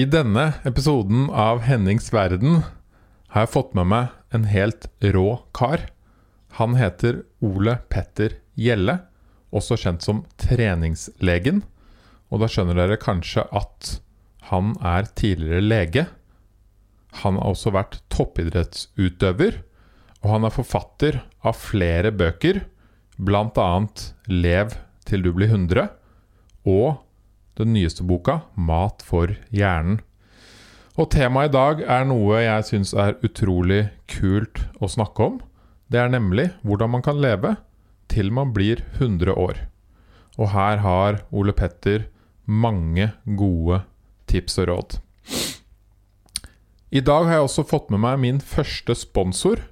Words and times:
I 0.00 0.06
denne 0.08 0.54
episoden 0.64 1.26
av 1.28 1.64
Hennings 1.66 2.06
verden 2.14 2.62
har 3.34 3.42
jeg 3.44 3.50
fått 3.52 3.72
med 3.76 3.88
meg 3.90 4.12
en 4.32 4.46
helt 4.48 4.86
rå 5.02 5.42
kar. 5.56 5.82
Han 6.56 6.76
heter 6.78 7.18
Ole 7.44 7.74
Petter 7.92 8.38
Gjelle, 8.56 8.94
også 9.52 9.76
kjent 9.82 10.06
som 10.06 10.22
Treningslegen. 10.40 11.64
Og 12.30 12.40
da 12.40 12.48
skjønner 12.48 12.78
dere 12.78 13.00
kanskje 13.02 13.44
at 13.50 13.90
han 14.48 14.72
er 14.78 15.10
tidligere 15.20 15.66
lege. 15.66 16.06
Han 17.20 17.36
har 17.36 17.52
også 17.52 17.74
vært 17.74 17.98
toppidrettsutøver, 18.14 19.60
og 20.22 20.32
han 20.36 20.48
er 20.48 20.54
forfatter 20.54 21.20
av 21.44 21.60
flere 21.60 22.14
bøker, 22.14 22.62
bl.a. 23.20 23.70
'Lev 24.30 24.78
til 25.04 25.28
du 25.28 25.34
blir 25.36 25.52
100' 25.52 25.90
og 26.70 27.02
den 27.60 27.74
nyeste 27.76 28.04
boka, 28.06 28.40
'Mat 28.56 29.02
for 29.04 29.36
hjernen'. 29.52 30.00
Og 30.98 31.10
temaet 31.12 31.50
i 31.50 31.54
dag 31.54 31.82
er 31.86 32.04
noe 32.04 32.40
jeg 32.42 32.66
syns 32.66 32.92
er 32.92 33.18
utrolig 33.24 33.90
kult 34.10 34.64
å 34.82 34.88
snakke 34.90 35.22
om. 35.22 35.40
Det 35.88 36.00
er 36.00 36.10
nemlig 36.12 36.50
hvordan 36.66 36.90
man 36.90 37.02
kan 37.02 37.20
leve 37.20 37.56
til 38.10 38.32
man 38.34 38.52
blir 38.52 38.82
100 38.98 39.32
år. 39.32 39.66
Og 40.38 40.50
her 40.52 40.82
har 40.82 41.22
Ole 41.30 41.54
Petter 41.56 42.08
mange 42.46 43.12
gode 43.24 43.82
tips 44.30 44.58
og 44.58 44.68
råd. 44.70 44.98
I 46.90 47.00
dag 47.06 47.28
har 47.28 47.38
jeg 47.38 47.46
også 47.46 47.66
fått 47.70 47.90
med 47.94 48.02
meg 48.02 48.18
min 48.18 48.40
første 48.42 48.96
sponsor. 48.98 49.62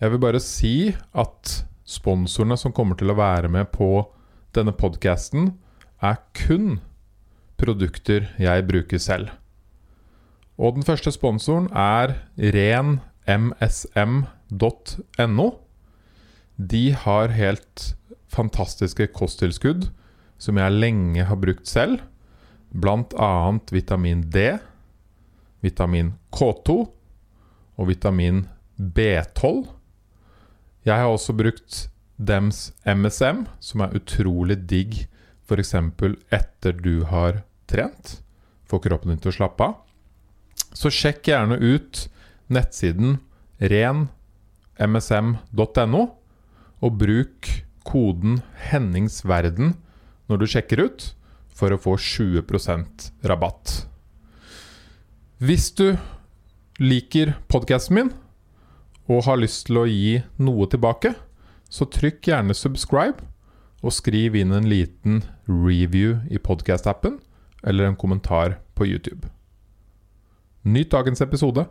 Jeg 0.00 0.12
vil 0.12 0.20
bare 0.20 0.40
si 0.42 0.92
at 1.16 1.62
sponsorene 1.88 2.58
som 2.60 2.74
kommer 2.76 2.98
til 2.98 3.12
å 3.12 3.16
være 3.16 3.48
med 3.48 3.70
på 3.72 4.04
denne 4.56 4.74
podkasten, 4.76 5.54
er 6.04 6.20
kun 6.36 6.80
produkter 7.60 8.28
jeg 8.40 8.66
bruker 8.68 8.98
selv. 9.02 9.28
Og 10.56 10.74
den 10.78 10.84
første 10.86 11.12
sponsoren 11.12 11.68
er 11.76 12.14
renmsm.no. 12.40 13.36
De 16.56 16.84
har 16.96 17.28
helt 17.36 17.96
fantastiske 18.32 19.06
kosttilskudd 19.12 19.90
som 20.40 20.56
jeg 20.60 20.72
lenge 20.72 21.24
har 21.28 21.36
brukt 21.40 21.68
selv. 21.68 22.00
Bl.a. 22.76 23.58
vitamin 23.72 24.22
D, 24.32 24.58
vitamin 25.64 26.14
K2 26.32 26.70
og 27.76 27.88
vitamin 27.88 28.46
B12. 28.76 29.66
Jeg 30.86 30.96
har 30.96 31.08
også 31.10 31.32
brukt 31.36 31.88
dems 32.16 32.72
MSM, 32.86 33.44
som 33.60 33.80
er 33.84 33.96
utrolig 33.96 34.56
digg 34.68 35.06
f.eks. 35.46 35.74
etter 36.34 36.72
du 36.72 37.04
har 37.06 37.42
trent. 37.70 38.22
Få 38.66 38.78
kroppen 38.82 39.10
din 39.12 39.20
til 39.22 39.30
å 39.32 39.38
slappe 39.38 39.62
av. 39.64 39.74
Så 40.76 40.90
sjekk 40.92 41.28
gjerne 41.30 41.56
ut 41.60 42.08
nettsiden 42.52 43.18
renmsm.no, 43.60 44.10
og 46.84 46.98
bruk 47.00 47.64
koden 47.86 48.42
'Henningsverden' 48.68 49.74
når 50.28 50.36
du 50.42 50.46
sjekker 50.50 50.78
ut, 50.84 51.14
for 51.56 51.72
å 51.72 51.80
få 51.80 51.96
20 51.96 52.44
rabatt. 53.24 53.86
Hvis 55.38 55.70
du 55.72 55.96
liker 56.78 57.36
podkasten 57.48 57.94
min 57.96 58.10
og 59.08 59.24
har 59.24 59.36
lyst 59.40 59.66
til 59.68 59.78
å 59.80 59.86
gi 59.88 60.22
noe 60.36 60.66
tilbake, 60.68 61.14
så 61.70 61.84
trykk 61.88 62.28
gjerne 62.28 62.52
'subscribe', 62.54 63.24
og 63.82 63.92
skriv 63.92 64.34
inn 64.34 64.52
en 64.52 64.68
liten 64.68 65.22
review 65.46 66.20
i 66.30 66.38
podkast-appen 66.38 67.20
eller 67.66 67.86
en 67.86 67.96
kommentar 67.96 68.58
på 68.74 68.86
YouTube. 68.86 69.28
Nyt 70.62 70.90
dagens 70.90 71.20
episode. 71.20 71.64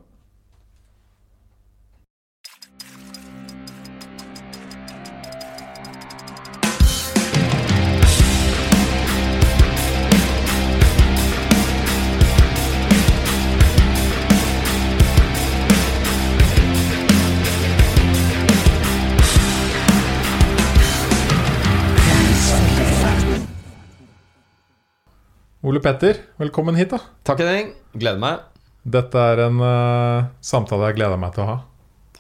Ole 25.66 25.80
Petter, 25.82 26.20
velkommen 26.38 26.76
hit. 26.78 26.92
da 26.94 27.00
Takk 27.26 27.40
Henning. 27.42 27.72
Gleder 27.98 28.20
meg. 28.22 28.42
Dette 28.86 29.18
er 29.18 29.40
en 29.48 29.56
uh, 29.58 30.28
samtale 30.38 30.92
jeg 30.92 31.00
gleder 31.00 31.18
meg 31.18 31.32
til 31.34 31.42
å 31.42 31.48
ha. 31.48 31.56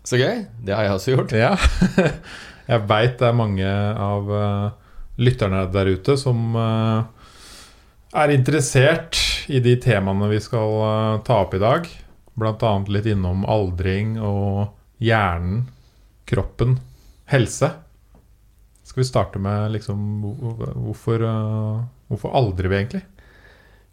Så 0.02 0.18
gøy. 0.18 0.40
Det 0.66 0.74
har 0.74 0.88
jeg 0.88 0.96
også 0.96 1.14
gjort. 1.14 1.36
Ja. 1.38 1.52
jeg 2.72 2.88
veit 2.90 3.20
det 3.22 3.30
er 3.30 3.38
mange 3.38 3.76
av 4.02 4.34
uh, 4.34 4.98
lytterne 5.22 5.62
der 5.70 5.94
ute 5.94 6.18
som 6.18 6.58
uh, 6.58 7.06
er 8.18 8.34
interessert 8.34 9.22
i 9.46 9.62
de 9.62 9.78
temaene 9.78 10.34
vi 10.34 10.42
skal 10.42 11.22
ta 11.30 11.44
opp 11.46 11.54
i 11.54 11.62
dag. 11.62 11.86
Bl.a. 12.34 12.76
litt 12.98 13.14
innom 13.14 13.46
aldring 13.46 14.18
og 14.26 14.74
hjernen, 14.98 15.68
kroppen, 16.26 16.80
helse. 17.30 17.76
Skal 18.82 19.06
vi 19.06 19.12
starte 19.14 19.38
med 19.38 19.76
liksom 19.78 20.00
Hvorfor, 20.34 21.22
hvorfor 22.10 22.42
aldrer 22.42 22.74
vi 22.74 22.82
egentlig? 22.82 23.10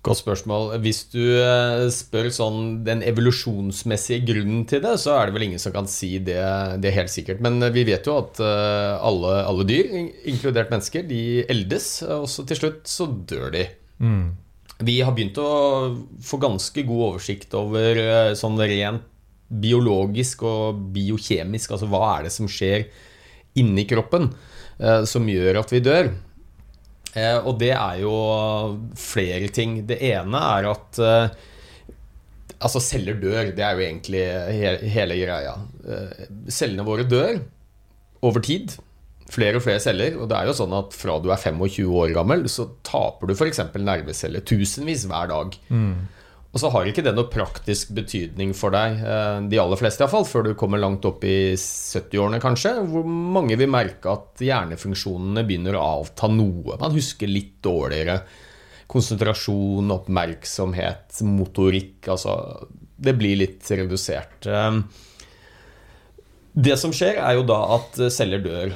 Godt 0.02 0.18
spørsmål. 0.18 0.72
Hvis 0.82 1.04
du 1.12 1.20
eh, 1.22 1.84
spør 1.94 2.26
sånn 2.34 2.62
den 2.82 3.04
evolusjonsmessige 3.06 4.24
grunnen 4.26 4.64
til 4.66 4.80
det, 4.82 4.96
så 4.98 5.14
er 5.14 5.28
det 5.28 5.36
vel 5.36 5.44
ingen 5.46 5.62
som 5.62 5.74
kan 5.74 5.86
si 5.86 6.16
det, 6.18 6.40
det 6.82 6.90
er 6.90 6.96
helt 6.96 7.12
sikkert. 7.12 7.42
Men 7.44 7.62
vi 7.70 7.84
vet 7.86 8.08
jo 8.10 8.16
at 8.18 8.40
eh, 8.42 8.96
alle, 8.98 9.36
alle, 9.46 9.66
dyr, 9.68 9.92
inkludert 10.32 10.74
mennesker, 10.74 11.06
de 11.06 11.44
eldes, 11.46 11.86
og 12.02 12.26
så 12.32 12.42
til 12.50 12.58
slutt 12.58 12.90
så 12.90 13.06
dør 13.30 13.54
de. 13.54 13.62
Mm. 14.02 14.24
Vi 14.82 14.98
har 15.06 15.14
begynt 15.14 15.38
å 15.38 15.52
få 16.26 16.40
ganske 16.42 16.82
god 16.88 17.04
oversikt 17.12 17.54
over 17.54 18.02
eh, 18.02 18.32
sånn 18.38 18.58
rent 18.58 19.06
biologisk 19.52 20.42
og 20.48 20.82
biokjemisk, 20.96 21.76
altså 21.76 21.86
hva 21.92 22.02
er 22.16 22.26
det 22.26 22.34
som 22.34 22.48
skjer 22.50 22.88
inni 23.60 23.84
kroppen 23.84 24.30
som 25.06 25.26
gjør 25.28 25.58
at 25.60 25.74
vi 25.74 25.82
dør. 25.84 26.06
Eh, 27.12 27.38
og 27.38 27.58
det 27.60 27.72
er 27.76 27.98
jo 28.02 28.12
flere 28.98 29.50
ting. 29.52 29.82
Det 29.88 29.98
ene 30.12 30.44
er 30.56 30.70
at 30.72 31.02
eh, 31.02 31.40
Altså, 32.62 32.78
celler 32.78 33.16
dør. 33.18 33.48
Det 33.56 33.62
er 33.66 33.74
jo 33.74 33.82
egentlig 33.82 34.20
he 34.54 34.68
hele 34.94 35.16
greia. 35.18 35.56
Eh, 35.82 36.26
cellene 36.46 36.84
våre 36.86 37.02
dør 37.10 37.40
over 38.22 38.44
tid. 38.44 38.76
Flere 39.32 39.58
og 39.58 39.64
flere 39.64 39.82
celler. 39.82 40.14
Og 40.14 40.28
det 40.30 40.36
er 40.38 40.46
jo 40.46 40.54
sånn 40.54 40.76
at 40.78 40.94
fra 40.94 41.16
du 41.18 41.26
er 41.34 41.42
25 41.42 41.90
år 41.90 42.12
gammel, 42.14 42.46
så 42.46 42.68
taper 42.86 43.26
du 43.26 43.34
f.eks. 43.34 43.64
nerveceller 43.74 44.44
tusenvis 44.46 45.08
hver 45.10 45.32
dag. 45.32 45.58
Mm. 45.74 46.06
Og 46.52 46.60
så 46.60 46.68
har 46.68 46.88
ikke 46.88 47.04
det 47.04 47.14
noe 47.16 47.30
praktisk 47.32 47.94
betydning 47.96 48.50
for 48.56 48.74
deg, 48.74 48.98
eh, 49.00 49.38
de 49.48 49.60
aller 49.60 49.78
fleste 49.80 50.04
iallfall, 50.04 50.26
før 50.28 50.50
du 50.50 50.52
kommer 50.58 50.80
langt 50.80 51.06
opp 51.08 51.24
i 51.24 51.54
70-årene 51.56 52.42
kanskje, 52.44 52.74
hvor 52.92 53.06
mange 53.08 53.56
vil 53.56 53.70
merke 53.72 54.12
at 54.12 54.42
hjernefunksjonene 54.44 55.46
begynner 55.48 55.78
å 55.78 55.86
avta 56.02 56.28
noe. 56.28 56.76
Man 56.80 56.92
husker 56.92 57.30
litt 57.30 57.54
dårligere. 57.64 58.18
Konsentrasjon, 58.92 59.88
oppmerksomhet, 59.94 61.22
motorikk 61.24 62.10
Altså 62.12 62.34
Det 63.00 63.14
blir 63.16 63.38
litt 63.40 63.70
redusert. 63.72 64.44
Eh, 64.44 64.82
det 66.52 66.76
som 66.76 66.92
skjer, 66.92 67.16
er 67.16 67.38
jo 67.38 67.46
da 67.48 67.62
at 67.78 67.96
celler 68.12 68.44
dør 68.44 68.74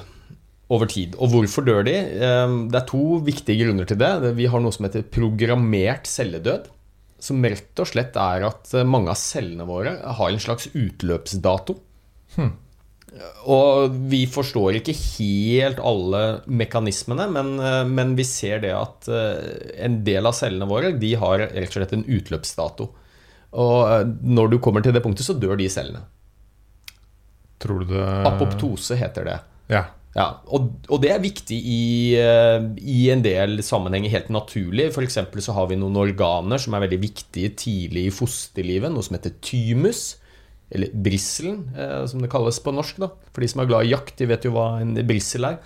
over 0.72 0.88
tid. 0.88 1.12
Og 1.20 1.28
hvorfor 1.34 1.66
dør 1.66 1.84
de? 1.84 1.92
Eh, 1.92 2.56
det 2.72 2.80
er 2.80 2.88
to 2.88 3.20
viktige 3.20 3.66
grunner 3.66 3.84
til 3.84 4.00
det. 4.00 4.32
Vi 4.40 4.48
har 4.48 4.64
noe 4.64 4.72
som 4.72 4.88
heter 4.88 5.04
programmert 5.12 6.08
celledød 6.08 6.72
som 7.22 7.44
rett 7.44 7.80
og 7.80 7.88
slett 7.88 8.16
er 8.20 8.44
at 8.46 8.72
eh, 8.76 8.86
mange 8.86 9.12
av 9.12 9.18
cellene 9.20 9.66
våre 9.68 9.96
har 10.18 10.30
en 10.30 10.42
slags 10.42 10.68
utløpsdato. 10.74 11.78
Hmm. 12.36 12.54
Og 13.48 13.94
vi 14.10 14.26
forstår 14.28 14.76
ikke 14.80 14.92
helt 14.92 15.80
alle 15.80 16.22
mekanismene, 16.44 17.28
men, 17.32 17.54
eh, 17.62 17.82
men, 17.88 18.14
vi 18.18 18.26
ser 18.28 18.60
det 18.66 18.74
at 18.76 19.08
eh, 19.08 19.80
en 19.86 20.02
del 20.06 20.28
av 20.28 20.36
cellene 20.36 20.68
våre 20.68 20.92
de 20.96 21.14
har 21.16 21.40
rett 21.46 21.72
og 21.72 21.78
slett 21.78 21.96
en 21.96 22.06
utløpsdato. 22.06 22.90
Og 23.56 24.16
når 24.26 24.52
du 24.52 24.58
kommer 24.60 24.84
til 24.84 24.92
det 24.92 25.00
punktet, 25.04 25.24
så 25.24 25.36
dør 25.38 25.56
de 25.56 25.70
cellene. 25.72 26.04
Tror 27.62 27.80
du 27.80 27.94
det 27.94 28.04
Apoptose 28.28 28.98
heter 29.00 29.24
det. 29.30 29.36
Ja. 29.72 29.86
Ja, 30.16 30.30
og, 30.48 30.70
og, 30.88 31.00
det 31.02 31.10
er 31.12 31.20
viktig 31.20 31.56
i, 31.60 31.80
uh, 32.16 32.62
i, 32.80 33.10
en 33.12 33.20
del 33.24 33.60
sammenhenger 33.64 34.14
helt 34.14 34.30
naturlig. 34.32 34.88
F.eks. 34.88 35.18
så 35.44 35.56
har 35.56 35.68
vi 35.68 35.76
noen 35.76 35.98
organer 36.00 36.60
som 36.62 36.76
er 36.76 36.86
veldig 36.86 37.00
viktige 37.02 37.52
tidlig 37.60 38.06
i 38.08 38.14
fosterlivet. 38.14 38.92
Noe 38.92 39.04
som 39.04 39.18
heter 39.18 39.36
thymus. 39.44 40.14
Eller 40.72 40.90
brisselen, 40.90 41.60
uh, 41.76 42.06
som 42.08 42.24
det 42.24 42.32
kalles 42.32 42.62
på 42.64 42.72
norsk. 42.72 43.02
da. 43.04 43.10
For 43.28 43.44
de 43.44 43.50
som 43.52 43.60
er 43.62 43.68
glad 43.68 43.84
i 43.84 43.92
jakt, 43.92 44.16
de 44.16 44.30
vet 44.30 44.48
jo 44.48 44.54
hva 44.56 44.70
en 44.80 44.96
brissel 45.06 45.50
er. 45.50 45.60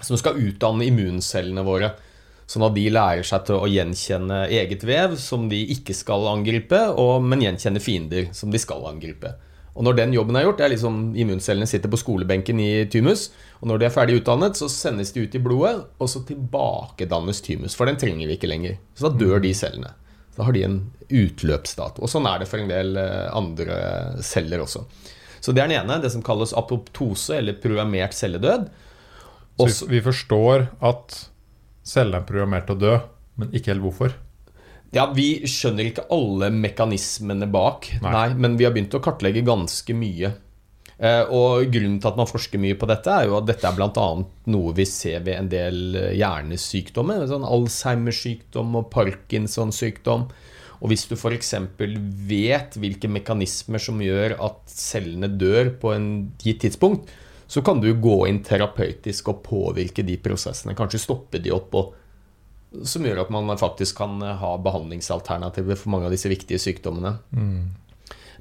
Som 0.00 0.16
skal 0.16 0.40
utdanne 0.40 0.88
immuncellene 0.88 1.66
våre. 1.66 1.92
Sånn 2.48 2.64
at 2.64 2.72
de 2.72 2.86
lærer 2.88 3.26
seg 3.28 3.44
til 3.44 3.60
å 3.60 3.68
gjenkjenne 3.68 4.46
eget 4.48 4.86
vev 4.88 5.18
som 5.20 5.50
de 5.50 5.58
ikke 5.74 5.92
skal 5.92 6.24
angripe, 6.30 6.80
og, 6.96 7.20
men 7.20 7.44
gjenkjenne 7.44 7.82
fiender 7.84 8.30
som 8.32 8.48
de 8.48 8.60
skal 8.62 8.88
angripe. 8.88 9.34
Og 9.78 9.84
når 9.86 9.98
den 10.00 10.14
jobben 10.16 10.38
er 10.38 10.46
gjort, 10.46 10.58
det 10.58 10.64
er 10.66 10.72
liksom 10.72 10.96
immuncellene 11.14 11.68
sitter 11.70 11.92
på 11.92 12.00
skolebenken 12.00 12.58
i 12.64 12.70
thymus, 12.90 13.28
og 13.58 13.70
når 13.70 13.80
de 13.80 13.86
er 13.88 13.94
ferdig 13.94 14.20
utdannet, 14.20 14.58
så 14.58 14.68
sendes 14.70 15.10
de 15.14 15.24
ut 15.26 15.34
i 15.34 15.42
blodet, 15.42 15.74
og 15.98 16.10
så 16.10 16.22
tilbakedannes 16.26 17.40
thymus, 17.42 17.74
for 17.78 17.90
den 17.90 17.98
trenger 17.98 18.30
vi 18.30 18.36
ikke 18.38 18.50
lenger. 18.50 18.76
Så 18.94 19.08
da 19.08 19.18
dør 19.18 19.42
de 19.42 19.50
cellene. 19.56 19.94
Da 20.38 20.46
har 20.46 20.54
de 20.54 20.62
en 20.62 20.78
utløpsdato. 21.10 22.04
Og 22.04 22.12
sånn 22.12 22.28
er 22.30 22.38
det 22.38 22.46
for 22.50 22.62
en 22.62 22.70
del 22.70 22.98
eh, 23.00 23.26
andre 23.34 23.78
celler 24.22 24.62
også. 24.62 24.84
Så 25.42 25.54
det 25.54 25.64
er 25.64 25.70
den 25.70 25.80
ene, 25.80 25.98
det 26.02 26.12
som 26.14 26.22
kalles 26.22 26.54
apoptose, 26.54 27.40
eller 27.40 27.58
programmert 27.58 28.14
celledød. 28.14 28.68
Så 29.58 29.88
vi 29.90 29.98
forstår 30.04 30.68
at 30.86 31.18
cellene 31.86 32.22
er 32.22 32.28
programmert 32.28 32.68
til 32.68 32.78
å 32.78 32.82
dø, 32.84 32.96
men 33.42 33.50
ikke 33.54 33.72
helt 33.72 33.82
hvorfor. 33.82 34.14
Ja, 34.94 35.10
Vi 35.12 35.44
skjønner 35.50 35.90
ikke 35.90 36.06
alle 36.14 36.48
mekanismene 36.54 37.48
bak, 37.52 37.90
nei. 38.00 38.12
nei 38.14 38.28
men 38.40 38.54
vi 38.56 38.64
har 38.64 38.72
begynt 38.72 38.94
å 38.96 39.02
kartlegge 39.04 39.42
ganske 39.44 39.96
mye. 39.96 40.30
Eh, 40.98 41.30
og 41.30 41.68
Grunnen 41.70 42.00
til 42.02 42.10
at 42.10 42.18
man 42.18 42.28
forsker 42.30 42.58
mye 42.62 42.76
på 42.78 42.88
dette, 42.90 43.12
er 43.12 43.28
jo 43.28 43.38
at 43.38 43.46
dette 43.46 43.68
er 43.68 43.76
bl.a. 43.76 44.08
noe 44.50 44.74
vi 44.74 44.86
ser 44.88 45.22
ved 45.26 45.38
en 45.38 45.50
del 45.52 45.98
hjernesykdommer. 46.18 47.26
Sånn 47.30 47.46
Alzheimer-sykdom 47.46 48.80
og 48.80 48.90
Parkinsons 48.94 49.78
sykdom. 49.78 50.26
Og 50.78 50.92
hvis 50.92 51.06
du 51.10 51.16
f.eks. 51.18 51.54
vet 52.28 52.76
hvilke 52.78 53.10
mekanismer 53.10 53.82
som 53.82 54.02
gjør 54.02 54.36
at 54.42 54.60
cellene 54.70 55.30
dør 55.38 55.72
på 55.80 55.94
en 55.94 56.10
gitt 56.42 56.62
tidspunkt, 56.66 57.10
så 57.48 57.62
kan 57.64 57.80
du 57.80 57.88
gå 57.96 58.18
inn 58.28 58.42
terapeutisk 58.44 59.30
og 59.32 59.42
påvirke 59.46 60.04
de 60.06 60.18
prosessene. 60.20 60.76
Kanskje 60.78 61.00
stoppe 61.00 61.40
de 61.42 61.54
opp, 61.54 61.74
og, 61.78 62.84
som 62.86 63.06
gjør 63.06 63.22
at 63.24 63.32
man 63.32 63.50
faktisk 63.58 63.96
kan 64.02 64.20
ha 64.20 64.52
behandlingsalternativer 64.62 65.78
for 65.80 65.94
mange 65.94 66.10
av 66.10 66.14
disse 66.14 66.30
viktige 66.30 66.60
sykdommene. 66.62 67.16
Mm. 67.32 67.62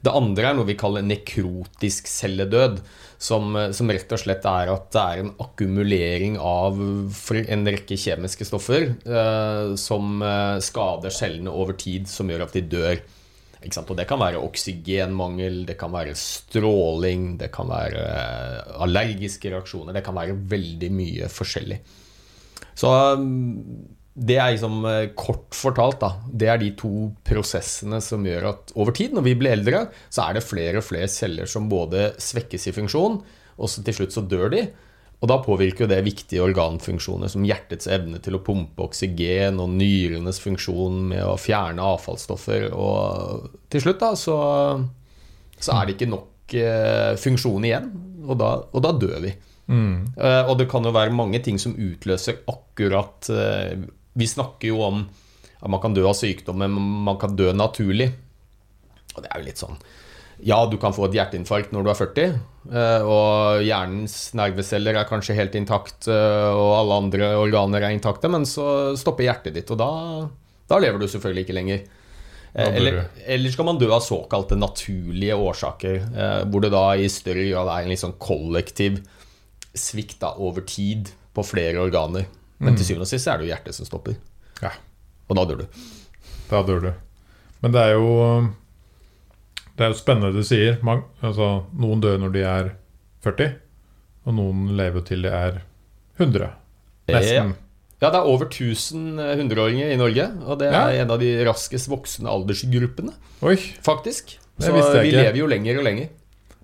Det 0.03 0.13
andre 0.13 0.49
er 0.49 0.57
noe 0.57 0.67
vi 0.67 0.77
kaller 0.79 1.05
nekrotisk 1.05 2.09
celledød. 2.11 2.81
Som, 3.17 3.55
som, 3.73 3.89
rett 3.89 4.11
og 4.13 4.19
slett 4.21 4.43
er 4.45 4.69
at 4.69 4.91
det 4.93 5.01
er 5.01 5.21
en 5.23 5.31
akkumulering 5.41 6.35
av 6.37 6.77
en 6.77 7.63
rekke 7.65 7.97
kjemiske 7.97 8.45
stoffer 8.45 8.91
eh, 8.93 9.71
som 9.81 10.21
eh, 10.21 10.59
skader 10.61 11.15
cellene 11.15 11.49
over 11.49 11.73
tid, 11.81 12.05
som 12.11 12.29
gjør 12.29 12.45
at 12.45 12.53
de 12.53 12.61
dør. 12.69 13.01
Og 13.57 13.95
det 13.97 14.05
kan 14.07 14.21
være 14.21 14.43
oksygenmangel, 14.45 15.63
det 15.65 15.79
kan 15.81 15.91
være 15.91 16.13
stråling, 16.15 17.39
det 17.41 17.49
kan 17.55 17.71
være 17.73 18.03
eh, 18.05 18.75
allergiske 18.85 19.49
reaksjoner. 19.49 19.97
Det 19.97 20.05
kan 20.05 20.15
være 20.15 20.37
veldig 20.53 20.91
mye 20.93 21.31
forskjellig. 21.33 21.81
Så 22.77 22.93
det 24.17 24.37
er 24.41 24.55
liksom 24.55 24.81
eh, 24.89 25.11
kort 25.17 25.53
fortalt, 25.53 25.99
da. 26.01 26.09
Det 26.25 26.49
er 26.49 26.57
de 26.61 26.71
to 26.79 27.11
prosessene 27.27 27.99
som 28.01 28.25
gjør 28.25 28.49
at 28.49 28.73
over 28.79 28.95
tid, 28.97 29.13
når 29.13 29.27
vi 29.27 29.35
blir 29.37 29.53
eldre, 29.53 29.83
så 30.09 30.25
er 30.25 30.37
det 30.37 30.47
flere 30.47 30.81
og 30.81 30.87
flere 30.87 31.09
celler 31.11 31.49
som 31.49 31.69
både 31.69 32.09
svekkes 32.21 32.69
i 32.71 32.73
funksjon, 32.73 33.19
og 33.57 33.71
så 33.71 33.83
til 33.85 33.99
slutt 33.99 34.15
så 34.15 34.25
dør 34.25 34.49
de. 34.55 34.63
Og 35.17 35.29
da 35.31 35.39
påvirker 35.41 35.85
jo 35.85 35.89
det 35.89 36.03
viktige 36.05 36.43
organfunksjoner 36.45 37.29
som 37.29 37.45
hjertets 37.45 37.89
evne 37.89 38.19
til 38.21 38.37
å 38.37 38.41
pumpe 38.45 38.85
oksygen 38.85 39.57
og 39.61 39.71
nyrenes 39.73 40.37
funksjon 40.43 40.99
med 41.13 41.23
å 41.25 41.37
fjerne 41.41 41.85
avfallsstoffer. 41.95 42.67
Og 42.73 43.47
til 43.73 43.85
slutt 43.85 44.01
da, 44.01 44.11
så, 44.17 44.37
så 45.57 45.77
er 45.77 45.85
det 45.85 45.97
ikke 45.97 46.09
nok 46.13 46.57
eh, 46.57 47.13
funksjon 47.21 47.65
igjen, 47.69 47.89
og 48.27 48.41
da, 48.41 48.51
og 48.69 48.85
da 48.85 48.93
dør 48.97 49.21
vi. 49.25 49.33
Mm. 49.67 50.13
Uh, 50.15 50.47
og 50.47 50.57
det 50.61 50.69
kan 50.71 50.85
jo 50.87 50.93
være 50.95 51.15
mange 51.15 51.41
ting 51.43 51.57
som 51.59 51.73
utløser 51.75 52.39
akkurat 52.47 53.27
eh, 53.33 53.73
vi 54.17 54.27
snakker 54.27 54.71
jo 54.71 54.81
om 54.85 55.05
at 55.57 55.69
man 55.71 55.81
kan 55.81 55.95
dø 55.95 56.05
av 56.07 56.17
sykdom, 56.17 56.59
men 56.61 56.73
man 57.05 57.17
kan 57.21 57.35
dø 57.37 57.51
naturlig. 57.55 58.11
Og 59.15 59.23
det 59.23 59.31
er 59.31 59.41
jo 59.41 59.47
litt 59.47 59.61
sånn 59.61 59.79
Ja, 60.45 60.59
du 60.69 60.75
kan 60.77 60.93
få 60.93 61.07
et 61.07 61.15
hjerteinfarkt 61.17 61.71
når 61.73 61.85
du 61.85 61.89
er 61.89 61.97
40, 61.97 62.33
eh, 62.69 63.05
og 63.09 63.63
hjernens 63.65 64.17
nerveceller 64.37 64.99
er 64.99 65.07
kanskje 65.09 65.37
helt 65.37 65.57
intakt, 65.57 66.05
eh, 66.13 66.49
og 66.53 66.73
alle 66.77 66.99
andre 67.01 67.31
organer 67.39 67.87
er 67.87 67.95
intakte, 67.95 68.29
men 68.29 68.45
så 68.45 68.93
stopper 68.99 69.25
hjertet 69.25 69.57
ditt, 69.57 69.73
og 69.73 69.81
da, 69.81 69.89
da 70.69 70.81
lever 70.83 71.01
du 71.01 71.07
selvfølgelig 71.09 71.47
ikke 71.47 71.57
lenger. 71.57 71.81
Eh, 72.53 72.69
eller, 72.69 72.99
eller, 73.25 73.53
skal 73.53 73.65
man 73.71 73.81
dø 73.81 73.89
av 73.89 74.05
såkalte 74.05 74.59
naturlige 74.61 75.41
årsaker, 75.41 75.97
hvor 76.51 76.61
det 76.61 76.73
da 76.75 76.85
i 76.93 77.09
større 77.09 77.49
grad 77.49 77.73
er 77.73 77.87
en 77.87 77.95
litt 77.95 78.05
sånn 78.05 78.17
kollektiv 78.21 79.01
svikt 79.77 80.21
over 80.37 80.61
tid 80.69 81.09
på 81.33 81.45
flere 81.45 81.81
organer. 81.81 82.29
Men 82.57 82.75
til 82.75 82.83
mm. 82.83 82.87
syvende 82.87 83.05
og 83.05 83.11
sist 83.11 83.29
er 83.29 83.37
det 83.37 83.47
jo 83.47 83.51
hjertet 83.51 83.77
som 83.77 83.87
stopper. 83.87 84.17
Ja. 84.63 84.71
Og 85.27 85.37
da 85.37 85.43
dør 85.49 85.61
du. 85.61 85.83
Da 86.49 86.63
dør 86.65 86.81
du. 86.87 86.89
Men 87.61 87.73
det 87.73 87.83
er 87.83 87.95
jo 87.97 88.09
Det 89.77 89.85
er 89.85 89.93
jo 89.93 89.99
spennende 89.99 90.33
du 90.33 90.43
sier. 90.45 90.79
Man, 90.85 91.03
altså, 91.21 91.67
noen 91.77 92.01
dør 92.01 92.17
når 92.21 92.33
de 92.33 92.43
er 92.49 92.73
40, 93.25 93.53
og 94.25 94.37
noen 94.37 94.71
lever 94.77 95.05
til 95.05 95.25
de 95.25 95.29
er 95.29 95.61
100. 96.17 96.49
Nesten. 97.13 97.53
Ja. 97.53 97.63
Det 97.97 98.09
er 98.13 98.29
over 98.29 98.45
1000 98.45 99.17
100-åringer 99.21 99.93
i 99.93 99.97
Norge. 99.97 100.25
Og 100.45 100.59
det 100.61 100.69
er 100.69 100.95
ja. 100.97 101.03
en 101.03 101.13
av 101.13 101.21
de 101.21 101.29
raskest 101.45 101.89
voksende 101.89 102.33
aldersgruppene. 102.33 103.13
Oi. 103.45 103.57
Faktisk. 103.85 104.37
Så 104.57 104.73
vi 104.73 104.81
ikke. 104.81 105.17
lever 105.17 105.39
jo 105.41 105.49
lenger 105.49 105.79
og 105.81 105.85
lenger. 105.85 106.09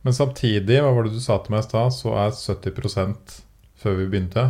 Men 0.03 0.15
samtidig, 0.17 0.81
hva 0.83 0.91
var 0.93 1.07
det 1.07 1.15
du 1.15 1.21
sa 1.23 1.37
til 1.41 1.53
meg 1.53 1.63
i 1.63 1.67
stad, 1.67 1.93
så 1.95 2.13
er 2.25 2.33
70% 2.33 3.37
før 3.83 3.97
vi 3.99 4.09
begynte 4.09 4.49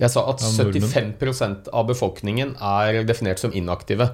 jeg 0.00 0.10
sa 0.10 0.24
at 0.30 0.42
75% 0.42 1.68
av 1.70 1.86
befolkningen 1.86 2.56
er 2.58 3.04
definert 3.06 3.42
som 3.42 3.54
inaktive. 3.54 4.08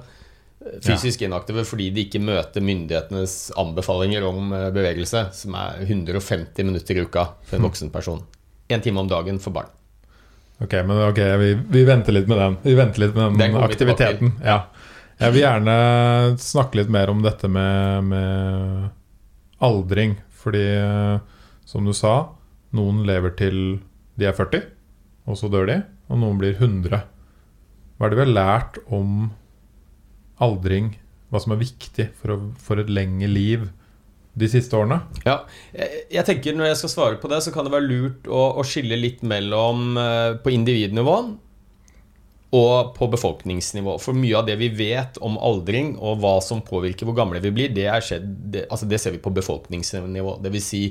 Fysisk 0.85 1.23
inaktive 1.25 1.63
fordi 1.65 1.87
de 1.93 2.03
ikke 2.05 2.21
møter 2.21 2.61
myndighetenes 2.61 3.49
anbefalinger 3.57 4.25
om 4.27 4.51
eh, 4.53 4.67
bevegelse, 4.73 5.23
som 5.33 5.55
er 5.57 5.81
150 5.87 6.67
minutter 6.67 6.99
i 6.99 7.05
uka 7.07 7.31
for 7.41 7.57
en 7.57 7.63
hm. 7.63 7.69
voksen 7.69 7.93
person. 7.93 8.21
Én 8.69 8.83
time 8.83 9.01
om 9.01 9.09
dagen 9.09 9.41
for 9.41 9.55
barn. 9.55 9.71
Ok, 10.61 10.75
men 10.85 10.99
ok, 11.07 11.19
vi, 11.41 11.55
vi, 11.73 11.81
venter 11.87 12.13
litt 12.13 12.29
med 12.29 12.37
den. 12.37 12.57
Vi 12.61 12.75
venter 12.77 13.01
litt 13.01 13.15
med 13.17 13.31
den, 13.33 13.39
den 13.41 13.63
aktiviteten. 13.65 14.35
Ja. 14.45 14.59
Jeg 15.21 15.33
vil 15.33 15.41
gjerne 15.41 15.73
snakke 16.41 16.77
litt 16.77 16.91
mer 16.93 17.09
om 17.09 17.23
dette 17.25 17.49
med, 17.49 18.05
med 18.11 18.85
aldring. 19.65 20.19
Fordi, 20.43 20.61
eh, 20.77 21.41
som 21.65 21.89
du 21.89 21.93
sa, 21.97 22.13
noen 22.77 23.01
lever 23.09 23.33
til 23.41 23.57
de 24.21 24.29
er 24.29 24.37
40 24.37 24.61
og 25.31 25.39
så 25.39 25.49
dør 25.51 25.69
de. 25.69 25.77
Og 26.11 26.21
noen 26.21 26.39
blir 26.41 26.57
100. 26.57 27.03
Hva 27.97 28.07
er 28.07 28.13
det 28.13 28.19
vi 28.19 28.25
har 28.25 28.33
lært 28.33 28.81
om 28.91 29.29
aldring? 30.41 30.95
Hva 31.31 31.41
som 31.43 31.55
er 31.55 31.61
viktig 31.61 32.09
for, 32.19 32.35
å, 32.35 32.39
for 32.59 32.81
et 32.81 32.91
lengre 32.91 33.29
liv 33.31 33.69
de 34.39 34.47
siste 34.51 34.75
årene? 34.77 35.01
Ja, 35.27 35.41
jeg, 35.75 36.03
jeg, 36.11 36.25
tenker 36.27 36.55
Når 36.55 36.71
jeg 36.71 36.81
skal 36.81 36.93
svare 36.93 37.21
på 37.21 37.31
det, 37.31 37.41
så 37.45 37.53
kan 37.55 37.67
det 37.67 37.73
være 37.73 37.87
lurt 37.87 38.27
å, 38.31 38.43
å 38.59 38.65
skille 38.67 38.99
litt 38.99 39.23
mellom 39.27 39.95
uh, 39.99 40.35
på 40.43 40.53
individnivå 40.55 41.17
og 42.51 42.91
på 42.97 43.07
befolkningsnivå. 43.13 43.93
For 44.03 44.17
mye 44.17 44.35
av 44.41 44.47
det 44.49 44.57
vi 44.59 44.67
vet 44.75 45.15
om 45.23 45.37
aldring 45.39 45.93
og 45.95 46.19
hva 46.19 46.33
som 46.43 46.59
påvirker 46.67 47.07
hvor 47.07 47.15
gamle 47.15 47.39
vi 47.43 47.51
blir, 47.55 47.71
det, 47.71 47.87
skjedd, 48.03 48.25
det, 48.51 48.65
altså 48.67 48.89
det 48.91 48.99
ser 48.99 49.15
vi 49.15 49.21
på 49.23 49.31
befolkningsnivå. 49.31 50.33
Dvs. 50.43 50.67
Si 50.67 50.81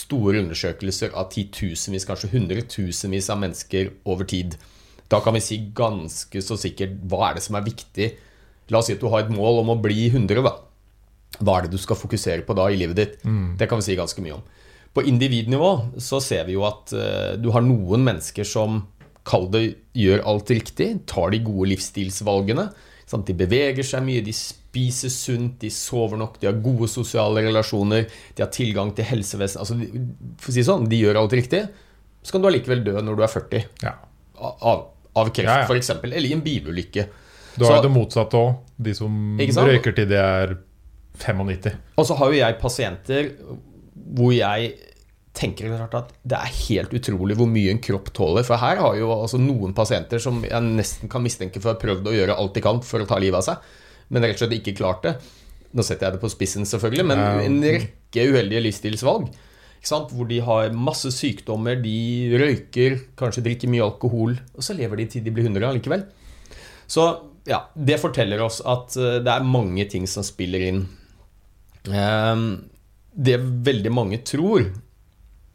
store 0.00 0.40
undersøkelser 0.40 1.12
av 1.12 1.28
titusenvis, 1.34 2.06
kanskje 2.08 2.32
hundretusenvis 2.32 3.28
av 3.32 3.42
mennesker 3.42 3.92
over 4.08 4.28
tid. 4.32 4.56
Da 5.12 5.20
kan 5.20 5.36
vi 5.36 5.42
si 5.44 5.58
ganske 5.76 6.40
så 6.44 6.56
sikkert 6.60 6.96
hva 7.10 7.28
er 7.28 7.36
det 7.36 7.44
som 7.44 7.58
er 7.58 7.66
viktig. 7.68 8.08
La 8.72 8.80
oss 8.80 8.88
si 8.88 8.96
at 8.96 9.02
du 9.02 9.10
har 9.12 9.26
et 9.26 9.34
mål 9.34 9.60
om 9.64 9.74
å 9.74 9.80
bli 9.82 10.06
100. 10.08 10.40
Da. 10.46 10.54
Hva 11.40 11.58
er 11.58 11.66
det 11.66 11.74
du 11.74 11.82
skal 11.82 12.00
fokusere 12.00 12.46
på 12.48 12.56
da 12.56 12.70
i 12.70 12.78
livet 12.80 12.96
ditt? 12.96 13.20
Mm. 13.28 13.58
Det 13.60 13.68
kan 13.68 13.82
vi 13.82 13.90
si 13.90 13.98
ganske 13.98 14.24
mye 14.24 14.38
om. 14.38 14.46
På 14.96 15.04
individnivå 15.04 16.00
så 16.00 16.18
ser 16.24 16.48
vi 16.48 16.56
jo 16.56 16.64
at 16.66 16.94
uh, 16.96 17.36
du 17.36 17.50
har 17.52 17.62
noen 17.66 18.08
mennesker 18.08 18.48
som 18.48 18.80
kall 19.26 19.48
det 19.52 19.64
gjør 19.96 20.24
alt 20.28 20.52
riktig, 20.52 20.88
tar 21.10 21.34
de 21.34 21.42
gode 21.44 21.70
livsstilsvalgene. 21.74 22.68
Sant? 23.10 23.26
De 23.26 23.36
beveger 23.36 23.86
seg 23.86 24.04
mye, 24.06 24.22
de 24.24 24.34
spiser 24.36 25.12
sunt, 25.12 25.56
de 25.62 25.70
sover 25.74 26.20
nok, 26.20 26.38
de 26.40 26.48
har 26.48 26.60
gode 26.62 26.88
sosiale 26.90 27.42
relasjoner, 27.46 28.06
de 28.36 28.44
har 28.44 28.52
tilgang 28.54 28.92
til 28.94 29.08
helsevesen 29.08 29.62
altså, 29.64 29.76
For 30.38 30.52
å 30.52 30.54
si 30.54 30.64
sånn, 30.66 30.86
de 30.90 31.00
gjør 31.02 31.18
alt 31.24 31.34
riktig. 31.36 31.64
Så 32.22 32.34
kan 32.34 32.44
du 32.44 32.50
allikevel 32.50 32.84
dø 32.86 32.96
når 33.02 33.18
du 33.18 33.24
er 33.24 33.32
40. 33.32 33.66
Ja. 33.82 33.96
Av, 34.40 34.86
av, 35.16 35.32
kreft, 35.34 35.48
ja, 35.48 35.62
ja. 35.64 35.66
f.eks. 35.66 35.90
Eller 36.04 36.28
i 36.28 36.34
en 36.36 36.44
bilulykke. 36.44 37.06
Du 37.56 37.66
har 37.66 37.80
jo 37.80 37.86
det 37.88 37.92
motsatte 37.92 38.38
òg. 38.38 38.60
De 38.80 38.94
som 38.96 39.16
røyker 39.36 39.96
til 39.96 40.06
de 40.08 40.20
er 40.20 40.54
95. 41.20 41.74
Og 42.00 42.06
så 42.08 42.16
har 42.16 42.30
jo 42.32 42.38
jeg 42.38 42.56
pasienter 42.60 43.34
hvor 44.16 44.32
jeg 44.32 44.70
tenker 45.36 45.70
at 45.78 46.10
det 46.26 46.36
er 46.36 46.56
helt 46.66 46.94
utrolig 46.96 47.36
hvor 47.38 47.48
mye 47.48 47.70
en 47.72 47.82
kropp 47.82 48.10
tåler. 48.16 48.46
For 48.46 48.60
her 48.60 48.80
har 48.82 48.96
jo 48.98 49.12
altså 49.14 49.38
noen 49.40 49.74
pasienter 49.76 50.22
som 50.22 50.42
jeg 50.46 50.64
nesten 50.66 51.10
kan 51.12 51.22
mistenke 51.24 51.62
for 51.62 51.72
å 51.72 51.76
ha 51.76 51.82
prøvd 51.82 52.10
å 52.10 52.16
gjøre 52.16 52.38
alt 52.40 52.56
de 52.56 52.64
kan 52.64 52.82
for 52.84 53.02
å 53.02 53.08
ta 53.08 53.20
livet 53.22 53.38
av 53.38 53.46
seg, 53.46 53.70
men 54.10 54.26
rett 54.26 54.38
og 54.38 54.44
slett 54.44 54.58
ikke 54.58 54.76
klart 54.80 55.06
det. 55.06 55.14
Nå 55.70 55.86
setter 55.86 56.08
jeg 56.08 56.16
det 56.16 56.24
på 56.24 56.32
spissen, 56.32 56.66
selvfølgelig, 56.66 57.06
men 57.06 57.20
en 57.44 57.60
rekke 57.62 58.26
uheldige 58.26 58.64
livsstilsvalg. 58.66 59.28
Hvor 59.86 60.26
de 60.28 60.40
har 60.44 60.74
masse 60.76 61.12
sykdommer, 61.14 61.78
de 61.80 62.36
røyker, 62.36 62.98
kanskje 63.16 63.44
drikker 63.46 63.70
mye 63.70 63.86
alkohol, 63.86 64.34
og 64.34 64.66
så 64.66 64.74
lever 64.76 65.00
de 65.00 65.06
til 65.14 65.24
de 65.24 65.32
blir 65.32 65.46
100 65.46 65.70
allikevel. 65.70 66.02
Så 66.90 67.06
ja, 67.48 67.62
det 67.74 68.00
forteller 68.02 68.42
oss 68.44 68.58
at 68.66 68.98
eh, 68.98 69.20
det 69.24 69.32
er 69.32 69.46
mange 69.46 69.86
ting 69.88 70.08
som 70.10 70.26
spiller 70.26 70.66
inn. 70.66 70.82
Ehm, 71.88 72.48
det 73.14 73.38
veldig 73.40 73.92
mange 73.94 74.20
tror, 74.26 74.66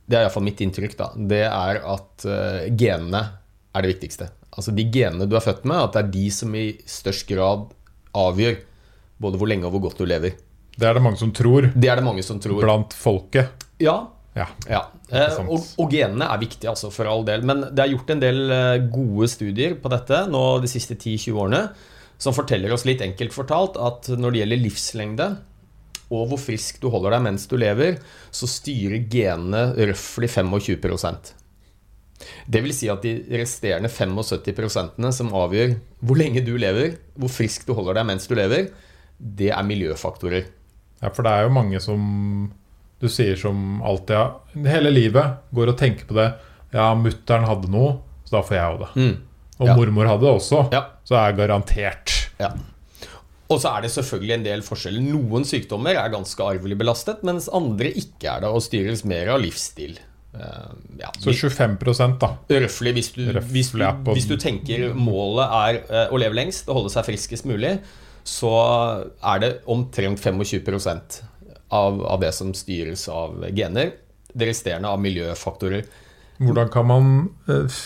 det 0.06 0.18
er 0.18 0.26
iallfall 0.26 0.46
mitt 0.46 0.62
inntrykk, 0.62 0.96
da, 1.00 1.10
det 1.18 1.44
er 1.48 1.82
at 1.82 2.26
uh, 2.30 2.66
genene 2.78 3.24
er 3.76 3.86
det 3.86 3.96
viktigste. 3.96 4.30
Altså 4.56 4.72
de 4.76 4.86
genene 4.94 5.28
du 5.28 5.36
er 5.36 5.44
født 5.44 5.66
med, 5.68 5.82
at 5.82 5.96
det 5.96 6.04
er 6.04 6.12
de 6.14 6.26
som 6.32 6.54
i 6.56 6.68
størst 6.90 7.28
grad 7.30 7.68
avgjør 8.16 8.60
både 9.22 9.40
hvor 9.40 9.50
lenge 9.50 9.68
og 9.68 9.76
hvor 9.76 9.88
godt 9.88 10.04
du 10.04 10.08
lever. 10.08 10.36
Det 10.76 10.88
er 10.88 10.98
det 10.98 11.04
mange 11.04 11.20
som 11.20 11.32
tror. 11.36 11.70
Det 11.72 11.90
er 11.90 12.00
det 12.00 12.06
mange 12.06 12.24
som 12.24 12.40
tror. 12.44 12.60
Blant 12.64 12.96
folket. 12.96 13.66
Ja. 13.82 13.96
Ja. 14.36 14.50
ja. 14.68 14.82
Eh, 15.08 15.38
og, 15.48 15.64
og, 15.80 15.92
genene 15.92 16.28
er 16.28 16.42
viktige, 16.42 16.68
altså, 16.72 16.92
for 16.92 17.08
all 17.08 17.24
del. 17.28 17.46
Men 17.48 17.64
det 17.72 17.84
er 17.84 17.94
gjort 17.94 18.12
en 18.12 18.24
del 18.24 18.42
eh, 18.52 18.86
gode 18.92 19.30
studier 19.32 19.78
på 19.80 19.92
dette 19.94 20.26
nå 20.32 20.44
de 20.64 20.72
siste 20.72 20.98
10-20 21.00 21.40
årene 21.46 21.62
som 22.22 22.36
forteller 22.36 22.72
oss 22.72 22.86
litt 22.88 23.04
enkelt 23.04 23.36
fortalt 23.36 23.80
at 23.82 24.08
når 24.16 24.32
det 24.32 24.42
gjelder 24.42 24.62
livslengde 24.64 25.30
og 26.12 26.28
hvor 26.30 26.42
frisk 26.42 26.78
du 26.84 26.90
holder 26.94 27.16
deg 27.16 27.26
mens 27.26 27.48
du 27.50 27.58
lever, 27.58 27.98
så 28.34 28.50
styrer 28.50 29.08
genene 29.12 29.72
røftlig 29.78 30.30
25% 30.30 31.34
det 32.46 32.62
vil 32.64 32.74
si 32.76 32.88
at 32.92 33.04
de 33.04 33.14
resterende 33.42 33.90
75% 33.92 35.10
som 35.16 35.34
avgjør 35.36 35.76
hvor 36.06 36.20
lenge 36.20 36.44
du 36.46 36.54
lever, 36.62 36.98
hvor 37.20 37.32
frisk 37.32 37.66
du 37.68 37.74
holder 37.78 38.00
deg 38.00 38.10
mens 38.12 38.28
du 38.30 38.36
lever, 38.38 38.70
det 39.18 39.52
er 39.54 39.68
miljøfaktorer. 39.68 40.48
Ja, 41.02 41.12
for 41.12 41.26
det 41.26 41.34
er 41.34 41.46
jo 41.46 41.56
mange 41.56 41.82
som 41.84 42.02
du 43.02 43.10
sier 43.12 43.36
som 43.40 43.82
alltid 43.86 44.16
ja, 44.16 44.28
hele 44.72 44.94
livet 44.94 45.42
går 45.56 45.74
og 45.74 45.80
tenker 45.80 46.08
på 46.08 46.18
det. 46.18 46.30
Ja, 46.76 46.90
mutter'n 46.98 47.48
hadde 47.48 47.72
noe, 47.72 47.98
så 48.26 48.38
da 48.38 48.44
får 48.48 48.58
jeg 48.58 48.76
òg 48.76 48.86
det. 48.86 48.92
Mm. 48.96 49.16
Og 49.56 49.70
ja. 49.70 49.76
mormor 49.78 50.10
hadde 50.12 50.26
det 50.26 50.32
også, 50.40 50.64
ja. 50.76 50.82
så 51.08 51.20
er 51.20 51.36
garantert. 51.38 52.16
Ja. 52.40 52.54
Og 53.46 53.62
så 53.62 53.76
er 53.76 53.86
det 53.86 53.94
selvfølgelig 53.94 54.34
en 54.40 54.46
del 54.48 54.64
forskjeller. 54.66 55.06
Noen 55.06 55.46
sykdommer 55.46 55.98
er 56.00 56.14
ganske 56.14 56.42
arvelig 56.42 56.78
belastet, 56.80 57.22
mens 57.28 57.48
andre 57.54 57.92
ikke 57.94 58.32
er 58.32 58.46
det, 58.46 58.50
og 58.50 58.64
styres 58.66 59.06
mer 59.06 59.36
av 59.36 59.42
livsstil. 59.44 60.00
Uh, 60.36 60.74
ja, 61.00 61.12
så 61.22 61.32
25 61.32 61.78
da? 62.20 62.32
Røftlig. 62.50 62.96
Hvis, 62.98 63.12
hvis, 63.16 63.70
hvis, 63.72 64.26
du 64.28 64.36
tenker 64.42 64.90
målet 64.98 65.46
er 65.46 65.78
uh, 65.88 66.02
å 66.12 66.20
leve 66.20 66.36
lengst 66.36 66.68
og 66.68 66.82
holde 66.82 66.92
seg 66.92 67.06
friskest 67.08 67.48
mulig, 67.48 67.78
så 68.26 68.56
er 69.22 69.44
det 69.44 69.52
omtrent 69.72 70.20
25% 70.20 71.22
av, 71.70 72.02
av 72.02 72.24
det 72.24 72.34
som 72.36 72.50
styres 72.58 73.06
av 73.14 73.46
gener. 73.56 73.94
Det 74.34 74.50
resterende 74.50 74.90
av 74.92 75.00
miljøfaktorer. 75.00 75.86
Hvordan 76.42 76.72
kan 76.74 76.90
man 76.90 77.14
uh, 77.48 77.78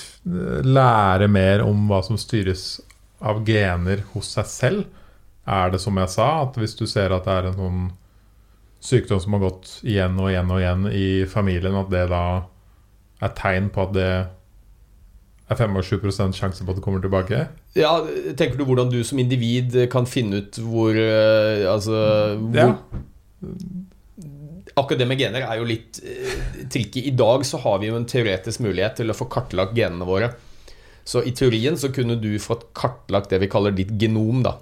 lære 0.66 1.28
mer 1.30 1.68
om 1.68 1.84
hva 1.92 2.00
som 2.08 2.18
styres 2.18 2.80
av 3.20 3.44
gener 3.46 4.08
hos 4.16 4.32
seg 4.39 4.50
selv? 4.50 4.88
Er 5.50 5.74
det 5.74 5.82
som 5.82 5.98
jeg 5.98 6.13
sa, 6.13 6.29
at 6.44 6.58
hvis 6.62 6.77
du 6.77 6.86
ser 6.89 7.13
at 7.15 7.25
det 7.25 7.36
er 7.36 7.50
en 7.50 7.58
sånn 7.58 7.86
sykdom 8.84 9.20
som 9.20 9.36
har 9.36 9.48
gått 9.48 9.72
igjen 9.84 10.20
og 10.22 10.29
igjen 10.32 10.51
og 10.53 10.62
igjen 10.62 10.89
i 10.94 11.08
familien, 11.29 11.77
at 11.79 11.89
det 11.91 12.06
da 12.12 12.25
er 13.20 13.34
tegn 13.36 13.72
på 13.74 13.88
at 13.88 13.96
det 13.98 14.10
er 15.50 15.58
25% 15.58 16.38
sjanse 16.38 16.63
på 16.63 16.72
at 16.72 16.77
det 16.77 16.86
kommer 16.86 17.01
tilbake? 17.03 17.48
Ja, 17.77 17.98
Tenker 18.38 18.60
du 18.60 18.68
hvordan 18.70 18.91
du 18.94 19.01
som 19.03 19.20
individ 19.22 19.75
kan 19.91 20.08
finne 20.10 20.44
ut 20.44 20.60
hvor 20.62 20.94
eh, 20.94 21.65
Altså 21.70 21.98
hvor, 22.38 22.56
ja. 22.56 22.68
Akkurat 24.77 25.01
det 25.01 25.10
med 25.10 25.20
gener 25.20 25.48
er 25.48 25.58
jo 25.60 25.65
litt 25.68 25.98
uh, 26.06 26.62
tricky. 26.72 27.01
I 27.10 27.15
dag 27.18 27.44
så 27.48 27.60
har 27.65 27.82
vi 27.82 27.89
jo 27.89 27.98
en 27.98 28.08
teoretisk 28.08 28.62
mulighet 28.63 29.00
til 29.01 29.12
å 29.12 29.18
få 29.18 29.25
kartlagt 29.32 29.74
genene 29.75 30.08
våre. 30.08 30.29
Så 31.03 31.24
i 31.25 31.34
teorien 31.36 31.75
så 31.79 31.89
kunne 31.91 32.15
du 32.22 32.29
fått 32.39 32.70
kartlagt 32.77 33.34
det 33.34 33.41
vi 33.41 33.50
kaller 33.51 33.74
ditt 33.75 33.91
genom, 34.00 34.44
da. 34.46 34.53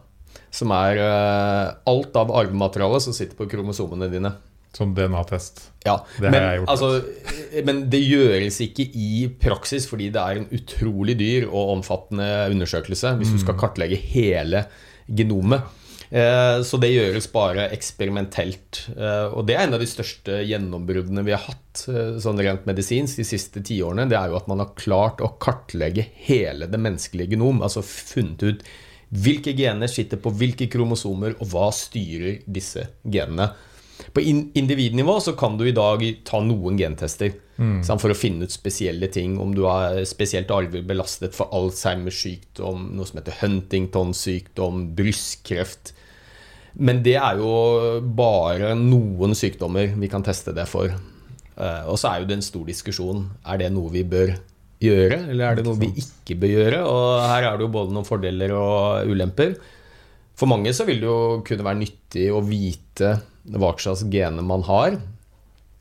Som 0.57 0.73
er 0.73 0.97
uh, 0.97 1.77
alt 1.89 2.17
av 2.17 2.33
arvemateriale 2.33 2.99
som 3.03 3.13
sitter 3.13 3.37
på 3.37 3.49
kromosomene 3.51 4.09
dine. 4.09 4.33
Som 4.77 4.93
DNA-test. 4.97 5.61
Ja, 5.85 5.99
det 6.17 6.29
men, 6.29 6.35
har 6.37 6.51
jeg 6.51 6.61
gjort. 6.61 6.71
Altså, 6.73 7.61
men 7.65 7.81
det 7.89 8.01
gjøres 8.03 8.59
ikke 8.65 8.85
i 8.93 9.25
praksis 9.41 9.87
fordi 9.89 10.11
det 10.13 10.21
er 10.21 10.41
en 10.41 10.49
utrolig 10.53 11.15
dyr 11.17 11.47
og 11.47 11.77
omfattende 11.77 12.27
undersøkelse 12.51 13.15
hvis 13.17 13.33
du 13.33 13.39
skal 13.41 13.55
mm. 13.55 13.61
kartlegge 13.63 13.97
hele 14.11 14.65
genomet. 15.07 15.65
Eh, 16.09 16.59
så 16.63 16.79
det 16.79 16.91
gjøres 16.93 17.29
bare 17.33 17.67
eksperimentelt. 17.75 18.83
Eh, 18.93 19.33
og 19.33 19.47
det 19.47 19.57
er 19.57 19.65
en 19.65 19.77
av 19.79 19.83
de 19.83 19.89
største 19.89 20.41
gjennombruddene 20.47 21.25
vi 21.25 21.33
har 21.35 21.43
hatt 21.47 21.83
sånn 22.21 22.41
rent 22.41 22.67
medisinsk 22.69 23.21
de 23.21 23.25
siste 23.27 23.63
tiårene. 23.65 24.07
Det 24.11 24.19
er 24.19 24.31
jo 24.31 24.39
at 24.39 24.51
man 24.51 24.61
har 24.63 24.75
klart 24.77 25.23
å 25.25 25.33
kartlegge 25.41 26.05
hele 26.27 26.69
det 26.69 26.81
menneskelige 26.81 27.33
genom. 27.33 27.63
Altså 27.65 27.85
funnet 27.85 28.45
ut 28.45 28.67
hvilke 29.09 29.53
gener 29.55 29.89
sitter 29.91 30.19
på 30.19 30.33
hvilke 30.35 30.67
kromosomer, 30.71 31.37
og 31.39 31.51
hva 31.51 31.69
styrer 31.75 32.41
disse 32.45 32.85
genene. 33.03 33.51
På 34.13 34.21
individnivå 34.21 35.17
så 35.23 35.33
kan 35.37 35.57
du 35.57 35.65
i 35.67 35.75
dag 35.75 36.03
ta 36.27 36.39
noen 36.43 36.77
gentester 36.77 37.31
mm. 37.57 37.81
for 37.87 38.13
å 38.13 38.17
finne 38.17 38.45
ut 38.45 38.53
spesielle 38.53 39.09
ting. 39.13 39.37
Om 39.41 39.55
du 39.57 39.63
er 39.69 40.03
spesielt 40.09 40.51
arvelig 40.53 40.85
belastet 40.87 41.35
for 41.37 41.49
Alzheimers 41.55 42.19
sykdom, 42.21 42.91
noe 42.97 43.09
som 43.09 43.21
heter 43.21 43.39
Huntingtons 43.41 44.21
sykdom, 44.27 44.91
brystkreft. 44.97 45.95
Men 46.77 47.01
det 47.05 47.17
er 47.17 47.41
jo 47.41 47.51
bare 48.17 48.75
noen 48.77 49.33
sykdommer 49.37 49.95
vi 49.97 50.11
kan 50.11 50.25
teste 50.25 50.53
det 50.53 50.67
for. 50.69 50.93
Eh, 51.57 51.83
og 51.89 51.97
så 51.97 52.11
er 52.11 52.21
jo 52.21 52.29
det 52.29 52.37
en 52.37 52.45
stor 52.45 52.67
diskusjon. 52.69 53.25
Er 53.49 53.63
det 53.63 53.71
noe 53.73 53.89
vi 53.93 54.05
bør 54.05 54.35
gjøre, 54.83 55.23
eller 55.31 55.43
er 55.47 55.57
det 55.57 55.65
noe 55.65 55.79
vi 55.79 55.89
ikke 56.03 56.37
bør 56.41 56.53
gjøre? 56.53 56.83
Og 56.85 57.07
her 57.23 57.47
er 57.49 57.57
det 57.57 57.65
jo 57.65 57.73
både 57.73 57.95
noen 57.95 58.07
fordeler 58.07 58.53
og 58.55 59.09
ulemper. 59.09 59.55
For 60.37 60.49
mange 60.49 60.73
så 60.75 60.85
vil 60.85 61.01
det 61.01 61.09
jo 61.09 61.41
kunne 61.45 61.65
være 61.65 61.81
nyttig 61.81 62.27
å 62.29 62.43
vite 62.45 63.15
hva 63.47 63.71
slags 63.79 64.05
gener 64.11 64.45
man 64.45 64.65
har, 64.67 64.99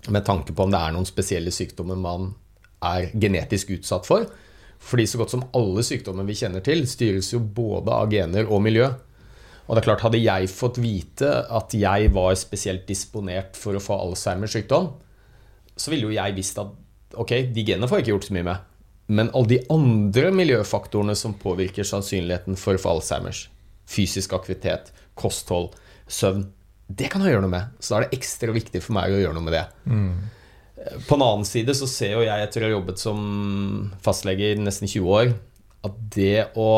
med 0.06 0.24
tanke 0.24 0.54
på 0.54 0.64
om 0.64 0.72
det 0.72 0.80
er 0.80 0.94
noen 0.94 1.08
spesielle 1.08 1.52
sykdommer 1.52 1.98
man 1.98 2.30
er 2.86 3.10
genetisk 3.12 3.74
utsatt 3.76 4.06
for. 4.08 4.28
Fordi 4.86 5.06
så 5.08 5.18
godt 5.20 5.32
som 5.34 5.44
alle 5.56 5.82
sykdommer 5.84 6.26
vi 6.28 6.36
kjenner 6.38 6.62
til, 6.64 6.84
styres 6.88 7.32
jo 7.32 7.40
både 7.40 7.92
av 7.92 8.12
gener 8.12 8.48
og 8.48 8.62
miljø. 8.64 8.86
Og 9.66 9.74
det 9.74 9.82
er 9.82 9.88
klart, 9.88 10.04
Hadde 10.04 10.22
jeg 10.22 10.52
fått 10.52 10.78
vite 10.78 11.32
at 11.58 11.74
jeg 11.74 12.12
var 12.14 12.36
spesielt 12.38 12.86
disponert 12.86 13.58
for 13.58 13.74
å 13.74 13.82
få 13.82 13.98
Alzheimers 13.98 14.54
sykdom, 14.54 14.92
så 15.76 15.92
ville 15.92 16.06
jo 16.08 16.14
jeg 16.14 16.36
visst 16.36 16.60
at 16.62 16.70
ok, 17.18 17.32
de 17.52 17.64
genene 17.66 17.88
får 17.90 18.00
jeg 18.00 18.06
ikke 18.06 18.14
gjort 18.14 18.28
så 18.28 18.36
mye 18.36 18.46
med. 18.46 18.72
Men 19.06 19.30
alle 19.38 19.52
de 19.54 19.58
andre 19.70 20.32
miljøfaktorene 20.34 21.14
som 21.18 21.36
påvirker 21.38 21.86
sannsynligheten 21.86 22.58
for 22.58 22.74
å 22.74 22.82
få 22.82 22.96
Alzheimers, 22.96 23.46
fysisk 23.86 24.34
aktivitet, 24.34 24.90
kosthold, 25.18 25.76
søvn. 26.10 26.48
Det 26.86 27.10
kan 27.10 27.22
jeg 27.22 27.34
gjøre 27.34 27.44
noe 27.46 27.54
med. 27.54 27.76
Så 27.78 27.92
da 27.92 28.00
er 28.00 28.06
det 28.06 28.18
ekstra 28.18 28.54
viktig 28.54 28.82
for 28.82 28.96
meg 28.98 29.14
å 29.14 29.20
gjøre 29.20 29.36
noe 29.36 29.46
med 29.46 29.56
det. 29.56 29.64
Mm. 29.86 30.10
På 31.06 31.16
den 31.16 31.26
annen 31.26 31.46
side 31.48 31.74
så 31.78 31.88
ser 31.90 32.16
jo 32.16 32.26
jeg, 32.26 32.46
etter 32.46 32.62
å 32.62 32.68
ha 32.68 32.74
jobbet 32.76 33.02
som 33.02 33.20
fastlege 34.04 34.52
i 34.52 34.58
nesten 34.60 34.90
20 34.90 35.14
år, 35.18 35.32
at 35.86 35.98
det 36.14 36.48
å 36.58 36.70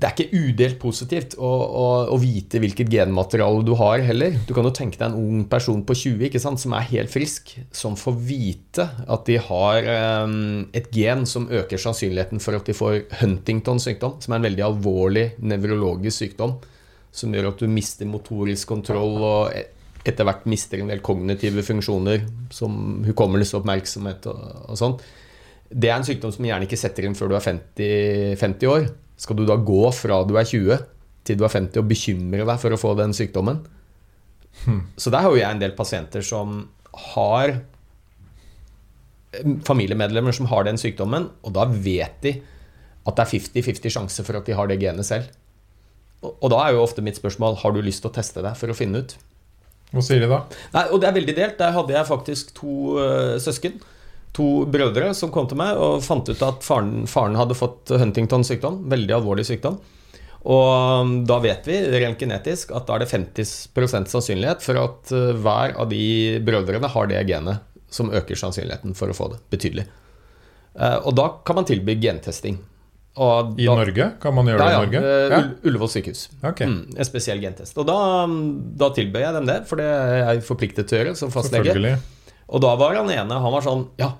det 0.00 0.08
er 0.08 0.14
ikke 0.14 0.44
udelt 0.46 0.76
positivt 0.80 1.34
å, 1.36 1.48
å, 1.48 1.86
å, 2.08 2.16
vite 2.22 2.60
hvilket 2.62 2.88
genmateriale 2.88 3.60
du 3.66 3.74
har 3.76 4.00
heller. 4.06 4.38
Du 4.48 4.54
kan 4.56 4.64
jo 4.64 4.72
tenke 4.72 4.96
deg 4.96 5.10
en 5.10 5.18
ung 5.20 5.42
person 5.50 5.82
på 5.84 5.96
20 5.98 6.40
sant, 6.40 6.62
som 6.62 6.72
er 6.76 6.86
helt 6.88 7.12
frisk, 7.12 7.52
som 7.76 7.98
får 8.00 8.16
vite 8.24 8.86
at 9.04 9.26
de 9.28 9.36
har 9.44 9.88
um, 10.24 10.62
et 10.76 10.88
gen 10.94 11.26
som 11.28 11.50
øker 11.52 11.82
sannsynligheten 11.82 12.40
for 12.40 12.56
at 12.56 12.70
de 12.70 12.76
får 12.76 13.02
Huntingtons 13.20 13.84
sykdom, 13.90 14.16
som 14.24 14.32
er 14.32 14.40
en 14.40 14.48
veldig 14.48 14.64
alvorlig 14.70 15.26
nevrologisk 15.44 16.22
sykdom, 16.22 16.56
som 17.12 17.36
gjør 17.36 17.50
at 17.50 17.60
du 17.60 17.68
mister 17.68 18.08
motorisk 18.08 18.72
kontroll 18.72 19.20
og 19.20 19.52
e, 19.52 19.66
etter 20.08 20.24
hvert 20.24 20.48
mister 20.48 20.80
en 20.80 20.88
del 20.94 21.04
kognitive 21.04 21.66
funksjoner, 21.66 22.24
som 22.56 23.02
hukommelse 23.04 23.58
oppmerksomhet 23.60 24.32
og, 24.32 24.48
og 24.64 24.80
sånn. 24.80 24.96
Det 25.70 25.92
er 25.92 25.98
en 25.98 26.08
sykdom 26.08 26.32
som 26.32 26.48
gjerne 26.48 26.64
ikke 26.64 26.80
setter 26.80 27.04
inn 27.04 27.18
før 27.18 27.34
du 27.34 27.36
er 27.36 27.48
50, 27.50 28.40
50 28.40 28.72
år. 28.72 28.90
Skal 29.20 29.36
du 29.36 29.44
da 29.48 29.58
gå 29.60 29.82
fra 29.92 30.22
du 30.24 30.36
er 30.40 30.48
20 30.48 30.80
til 31.28 31.36
du 31.36 31.44
er 31.44 31.52
50 31.52 31.82
og 31.82 31.90
bekymre 31.90 32.46
deg 32.48 32.62
for 32.62 32.72
å 32.72 32.80
få 32.80 32.94
den 32.98 33.12
sykdommen? 33.16 33.60
Hmm. 34.64 34.86
Så 34.98 35.12
der 35.12 35.26
har 35.26 35.34
jo 35.34 35.40
jeg 35.40 35.50
en 35.50 35.60
del 35.60 35.76
pasienter 35.76 36.24
som 36.26 36.64
har 37.14 37.60
familiemedlemmer 39.66 40.34
som 40.34 40.48
har 40.50 40.64
den 40.66 40.80
sykdommen, 40.80 41.28
og 41.46 41.54
da 41.54 41.68
vet 41.70 42.16
de 42.24 42.32
at 43.06 43.16
det 43.16 43.24
er 43.24 43.30
50-50 43.62 43.94
sjanse 43.94 44.24
for 44.26 44.38
at 44.40 44.48
de 44.48 44.56
har 44.56 44.68
det 44.70 44.80
genet 44.82 45.06
selv. 45.06 45.30
Og 46.20 46.50
da 46.52 46.64
er 46.64 46.74
jo 46.74 46.82
ofte 46.84 47.04
mitt 47.04 47.16
spørsmål 47.16 47.60
har 47.62 47.72
du 47.72 47.80
lyst 47.84 48.02
til 48.04 48.10
å 48.10 48.16
teste 48.16 48.42
deg 48.44 48.58
for 48.58 48.72
å 48.72 48.76
finne 48.76 49.04
ut. 49.04 49.14
Hva 49.90 50.02
sier 50.04 50.20
de 50.22 50.28
da? 50.30 50.42
Nei, 50.74 50.84
og 50.90 51.00
Det 51.02 51.08
er 51.08 51.16
veldig 51.16 51.36
delt. 51.36 51.56
Der 51.58 51.72
hadde 51.74 51.94
jeg 51.96 52.06
faktisk 52.06 52.52
to 52.58 52.98
uh, 52.98 53.38
søsken 53.42 53.80
to 54.36 54.64
brødre 54.70 55.12
som 55.16 55.30
kom 55.34 55.48
til 55.50 55.58
meg 55.58 55.76
og 55.80 56.02
fant 56.06 56.28
ut 56.30 56.42
at 56.46 56.62
faren, 56.62 57.06
faren 57.10 57.34
hadde 57.38 57.56
fått 57.58 57.90
Huntington-sykdom. 57.98 58.84
Veldig 58.92 59.16
alvorlig 59.16 59.46
sykdom. 59.48 59.80
Og 60.40 61.02
um, 61.04 61.10
da 61.28 61.36
vet 61.44 61.66
vi 61.68 61.80
rent 62.00 62.16
genetisk 62.22 62.70
at 62.72 62.86
da 62.88 62.94
er 62.96 63.02
det 63.04 63.10
50 63.12 64.06
sannsynlighet 64.08 64.62
for 64.64 64.78
at 64.80 65.10
uh, 65.12 65.32
hver 65.36 65.74
av 65.76 65.90
de 65.90 66.38
brødrene 66.46 66.88
har 66.94 67.10
det 67.10 67.24
genet 67.28 67.60
som 67.92 68.08
øker 68.14 68.38
sannsynligheten 68.38 68.94
for 68.96 69.10
å 69.12 69.16
få 69.18 69.26
det 69.34 69.40
betydelig. 69.52 69.84
Uh, 70.78 71.02
og 71.04 71.12
da 71.18 71.26
kan 71.44 71.58
man 71.58 71.66
tilby 71.68 71.98
gentesting. 72.00 72.56
Og 73.20 73.58
I 73.60 73.66
da- 73.66 73.74
Norge? 73.74 74.06
Kan 74.22 74.36
man 74.38 74.46
gjøre 74.48 74.62
Ja, 74.62 74.68
det 74.70 74.72
i 74.72 74.80
Norge? 74.86 75.00
eh, 75.02 75.28
Ja, 75.34 75.40
Ull- 75.42 75.68
Ullevål 75.72 75.90
sykehus. 75.92 76.22
Okay. 76.46 76.66
Mm, 76.70 76.94
en 76.96 77.04
spesiell 77.08 77.40
gentest. 77.42 77.76
Og 77.82 77.84
da, 77.90 77.98
da 78.80 78.88
tilbød 78.96 79.20
jeg 79.26 79.34
dem 79.34 79.46
det, 79.50 79.58
for 79.68 79.76
det 79.82 79.88
er 79.90 80.22
jeg 80.30 80.44
forpliktet 80.46 80.86
til 80.88 80.96
å 80.96 81.02
gjøre 81.02 81.16
som 81.18 81.34
fastlege. 81.34 81.98
Og 82.50 82.62
da 82.62 82.74
var 82.78 82.96
han 82.98 83.10
ene 83.14 83.38
Han 83.38 83.54
var 83.54 83.64
sånn 83.64 83.86
Ja, 84.00 84.10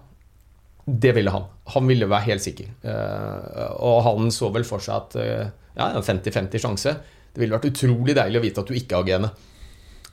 det 0.91 1.13
ville 1.13 1.31
han. 1.31 1.45
Han 1.75 1.87
ville 1.87 2.09
være 2.11 2.33
helt 2.33 2.43
sikker. 2.43 2.71
Eh, 2.83 3.69
og 3.85 4.03
han 4.07 4.33
så 4.35 4.51
vel 4.55 4.65
for 4.67 4.83
seg 4.83 4.97
at 4.97 5.17
eh, 5.21 5.53
ja, 5.77 5.91
en 5.93 6.03
50-50 6.03 6.63
sjanse. 6.65 6.95
Det 7.31 7.43
ville 7.43 7.55
vært 7.55 7.69
utrolig 7.71 8.17
deilig 8.17 8.41
å 8.41 8.43
vite 8.43 8.65
at 8.65 8.71
du 8.71 8.79
ikke 8.79 8.99
har 8.99 9.07
genet. 9.07 9.47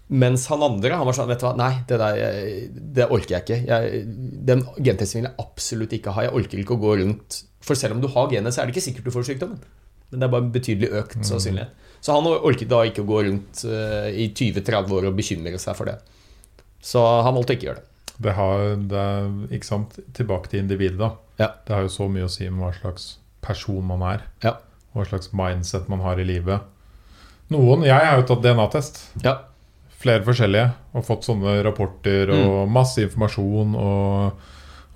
Mens 0.07 0.45
han 0.51 0.61
andre 0.63 0.95
han 0.95 1.07
var 1.07 1.17
sånn 1.17 1.27
Vet 1.27 1.41
du 1.41 1.47
hva, 1.49 1.55
nei, 1.59 1.71
det 1.89 1.97
der 1.99 2.21
eh, 2.27 2.67
det 2.69 3.09
orker 3.09 3.37
jeg 3.37 3.45
ikke. 3.45 3.59
Jeg, 3.71 4.03
den 4.51 4.63
gentesten 4.77 5.21
vil 5.21 5.29
jeg 5.31 5.47
absolutt 5.47 5.97
ikke 5.97 6.13
ha. 6.13 6.27
Jeg 6.27 6.37
orker 6.43 6.61
ikke 6.61 6.77
å 6.77 6.83
gå 6.83 6.93
rundt 7.01 7.41
For 7.65 7.79
selv 7.79 7.97
om 7.97 8.05
du 8.05 8.11
har 8.13 8.29
genet, 8.31 8.53
så 8.53 8.61
er 8.61 8.69
det 8.69 8.77
ikke 8.77 8.87
sikkert 8.89 9.09
du 9.09 9.15
får 9.15 9.29
sykdommen. 9.31 9.59
Men 10.11 10.21
det 10.21 10.27
er 10.27 10.35
bare 10.37 10.45
en 10.45 10.53
betydelig 10.53 10.93
økt 11.01 11.19
sannsynlighet. 11.27 11.85
Så 11.99 12.13
han 12.15 12.27
orket 12.29 12.69
da 12.71 12.85
ikke 12.87 13.03
å 13.03 13.09
gå 13.09 13.25
rundt 13.25 13.65
i 13.67 14.29
20-30 14.29 14.93
år 14.95 15.07
og 15.09 15.17
bekymre 15.17 15.59
seg 15.59 15.75
for 15.75 15.89
det. 15.89 15.97
Så 16.79 17.01
han 17.25 17.35
valgte 17.35 17.55
å 17.55 17.57
ikke 17.57 17.67
gjøre 17.67 17.81
det. 17.81 17.96
Det 18.21 18.33
har 18.33 18.75
det 18.89 18.97
er, 18.97 19.27
Ikke 19.53 19.65
sant? 19.67 19.99
Tilbake 20.17 20.49
til 20.49 20.59
individet, 20.63 20.97
da. 20.99 21.11
Ja. 21.39 21.51
Det 21.67 21.75
har 21.75 21.81
jo 21.85 21.91
så 21.93 22.07
mye 22.09 22.25
å 22.25 22.31
si 22.33 22.47
om 22.49 22.57
hva 22.63 22.71
slags 22.73 23.17
person 23.45 23.83
man 23.85 24.01
er. 24.01 24.23
Ja. 24.43 24.55
Hva 24.95 25.05
slags 25.05 25.29
mindset 25.37 25.87
man 25.91 26.01
har 26.01 26.17
i 26.19 26.25
livet. 26.25 26.61
Noen 27.53 27.83
Jeg 27.85 27.93
har 28.03 28.17
jo 28.19 28.25
tatt 28.27 28.41
DNA-test. 28.43 28.97
Ja. 29.23 29.35
Flere 30.01 30.23
forskjellige. 30.25 30.71
Og 30.97 31.05
fått 31.07 31.23
sånne 31.29 31.59
rapporter 31.65 32.29
og 32.33 32.67
Mm. 32.67 32.73
masse 32.73 32.97
informasjon. 33.05 33.75
Og, 33.75 34.31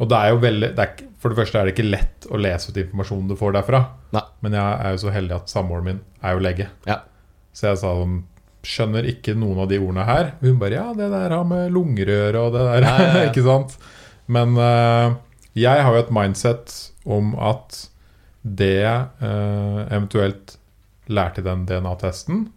og 0.01 0.09
det 0.09 0.17
er 0.17 0.29
jo 0.33 0.41
veldig 0.41 0.75
det 0.75 0.79
er, 0.87 1.05
For 1.21 1.29
det 1.29 1.37
første 1.37 1.59
er 1.59 1.65
det 1.69 1.75
ikke 1.75 1.89
lett 1.91 2.25
å 2.33 2.37
lese 2.41 2.71
ut 2.71 2.77
informasjonen 2.81 3.27
du 3.29 3.35
får 3.37 3.53
derfra. 3.53 3.83
Nei. 4.11 4.23
Men 4.41 4.53
jeg 4.57 4.79
er 4.81 4.91
jo 4.95 4.97
så 5.05 5.11
heldig 5.13 5.35
at 5.35 5.49
samboeren 5.53 5.83
min 5.85 5.99
er 6.23 6.33
jo 6.33 6.39
lege. 6.41 6.67
Ja. 6.87 6.95
Så 7.53 7.67
jeg 7.69 7.77
sa 7.77 7.93
sånn 7.93 8.23
Skjønner 8.61 9.07
ikke 9.09 9.33
noen 9.37 9.63
av 9.63 9.69
de 9.71 9.79
ordene 9.81 10.05
her. 10.05 10.33
Hun 10.43 10.59
bare 10.61 10.77
Ja, 10.77 10.87
det 10.97 11.09
der 11.13 11.33
har 11.33 11.45
med 11.49 11.73
lungerør 11.73 12.37
og 12.43 12.55
det 12.55 12.65
der 12.67 12.85
Ja, 12.85 12.95
ja, 13.01 13.11
ja. 13.17 13.23
Ikke 13.31 13.45
sant? 13.45 13.77
Men 14.31 14.53
uh, 14.59 15.17
jeg 15.57 15.83
har 15.83 15.95
jo 15.95 16.03
et 16.03 16.13
mindset 16.13 16.75
om 17.09 17.33
at 17.41 17.87
det 18.41 18.81
eh, 18.81 19.79
eventuelt 19.93 20.55
lærte 21.11 21.41
i 21.41 21.45
den 21.45 21.65
DNA-testen, 21.69 22.47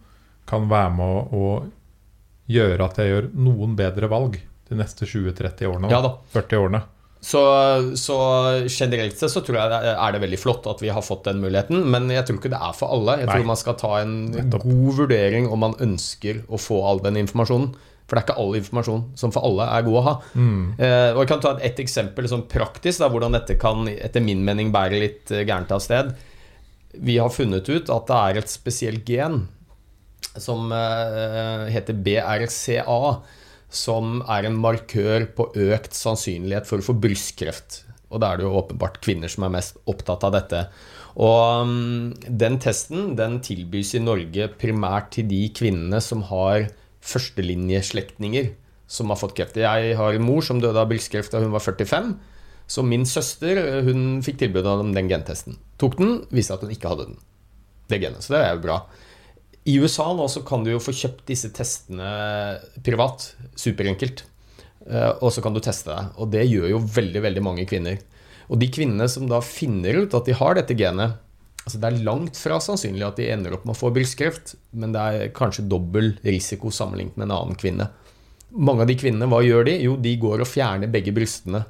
kan 0.49 0.67
være 0.69 0.93
med 0.97 1.05
å, 1.05 1.21
å 1.29 2.49
gjøre 2.49 2.87
at 2.87 2.99
jeg 3.01 3.11
gjør 3.11 3.27
noen 3.37 3.75
bedre 3.77 4.09
valg 4.09 4.37
de 4.69 4.77
neste 4.77 5.05
20-30 5.05 5.69
årene. 5.69 5.91
Ja 5.93 6.01
da. 6.05 6.15
40 6.33 6.61
årene. 6.63 6.81
Så, 7.21 7.39
så 7.97 8.15
generelt 8.69 9.17
sett 9.17 9.31
så 9.33 9.41
tror 9.41 9.57
jeg 9.57 9.71
det 9.71 9.79
er- 9.95 10.11
det 10.13 10.21
veldig 10.21 10.37
flott 10.39 10.67
at 10.69 10.81
vi 10.83 10.89
har 10.93 11.01
fått 11.01 11.23
den 11.25 11.39
muligheten, 11.41 11.83
men 11.89 12.09
jeg 12.13 12.25
tror 12.27 12.37
ikke 12.37 12.51
det 12.53 12.59
er 12.61 12.73
for 12.77 12.91
alle. 12.93 13.15
Jeg 13.19 13.25
Nei. 13.27 13.35
tror 13.39 13.45
man 13.49 13.57
skal 13.57 13.73
ta 13.81 13.95
en 14.03 14.31
Nettopp. 14.31 14.61
god 14.63 14.93
vurdering 14.99 15.47
om 15.49 15.59
man 15.59 15.73
ønsker 15.81 16.43
å 16.49 16.59
få 16.61 16.83
all 16.85 16.99
den 16.99 17.15
informasjonen. 17.17 17.73
For 18.05 18.13
det 18.15 18.21
er 18.21 18.27
ikke 18.27 18.37
all 18.37 18.53
informasjon 18.59 19.03
som 19.17 19.31
for 19.33 19.41
alle 19.41 19.65
er 19.65 19.81
god 19.87 19.95
å 19.97 20.03
ha. 20.05 20.21
Mm. 20.35 20.75
Eh, 20.77 21.09
og 21.15 21.23
Jeg 21.23 21.27
kan 21.31 21.39
ta 21.41 21.55
et, 21.57 21.79
eksempel 21.81 22.27
sånn 22.29 22.43
praktisk, 22.47 22.99
da, 22.99 23.09
hvordan 23.09 23.31
dette 23.33 23.57
kan 23.57 23.87
etter 23.89 24.21
min 24.21 24.45
mening 24.45 24.69
bære 24.71 24.99
litt 25.01 25.31
eh, 25.31 25.41
gærent 25.43 25.71
av 25.73 25.81
sted. 25.81 26.13
Vi 26.93 27.17
har 27.17 27.29
funnet 27.33 27.67
ut 27.67 27.89
at 27.89 28.05
det 28.05 28.15
er 28.21 28.37
et 28.37 28.47
spesielt 28.53 29.03
gen 29.09 29.47
som 30.37 30.69
eh, 30.71 31.65
heter 31.73 31.97
BRCA, 31.97 33.21
som 33.69 34.21
er 34.31 34.47
en 34.47 34.57
markør 34.61 35.27
på 35.35 35.49
økt 35.67 35.97
sannsynlighet 35.97 36.67
for 36.69 36.81
å 36.81 36.87
få 36.89 36.95
brystkreft. 37.01 37.83
Og 38.13 38.21
da 38.21 38.31
er 38.31 38.39
det 38.39 38.45
jo 38.45 38.57
åpenbart 38.59 39.01
kvinner 39.03 39.31
som 39.31 39.47
er 39.47 39.55
mest 39.57 39.79
opptatt 39.89 40.23
av 40.27 40.35
dette. 40.35 40.61
Og 41.15 41.65
um, 41.65 42.11
den 42.27 42.59
testen 42.63 43.15
den 43.19 43.39
tilbys 43.43 43.93
i 43.95 44.03
Norge 44.03 44.49
primært 44.59 45.13
til 45.15 45.27
de 45.31 45.41
kvinnene 45.55 46.01
som 46.03 46.23
har 46.29 46.69
førstelinjeslektninger 47.05 48.53
som 48.87 49.09
har 49.09 49.19
fått 49.19 49.35
kreft. 49.37 49.57
Jeg 49.57 49.95
har 49.97 50.15
en 50.15 50.25
mor 50.25 50.45
som 50.45 50.59
døde 50.61 50.79
av 50.79 50.89
brystkreft 50.91 51.33
da 51.33 51.41
hun 51.41 51.53
var 51.55 51.63
45. 51.63 52.13
Så 52.67 52.81
min 52.85 53.05
søster 53.05 53.83
hun 53.85 54.21
fikk 54.25 54.41
tilbud 54.41 54.67
om 54.69 54.93
den 54.93 55.09
gentesten. 55.09 55.59
Tok 55.81 55.97
den, 55.99 56.15
viste 56.33 56.55
at 56.55 56.65
hun 56.65 56.73
ikke 56.73 56.91
hadde 56.91 57.09
den. 57.11 57.19
Det 57.89 58.01
genet. 58.01 58.25
Så 58.25 58.33
det 58.33 58.41
er 58.41 58.55
jo 58.55 58.63
bra. 58.65 58.79
I 59.65 59.79
USA 59.81 60.11
nå 60.13 60.27
så 60.29 60.43
kan 60.45 60.63
du 60.63 60.71
jo 60.75 60.81
få 60.83 60.93
kjøpt 60.93 61.25
disse 61.29 61.49
testene 61.55 62.05
privat. 62.85 63.31
Superenkelt. 63.57 64.23
Eh, 64.85 65.11
Og 65.21 65.31
så 65.33 65.41
kan 65.41 65.55
du 65.55 65.61
teste 65.63 65.89
deg. 65.89 66.11
Og 66.21 66.29
det 66.33 66.45
gjør 66.45 66.69
jo 66.75 66.81
veldig, 66.85 67.21
veldig 67.25 67.43
mange 67.43 67.65
kvinner. 67.69 67.97
Og 68.49 68.59
de 68.61 68.69
kvinnene 68.69 69.07
som 69.09 69.25
da 69.29 69.41
finner 69.41 70.03
ut 70.03 70.13
at 70.13 70.27
de 70.27 70.35
har 70.37 70.57
dette 70.57 70.77
genet 70.77 71.21
altså 71.65 71.79
Det 71.81 71.87
er 71.89 72.03
langt 72.05 72.37
fra 72.37 72.59
sannsynlig 72.61 73.01
at 73.07 73.17
de 73.17 73.25
ender 73.33 73.55
opp 73.55 73.63
med 73.65 73.73
å 73.73 73.79
få 73.79 73.89
brystkreft, 73.89 74.51
men 74.77 74.91
det 74.93 75.01
er 75.01 75.31
kanskje 75.33 75.63
dobbel 75.65 76.11
risiko 76.21 76.69
sammenlignet 76.69 77.17
med 77.17 77.25
en 77.25 77.33
annen 77.39 77.57
kvinne. 77.57 77.87
Mange 78.53 78.85
av 78.85 78.91
de 78.91 78.97
kvinnene, 79.01 79.25
hva 79.31 79.39
gjør 79.41 79.65
de? 79.65 79.73
Jo, 79.81 79.95
de 79.97 80.11
går 80.21 80.43
og 80.45 80.51
fjerner 80.51 80.91
begge 80.93 81.09
brystene 81.15 81.63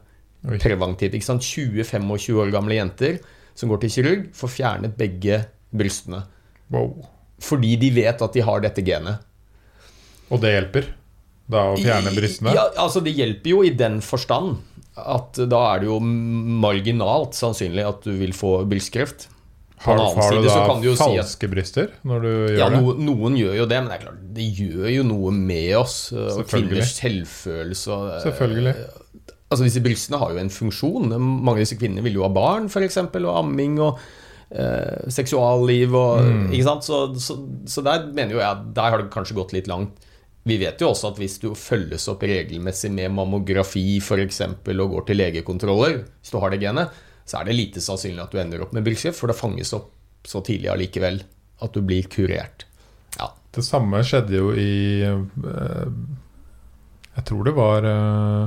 preventivt. 0.59 1.15
ikke 1.15 1.29
sant? 1.29 1.47
20-25 1.47 2.11
år 2.43 2.51
gamle 2.51 2.75
jenter 2.75 3.21
som 3.55 3.71
går 3.71 3.85
til 3.85 3.93
kirurg, 3.95 4.27
får 4.35 4.53
fjernet 4.57 4.99
begge 4.99 5.45
brystene. 5.71 6.25
Wow. 6.67 7.14
Fordi 7.43 7.75
de 7.79 7.89
vet 7.95 8.21
at 8.21 8.35
de 8.35 8.43
har 8.45 8.63
dette 8.63 8.83
genet. 8.85 9.25
Og 10.31 10.41
det 10.41 10.53
hjelper? 10.55 10.87
Da 11.51 11.67
å 11.73 11.77
fjerne 11.77 12.13
brystene? 12.15 12.55
Ja, 12.57 12.69
altså 12.81 13.03
Det 13.05 13.13
hjelper 13.13 13.51
jo 13.51 13.61
i 13.67 13.73
den 13.77 13.99
forstand 14.01 14.57
at 14.95 15.37
da 15.51 15.61
er 15.73 15.83
det 15.83 15.89
jo 15.89 15.99
marginalt 16.01 17.35
sannsynlig 17.35 17.83
at 17.85 18.05
du 18.07 18.13
vil 18.17 18.31
få 18.35 18.57
brystkreft. 18.69 19.27
På 19.83 19.91
Har, 19.91 19.99
har 20.15 20.31
du 20.31 20.37
side 20.39 20.47
da 20.47 20.75
du 20.79 20.93
falske 20.95 21.35
si 21.35 21.45
at 21.45 21.51
bryster 21.51 21.89
når 22.07 22.21
du 22.23 22.29
gjør 22.31 22.59
ja, 22.61 22.67
det? 22.71 22.79
Ja, 22.79 22.93
Noen 23.09 23.35
gjør 23.37 23.57
jo 23.59 23.65
det, 23.69 23.79
men 23.83 23.91
det 23.91 23.97
er 23.97 24.03
klart, 24.05 24.21
det 24.37 24.45
gjør 24.55 24.87
jo 24.93 25.07
noe 25.11 25.33
med 25.35 25.71
oss. 25.81 25.97
øh, 26.15 26.29
Og 26.39 26.47
kvinners 26.49 26.93
selvfølelse. 26.95 27.91
Og, 27.91 28.05
øh, 28.13 28.21
Selvfølgelig. 28.23 28.75
Altså 29.51 29.67
Disse 29.67 29.83
brystene 29.83 30.21
har 30.23 30.31
jo 30.31 30.41
en 30.41 30.53
funksjon. 30.53 31.11
Mange 31.19 31.59
av 31.59 31.65
disse 31.65 31.77
kvinnene 31.77 32.05
vil 32.07 32.17
jo 32.17 32.23
ha 32.25 32.31
barn, 32.33 32.71
f.eks., 32.71 32.97
og 33.03 33.33
amming 33.35 33.77
og 33.83 33.99
eh, 34.49 35.07
seksualliv 35.09 35.95
og 35.95 36.25
Mm. 36.25 36.49
Ikke 36.53 36.67
sant? 36.67 36.83
Så, 36.85 36.99
så, 37.19 37.37
så 37.69 37.83
der 37.85 38.07
mener 38.13 38.35
jo 38.35 38.41
jeg 38.41 38.49
at 38.49 38.67
der 38.75 38.91
har 38.91 39.01
det 39.01 39.13
kanskje 39.13 39.37
gått 39.37 39.53
litt 39.55 39.67
langt. 39.71 39.97
Vi 40.45 40.59
vet 40.61 40.81
jo 40.81 40.91
også 40.91 41.09
at 41.09 41.17
hvis 41.17 41.39
du 41.41 41.47
følges 41.57 42.05
opp 42.11 42.21
regelmessig 42.21 42.91
med 42.93 43.09
mammografi 43.11 43.97
f.eks. 43.97 44.41
og 44.45 44.89
går 44.91 45.05
til 45.07 45.17
legekontroller, 45.17 46.03
hvis 46.21 46.33
du 46.33 46.37
har 46.37 46.53
det 46.53 46.61
genet, 46.61 46.93
så 47.25 47.39
er 47.39 47.47
det 47.47 47.55
lite 47.57 47.81
sannsynlig 47.81 48.21
at 48.21 48.33
du 48.33 48.37
ender 48.37 48.61
opp 48.61 48.75
med 48.75 48.85
brystkreft, 48.85 49.17
for 49.17 49.31
det 49.31 49.39
fanges 49.39 49.73
opp 49.73 49.89
så 50.25 50.43
tidlig 50.45 50.69
allikevel 50.69 51.23
at 51.65 51.73
du 51.73 51.81
blir 51.85 52.05
kurert. 52.13 52.67
Ja. 53.17 53.31
Det 53.55 53.63
samme 53.65 54.03
skjedde 54.05 54.37
jo 54.37 54.51
i 54.53 55.01
eh, 55.01 55.89
Jeg 57.15 57.25
tror 57.29 57.47
det 57.47 57.55
var 57.55 57.87
eh, 57.89 58.45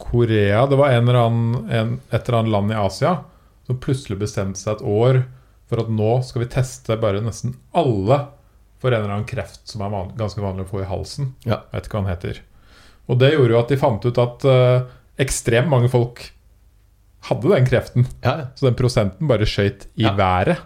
Korea. 0.00 0.64
Det 0.70 0.78
var 0.80 0.94
en 0.94 1.08
eller 1.08 1.20
annen, 1.26 1.60
en, 1.68 1.92
et 2.08 2.22
eller 2.22 2.38
annet 2.38 2.54
land 2.56 2.72
i 2.72 2.80
Asia 2.80 3.12
som 3.72 3.80
plutselig 3.82 4.18
bestemte 4.20 4.60
seg 4.60 4.76
et 4.78 4.86
år 4.86 5.22
for 5.70 5.80
at 5.82 5.90
nå 5.92 6.12
skal 6.26 6.44
vi 6.44 6.50
teste 6.52 6.96
bare 7.00 7.22
nesten 7.24 7.54
alle 7.72 8.18
for 8.82 8.92
en 8.92 9.00
eller 9.04 9.14
annen 9.14 9.28
kreft 9.30 9.62
som 9.70 9.82
er 9.86 9.92
van 9.94 10.10
ganske 10.18 10.42
vanlig 10.42 10.66
å 10.66 10.70
få 10.72 10.82
i 10.82 10.88
halsen. 10.90 11.32
Ja. 11.46 11.62
Jeg 11.70 11.76
vet 11.78 11.86
ikke 11.88 11.96
hva 11.98 12.02
den 12.04 12.12
heter. 12.12 12.40
Og 13.10 13.18
det 13.22 13.32
gjorde 13.34 13.54
jo 13.54 13.60
at 13.62 13.70
de 13.72 13.78
fant 13.80 14.04
ut 14.08 14.18
at 14.22 14.44
uh, 14.48 14.84
ekstremt 15.22 15.70
mange 15.70 15.88
folk 15.92 16.24
hadde 17.28 17.52
den 17.54 17.66
kreften. 17.68 18.06
Ja. 18.24 18.48
Så 18.58 18.66
den 18.66 18.76
prosenten 18.78 19.30
bare 19.30 19.46
skøyt 19.48 19.86
i 19.94 20.06
Ja. 20.08 20.14
været. 20.18 20.58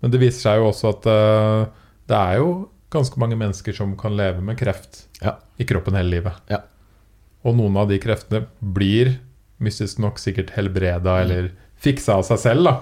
Men 0.00 0.12
det 0.14 0.20
viser 0.22 0.40
seg 0.46 0.60
jo 0.62 0.68
også 0.70 0.92
at 0.94 1.08
uh, 1.10 1.66
det 2.08 2.16
er 2.16 2.38
jo 2.40 2.52
ganske 2.90 3.18
mange 3.22 3.36
mennesker 3.38 3.74
som 3.76 3.96
kan 3.98 4.16
leve 4.18 4.40
med 4.42 4.58
kreft 4.58 5.04
Ja. 5.22 5.36
i 5.58 5.66
kroppen 5.66 5.94
hele 5.98 6.16
livet. 6.16 6.38
Ja. 6.50 6.62
Og 7.44 7.56
noen 7.58 7.76
av 7.76 7.88
de 7.90 7.98
kreftene 8.02 8.46
blir 8.60 9.18
mystisk 9.60 9.98
nok 10.00 10.18
sikkert 10.22 10.54
helbreda 10.56 11.18
eller 11.24 11.50
fiksa 11.82 12.18
av 12.20 12.26
seg 12.28 12.42
selv. 12.42 12.68
da. 12.68 12.74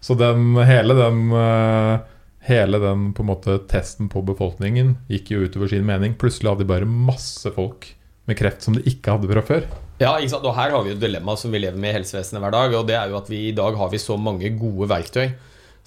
Så 0.00 0.14
den, 0.18 0.54
hele 0.68 0.96
den 0.98 1.26
eh, 1.34 2.06
Hele 2.48 2.78
den 2.80 3.10
på 3.12 3.20
en 3.20 3.28
måte 3.28 3.58
testen 3.68 4.06
på 4.08 4.22
befolkningen 4.24 4.94
gikk 5.10 5.34
jo 5.34 5.42
utover 5.44 5.68
sin 5.68 5.84
mening. 5.84 6.14
Plutselig 6.16 6.48
hadde 6.48 6.64
de 6.64 6.70
bare 6.70 6.86
masse 6.88 7.50
folk 7.52 7.90
med 8.30 8.38
kreft 8.38 8.64
som 8.64 8.78
de 8.78 8.80
ikke 8.88 9.12
hadde 9.12 9.28
fra 9.28 9.42
før. 9.44 9.66
Ja, 10.00 10.14
ikke 10.16 10.30
sant? 10.32 10.46
og 10.48 10.56
Her 10.56 10.72
har 10.72 10.86
vi 10.86 10.94
et 10.94 11.02
dilemma 11.02 11.34
som 11.36 11.52
vi 11.52 11.60
lever 11.60 11.76
med 11.76 11.92
i 11.92 11.96
helsevesenet 11.98 12.40
hver 12.40 12.54
dag. 12.54 12.76
og 12.78 12.86
det 12.88 12.96
er 12.96 13.10
jo 13.10 13.18
at 13.18 13.28
vi 13.28 13.48
I 13.50 13.56
dag 13.58 13.76
har 13.76 13.90
vi 13.92 14.00
så 14.00 14.16
mange 14.16 14.48
gode 14.56 14.88
verktøy 14.88 15.34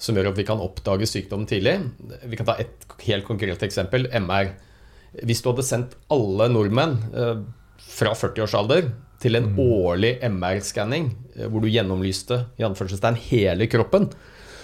som 0.02 0.18
gjør 0.18 0.32
at 0.32 0.38
vi 0.38 0.46
kan 0.46 0.62
oppdage 0.62 1.06
sykdom 1.08 1.46
tidlig. 1.50 1.76
Vi 2.26 2.38
kan 2.38 2.46
ta 2.46 2.56
et 2.62 2.86
helt 3.06 3.26
konkret 3.26 3.62
eksempel. 3.62 4.06
MR. 4.10 4.52
Hvis 5.22 5.42
du 5.42 5.50
hadde 5.50 5.66
sendt 5.66 5.96
alle 6.14 6.48
nordmenn 6.50 6.98
eh, 7.10 7.42
fra 7.82 8.14
40-årsalder 8.18 8.90
til 9.22 9.38
en 9.38 9.50
årlig 9.60 10.16
MR-skanning, 10.26 11.12
eh, 11.36 11.48
hvor 11.48 11.62
du 11.62 11.70
gjennomlyste 11.70 12.44
i 12.60 12.66
anførselstegn 12.66 13.20
hele 13.28 13.68
kroppen, 13.70 14.10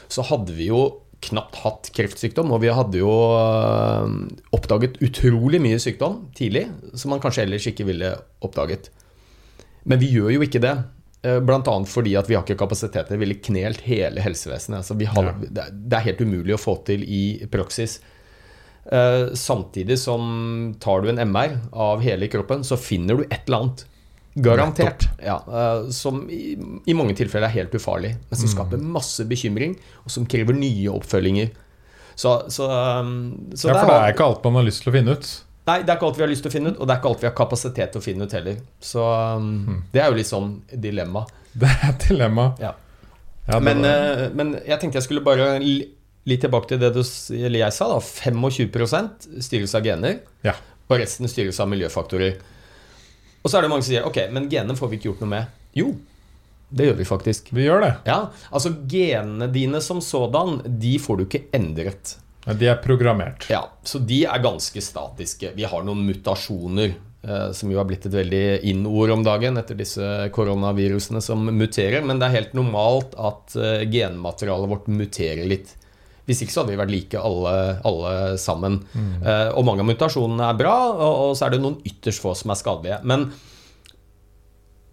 så 0.09 0.25
hadde 0.27 0.57
vi 0.57 0.71
jo 0.71 0.83
knapt 1.25 1.59
hatt 1.65 1.91
kreftsykdom. 1.97 2.53
Og 2.55 2.63
vi 2.63 2.75
hadde 2.75 3.01
jo 3.01 3.15
eh, 3.39 4.13
oppdaget 4.57 5.01
utrolig 5.05 5.63
mye 5.63 5.81
sykdom 5.83 6.27
tidlig 6.39 6.69
som 6.95 7.15
man 7.15 7.23
kanskje 7.23 7.47
ellers 7.47 7.67
ikke 7.71 7.89
ville 7.89 8.15
oppdaget. 8.45 8.93
Men 9.89 10.01
vi 10.03 10.13
gjør 10.15 10.37
jo 10.37 10.47
ikke 10.47 10.63
det. 10.63 10.77
Bl.a. 11.19 11.41
Blant 11.43 11.67
annet 11.67 11.91
fordi 11.91 12.13
at 12.15 12.29
vi 12.31 12.37
har 12.37 12.45
ikke 12.45 12.61
kapasitet 12.61 13.09
til 13.09 13.17
det. 13.17 13.19
Vi 13.19 13.25
ville 13.25 13.43
knelt 13.43 13.81
hele 13.89 14.23
helsevesenet. 14.23 14.85
Altså 14.85 14.95
vi 14.99 15.09
har, 15.11 15.33
det, 15.43 15.65
er, 15.67 16.05
helt 16.05 16.23
umulig 16.23 16.55
å 16.55 16.61
få 16.63 16.77
til 16.87 17.03
i 17.03 17.49
praksis. 17.51 17.99
Eh, 18.93 19.35
samtidig 19.35 19.99
som 19.99 20.75
tar 20.81 21.03
du 21.03 21.11
en 21.11 21.21
MR 21.29 21.59
av 21.73 22.01
hele 22.01 22.29
kroppen, 22.33 22.65
så 22.65 22.79
finner 22.81 23.19
du 23.19 23.27
et 23.27 23.43
eller 23.47 23.59
annet. 23.59 23.85
Garantert. 24.45 25.09
Ja, 25.25 25.39
eh, 25.47 25.89
som 25.95 26.23
i, 26.31 26.55
i 26.87 26.95
mange 26.97 27.17
tilfeller 27.19 27.49
er 27.49 27.57
helt 27.57 27.75
ufarlig, 27.75 28.15
men 28.31 28.41
som 28.41 28.51
skaper 28.53 28.81
masse 28.83 29.25
bekymring, 29.29 29.77
og 30.05 30.15
som 30.15 30.27
krever 30.31 30.57
nye 30.57 30.91
oppfølginger. 30.95 31.51
Så, 32.19 32.33
så, 32.51 32.67
um, 33.01 33.13
så 33.55 33.69
Ja, 33.71 33.77
for 33.79 33.93
det 33.93 33.99
er 33.99 34.15
ikke 34.17 34.27
alt 34.27 34.47
man 34.49 34.59
har 34.59 34.67
lyst 34.67 34.83
til 34.83 34.91
å 34.91 34.97
finne 34.97 35.15
ut. 35.15 35.29
Nei, 35.69 35.77
det 35.85 35.93
er 35.93 35.99
ikke 35.99 36.09
alt 36.09 36.17
vi 36.19 36.25
har 36.25 36.31
lyst 36.33 36.43
til 36.47 36.51
å 36.51 36.55
finne 36.55 36.73
ut, 36.73 36.79
og 36.81 36.89
det 36.89 36.95
er 36.95 37.01
ikke 37.03 37.11
alt 37.13 37.23
vi 37.23 37.29
har 37.29 37.35
kapasitet 37.39 37.93
til 37.95 38.01
å 38.01 38.05
finne 38.05 38.27
ut 38.27 38.35
heller. 38.35 38.57
Så 38.83 39.05
um, 39.39 39.83
det 39.93 40.03
er 40.03 40.09
jo 40.11 40.17
litt 40.19 40.31
sånn 40.31 40.55
dilemma. 40.73 41.27
Det 41.59 41.67
er 41.69 41.89
et 41.91 42.05
dilemma. 42.11 42.53
Ja. 42.63 42.73
Ja, 43.49 43.57
Men, 43.65 43.81
eh, 43.85 44.27
men 44.37 44.53
jeg 44.61 44.77
tenkte 44.79 44.99
jeg 45.01 45.07
skulle 45.07 45.23
bare 45.25 45.55
litt 45.63 46.43
tilbake 46.45 46.69
til 46.69 46.81
det 46.83 46.91
du, 46.93 47.01
eller 47.33 47.63
jeg 47.63 47.73
sa. 47.75 47.89
da 47.89 47.97
25 48.05 49.41
styres 49.41 49.75
av 49.75 49.87
gener, 49.87 50.19
Ja. 50.45 50.53
og 50.89 50.99
resten 51.01 51.29
styres 51.31 51.59
av 51.61 51.71
miljøfaktorer. 51.73 52.37
Og 53.43 53.51
så 53.51 53.59
er 53.59 53.65
det 53.67 53.71
mange 53.73 53.85
som 53.87 53.93
sier 53.93 54.07
ok, 54.09 54.23
men 54.35 54.49
genene 54.51 54.77
får 54.79 54.91
vi 54.91 54.99
ikke 54.99 55.11
gjort 55.13 55.25
noe 55.25 55.33
med. 55.33 55.59
Jo, 55.79 55.93
det 56.69 56.89
gjør 56.89 56.97
vi 56.99 57.05
faktisk. 57.09 57.53
vi 57.57 57.65
gjør 57.65 57.81
det. 57.87 57.93
Ja, 58.09 58.19
altså 58.51 58.75
Genene 58.91 59.49
dine 59.53 59.81
som 59.85 60.01
sådan, 60.05 60.59
de 60.81 60.99
får 61.01 61.17
du 61.21 61.25
ikke 61.25 61.45
endret. 61.57 62.17
Ja, 62.45 62.53
de 62.57 62.69
er 62.69 62.81
programmert. 62.83 63.47
Ja, 63.51 63.63
Så 63.85 63.99
de 64.05 64.25
er 64.25 64.43
ganske 64.45 64.81
statiske. 64.85 65.53
Vi 65.57 65.65
har 65.69 65.85
noen 65.85 66.05
mutasjoner, 66.07 66.95
eh, 67.23 67.51
som 67.53 67.71
jo 67.73 67.79
har 67.81 67.89
blitt 67.89 68.07
et 68.09 68.15
veldig 68.15 68.43
in-ord 68.69 69.11
om 69.17 69.25
dagen 69.25 69.57
etter 69.61 69.77
disse 69.77 70.29
koronavirusene 70.33 71.21
som 71.25 71.45
muterer. 71.45 72.05
Men 72.05 72.19
det 72.21 72.29
er 72.29 72.37
helt 72.39 72.55
normalt 72.57 73.17
at 73.17 73.57
eh, 73.57 73.85
genmaterialet 73.89 74.69
vårt 74.73 74.89
muterer 74.93 75.45
litt. 75.49 75.75
Hvis 76.29 76.43
ikke 76.45 76.53
så 76.53 76.61
hadde 76.61 76.75
vi 76.75 76.81
vært 76.83 76.93
like 76.93 77.21
alle, 77.25 77.53
alle 77.89 78.15
sammen. 78.41 78.83
Eh, 79.25 79.49
og 79.57 79.65
mange 79.65 79.81
av 79.81 79.89
mutasjonene 79.89 80.51
er 80.51 80.59
bra, 80.59 80.75
og, 80.93 81.21
og 81.29 81.31
så 81.39 81.47
er 81.47 81.55
det 81.55 81.63
noen 81.63 81.79
ytterst 81.89 82.21
få 82.21 82.35
som 82.37 82.53
er 82.53 82.61
skadelige. 82.61 82.99
Men 83.09 83.31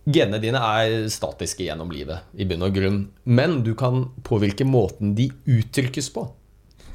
genene 0.05 0.39
dine 0.39 0.61
er 0.61 1.09
statiske 1.11 1.67
gjennom 1.67 1.91
livet, 1.91 2.23
i 2.39 2.47
bunn 2.47 2.63
og 2.63 2.73
grunn. 2.77 3.01
Men 3.27 3.59
du 3.67 3.73
kan 3.75 4.07
påvirke 4.23 4.67
måten 4.67 5.11
de 5.17 5.27
uttrykkes 5.43 6.11
på. 6.15 6.27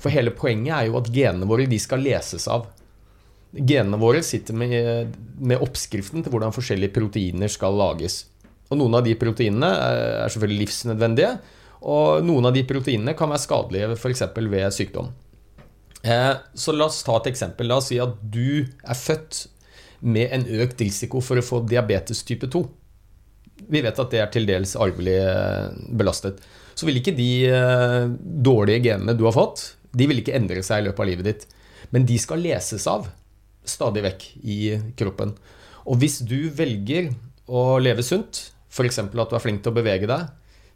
For 0.00 0.14
hele 0.14 0.32
poenget 0.32 0.72
er 0.72 0.88
jo 0.88 0.96
at 1.02 1.12
genene 1.12 1.48
våre 1.48 1.68
de 1.68 1.80
skal 1.82 2.00
leses 2.00 2.48
av. 2.48 2.70
Genene 3.52 3.98
våre 4.00 4.22
sitter 4.24 4.56
med, 4.56 5.16
med 5.36 5.60
oppskriften 5.60 6.24
til 6.24 6.32
hvordan 6.32 6.54
forskjellige 6.54 6.94
proteiner 6.96 7.50
skal 7.52 7.76
lages. 7.76 8.22
Og 8.70 8.78
noen 8.78 8.96
av 8.96 9.04
de 9.04 9.16
proteinene 9.18 9.68
er 9.74 10.04
er 10.20 10.32
selvfølgelig 10.32 10.64
livsnødvendige, 10.64 11.30
og 11.80 12.24
noen 12.26 12.48
av 12.50 12.54
de 12.56 12.64
proteinene 12.68 13.14
kan 13.16 13.30
være 13.32 13.44
skadelige 13.44 13.94
f.eks. 13.96 14.22
ved 14.36 14.74
sykdom. 14.76 15.10
Eh, 16.02 16.34
Så 16.54 16.72
la 16.76 16.86
oss 16.88 17.02
ta 17.04 17.16
et 17.20 17.30
eksempel. 17.32 17.68
La 17.68 17.78
oss 17.80 17.88
si 17.92 17.98
at 18.00 18.16
du 18.20 18.64
er 18.64 18.98
født 18.98 19.46
med 20.00 20.32
en 20.32 20.46
økt 20.64 20.80
risiko 20.80 21.20
for 21.24 21.40
å 21.40 21.44
få 21.44 21.62
diabetes 21.68 22.22
type 22.24 22.48
2. 22.48 22.62
Vi 23.70 23.82
vet 23.84 23.98
at 24.00 24.12
det 24.12 24.20
er 24.22 24.30
til 24.32 24.48
dels 24.48 24.74
arvelig 24.80 25.18
eh, 25.20 25.68
belastet. 25.92 26.40
Så 26.74 26.88
vil 26.88 27.00
ikke 27.00 27.16
de 27.16 27.30
eh, 27.50 28.06
dårlige 28.40 28.86
genene 28.88 29.16
du 29.16 29.26
har 29.28 29.36
fått, 29.36 29.74
de 29.92 30.06
vil 30.06 30.22
ikke 30.22 30.36
endre 30.38 30.62
seg 30.64 30.80
i 30.80 30.86
løpet 30.88 31.02
av 31.02 31.08
livet 31.10 31.26
ditt. 31.28 31.48
Men 31.90 32.06
de 32.06 32.16
skal 32.22 32.40
leses 32.44 32.86
av 32.88 33.08
stadig 33.66 34.04
vekk 34.06 34.26
i 34.46 34.58
kroppen. 34.96 35.34
Og 35.90 35.98
hvis 36.00 36.20
du 36.24 36.48
velger 36.54 37.10
å 37.50 37.78
leve 37.82 38.04
sunt, 38.06 38.46
f.eks. 38.70 39.00
at 39.02 39.12
du 39.12 39.18
er 39.36 39.42
flink 39.42 39.64
til 39.64 39.72
å 39.72 39.76
bevege 39.80 40.08
deg, 40.08 40.28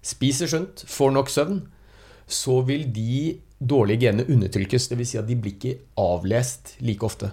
spiser 0.05 0.51
sunt, 0.51 0.85
får 0.88 1.14
nok 1.17 1.33
søvn, 1.33 1.62
så 2.29 2.59
vil 2.69 2.87
de 2.93 3.38
dårlige 3.64 4.07
genene 4.07 4.27
undertrykkes. 4.29 4.90
Dvs. 4.93 5.14
Si 5.14 5.19
at 5.21 5.29
de 5.29 5.37
blir 5.40 5.57
ikke 5.57 5.79
avlest 6.01 6.75
like 6.85 7.05
ofte. 7.07 7.31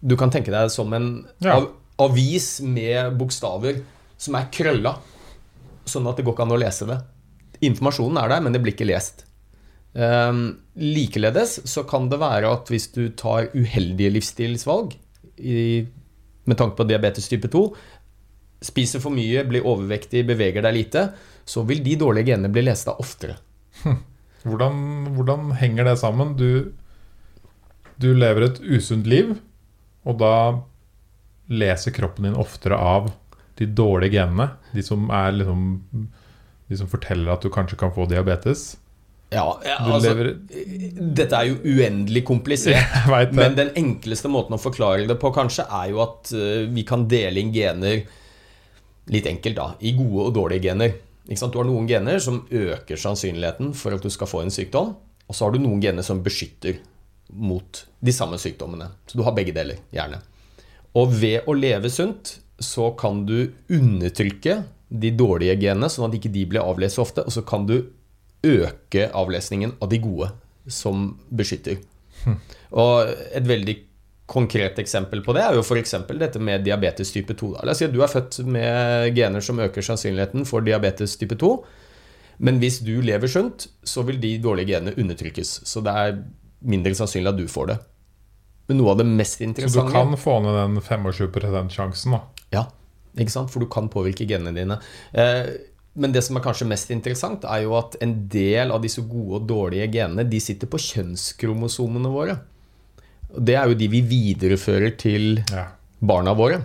Du 0.00 0.16
kan 0.18 0.30
tenke 0.32 0.50
deg 0.54 0.70
som 0.72 0.92
en 0.96 1.26
Ja. 1.44 1.56
av, 1.60 1.70
avis 2.00 2.60
med 2.64 3.16
bokstaver 3.20 3.82
som 4.18 4.34
er 4.34 4.48
krølla, 4.52 4.94
sånn 5.86 6.06
at 6.08 6.16
det 6.16 6.24
går 6.24 6.34
ikke 6.34 6.46
an 6.46 6.54
å 6.56 6.60
lese 6.60 6.86
det. 6.88 6.98
Informasjonen 7.62 8.16
er 8.22 8.28
der, 8.32 8.40
men 8.40 8.52
det 8.54 8.62
blir 8.62 8.72
ikke 8.72 8.88
lest. 8.88 9.24
Um, 9.92 10.60
likeledes 10.78 11.58
så 11.66 11.82
kan 11.88 12.08
det 12.08 12.20
være 12.20 12.48
at 12.50 12.68
hvis 12.70 12.92
du 12.94 13.08
tar 13.10 13.48
uheldige 13.54 14.12
livsstilsvalg 14.14 14.94
i, 15.42 15.86
med 16.46 16.56
tanke 16.56 16.76
på 16.78 16.86
diabetes 16.88 17.26
type 17.28 17.50
2, 17.50 17.64
spiser 18.62 19.00
for 19.02 19.10
mye, 19.10 19.42
blir 19.48 19.66
overvektig, 19.66 20.22
beveger 20.28 20.62
deg 20.62 20.74
lite, 20.76 21.04
så 21.44 21.64
vil 21.68 21.82
de 21.84 21.96
dårlige 22.00 22.32
genene 22.32 22.52
bli 22.52 22.64
lest 22.66 22.88
av 22.90 23.00
oftere. 23.02 23.38
Hvordan, 24.40 24.76
hvordan 25.18 25.50
henger 25.60 25.84
det 25.84 25.98
sammen? 26.00 26.30
Du, 26.32 26.72
du 28.00 28.06
lever 28.16 28.46
et 28.46 28.60
usunt 28.64 29.04
liv, 29.04 29.34
og 30.08 30.16
da 30.22 30.34
leser 31.52 31.92
kroppen 31.92 32.24
din 32.24 32.38
oftere 32.40 32.78
av 32.78 33.10
de 33.60 33.68
dårlige 33.68 34.16
genene. 34.16 34.54
De 34.72 34.84
som 34.86 35.10
er 35.12 35.34
liksom 35.36 35.66
De 36.70 36.78
som 36.78 36.88
forteller 36.88 37.32
at 37.34 37.42
du 37.42 37.50
kanskje 37.52 37.76
kan 37.76 37.92
få 37.92 38.06
diabetes. 38.08 38.78
Ja, 39.30 39.44
ja 39.66 39.76
altså, 39.82 40.14
Dette 40.14 41.36
er 41.36 41.50
jo 41.50 41.58
uendelig 41.66 42.22
komplisert. 42.26 42.96
Men 43.36 43.58
den 43.58 43.72
enkleste 43.78 44.30
måten 44.30 44.56
å 44.56 44.62
forklare 44.62 45.06
det 45.10 45.18
på 45.20 45.32
kanskje 45.34 45.66
er 45.66 45.90
jo 45.92 46.00
at 46.06 46.32
eh, 46.34 46.64
vi 46.70 46.86
kan 46.86 47.08
dele 47.10 47.42
inn 47.42 47.52
gener 47.54 48.04
litt 49.10 49.26
enkelt 49.26 49.58
da, 49.58 49.68
i 49.82 49.92
gode 49.98 50.28
og 50.28 50.34
dårlige 50.38 50.70
gener. 50.70 50.94
Du 51.30 51.58
har 51.60 51.68
noen 51.68 51.86
gener 51.86 52.18
som 52.18 52.42
øker 52.50 52.98
sannsynligheten 52.98 53.70
for 53.78 53.94
at 53.94 54.02
du 54.02 54.10
skal 54.10 54.26
få 54.26 54.42
en 54.42 54.50
sykdom, 54.50 54.96
og 55.30 55.36
så 55.36 55.46
har 55.46 55.54
du 55.54 55.60
noen 55.62 55.82
gener 55.82 56.02
som 56.02 56.24
beskytter 56.24 56.80
mot 57.30 57.84
de 58.02 58.12
samme 58.12 58.38
sykdommene. 58.42 58.88
Så 59.06 59.18
du 59.18 59.22
har 59.22 59.36
begge 59.36 59.54
deler, 59.54 59.78
gjerne. 59.94 60.18
Og 60.98 61.14
ved 61.20 61.46
å 61.46 61.54
leve 61.54 61.90
sunt 61.92 62.40
så 62.60 62.90
kan 62.98 63.22
du 63.28 63.52
undertrykke 63.70 64.56
de 64.90 65.12
dårlige 65.14 65.54
genene, 65.62 65.86
sånn 65.86 66.08
at 66.08 66.16
ikke 66.18 66.32
de 66.34 66.42
blir 66.50 66.66
avlest 66.66 66.98
så 66.98 67.06
ofte, 67.06 67.22
og 67.22 67.30
så 67.30 67.44
kan 67.46 67.68
du 67.68 67.76
øke 68.42 69.06
avlesningen 69.14 69.76
av 69.78 69.92
de 69.92 70.00
gode 70.02 70.32
som 70.66 71.12
beskytter. 71.30 71.78
Og 72.82 73.14
et 73.30 73.46
veldig 73.46 73.76
konkret 74.30 74.78
eksempel 74.78 75.24
på 75.26 75.34
det 75.34 75.42
er 75.42 75.56
jo 75.58 75.64
f.eks. 75.64 75.96
dette 76.14 76.40
med 76.42 76.62
diabetes 76.62 77.10
type 77.10 77.34
2. 77.34 77.52
La 77.66 77.74
oss 77.74 77.80
si 77.82 77.88
at 77.88 77.94
du 77.94 78.00
er 78.04 78.10
født 78.12 78.40
med 78.46 79.10
gener 79.16 79.42
som 79.42 79.58
øker 79.62 79.82
sannsynligheten 79.82 80.46
for 80.46 80.62
diabetes 80.66 81.16
type 81.18 81.38
2. 81.40 81.50
Men 82.46 82.60
hvis 82.62 82.78
du 82.86 82.94
lever 83.04 83.28
sunt, 83.28 83.66
så 83.84 84.04
vil 84.06 84.20
de 84.22 84.36
dårlige 84.40 84.76
genene 84.76 84.94
undertrykkes. 84.96 85.60
Så 85.68 85.82
det 85.84 85.92
er 85.92 86.20
mindre 86.60 86.94
sannsynlig 86.96 87.32
at 87.32 87.40
du 87.40 87.48
får 87.50 87.72
det. 87.72 87.78
Men 88.70 88.78
noe 88.78 88.92
av 88.94 89.00
det 89.00 89.08
mest 89.08 89.42
interessante 89.42 89.82
Så 89.82 89.88
du 89.88 89.96
kan 89.96 90.14
få 90.20 90.36
ned 90.44 90.54
den 90.56 90.78
25% 90.78 91.74
sjansen, 91.74 92.14
da. 92.14 92.46
Ja, 92.54 92.64
ikke 93.18 93.34
sant? 93.34 93.50
For 93.50 93.62
du 93.62 93.66
kan 93.72 93.90
påvirke 93.90 94.28
genene 94.30 94.54
dine. 94.54 94.78
Eh, 95.10 95.50
men 96.00 96.14
det 96.14 96.22
som 96.22 96.38
er 96.38 96.44
kanskje 96.44 96.68
mest 96.70 96.92
interessant, 96.94 97.44
er 97.44 97.64
jo 97.64 97.74
at 97.80 97.98
en 98.04 98.14
del 98.30 98.70
av 98.70 98.84
disse 98.84 99.02
gode 99.02 99.40
og 99.40 99.50
dårlige 99.50 99.90
genene 99.98 100.24
de 100.28 100.40
sitter 100.40 100.70
på 100.70 100.78
kjønnskromosomene 100.86 102.14
våre. 102.14 102.38
Det 103.38 103.54
er 103.54 103.68
jo 103.70 103.74
de 103.78 103.88
vi 103.92 104.00
viderefører 104.02 104.96
til 104.98 105.44
Ja. 105.52 105.68
barna 106.02 106.32
våre. 106.34 106.62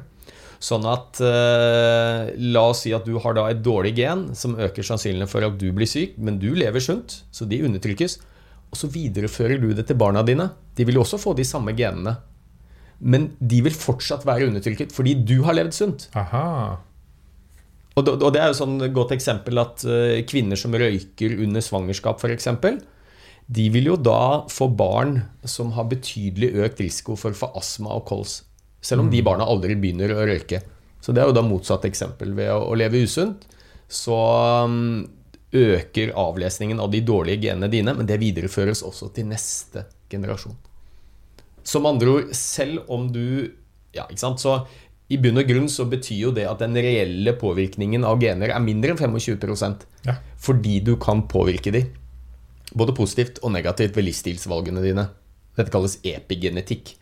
Sånn 0.60 0.86
at 0.90 1.20
eh, 1.22 2.32
La 2.40 2.62
oss 2.72 2.82
si 2.86 2.94
at 2.96 3.06
du 3.06 3.18
har 3.22 3.36
da 3.38 3.48
et 3.52 3.62
dårlig 3.62 3.94
gen 3.98 4.30
som 4.36 4.56
øker 4.56 4.82
sannsynligheten 4.88 5.30
for 5.30 5.46
at 5.46 5.58
du 5.62 5.68
blir 5.76 5.86
syk, 5.90 6.16
men 6.18 6.40
du 6.42 6.54
lever 6.56 6.80
sunt, 6.82 7.20
så 7.32 7.46
de 7.48 7.60
undertrykkes. 7.68 8.18
Og 8.72 8.80
så 8.80 8.88
viderefører 8.92 9.60
du 9.62 9.74
det 9.78 9.86
til 9.88 9.96
barna 10.00 10.24
dine. 10.26 10.50
De 10.76 10.86
vil 10.88 10.96
jo 10.98 11.04
også 11.06 11.20
få 11.22 11.36
de 11.38 11.44
samme 11.46 11.76
genene. 11.78 12.16
Men 13.00 13.30
de 13.44 13.62
vil 13.62 13.76
fortsatt 13.76 14.24
være 14.26 14.48
undertrykket 14.48 14.92
fordi 14.96 15.14
du 15.28 15.42
har 15.44 15.54
levd 15.54 15.74
sunt. 15.76 16.08
Aha. 16.16 16.78
Og 17.96 18.04
det, 18.04 18.14
og 18.24 18.34
det 18.34 18.42
er 18.42 18.50
jo 18.52 18.58
sånn 18.58 18.80
et 18.84 18.94
godt 18.96 19.12
eksempel 19.16 19.60
at 19.62 19.84
eh, 19.88 20.24
kvinner 20.28 20.58
som 20.60 20.74
røyker 20.76 21.38
under 21.46 21.62
svangerskap 21.64 22.20
f.eks., 22.24 22.48
de 23.46 23.68
vil 23.70 23.92
jo 23.92 23.96
da 24.02 24.46
få 24.50 24.68
barn 24.74 25.20
som 25.46 25.74
har 25.76 25.90
betydelig 25.92 26.50
økt 26.66 26.82
risiko 26.82 27.18
for 27.20 27.36
å 27.36 27.40
få 27.44 27.52
astma 27.60 27.94
og 27.94 28.08
kols. 28.10 28.40
Selv 28.82 29.06
om 29.06 29.12
de 29.12 29.22
barna 29.26 29.46
aldri 29.50 29.78
begynner 29.78 30.14
å 30.14 30.26
røyke. 30.26 30.62
Så 31.02 31.14
det 31.14 31.22
er 31.22 31.30
jo 31.30 31.36
da 31.38 31.44
motsatt 31.46 31.86
eksempel. 31.86 32.34
Ved 32.38 32.50
å, 32.50 32.74
leve 32.78 33.04
usunt 33.06 33.46
så 33.86 34.18
mm, 34.66 35.04
øker 35.54 36.16
avlesningen 36.18 36.82
av 36.82 36.90
de 36.94 37.04
dårlige 37.06 37.46
genene 37.46 37.70
dine, 37.70 37.94
men 37.94 38.10
det 38.10 38.18
videreføres 38.22 38.82
også 38.86 39.12
til 39.14 39.30
neste 39.30 39.86
generasjon. 40.10 40.58
Som 41.66 41.86
andre 41.90 42.18
ord, 42.18 42.34
selv 42.38 42.90
om 42.94 43.12
du 43.14 43.54
Ja, 43.96 44.04
ikke 44.10 44.20
sant. 44.20 44.42
Så 44.44 44.58
i 45.08 45.16
bunn 45.22 45.40
og 45.40 45.48
grunn 45.48 45.70
så 45.72 45.86
betyr 45.88 46.18
jo 46.26 46.32
det 46.36 46.44
at 46.50 46.60
den 46.60 46.76
reelle 46.76 47.32
påvirkningen 47.40 48.04
av 48.04 48.18
gener 48.20 48.52
er 48.52 48.60
mindre 48.60 48.92
enn 48.92 49.00
25 49.00 49.86
Ja. 50.04 50.18
Fordi 50.36 50.82
du 50.84 50.98
kan 50.98 51.22
påvirke 51.32 51.72
de. 51.72 51.86
Både 52.76 52.96
positivt 52.98 53.40
og 53.44 53.54
negativt 53.56 53.96
ved 53.96 54.10
livsstilsvalgene 54.10 54.84
dine. 54.84 55.10
Dette 55.56 55.72
kalles 55.72 56.00
epigenetikk. 56.04 56.96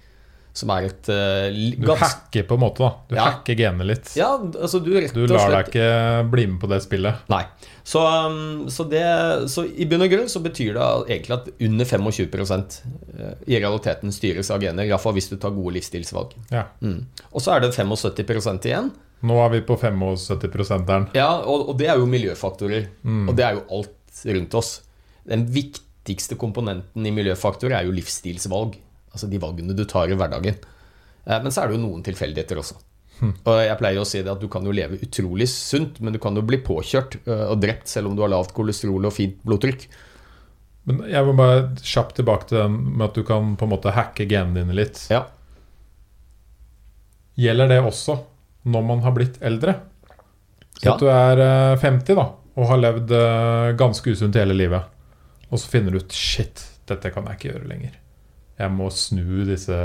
som 0.53 0.69
er 0.69 0.85
et 0.85 1.07
uh, 1.09 1.47
Du 1.81 1.87
hacker 1.97 2.43
på 2.45 2.53
en 2.53 2.61
måte, 2.61 2.83
da. 2.85 2.89
Du 3.09 3.15
Ja. 3.15 3.23
hacker 3.25 3.55
genene 3.57 3.87
litt. 3.89 4.11
Ja, 4.13 4.35
altså 4.37 4.83
du 4.85 4.91
rett 4.93 5.11
Du 5.15 5.25
lar 5.25 5.49
deg 5.49 5.71
ikke 5.71 6.29
bli 6.29 6.45
med 6.45 6.59
på 6.61 6.69
det 6.69 6.77
spillet. 6.83 7.23
Nei. 7.33 7.41
Så, 7.83 8.03
um, 8.05 8.69
så, 8.69 8.85
det, 8.85 9.01
så 9.49 9.65
i 9.65 9.87
bunn 9.89 10.05
og 10.05 10.13
grunn 10.13 10.29
så 10.29 10.43
betyr 10.45 10.77
det 10.77 10.91
egentlig 11.09 11.33
at 11.39 11.49
under 11.57 11.89
25 11.89 12.53
eh, 13.17 13.33
i 13.49 13.57
realiteten 13.57 14.13
styres 14.13 14.53
av 14.53 14.61
gener. 14.61 14.85
Iallfall 14.85 15.17
hvis 15.17 15.31
du 15.33 15.39
tar 15.41 15.57
gode 15.57 15.73
livsstilsvalg. 15.79 16.37
Ja. 16.53 16.67
Mm. 16.85 17.07
Og 17.31 17.41
så 17.41 17.55
er 17.55 17.65
det 17.65 17.73
75% 17.73 18.69
igjen. 18.69 18.93
Nå 19.25 19.41
er 19.41 19.49
vi 19.55 19.65
på 19.65 19.73
75-prosenteren. 19.81 21.09
Ja, 21.17 21.31
og, 21.41 21.69
og 21.73 21.77
det 21.81 21.89
er 21.89 21.97
jo 21.97 22.05
miljøfaktorer. 22.05 22.91
Og 23.25 23.33
det 23.33 23.49
er 23.49 23.57
jo 23.57 23.65
alt 23.79 24.25
rundt 24.37 24.53
oss. 24.61 24.82
Den 25.29 25.45
viktigste 25.53 26.35
komponenten 26.39 27.05
i 27.07 27.11
miljøfaktorer 27.15 27.77
er 27.79 27.85
jo 27.87 27.93
livsstilsvalg. 27.95 28.75
Altså 29.13 29.29
de 29.29 29.39
valgene 29.39 29.75
du 29.77 29.83
tar 29.85 30.09
i 30.11 30.17
hverdagen. 30.19 30.57
Eh, 31.25 31.39
Men 31.43 31.51
så 31.51 31.63
er 31.63 31.67
det 31.71 31.77
jo 31.79 31.85
noen 31.87 32.03
tilfeldigheter 32.03 32.59
også. 32.59 32.75
Og 33.23 33.53
jeg 33.63 33.77
pleier 33.79 34.01
å 34.01 34.07
si 34.09 34.19
det 34.25 34.31
at 34.33 34.41
du 34.41 34.49
kan 34.51 34.65
jo 34.65 34.73
leve 34.75 34.97
utrolig 35.05 35.45
sunt, 35.47 35.99
men 36.01 36.11
du 36.11 36.19
kan 36.19 36.35
jo 36.35 36.41
bli 36.43 36.57
påkjørt 36.65 37.19
eh, 37.27 37.45
og 37.53 37.61
drept 37.61 37.87
selv 37.87 38.09
om 38.09 38.15
du 38.17 38.23
har 38.25 38.31
lavt 38.33 38.51
kolesterol 38.57 39.05
og 39.07 39.13
fint 39.15 39.37
blodtrykk. 39.47 39.85
Men 40.89 41.03
jeg 41.07 41.23
vil 41.29 41.37
bare 41.39 41.61
kjapt 41.79 42.17
tilbake 42.19 42.49
til 42.49 42.57
den 42.59 42.73
med 42.97 43.05
at 43.07 43.15
du 43.15 43.23
kan 43.23 43.53
på 43.55 43.63
en 43.63 43.71
måte 43.71 43.93
hacke 43.95 44.25
genene 44.27 44.59
dine 44.65 44.75
litt. 44.75 45.05
Ja. 45.13 45.21
Gjelder 47.39 47.69
det 47.71 47.79
også 47.85 48.17
når 48.73 48.83
man 48.89 49.01
har 49.05 49.15
blitt 49.15 49.39
eldre? 49.45 49.77
Så 50.81 50.89
Ja. 50.89 50.93
at 50.95 50.99
du 50.99 51.07
er 51.07 51.39
eh, 51.39 51.77
50 51.79 52.15
da, 52.17 52.25
og 52.57 52.67
har 52.67 52.81
levd 52.81 53.11
eh, 53.15 53.71
ganske 53.79 54.11
usunt 54.11 54.35
hele 54.35 54.53
livet, 54.57 54.83
og 55.53 55.61
så 55.61 55.69
finner 55.69 55.93
du 55.93 56.01
ut 56.01 56.15
Shit, 56.17 56.63
dette 56.89 57.11
kan 57.13 57.27
jeg 57.29 57.37
ikke 57.37 57.51
gjøre 57.53 57.69
lenger. 57.69 57.93
Jeg 58.59 58.73
må 58.73 58.89
snu 58.93 59.43
disse 59.47 59.77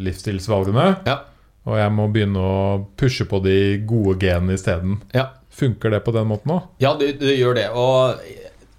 livsstilsvalgene, 0.00 0.86
Ja. 1.06 1.18
og 1.66 1.78
jeg 1.80 1.92
må 1.94 2.08
begynne 2.12 2.40
å 2.42 2.86
pushe 2.98 3.26
på 3.28 3.40
de 3.44 3.78
gode 3.88 4.18
genene 4.22 4.56
isteden. 4.58 5.02
ja. 5.14 5.28
Funker 5.56 5.88
det 5.88 6.02
på 6.04 6.12
den 6.12 6.26
måten 6.28 6.50
òg? 6.52 6.66
Ja, 6.84 6.90
det, 7.00 7.14
det 7.16 7.38
gjør 7.38 7.54
det. 7.56 7.62
Og 7.72 8.18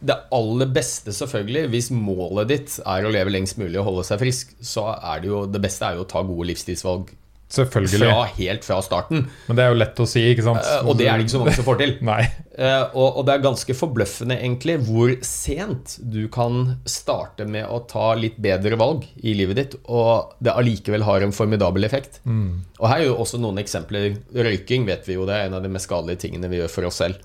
det 0.06 0.14
aller 0.32 0.68
beste, 0.70 1.10
selvfølgelig, 1.10 1.64
hvis 1.74 1.88
målet 1.90 2.52
ditt 2.52 2.76
er 2.86 3.08
å 3.08 3.10
leve 3.10 3.32
lengst 3.34 3.58
mulig 3.58 3.80
og 3.82 3.88
holde 3.88 4.04
seg 4.06 4.20
frisk, 4.22 4.52
så 4.62 4.84
er 4.94 5.24
det 5.24 5.32
jo 5.32 5.40
det 5.50 5.62
beste 5.64 5.88
er 5.88 5.96
jo 5.98 6.04
å 6.06 6.08
ta 6.12 6.22
gode 6.22 6.46
livsstilsvalg 6.52 7.10
Selvfølgelig. 7.48 8.10
fra, 8.12 8.24
helt 8.36 8.66
fra 8.68 8.78
starten. 8.84 9.22
Men 9.48 9.58
det 9.58 9.64
er 9.64 9.72
jo 9.72 9.78
lett 9.80 10.00
å 10.04 10.08
si, 10.10 10.24
ikke 10.34 10.44
sant? 10.44 10.66
Uh, 10.68 10.90
Og 10.92 10.98
det 11.00 11.08
er 11.08 11.16
det 11.16 11.26
ikke 11.26 11.36
så 11.38 11.42
mange 11.44 11.56
som 11.56 11.68
får 11.68 11.80
til. 11.80 11.94
Nei. 12.10 12.20
Uh, 12.58 12.84
Og, 12.92 13.20
og 13.22 13.22
det 13.28 13.36
er 13.36 13.46
ganske 13.46 13.76
forbløffende 13.78 14.36
egentlig 14.36 14.76
hvor 14.88 15.14
sent 15.26 15.96
du 16.04 16.26
kan 16.34 16.76
starte 16.90 17.48
med 17.48 17.70
å 17.72 17.80
ta 17.88 18.10
litt 18.20 18.36
bedre 18.44 18.80
valg 18.80 19.06
i 19.24 19.36
livet 19.38 19.62
ditt, 19.62 19.78
og 19.88 20.36
det 20.44 20.56
allikevel 20.58 21.06
har 21.08 21.24
en 21.24 21.36
formidabel 21.36 21.88
effekt. 21.88 22.20
Og 22.26 22.90
her 22.92 23.00
er 23.00 23.08
jo 23.08 23.16
også 23.24 23.40
noen 23.42 23.62
eksempler. 23.64 24.18
Røyking 24.36 24.86
vet 24.90 25.08
vi 25.08 25.16
jo 25.16 25.26
det 25.30 25.38
er 25.38 25.48
en 25.48 25.58
av 25.60 25.64
de 25.64 25.72
mest 25.72 25.88
skadelige 25.88 26.26
tingene 26.28 26.52
vi 26.52 26.60
gjør 26.60 26.74
for 26.74 26.90
oss 26.90 27.00
selv. 27.04 27.24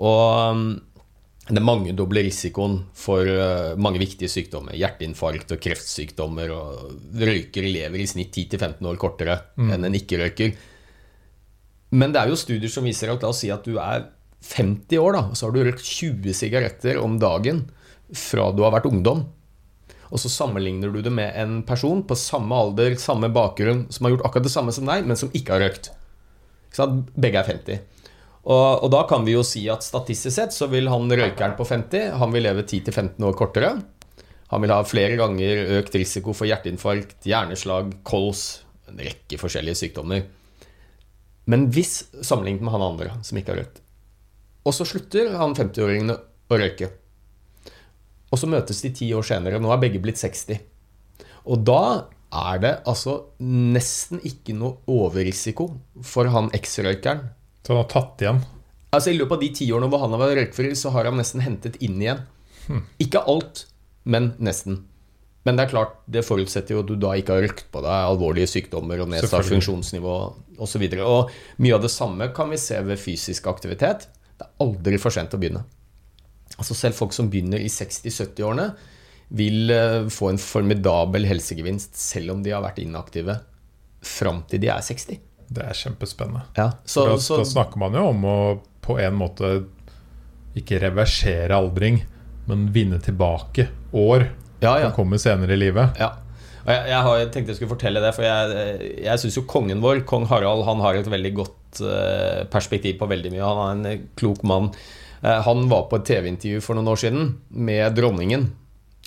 Og 0.00 0.78
det 1.56 1.62
mangedobler 1.64 2.26
risikoen 2.26 2.76
for 2.96 3.26
uh, 3.26 3.76
mange 3.80 4.00
viktige 4.02 4.30
sykdommer. 4.30 4.76
Hjerteinfarkt 4.78 5.54
og 5.54 5.62
kreftsykdommer. 5.62 6.52
Og 6.54 7.16
røykere 7.20 7.72
lever 7.72 8.02
i 8.02 8.08
snitt 8.10 8.36
10-15 8.36 8.86
år 8.90 9.00
kortere 9.00 9.38
enn 9.58 9.86
en 9.86 9.98
ikke-røyker. 9.98 10.54
Men 11.90 12.14
det 12.14 12.22
er 12.22 12.30
jo 12.30 12.38
studier 12.38 12.70
som 12.70 12.86
viser 12.86 13.10
at 13.10 13.22
la 13.24 13.32
oss 13.32 13.42
si 13.42 13.50
at 13.50 13.66
du 13.66 13.80
er 13.82 14.06
50 14.46 15.00
år, 15.02 15.16
da, 15.16 15.22
og 15.28 15.36
så 15.36 15.46
har 15.46 15.54
du 15.54 15.64
røykt 15.66 15.84
20 15.84 16.36
sigaretter 16.36 17.00
om 17.02 17.18
dagen 17.20 17.64
fra 18.16 18.48
du 18.54 18.62
har 18.64 18.72
vært 18.74 18.88
ungdom. 18.88 19.26
Og 20.10 20.18
så 20.18 20.30
sammenligner 20.32 20.90
du 20.90 21.00
det 21.04 21.12
med 21.14 21.34
en 21.38 21.60
person 21.66 22.02
på 22.06 22.16
samme 22.18 22.56
alder, 22.56 22.96
samme 22.98 23.30
bakgrunn, 23.34 23.84
som 23.94 24.06
har 24.06 24.16
gjort 24.16 24.26
akkurat 24.26 24.48
det 24.48 24.54
samme 24.54 24.74
som 24.74 24.88
deg, 24.88 25.06
men 25.06 25.18
som 25.18 25.30
ikke 25.36 25.54
har 25.54 25.64
røykt. 25.66 25.92
Begge 27.18 27.42
er 27.42 27.50
50. 27.50 27.99
Og, 28.40 28.84
og 28.84 28.88
da 28.92 29.02
kan 29.08 29.26
vi 29.26 29.34
jo 29.34 29.44
si 29.44 29.66
at 29.68 29.84
statistisk 29.84 30.32
sett 30.32 30.54
så 30.56 30.70
vil 30.72 30.88
han 30.88 31.12
røykeren 31.12 31.58
på 31.58 31.66
50 31.68 32.14
han 32.20 32.32
vil 32.32 32.46
leve 32.46 32.64
10-15 32.64 33.26
år 33.28 33.36
kortere. 33.36 33.74
Han 34.50 34.64
vil 34.64 34.72
ha 34.72 34.80
flere 34.86 35.18
ganger 35.20 35.76
økt 35.78 35.94
risiko 35.94 36.32
for 36.34 36.48
hjerteinfarkt, 36.48 37.20
hjerneslag, 37.28 37.92
kols, 38.06 38.62
en 38.88 38.98
rekke 38.98 39.38
forskjellige 39.38 39.78
sykdommer. 39.84 40.24
Men 41.50 41.68
hvis 41.74 42.00
sammenlignet 42.26 42.64
med 42.64 42.74
han 42.74 42.86
andre 42.88 43.12
som 43.26 43.38
ikke 43.38 43.54
har 43.54 43.62
røykt, 43.62 43.82
og 44.66 44.74
så 44.76 44.86
slutter 44.88 45.30
han 45.40 45.54
50-åringen 45.56 46.12
å 46.14 46.58
røyke, 46.58 46.90
og 48.30 48.38
så 48.38 48.48
møtes 48.50 48.82
de 48.84 48.92
ti 48.94 49.08
år 49.16 49.26
senere, 49.26 49.60
nå 49.62 49.70
er 49.72 49.80
begge 49.82 50.02
blitt 50.02 50.20
60, 50.20 50.58
og 51.50 51.64
da 51.66 51.82
er 52.30 52.60
det 52.62 52.72
altså 52.88 53.16
nesten 53.42 54.20
ikke 54.26 54.54
noe 54.54 54.78
overrisiko 54.90 55.70
for 56.06 56.30
han 56.30 56.50
eks-røykeren. 56.54 57.24
Så 57.64 57.74
han 57.74 57.82
har 57.82 57.90
tatt 57.92 58.24
igjen. 58.24 58.42
Altså 58.90 59.12
I 59.12 59.18
løpet 59.18 59.36
av 59.36 59.42
de 59.44 59.50
ti 59.54 59.66
årene 59.70 59.90
hvor 59.92 60.02
han 60.02 60.14
har 60.14 60.22
vært 60.22 60.38
røykfri, 60.40 60.70
så 60.78 60.92
har 60.94 61.08
han 61.10 61.18
nesten 61.20 61.44
hentet 61.44 61.78
inn 61.84 62.00
igjen. 62.02 62.24
Ikke 63.02 63.22
alt, 63.30 63.66
men 64.04 64.32
nesten. 64.42 64.84
Men 65.46 65.56
det 65.56 65.64
er 65.64 65.72
klart, 65.72 65.92
det 66.10 66.24
forutsetter 66.26 66.76
jo 66.76 66.82
at 66.82 66.88
du 66.90 66.96
da 67.00 67.14
ikke 67.16 67.36
har 67.36 67.46
røkt 67.46 67.68
på 67.72 67.80
deg 67.84 68.08
alvorlige 68.10 68.50
sykdommer 68.50 69.00
og 69.00 69.08
nedsatt 69.12 69.46
funksjonsnivå 69.48 70.16
osv. 70.60 70.84
Og, 70.90 71.04
og 71.06 71.62
mye 71.64 71.76
av 71.76 71.84
det 71.84 71.92
samme 71.92 72.28
kan 72.36 72.50
vi 72.52 72.60
se 72.60 72.80
ved 72.84 73.00
fysisk 73.00 73.48
aktivitet. 73.50 74.08
Det 74.36 74.46
er 74.46 74.66
aldri 74.66 75.00
for 75.00 75.14
sent 75.14 75.36
å 75.36 75.40
begynne. 75.40 75.64
Altså 76.58 76.76
Selv 76.76 76.98
folk 76.98 77.14
som 77.16 77.30
begynner 77.32 77.62
i 77.62 77.70
60-70-årene, 77.72 78.68
vil 79.30 79.70
eh, 79.70 80.08
få 80.10 80.32
en 80.32 80.40
formidabel 80.42 81.28
helsegevinst 81.30 81.94
selv 81.96 82.34
om 82.34 82.40
de 82.42 82.50
har 82.50 82.64
vært 82.64 82.80
inaktive 82.82 83.38
fram 84.02 84.42
til 84.50 84.62
de 84.64 84.72
er 84.74 84.82
60. 84.82 85.20
Det 85.50 85.66
er 85.66 85.74
kjempespennende. 85.74 86.44
Ja, 86.54 86.70
så, 86.84 87.08
da, 87.10 87.18
så, 87.18 87.40
da 87.42 87.46
snakker 87.48 87.80
man 87.82 87.96
jo 87.98 88.06
om 88.12 88.26
å 88.26 88.38
på 88.84 88.96
en 89.02 89.16
måte 89.18 89.50
ikke 90.58 90.80
reversere 90.82 91.54
aldring, 91.54 92.00
men 92.50 92.68
vinne 92.74 92.98
tilbake 93.02 93.68
år 93.94 94.28
ja, 94.62 94.78
ja. 94.78 94.88
som 94.88 94.96
kommer 94.96 95.20
senere 95.22 95.54
i 95.54 95.60
livet. 95.60 95.98
Ja. 96.00 96.12
Og 96.60 96.70
jeg, 96.70 96.86
jeg, 96.92 97.00
har, 97.06 97.18
jeg 97.18 97.28
tenkte 97.34 97.52
jeg 97.52 97.58
skulle 97.58 97.72
fortelle 97.72 98.02
det, 98.04 98.12
for 98.16 98.26
jeg, 98.26 98.88
jeg 99.06 99.22
syns 99.22 99.38
jo 99.38 99.46
kongen 99.48 99.82
vår, 99.82 100.04
kong 100.08 100.26
Harald, 100.30 100.66
han 100.68 100.82
har 100.84 100.98
et 100.98 101.10
veldig 101.10 101.32
godt 101.38 101.82
eh, 101.86 102.42
perspektiv 102.52 102.98
på 103.00 103.08
veldig 103.10 103.32
mye. 103.34 103.46
Han 103.46 103.60
er 103.62 103.76
en 103.76 103.88
eh, 103.90 104.02
klok 104.20 104.44
mann. 104.46 104.68
Eh, 105.22 105.40
han 105.46 105.64
var 105.72 105.88
på 105.90 106.00
et 106.00 106.08
TV-intervju 106.10 106.62
for 106.64 106.78
noen 106.78 106.92
år 106.92 107.00
siden 107.00 107.32
med 107.48 107.96
dronningen 107.96 108.50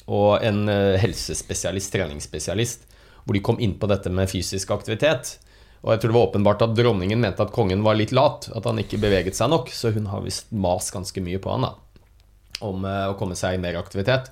og 0.04 0.44
en 0.44 0.66
helsespesialist, 1.00 1.94
treningsspesialist, 1.94 2.82
hvor 3.24 3.38
de 3.38 3.44
kom 3.46 3.62
inn 3.64 3.78
på 3.80 3.88
dette 3.88 4.12
med 4.12 4.28
fysisk 4.28 4.74
aktivitet. 4.76 5.38
Og 5.84 5.92
jeg 5.92 6.00
tror 6.00 6.14
det 6.14 6.18
var 6.18 6.30
åpenbart 6.30 6.64
at 6.64 6.76
dronningen 6.78 7.20
mente 7.20 7.44
at 7.44 7.52
kongen 7.56 7.84
var 7.84 7.98
litt 8.00 8.14
lat, 8.16 8.48
at 8.56 8.68
han 8.70 8.80
ikke 8.80 9.02
beveget 9.04 9.36
seg 9.36 9.52
nok, 9.52 9.72
så 9.76 9.92
hun 9.92 10.08
har 10.12 10.24
visst 10.24 10.48
mast 10.56 10.94
ganske 10.96 11.24
mye 11.24 11.42
på 11.44 11.52
han 11.52 11.68
da, 11.68 11.74
om 12.64 12.88
eh, 12.88 13.10
å 13.12 13.18
komme 13.20 13.36
seg 13.36 13.58
i 13.58 13.62
mer 13.62 13.76
aktivitet. 13.82 14.32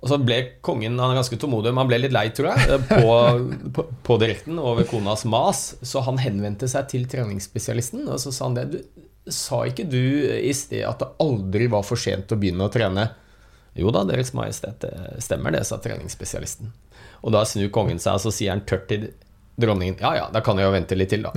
Og 0.00 0.08
så 0.08 0.16
ble 0.16 0.38
kongen 0.64 0.96
han 0.96 1.12
er 1.12 1.18
ganske 1.18 1.36
tålmodig, 1.36 1.74
men 1.74 1.82
han 1.82 1.90
ble 1.90 2.00
litt 2.00 2.16
lei, 2.16 2.30
tror 2.32 2.54
jeg, 2.54 2.80
på, 2.88 3.12
på, 3.76 3.86
på 4.06 4.18
direkten 4.22 4.56
over 4.62 4.88
konas 4.88 5.26
mas. 5.28 5.74
Så 5.84 6.00
han 6.08 6.20
henvendte 6.22 6.70
seg 6.72 6.88
til 6.88 7.04
treningsspesialisten, 7.10 8.06
og 8.08 8.20
så 8.22 8.32
sa 8.32 8.48
han 8.48 8.56
det. 8.56 8.68
Du, 8.72 9.06
sa 9.30 9.60
ikke 9.68 9.84
du 9.84 10.00
i 10.00 10.52
sted 10.56 10.80
at 10.88 11.02
det 11.02 11.10
aldri 11.20 11.66
var 11.70 11.84
for 11.86 12.00
sent 12.00 12.32
å 12.32 12.38
begynne 12.40 12.64
å 12.64 12.72
trene? 12.72 13.10
Jo 13.78 13.92
da, 13.94 14.02
Deres 14.08 14.32
Majestet, 14.34 14.80
det 14.82 15.20
stemmer 15.22 15.52
det, 15.54 15.66
sa 15.68 15.76
treningsspesialisten. 15.78 16.72
Og 17.20 17.34
da 17.36 17.44
snur 17.46 17.68
kongen 17.74 18.00
seg, 18.00 18.16
og 18.16 18.24
så 18.24 18.32
sier 18.34 18.54
han 18.54 18.64
tørt 18.66 18.88
til 18.90 19.10
dronningen 19.62 20.00
Ja 20.02 20.10
ja, 20.16 20.26
da 20.32 20.42
kan 20.44 20.58
jeg 20.58 20.68
jo 20.68 20.74
vente 20.74 20.98
litt 20.98 21.12
til, 21.12 21.26
da. 21.26 21.32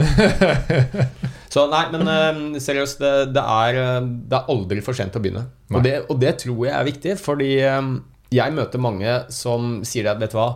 Så 1.53 1.67
nei, 1.69 1.83
men 1.93 2.09
eh, 2.09 2.59
seriøst, 2.63 3.01
det, 3.03 3.13
det, 3.35 3.43
er, 3.43 3.77
eh, 3.77 4.11
det 4.29 4.39
er 4.39 4.51
aldri 4.53 4.81
for 4.85 4.97
sent 4.97 5.13
å 5.15 5.21
begynne. 5.21 5.45
Og 5.73 5.83
det, 5.85 5.99
og 6.09 6.17
det 6.21 6.33
tror 6.41 6.63
jeg 6.65 6.73
er 6.73 6.87
viktig, 6.87 7.17
fordi 7.21 7.49
eh, 7.61 7.89
jeg 8.33 8.55
møter 8.55 8.81
mange 8.81 9.17
som 9.33 9.81
sier 9.85 10.09
at 10.09 10.21
vet 10.21 10.33
du 10.33 10.39
hva, 10.39 10.47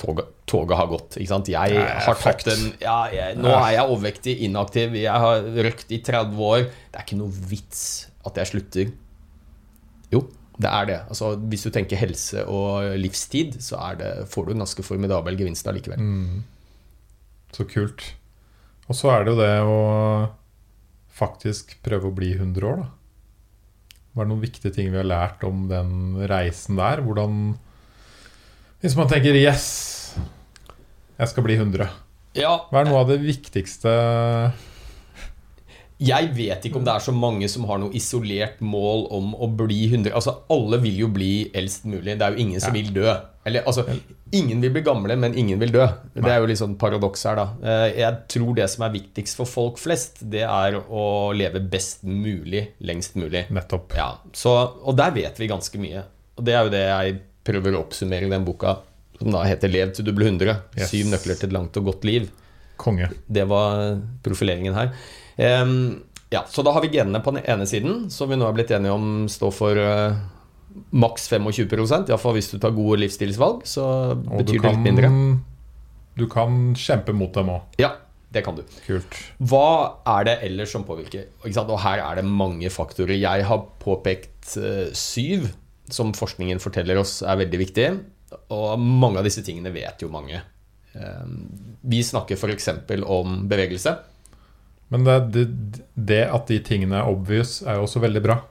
toget, 0.00 0.30
toget 0.48 0.78
har 0.78 0.88
gått. 0.90 1.18
Ikke 1.18 1.32
sant? 1.34 1.50
Jeg 1.52 1.82
har 2.06 2.20
tatt 2.22 2.48
en 2.52 2.64
ja, 2.80 2.98
jeg, 3.12 3.36
Nå 3.40 3.52
er 3.52 3.74
jeg 3.76 3.88
overvektig, 3.88 4.38
inaktiv, 4.48 4.96
jeg 5.02 5.24
har 5.26 5.44
røkt 5.68 5.92
i 5.92 6.00
30 6.04 6.46
år. 6.48 6.64
Det 6.88 7.00
er 7.00 7.06
ikke 7.06 7.20
noe 7.20 7.44
vits 7.52 7.82
at 8.28 8.40
jeg 8.40 8.52
slutter. 8.54 8.94
Jo, 10.12 10.24
det 10.60 10.70
er 10.70 10.88
det. 10.88 10.98
Altså, 11.12 11.34
hvis 11.50 11.64
du 11.66 11.72
tenker 11.74 12.00
helse 12.00 12.44
og 12.48 12.94
livstid, 13.00 13.58
så 13.64 13.80
er 13.90 14.00
det, 14.00 14.10
får 14.32 14.48
du 14.48 14.54
en 14.54 14.64
ganske 14.64 14.84
formidabel 14.86 15.38
gevinst 15.38 15.68
allikevel. 15.68 16.00
Mm. 16.00 16.42
Så 17.52 17.66
kult. 17.68 18.04
Og 18.88 18.96
så 18.96 19.12
er 19.12 19.24
det 19.24 19.32
jo 19.34 19.40
det 19.40 19.52
å 19.68 19.78
faktisk 21.12 21.76
prøve 21.84 22.08
å 22.08 22.16
bli 22.16 22.32
100 22.34 22.66
år, 22.68 22.82
da. 22.82 22.88
Hva 24.12 24.24
er 24.24 24.28
noen 24.28 24.42
viktige 24.42 24.72
ting 24.74 24.90
vi 24.92 24.98
har 25.00 25.08
lært 25.08 25.44
om 25.48 25.66
den 25.70 26.18
reisen 26.28 26.76
der? 26.76 27.00
Hvordan 27.04 27.54
Hvis 28.82 28.96
man 28.98 29.08
tenker 29.08 29.32
'yes, 29.32 30.18
jeg 31.18 31.28
skal 31.28 31.44
bli 31.44 31.56
100', 31.56 31.88
Ja, 32.34 32.66
hva 32.70 32.80
er 32.80 32.84
noe 32.88 33.00
av 33.04 33.08
det 33.08 33.20
viktigste 33.20 34.52
Jeg 36.00 36.30
vet 36.34 36.64
ikke 36.66 36.80
om 36.80 36.84
det 36.86 36.94
er 36.94 37.04
så 37.04 37.12
mange 37.14 37.48
som 37.50 37.64
har 37.68 37.78
noe 37.78 37.92
isolert 37.94 38.60
mål 38.64 39.04
om 39.14 39.34
å 39.34 39.46
bli 39.56 39.84
100 39.90 40.12
Altså, 40.14 40.34
Alle 40.50 40.78
vil 40.82 40.98
jo 41.04 41.08
bli 41.12 41.50
eldst 41.54 41.84
mulig. 41.84 42.16
Det 42.18 42.26
er 42.26 42.34
jo 42.34 42.42
ingen 42.46 42.60
som 42.60 42.74
vil 42.74 42.90
dø. 42.94 43.12
Eller, 43.44 43.62
altså, 43.66 43.84
Ingen 44.32 44.62
vil 44.64 44.70
bli 44.72 44.80
gamle, 44.86 45.16
men 45.20 45.34
ingen 45.36 45.58
vil 45.60 45.72
dø. 45.74 45.84
Det 46.14 46.24
er 46.30 46.38
jo 46.40 46.46
litt 46.48 46.60
sånn 46.60 46.78
paradoks 46.80 47.26
her, 47.28 47.36
da. 47.36 47.46
Eh, 47.62 47.98
Jeg 48.00 48.18
tror 48.32 48.54
det 48.56 48.68
som 48.72 48.86
er 48.86 48.94
viktigst 48.94 49.36
for 49.36 49.50
folk 49.50 49.78
flest, 49.78 50.22
det 50.32 50.46
er 50.46 50.78
å 50.80 51.32
leve 51.36 51.60
best 51.60 52.02
mulig 52.08 52.68
lengst 52.80 53.18
mulig. 53.20 53.44
Nettopp. 53.52 53.92
Ja, 53.98 54.14
så, 54.32 54.54
Og 54.82 54.96
der 54.96 55.10
vet 55.12 55.38
vi 55.38 55.50
ganske 55.52 55.78
mye. 55.78 56.04
Og 56.38 56.44
det 56.48 56.54
er 56.56 56.64
jo 56.64 56.72
det 56.72 56.86
jeg 56.86 57.18
prøver 57.44 57.74
å 57.76 57.82
oppsummere 57.84 58.26
i 58.26 58.30
den 58.32 58.44
boka, 58.46 58.78
som 59.18 59.30
da 59.30 59.42
heter 59.44 59.68
'Lev 59.68 59.92
til 59.94 60.04
du 60.04 60.12
blir 60.12 60.30
100'. 60.30 60.56
Yes. 60.78 60.90
Syv 60.90 61.06
nøkler 61.12 61.38
til 61.38 61.48
et 61.50 61.52
langt 61.52 61.76
og 61.76 61.84
godt 61.84 62.04
liv. 62.04 62.30
Konge. 62.78 63.10
Det 63.30 63.46
var 63.46 64.00
profileringen 64.24 64.74
her. 64.74 64.92
Ja, 65.38 66.44
Så 66.48 66.62
da 66.64 66.72
har 66.72 66.80
vi 66.80 66.88
genene 66.94 67.20
på 67.20 67.34
den 67.36 67.44
ene 67.44 67.66
siden, 67.68 68.06
som 68.10 68.30
vi 68.30 68.38
nå 68.40 68.46
er 68.48 68.54
blitt 68.56 68.70
enige 68.72 68.94
om 68.96 69.26
står 69.28 69.50
for 69.52 69.76
uh, 69.76 70.16
maks 70.96 71.28
25 71.28 72.08
Iallfall 72.08 72.38
hvis 72.38 72.52
du 72.54 72.58
tar 72.60 72.72
gode 72.76 73.02
livsstilsvalg, 73.02 73.66
så 73.68 73.84
Og 74.16 74.38
betyr 74.40 74.62
det 74.62 74.70
litt 74.70 74.86
mindre. 74.86 75.10
du 76.16 76.24
kan 76.32 76.72
kjempe 76.78 77.12
mot 77.16 77.32
dem 77.36 77.52
òg. 77.52 77.76
Ja, 77.80 77.94
det 78.32 78.44
kan 78.46 78.56
du. 78.56 78.62
Kult. 78.86 79.16
Hva 79.40 79.98
er 80.14 80.24
det 80.28 80.38
ellers 80.48 80.72
som 80.72 80.84
påvirker? 80.88 81.28
Og 81.44 81.78
her 81.84 82.00
er 82.00 82.20
det 82.20 82.24
mange 82.24 82.70
faktorer. 82.72 83.18
Jeg 83.20 83.44
har 83.48 83.66
påpekt 83.82 84.56
eh, 84.56 84.88
syv, 84.96 85.50
som 85.92 86.14
forskningen 86.16 86.60
forteller 86.62 87.00
oss 87.00 87.20
er 87.22 87.40
veldig 87.42 87.60
viktig. 87.60 87.88
Og 88.48 88.80
mange 88.80 89.20
av 89.20 89.28
disse 89.28 89.44
tingene 89.44 89.72
vet 89.74 90.00
jo 90.00 90.08
mange. 90.12 90.40
Eh, 90.96 91.28
vi 91.84 92.00
snakker 92.04 92.40
f.eks. 92.40 92.70
om 93.04 93.42
bevegelse. 93.48 93.96
Men 94.92 95.08
det, 95.08 95.18
det, 95.34 95.82
det 95.96 96.24
at 96.28 96.50
de 96.50 96.58
tingene 96.64 97.00
er 97.00 97.08
obvious, 97.08 97.60
er 97.64 97.78
jo 97.78 97.86
også 97.88 98.02
veldig 98.04 98.24
bra. 98.24 98.42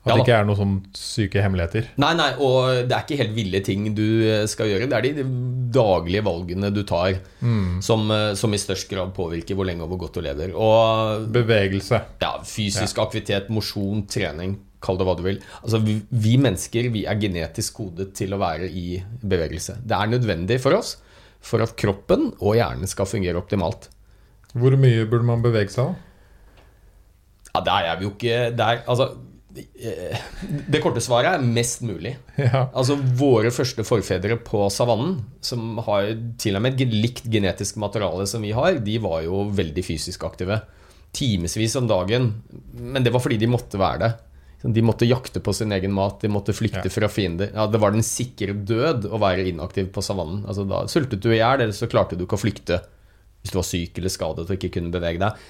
At 0.00 0.08
Ja 0.08 0.14
det 0.16 0.22
ikke 0.24 0.36
er 0.38 0.46
noen 0.48 0.56
sånn 0.56 0.76
syke 0.96 1.42
hemmeligheter. 1.44 1.90
Nei, 2.00 2.14
nei, 2.16 2.30
og 2.40 2.86
det 2.88 2.94
er 2.96 3.02
ikke 3.04 3.18
helt 3.20 3.34
ville 3.36 3.60
ting 3.64 3.90
du 3.92 4.06
eh, 4.24 4.46
skal 4.48 4.70
gjøre. 4.70 4.86
Det 4.88 4.96
er 4.96 5.18
de 5.20 5.26
daglige 5.76 6.24
valgene 6.24 6.70
du 6.72 6.80
tar, 6.88 7.18
som, 7.84 8.06
eh, 8.14 8.30
som 8.40 8.56
i 8.56 8.60
størst 8.62 8.88
grad 8.88 9.12
påvirker 9.16 9.58
hvor 9.58 9.68
lenge 9.68 9.84
og 9.84 9.92
hvor 9.92 10.06
godt 10.06 10.16
du 10.16 10.24
lever. 10.24 10.56
Og 10.56 11.28
Bevegelse. 11.34 12.00
ja, 12.24 12.32
fysisk 12.48 13.02
aktivitet, 13.04 13.52
mosjon, 13.52 14.06
trening, 14.08 14.56
kall 14.80 14.96
det 14.96 15.04
hva 15.04 15.18
du 15.20 15.24
vil. 15.28 15.42
Altså, 15.60 15.82
vi, 15.84 15.98
vi 16.08 16.34
mennesker 16.40 16.88
vi 16.96 17.04
er 17.04 17.20
genetisk 17.20 17.82
kodet 17.82 18.14
til 18.16 18.32
å 18.32 18.40
være 18.40 18.72
i 18.72 18.96
bevegelse. 19.20 19.82
Det 19.84 20.00
er 20.00 20.14
nødvendig 20.16 20.62
for 20.64 20.80
oss 20.80 20.96
for 21.44 21.60
at 21.64 21.76
kroppen 21.76 22.30
og 22.40 22.56
hjernen 22.56 22.88
skal 22.88 23.08
fungere 23.08 23.40
optimalt. 23.40 23.90
Hvor 24.54 24.74
mye 24.80 25.04
burde 25.06 25.26
man 25.28 25.42
bevege 25.44 25.70
seg, 25.70 25.92
da? 25.92 26.06
Ja, 27.54 27.60
Der 27.66 27.90
er 27.92 27.98
vi 28.00 28.06
jo 28.06 28.12
ikke 28.14 28.38
der, 28.56 28.80
altså, 28.86 29.10
Det 30.70 30.78
korte 30.82 31.02
svaret 31.02 31.34
er 31.34 31.42
mest 31.42 31.82
mulig. 31.82 32.12
Ja. 32.38 32.68
Altså 32.74 32.94
Våre 33.18 33.50
første 33.54 33.82
forfedre 33.86 34.36
på 34.46 34.64
savannen, 34.72 35.16
som 35.44 35.78
har 35.86 36.12
til 36.40 36.56
og 36.58 36.62
med 36.64 36.78
et 36.80 36.94
likt 36.94 37.26
genetisk 37.30 37.76
materiale 37.82 38.26
som 38.30 38.42
vi 38.46 38.52
har, 38.56 38.78
de 38.78 38.98
var 39.02 39.22
jo 39.26 39.44
veldig 39.54 39.84
fysisk 39.86 40.24
aktive. 40.28 40.60
Timevis 41.12 41.74
om 41.80 41.88
dagen. 41.90 42.30
Men 42.78 43.02
det 43.02 43.12
var 43.12 43.20
fordi 43.24 43.40
de 43.42 43.50
måtte 43.50 43.78
være 43.80 43.98
det. 44.04 44.12
De 44.76 44.82
måtte 44.84 45.08
jakte 45.08 45.40
på 45.42 45.54
sin 45.56 45.72
egen 45.72 45.92
mat, 45.96 46.18
de 46.22 46.28
måtte 46.30 46.52
flykte 46.54 46.84
Ja. 46.86 46.92
fra 46.92 47.08
fiender. 47.08 47.50
Ja, 47.54 47.66
Det 47.66 47.80
var 47.80 47.90
den 47.92 48.02
sikre 48.06 48.52
død 48.54 49.06
å 49.10 49.18
være 49.18 49.48
inaktiv 49.48 49.90
på 49.92 50.02
savannen. 50.04 50.44
Altså, 50.46 50.66
da 50.68 50.84
sultet 50.86 51.20
du 51.24 51.30
i 51.32 51.38
hjel, 51.40 51.62
eller 51.64 51.72
så 51.72 51.88
klarte 51.90 52.16
du 52.16 52.24
ikke 52.26 52.36
å 52.38 52.44
flykte 52.44 52.80
hvis 53.40 53.52
du 53.52 53.58
var 53.58 53.66
syk 53.66 53.98
eller 53.98 54.12
skadet 54.12 54.46
og 54.46 54.56
ikke 54.56 54.72
kunne 54.76 54.92
bevege 54.94 55.20
deg. 55.22 55.44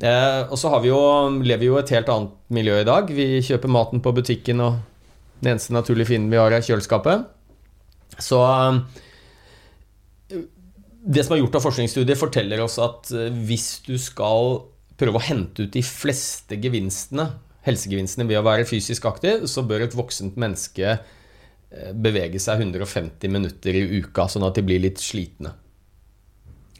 Eh, 0.00 0.40
og 0.48 0.56
så 0.60 0.72
har 0.72 0.80
vi 0.84 0.90
jo, 0.90 1.02
lever 1.42 1.62
vi 1.62 1.68
jo 1.68 1.78
et 1.80 1.92
helt 1.92 2.10
annet 2.12 2.34
miljø 2.52 2.78
i 2.80 2.88
dag. 2.88 3.12
Vi 3.12 3.42
kjøper 3.44 3.72
maten 3.72 4.02
på 4.04 4.14
butikken, 4.16 4.62
og 4.64 4.80
den 5.42 5.54
eneste 5.54 5.74
naturlige 5.76 6.12
fienden 6.12 6.32
vi 6.32 6.40
har, 6.40 6.52
er 6.54 6.64
kjøleskapet. 6.64 7.26
Så 8.22 8.40
eh, 10.32 10.42
Det 11.02 11.24
som 11.26 11.36
er 11.36 11.42
gjort 11.42 11.56
av 11.58 11.64
forskningsstudier, 11.66 12.18
forteller 12.18 12.62
oss 12.64 12.78
at 12.82 13.12
eh, 13.16 13.32
hvis 13.48 13.82
du 13.86 13.96
skal 14.00 14.62
prøve 15.00 15.18
å 15.18 15.24
hente 15.24 15.66
ut 15.66 15.74
de 15.74 15.82
fleste 15.84 16.58
gevinstene, 16.62 17.30
helsegevinstene 17.66 18.26
ved 18.28 18.40
å 18.40 18.46
være 18.46 18.68
fysisk 18.68 19.06
aktiv, 19.10 19.46
så 19.50 19.64
bør 19.66 19.86
et 19.86 19.96
voksent 19.96 20.38
menneske 20.40 20.94
eh, 20.94 21.90
bevege 21.94 22.40
seg 22.42 22.62
150 22.64 23.32
minutter 23.32 23.76
i 23.78 23.84
uka, 24.00 24.28
sånn 24.30 24.46
at 24.46 24.58
de 24.58 24.66
blir 24.66 24.82
litt 24.82 25.02
slitne. 25.02 25.56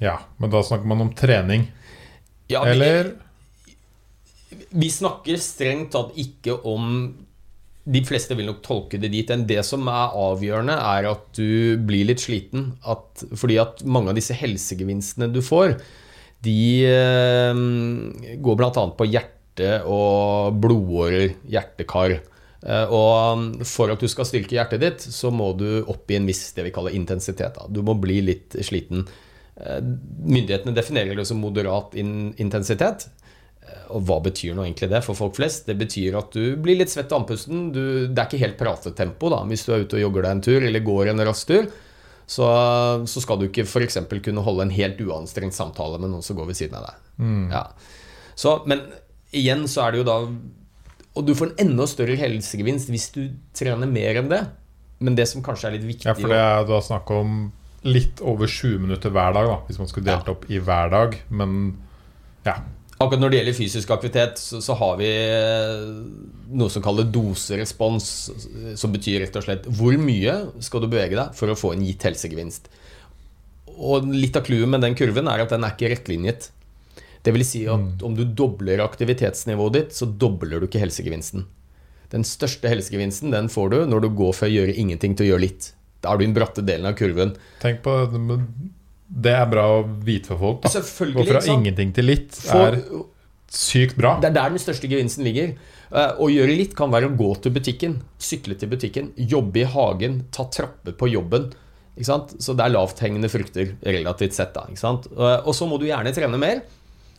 Ja, 0.03 0.17
men 0.43 0.51
da 0.53 0.61
snakker 0.67 0.89
man 0.91 1.05
om 1.07 1.13
trening. 1.17 1.69
Ja, 2.51 2.65
vi- 2.67 2.71
Eller 2.75 3.13
Vi 4.73 4.89
snakker 4.93 5.39
strengt 5.41 5.93
tatt 5.95 6.13
ikke 6.21 6.59
om 6.69 7.15
De 7.89 8.03
fleste 8.07 8.37
vil 8.39 8.47
nok 8.47 8.61
tolke 8.63 8.99
det 9.01 9.09
dit 9.11 9.31
enn 9.33 9.47
det 9.49 9.65
som 9.67 9.89
er 9.91 10.13
avgjørende, 10.15 10.75
er 10.77 11.09
at 11.11 11.25
du 11.35 11.77
blir 11.83 12.05
litt 12.07 12.21
sliten. 12.23 12.69
At, 12.87 13.25
fordi 13.35 13.57
at 13.59 13.81
mange 13.83 14.13
av 14.13 14.15
disse 14.15 14.37
helsegevinstene 14.39 15.27
du 15.35 15.41
får, 15.43 15.75
de 16.47 16.85
eh, 16.87 17.55
går 18.39 18.61
bl.a. 18.61 18.71
på 18.95 19.09
hjerte 19.11 19.81
og 19.83 20.61
blodårer, 20.63 21.35
hjertekar. 21.51 22.21
Eh, 22.63 22.87
og 22.95 23.67
for 23.67 23.91
at 23.91 23.99
du 23.99 24.07
skal 24.07 24.29
styrke 24.31 24.55
hjertet 24.55 24.81
ditt, 24.85 25.03
så 25.03 25.33
må 25.35 25.51
du 25.59 25.83
opp 25.91 26.07
i 26.15 26.21
en 26.21 26.27
viss 26.31 26.53
det 26.55 26.69
vi 26.69 26.75
kaller 26.75 26.95
intensitet. 26.95 27.59
Da. 27.59 27.67
Du 27.67 27.83
må 27.83 27.97
bli 27.99 28.21
litt 28.23 28.55
sliten. 28.63 29.09
Eh, 29.61 29.81
Myndighetene 30.25 30.75
definerer 30.77 31.19
det 31.19 31.27
som 31.29 31.41
moderat 31.43 31.95
in 32.01 32.33
intensitet. 32.41 33.09
Eh, 33.63 33.85
Og 33.95 34.03
hva 34.09 34.19
betyr 34.25 34.55
nå 34.57 34.65
egentlig 34.65 34.89
det 34.91 35.03
for 35.05 35.15
folk 35.19 35.37
flest? 35.37 35.67
Det 35.69 35.77
betyr 35.81 36.17
at 36.19 36.33
du 36.33 36.57
blir 36.57 36.79
litt 36.81 36.91
svett 36.93 37.13
i 37.13 37.17
andpusten. 37.19 37.71
Det 37.75 38.17
er 38.17 38.27
ikke 38.29 38.43
helt 38.47 38.59
pratetempo 38.61 39.31
da, 39.33 39.43
hvis 39.49 39.67
du 39.67 39.73
er 39.75 39.85
ute 39.85 39.99
og 40.01 40.05
jogger 40.07 40.23
deg 40.29 40.37
en 40.39 40.45
tur 40.49 40.61
eller 40.69 40.81
går 40.87 41.13
en 41.13 41.25
rask 41.29 41.49
tur. 41.51 41.69
Så, 42.33 42.47
så 43.11 43.21
skal 43.21 43.39
du 43.41 43.49
ikke 43.49 43.67
f.eks. 43.67 43.99
kunne 44.25 44.41
holde 44.47 44.63
en 44.65 44.73
helt 44.73 45.01
uanstrengt 45.05 45.53
samtale 45.57 45.99
med 46.01 46.13
noen 46.15 46.23
som 46.25 46.37
går 46.39 46.47
ved 46.49 46.57
siden 46.57 46.79
av 46.79 46.87
deg. 46.89 47.53
Ja. 47.53 47.65
Så, 48.39 48.55
men 48.71 48.87
igjen 49.37 49.67
så 49.69 49.83
er 49.85 49.93
det 49.93 49.99
jo 50.01 50.05
da 50.09 50.15
Og 51.13 51.27
du 51.29 51.35
får 51.37 51.51
en 51.53 51.67
enda 51.67 51.85
større 51.91 52.15
helsegevinst 52.17 52.89
hvis 52.89 53.11
du 53.13 53.27
trener 53.59 53.91
mer 53.91 54.17
enn 54.23 54.31
det. 54.33 54.41
Men 55.05 55.19
det 55.19 55.27
som 55.29 55.43
kanskje 55.45 55.69
er 55.69 55.75
litt 55.77 55.85
viktig 55.85 56.09
Ja, 56.09 56.15
for 56.17 56.33
det 56.33 56.39
er 56.41 56.65
da 56.71 56.79
snakk 56.81 57.11
om 57.13 57.51
litt 57.87 58.21
over 58.23 58.47
20 58.47 58.85
minutter 58.85 59.13
hver 59.13 59.35
dag, 59.35 59.49
da, 59.49 59.59
hvis 59.67 59.81
man 59.81 59.91
skulle 59.91 60.11
delt 60.11 60.31
opp 60.31 60.47
i 60.51 60.61
hver 60.63 60.93
dag. 60.93 61.17
Men 61.35 61.59
ja. 62.47 62.57
Akkurat 63.03 63.19
når 63.19 63.33
det 63.33 63.41
gjelder 63.41 63.59
fysisk 63.59 63.91
aktivitet, 63.91 64.39
så, 64.39 64.61
så 64.63 64.77
har 64.79 64.99
vi 65.01 65.09
eh, 65.11 65.89
noe 66.55 66.71
som 66.71 66.85
kalles 66.85 67.11
doserespons. 67.15 68.09
Som 68.79 68.95
betyr 68.95 69.25
rett 69.25 69.39
og 69.39 69.47
slett 69.47 69.67
hvor 69.67 69.99
mye 69.99 70.37
skal 70.63 70.85
du 70.85 70.91
bevege 70.93 71.19
deg 71.19 71.35
for 71.39 71.51
å 71.51 71.59
få 71.59 71.75
en 71.75 71.85
gitt 71.87 72.07
helsegevinst. 72.07 72.71
Og 73.73 74.07
litt 74.13 74.37
av 74.39 74.47
clouet 74.47 74.71
med 74.71 74.85
den 74.85 74.95
kurven 74.99 75.31
er 75.31 75.43
at 75.43 75.55
den 75.55 75.67
er 75.67 75.75
ikke 75.75 75.91
rettlinjet. 75.95 76.53
Det 77.23 77.35
vil 77.35 77.47
si 77.47 77.65
at 77.71 78.03
om 78.03 78.15
du 78.19 78.25
dobler 78.27 78.83
aktivitetsnivået 78.83 79.77
ditt, 79.79 79.93
så 79.97 80.07
dobler 80.07 80.61
du 80.61 80.69
ikke 80.69 80.83
helsegevinsten. 80.83 81.47
Den 82.13 82.27
største 82.29 82.69
helsegevinsten 82.69 83.33
den 83.33 83.49
får 83.51 83.71
du 83.73 83.79
når 83.89 84.05
du 84.05 84.11
går 84.19 84.35
fra 84.37 84.51
å 84.51 84.53
gjøre 84.53 84.75
ingenting 84.79 85.15
til 85.17 85.27
å 85.27 85.33
gjøre 85.33 85.47
litt. 85.47 85.71
Da 86.03 86.13
er 86.13 86.19
du 86.19 86.25
i 86.25 86.29
den 86.29 86.35
bratte 86.37 86.65
delen 86.67 86.89
av 86.91 86.97
kurven. 86.99 87.37
Tenk 87.63 87.83
på 87.85 87.95
det, 89.13 89.33
er 89.33 89.47
bra 89.51 89.65
å 89.79 89.83
vite 90.05 90.33
for 90.33 90.39
folk. 90.41 90.63
da 90.67 90.81
Gå 91.21 91.27
fra 91.29 91.43
ingenting 91.55 91.93
til 91.95 92.09
litt 92.09 92.39
er 92.51 92.81
sykt 93.53 93.97
bra. 94.01 94.17
Det 94.21 94.31
er 94.31 94.37
der 94.39 94.55
den 94.55 94.63
største 94.63 94.89
gevinsten 94.89 95.25
ligger. 95.27 95.55
Eh, 95.93 96.15
Å 96.19 96.29
gjøre 96.33 96.57
litt 96.57 96.75
kan 96.75 96.91
være 96.91 97.11
å 97.11 97.17
gå 97.17 97.35
til 97.45 97.53
butikken, 97.53 97.99
sykle 98.19 98.57
til 98.59 98.71
butikken, 98.73 99.13
jobbe 99.17 99.61
i 99.61 99.67
hagen, 99.69 100.23
ta 100.33 100.47
trapper 100.49 100.97
på 100.97 101.11
jobben. 101.13 101.51
Så 102.01 102.55
det 102.57 102.65
er 102.65 102.73
lavthengende 102.73 103.29
frukter 103.29 103.75
relativt 103.85 104.33
sett. 104.33 104.55
da? 104.55 104.65
Eh, 104.73 105.43
Og 105.45 105.53
så 105.55 105.69
må 105.69 105.79
du 105.79 105.85
gjerne 105.87 106.15
trene 106.17 106.39
mer, 106.41 106.63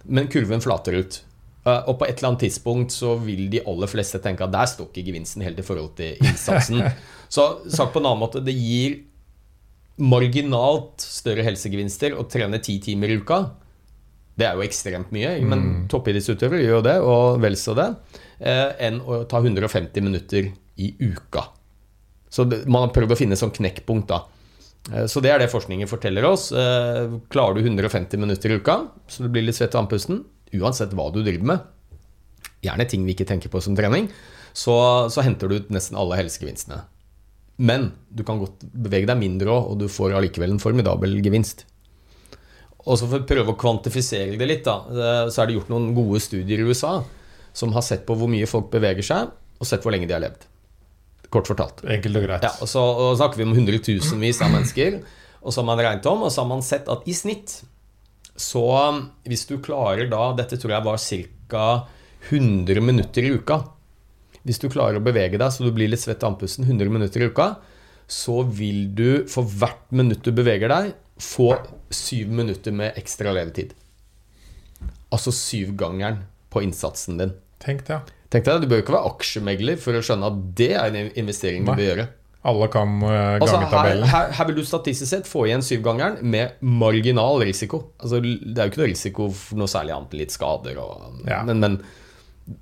men 0.10 0.28
kurven 0.28 0.62
flater 0.62 0.98
ut. 0.98 1.22
Eh, 1.66 1.82
Og 1.88 1.98
på 2.00 2.06
et 2.08 2.18
eller 2.18 2.34
annet 2.34 2.44
tidspunkt 2.48 2.92
så 2.92 3.14
vil 3.24 3.50
de 3.50 3.62
aller 3.66 3.88
fleste 3.88 4.20
tenke 4.20 4.44
at 4.44 4.52
der 4.52 4.66
står 4.68 4.90
ikke 4.92 5.06
gevinsten 5.12 5.42
helt 5.46 5.60
i 5.60 5.64
forhold 5.66 5.96
til 5.96 6.18
innsatsen. 6.20 6.82
Så 7.34 7.46
sagt 7.72 7.94
på 7.94 8.00
en 8.02 8.06
annen 8.06 8.20
måte, 8.22 8.44
det 8.46 8.54
gir 8.54 9.00
marginalt 9.98 11.02
større 11.02 11.44
helsegevinster 11.46 12.16
å 12.18 12.26
trene 12.30 12.60
ti 12.64 12.80
timer 12.82 13.12
i 13.14 13.18
uka. 13.22 13.40
Det 14.38 14.48
er 14.48 14.58
jo 14.58 14.66
ekstremt 14.66 15.12
mye, 15.14 15.36
men 15.46 15.84
toppidrettsutøvere 15.92 16.64
gjør 16.64 16.80
jo 16.80 16.86
det, 16.88 16.96
og 17.06 17.42
vel 17.44 17.58
så 17.60 17.76
det, 17.78 17.88
eh, 18.42 18.72
enn 18.88 19.00
å 19.06 19.20
ta 19.30 19.38
150 19.42 20.02
minutter 20.02 20.48
i 20.82 20.88
uka. 21.00 21.44
Så 22.34 22.48
man 22.66 22.88
har 22.88 22.94
prøvd 22.96 23.14
å 23.14 23.18
finne 23.20 23.38
sånn 23.38 23.54
knekkpunkt, 23.54 24.08
da. 24.10 24.24
Eh, 24.92 25.06
Så 25.06 25.22
det 25.22 25.30
er 25.32 25.40
det 25.40 25.52
forskningen 25.52 25.88
forteller 25.88 26.26
oss. 26.26 26.50
Klarer 26.50 27.54
du 27.56 27.62
150 27.62 28.18
minutter 28.18 28.50
i 28.50 28.56
uka, 28.58 28.88
så 29.08 29.24
du 29.24 29.30
blir 29.30 29.44
litt 29.46 29.56
svett 29.56 29.76
av 29.76 29.86
andpusten, 29.86 30.24
uansett 30.60 30.94
hva 30.96 31.10
du 31.14 31.22
driver 31.24 31.50
med, 31.54 31.68
gjerne 32.64 32.88
ting 32.90 33.04
vi 33.06 33.16
ikke 33.16 33.28
tenker 33.28 33.52
på 33.52 33.62
som 33.64 33.76
trening, 33.78 34.10
så, 34.54 34.76
så 35.12 35.24
henter 35.26 35.50
du 35.50 35.58
ut 35.58 35.72
nesten 35.74 35.98
alle 36.00 36.20
helsegevinstene. 36.20 36.84
Men 37.64 37.92
du 38.10 38.24
kan 38.26 38.40
godt 38.42 38.64
bevege 38.74 39.10
deg 39.10 39.20
mindre 39.20 39.52
òg, 39.54 39.74
og 39.74 39.82
du 39.84 39.88
får 39.92 40.16
allikevel 40.18 40.56
en 40.56 40.62
formidabel 40.62 41.20
gevinst. 41.26 41.68
Og 42.84 42.98
så 43.00 43.08
For 43.08 43.24
å 43.24 43.28
prøve 43.28 43.54
å 43.54 43.60
kvantifisere 43.60 44.38
det 44.40 44.48
litt, 44.50 44.66
da, 44.66 44.80
eh, 44.90 45.28
så 45.32 45.44
er 45.44 45.50
det 45.50 45.60
gjort 45.60 45.72
noen 45.72 45.94
gode 45.96 46.20
studier 46.24 46.60
i 46.60 46.66
USA 46.68 46.98
som 47.54 47.72
har 47.76 47.86
sett 47.86 48.06
på 48.08 48.16
hvor 48.18 48.32
mye 48.32 48.50
folk 48.50 48.72
beveger 48.74 49.06
seg, 49.06 49.30
og 49.62 49.70
sett 49.70 49.86
hvor 49.86 49.94
lenge 49.94 50.10
de 50.10 50.16
har 50.16 50.24
levd. 50.24 50.48
Kort 51.34 51.50
fortalt. 51.50 51.84
Enkelt 51.86 52.20
og 52.20 52.26
greit. 52.26 52.46
Ja, 52.46 52.52
og 52.62 52.70
så 52.70 52.82
og 52.82 53.16
snakker 53.18 53.40
vi 53.40 53.46
om 53.48 53.54
hundretusenvis 53.56 54.42
av 54.44 54.52
mennesker. 54.54 55.00
Og 55.44 55.54
så 55.54 55.62
har 55.62 55.68
man 55.70 55.82
regnet 55.82 56.10
om, 56.10 56.26
og 56.26 56.34
så 56.34 56.44
har 56.44 56.50
man 56.50 56.66
sett 56.66 56.90
at 56.92 57.08
i 57.10 57.16
snitt 57.16 57.62
så 58.36 58.64
hvis 59.30 59.46
du 59.50 59.60
klarer 59.62 60.10
da 60.10 60.32
Dette 60.38 60.58
tror 60.58 60.74
jeg 60.74 60.86
var 60.88 60.98
ca. 61.52 61.66
100 62.30 62.82
minutter 62.82 63.26
i 63.28 63.34
uka. 63.36 63.60
Hvis 64.48 64.60
du 64.60 64.70
klarer 64.72 64.98
å 64.98 65.04
bevege 65.04 65.38
deg 65.40 65.52
så 65.54 65.66
du 65.68 65.72
blir 65.76 65.92
litt 65.92 66.02
svett 66.02 66.24
i 66.24 66.28
andpusten 66.28 66.66
100 66.66 66.90
minutter 66.92 67.24
i 67.24 67.30
uka, 67.30 67.50
så 68.08 68.42
vil 68.48 68.90
du 68.96 69.24
for 69.32 69.48
hvert 69.48 69.92
minutt 69.96 70.24
du 70.26 70.32
beveger 70.36 70.72
deg, 70.72 70.94
få 71.20 71.54
syv 71.94 72.32
minutter 72.34 72.74
med 72.76 72.98
ekstra 73.00 73.32
levetid. 73.36 73.76
Altså 75.14 75.32
syvgangeren 75.36 76.24
på 76.52 76.64
innsatsen 76.66 77.20
din. 77.22 77.36
Tenk 77.64 77.86
det. 77.88 78.02
Tenk 78.34 78.48
deg, 78.48 78.64
Du 78.64 78.68
bør 78.72 78.82
ikke 78.82 78.96
være 78.96 79.14
aksjemegler 79.14 79.78
for 79.80 79.96
å 79.96 80.02
skjønne 80.04 80.32
at 80.32 80.42
det 80.58 80.72
er 80.74 80.90
en 80.90 81.12
investering 81.22 81.64
du 81.68 81.72
Nei. 81.72 81.78
bør 81.80 81.90
gjøre. 81.92 82.08
Alle 82.44 82.68
kan 82.68 82.98
uh, 83.00 83.38
Altså, 83.40 83.56
gange 83.72 83.72
her, 83.72 84.02
her, 84.12 84.32
her 84.36 84.48
vil 84.50 84.58
du 84.60 84.66
statistisk 84.68 85.08
sett 85.14 85.28
få 85.30 85.46
igjen 85.48 85.64
syvgangeren 85.64 86.18
med 86.28 86.58
marginal 86.60 87.40
risiko. 87.48 87.80
Altså, 88.04 88.20
det 88.20 88.58
er 88.58 88.68
jo 88.68 88.74
ikke 88.74 88.82
noe 88.84 88.90
risiko 88.92 89.28
for 89.32 89.62
noe 89.62 89.72
særlig 89.72 89.94
annet 89.96 90.16
enn 90.18 90.24
litt 90.26 90.36
skader, 90.36 90.80
og, 90.84 91.22
Ja. 91.30 91.40
men, 91.48 91.62
men 91.64 91.78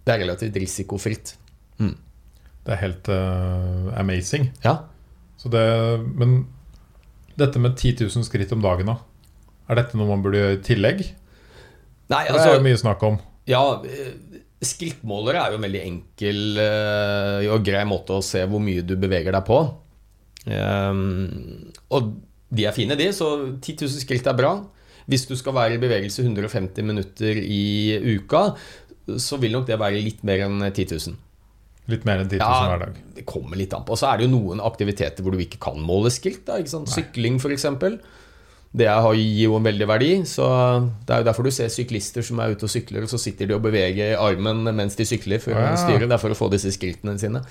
det 0.05 0.13
er 0.13 0.21
relativt 0.27 0.59
risikofritt. 0.61 1.36
Det 2.61 2.75
er 2.75 2.77
helt 2.77 3.07
uh, 3.09 3.89
amazing. 3.97 4.51
Ja. 4.61 4.75
Så 5.41 5.49
det, 5.49 5.63
men 6.13 6.43
dette 7.41 7.57
med 7.57 7.73
10 7.73 8.03
000 8.05 8.27
skritt 8.27 8.51
om 8.53 8.61
dagen, 8.61 8.91
da? 8.91 8.99
Er 9.65 9.79
dette 9.79 9.97
noe 9.97 10.05
man 10.11 10.21
burde 10.21 10.38
gjøre 10.38 10.59
i 10.59 10.61
tillegg? 10.67 11.01
Nei, 12.11 12.19
altså, 12.27 12.36
det 12.36 12.38
er 12.38 12.51
altså 12.51 12.59
jo 12.59 12.65
mye 12.67 12.82
snakk 12.84 13.05
om. 13.07 13.17
Ja, 13.49 13.63
eh, 13.82 14.30
skrittmålere 14.62 15.41
er 15.41 15.53
jo 15.53 15.59
en 15.59 15.66
veldig 15.66 15.82
enkel 15.88 16.59
eh, 16.62 17.47
og 17.51 17.64
grei 17.66 17.82
måte 17.89 18.18
å 18.20 18.26
se 18.26 18.43
hvor 18.49 18.62
mye 18.64 18.84
du 18.86 18.93
beveger 19.01 19.34
deg 19.34 19.47
på. 19.47 19.57
Ehm, 20.51 21.72
og 21.93 22.14
de 22.51 22.68
er 22.68 22.76
fine, 22.76 22.97
de, 22.99 23.09
så 23.16 23.32
10 23.57 23.86
000 23.88 24.03
skritt 24.03 24.28
er 24.30 24.38
bra. 24.38 24.53
Hvis 25.09 25.26
du 25.28 25.34
skal 25.39 25.55
være 25.57 25.76
i 25.78 25.82
bevegelse 25.82 26.24
150 26.24 26.86
minutter 26.88 27.39
i 27.41 27.97
uka, 28.18 28.51
så 29.18 29.39
vil 29.41 29.55
nok 29.57 29.68
det 29.70 29.80
være 29.82 30.01
litt 30.03 30.22
mer 30.28 30.45
enn 30.45 30.62
10 30.70 30.88
000. 30.93 31.20
Litt 31.91 32.05
mer 32.07 32.22
enn 32.22 32.30
10 32.30 32.38
000 32.38 32.45
Ja, 32.45 32.68
hver 32.70 32.84
dag. 32.86 32.99
det 33.18 33.26
kommer 33.28 33.57
litt 33.59 33.74
an 33.74 33.84
på. 33.88 33.95
Og 33.95 33.99
så 33.99 34.12
er 34.12 34.20
det 34.22 34.28
jo 34.30 34.36
noen 34.36 34.62
aktiviteter 34.64 35.26
hvor 35.26 35.34
du 35.36 35.41
ikke 35.41 35.59
kan 35.64 35.82
måle 35.82 36.12
skritt. 36.14 36.45
Da? 36.47 36.59
Sykling, 36.62 37.39
f.eks. 37.41 37.66
Det 38.74 38.88
har- 38.88 39.13
gir 39.15 39.49
jo 39.49 39.57
en 39.57 39.63
veldig 39.63 39.88
verdi. 39.88 40.11
Så 40.26 40.45
Det 41.05 41.13
er 41.13 41.19
jo 41.19 41.28
derfor 41.30 41.43
du 41.43 41.51
ser 41.51 41.67
syklister 41.67 42.24
som 42.24 42.39
er 42.39 42.51
ute 42.55 42.63
og 42.63 42.69
sykler, 42.69 43.03
og 43.03 43.09
så 43.09 43.19
sitter 43.19 43.47
de 43.47 43.55
og 43.55 43.61
beveger 43.61 44.17
armen 44.17 44.63
mens 44.76 44.95
de 44.95 45.03
sykler 45.03 45.41
for 45.41 45.51
ja. 45.51 45.76
styre. 45.76 46.07
Det 46.07 46.11
er 46.13 46.17
for 46.17 46.30
å 46.32 46.36
få 46.39 46.49
disse 46.51 46.72
skrittene 46.72 47.19
sine. 47.19 47.43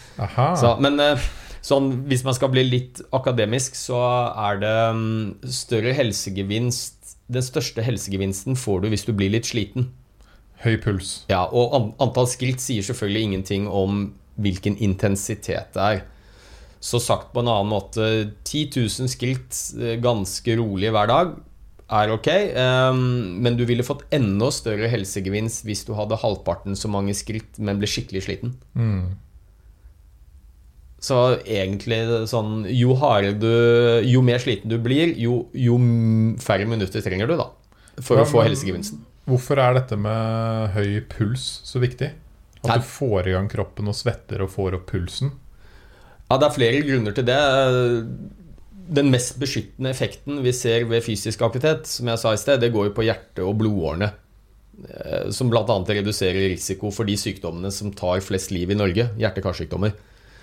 Så, 0.57 0.81
men 0.81 0.99
eh, 1.01 1.19
sånn, 1.63 2.07
hvis 2.09 2.25
man 2.25 2.35
skal 2.35 2.49
bli 2.49 2.65
litt 2.65 3.03
akademisk, 3.13 3.75
så 3.75 4.01
er 4.37 4.61
det 4.61 4.95
mm, 4.97 5.35
større 5.45 5.93
helsegevinst 5.95 6.97
Den 7.31 7.43
største 7.43 7.83
helsegevinsten 7.87 8.57
får 8.57 8.81
du 8.83 8.89
hvis 8.89 9.05
du 9.07 9.13
blir 9.13 9.31
litt 9.31 9.47
sliten. 9.47 9.93
Høy 10.65 10.77
puls. 10.83 11.25
Ja, 11.31 11.45
og 11.47 11.95
antall 12.03 12.27
skritt 12.27 12.59
sier 12.61 12.83
selvfølgelig 12.83 13.23
ingenting 13.23 13.69
om 13.69 14.15
hvilken 14.41 14.77
intensitet 14.83 15.71
det 15.77 15.85
er. 15.85 16.03
Så 16.81 17.01
sagt 17.03 17.35
på 17.35 17.43
en 17.43 17.51
annen 17.53 17.69
måte 17.69 18.05
10 18.49 18.71
000 18.77 19.11
skritt 19.13 19.57
eh, 19.77 19.99
ganske 20.01 20.57
rolig 20.57 20.93
hver 20.95 21.11
dag 21.11 21.35
er 21.91 22.13
ok, 22.15 22.29
ehm, 22.31 23.01
men 23.43 23.57
du 23.59 23.65
ville 23.67 23.85
fått 23.87 24.05
enda 24.15 24.51
større 24.55 24.89
helsegevinst 24.93 25.67
hvis 25.67 25.83
du 25.89 25.93
hadde 25.99 26.19
halvparten 26.23 26.79
så 26.79 26.91
mange 26.93 27.17
skritt, 27.19 27.59
men 27.59 27.81
ble 27.81 27.91
skikkelig 27.91 28.23
sliten. 28.29 28.55
Mm. 28.79 29.19
Så 31.01 31.17
egentlig 31.49 32.03
sånn 32.29 32.67
Jo 32.77 32.93
hardere 33.01 33.39
du 33.41 34.05
Jo 34.05 34.21
mer 34.21 34.37
sliten 34.43 34.69
du 34.69 34.77
blir, 34.85 35.15
jo, 35.17 35.47
jo 35.57 35.79
færre 36.45 36.67
minutter 36.69 37.01
trenger 37.01 37.31
du, 37.31 37.39
da. 37.41 37.49
For 38.05 38.21
Ja, 38.21 38.27
å 38.27 38.29
få 38.29 38.45
helsegevinsten. 38.45 39.01
Hvorfor 39.31 39.61
er 39.63 39.79
dette 39.79 39.97
med 40.01 40.75
høy 40.77 41.01
puls 41.09 41.47
så 41.65 41.81
viktig? 41.81 42.11
At 42.61 42.69
Nei. 42.69 42.77
du 42.81 42.85
får 42.85 43.31
i 43.31 43.35
gang 43.35 43.49
kroppen 43.49 43.89
og 43.89 43.97
svetter 43.97 44.45
og 44.45 44.53
får 44.53 44.77
opp 44.77 44.91
pulsen? 44.93 45.33
Ja, 46.31 46.39
det 46.39 46.47
er 46.47 46.55
flere 46.55 46.83
grunner 46.87 47.15
til 47.17 47.27
det. 47.27 47.39
Den 48.91 49.11
mest 49.11 49.37
beskyttende 49.39 49.91
effekten 49.93 50.41
vi 50.45 50.53
ser 50.55 50.85
ved 50.91 51.03
fysisk 51.07 51.43
aktivitet, 51.47 51.87
som 51.91 52.11
jeg 52.11 52.19
sa 52.23 52.33
i 52.35 52.41
sted, 52.41 52.61
det 52.63 52.73
går 52.75 52.89
jo 52.91 52.95
på 52.97 53.07
hjerte- 53.07 53.47
og 53.47 53.57
blodårene. 53.59 54.13
eh, 54.89 55.31
Som 55.31 55.51
bl.a. 55.51 55.65
reduserer 55.67 56.49
risiko 56.51 56.91
for 56.91 57.05
de 57.05 57.17
sykdommene 57.19 57.71
som 57.75 57.91
tar 57.93 58.21
flest 58.21 58.51
liv 58.51 58.71
i 58.71 58.79
Norge. 58.79 59.11
Hjerte-karsykdommer. 59.19 59.93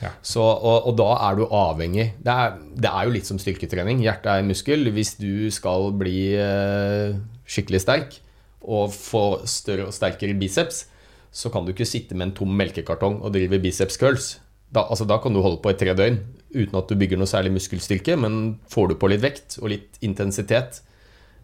Ja. 0.01 0.11
Så, 0.21 0.43
og, 0.43 0.87
og 0.91 0.97
da 0.99 1.07
er 1.25 1.35
du 1.39 1.47
avhengig 1.49 2.11
det 2.21 2.29
er, 2.29 2.51
det 2.77 2.85
er 2.91 3.07
jo 3.07 3.13
litt 3.15 3.25
som 3.25 3.39
styrketrening. 3.41 4.03
Hjertet 4.05 4.29
er 4.29 4.43
en 4.43 4.51
muskel. 4.51 4.91
Hvis 4.93 5.15
du 5.17 5.49
skal 5.51 5.89
bli 5.97 6.35
eh, 6.37 7.15
skikkelig 7.49 7.81
sterk 7.81 8.19
og 8.61 8.91
få 8.93 9.23
større 9.47 9.87
og 9.87 9.95
sterkere 9.95 10.35
biceps, 10.37 10.83
så 11.31 11.49
kan 11.53 11.65
du 11.65 11.71
ikke 11.73 11.87
sitte 11.87 12.15
med 12.15 12.27
en 12.29 12.35
tom 12.37 12.53
melkekartong 12.59 13.21
og 13.23 13.33
drive 13.33 13.57
biceps 13.63 13.97
curls. 13.97 14.35
Da, 14.73 14.83
altså, 14.83 15.07
da 15.07 15.19
kan 15.23 15.35
du 15.35 15.41
holde 15.43 15.61
på 15.63 15.71
i 15.71 15.77
tre 15.79 15.93
døgn 15.95 16.19
uten 16.57 16.79
at 16.79 16.89
du 16.89 16.97
bygger 16.99 17.19
noe 17.19 17.29
særlig 17.29 17.53
muskelstyrke, 17.55 18.15
men 18.19 18.57
får 18.71 18.91
du 18.91 18.97
på 18.99 19.09
litt 19.11 19.23
vekt 19.23 19.57
og 19.61 19.71
litt 19.71 19.99
intensitet 20.05 20.81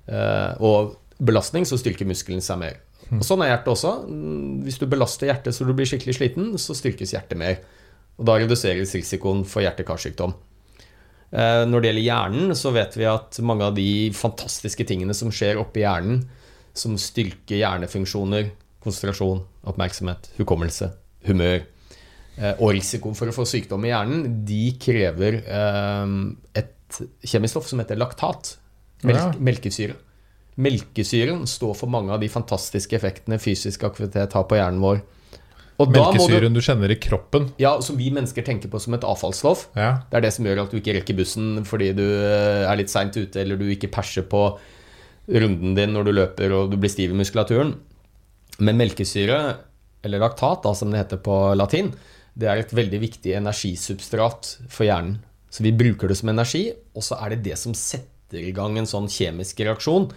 eh, 0.08 0.56
og 0.64 0.96
belastning, 1.24 1.68
så 1.68 1.78
styrker 1.80 2.08
muskelen 2.10 2.44
seg 2.44 2.60
mer. 2.62 2.80
Og 3.12 3.24
Sånn 3.28 3.44
er 3.46 3.52
hjertet 3.52 3.74
også. 3.76 3.92
Hvis 4.66 4.80
du 4.82 4.88
belaster 4.90 5.30
hjertet 5.30 5.56
så 5.56 5.68
du 5.68 5.74
blir 5.76 5.88
skikkelig 5.88 6.16
sliten, 6.18 6.54
så 6.60 6.76
styrkes 6.76 7.14
hjertet 7.14 7.40
mer. 7.40 7.60
Og 8.18 8.26
da 8.28 8.40
reduseres 8.40 8.94
risikoen 8.96 9.44
for 9.48 9.66
hjerte-karsykdom. 9.66 10.34
Eh, 11.34 11.64
Når 11.68 11.84
det 11.84 11.92
gjelder 11.92 12.08
hjernen, 12.08 12.56
så 12.58 12.74
vet 12.76 12.98
vi 12.98 13.08
at 13.10 13.40
mange 13.46 13.70
av 13.70 13.78
de 13.78 14.10
fantastiske 14.18 14.88
tingene 14.90 15.16
som 15.18 15.32
skjer 15.34 15.62
oppi 15.62 15.84
hjernen, 15.86 16.24
som 16.74 16.98
styrker 16.98 17.60
hjernefunksjoner, 17.60 18.50
konsentrasjon, 18.84 19.44
oppmerksomhet, 19.70 20.32
hukommelse, 20.40 20.90
humør 21.28 21.62
og 22.58 22.74
risikoen 22.74 23.18
for 23.18 23.30
å 23.30 23.36
få 23.36 23.46
sykdom 23.50 23.86
i 23.86 23.92
hjernen, 23.92 24.24
de 24.48 24.64
krever 24.82 25.42
eh, 25.44 26.16
et 26.62 27.02
kjemistoff 27.26 27.68
som 27.70 27.82
heter 27.82 28.00
laktat. 28.00 28.56
Melk. 29.04 29.40
Melkesyre. 29.44 29.98
Melkesyren 30.64 31.48
står 31.50 31.74
for 31.78 31.90
mange 31.90 32.14
av 32.14 32.22
de 32.22 32.30
fantastiske 32.30 32.96
effektene 32.98 33.40
fysisk 33.42 33.86
aktivitet 33.88 34.36
har 34.38 34.46
på 34.50 34.60
hjernen 34.60 34.84
vår. 34.84 35.02
Og 35.82 35.90
må 35.90 35.96
du, 35.96 36.00
Melkesyren 36.00 36.54
du 36.54 36.62
kjenner 36.62 36.92
i 36.94 37.00
kroppen. 37.02 37.48
ja, 37.58 37.74
som 37.82 37.98
vi 37.98 38.12
mennesker 38.14 38.46
tenker 38.46 38.70
på 38.70 38.80
som 38.80 38.94
et 38.94 39.06
avfallsstoff. 39.08 39.66
Ja. 39.74 40.06
Det 40.10 40.20
er 40.20 40.28
det 40.28 40.34
som 40.36 40.46
gjør 40.46 40.64
at 40.66 40.74
du 40.74 40.78
ikke 40.78 40.94
rekker 41.00 41.18
bussen 41.18 41.66
fordi 41.66 41.90
du 41.98 42.06
eh, 42.06 42.70
er 42.70 42.78
litt 42.80 42.94
seint 42.94 43.18
ute, 43.18 43.42
eller 43.42 43.58
du 43.58 43.66
ikke 43.74 43.92
perser 43.94 44.28
på 44.30 44.46
runden 45.34 45.74
din 45.78 45.94
når 45.96 46.06
du 46.06 46.14
løper 46.14 46.54
og 46.54 46.72
du 46.72 46.78
blir 46.78 46.92
stiv 46.94 47.16
i 47.16 47.18
muskulaturen. 47.18 47.74
Men 48.62 48.78
melkesyre, 48.78 49.40
eller 50.06 50.22
laktat, 50.22 50.62
da, 50.62 50.76
som 50.78 50.94
det 50.94 51.02
heter 51.02 51.24
på 51.26 51.38
latin, 51.58 51.90
det 52.34 52.50
er 52.50 52.62
et 52.62 52.74
veldig 52.74 53.00
viktig 53.04 53.36
energisubstrat 53.38 54.56
for 54.72 54.88
hjernen. 54.88 55.20
Så 55.54 55.62
vi 55.66 55.74
bruker 55.78 56.10
det 56.10 56.18
som 56.18 56.32
energi, 56.34 56.72
og 56.98 57.06
så 57.06 57.20
er 57.22 57.34
det 57.34 57.44
det 57.46 57.58
som 57.62 57.76
setter 57.78 58.42
i 58.42 58.54
gang 58.56 58.78
en 58.80 58.90
sånn 58.90 59.10
kjemisk 59.12 59.62
reaksjon 59.62 60.08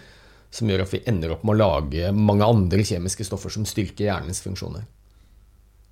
som 0.56 0.70
gjør 0.70 0.86
at 0.86 0.94
vi 0.94 1.02
ender 1.10 1.34
opp 1.34 1.42
med 1.44 1.56
å 1.56 1.60
lage 1.60 2.12
mange 2.16 2.46
andre 2.46 2.84
kjemiske 2.86 3.26
stoffer 3.28 3.52
som 3.52 3.66
styrker 3.68 4.08
hjernens 4.08 4.40
funksjoner. 4.44 4.86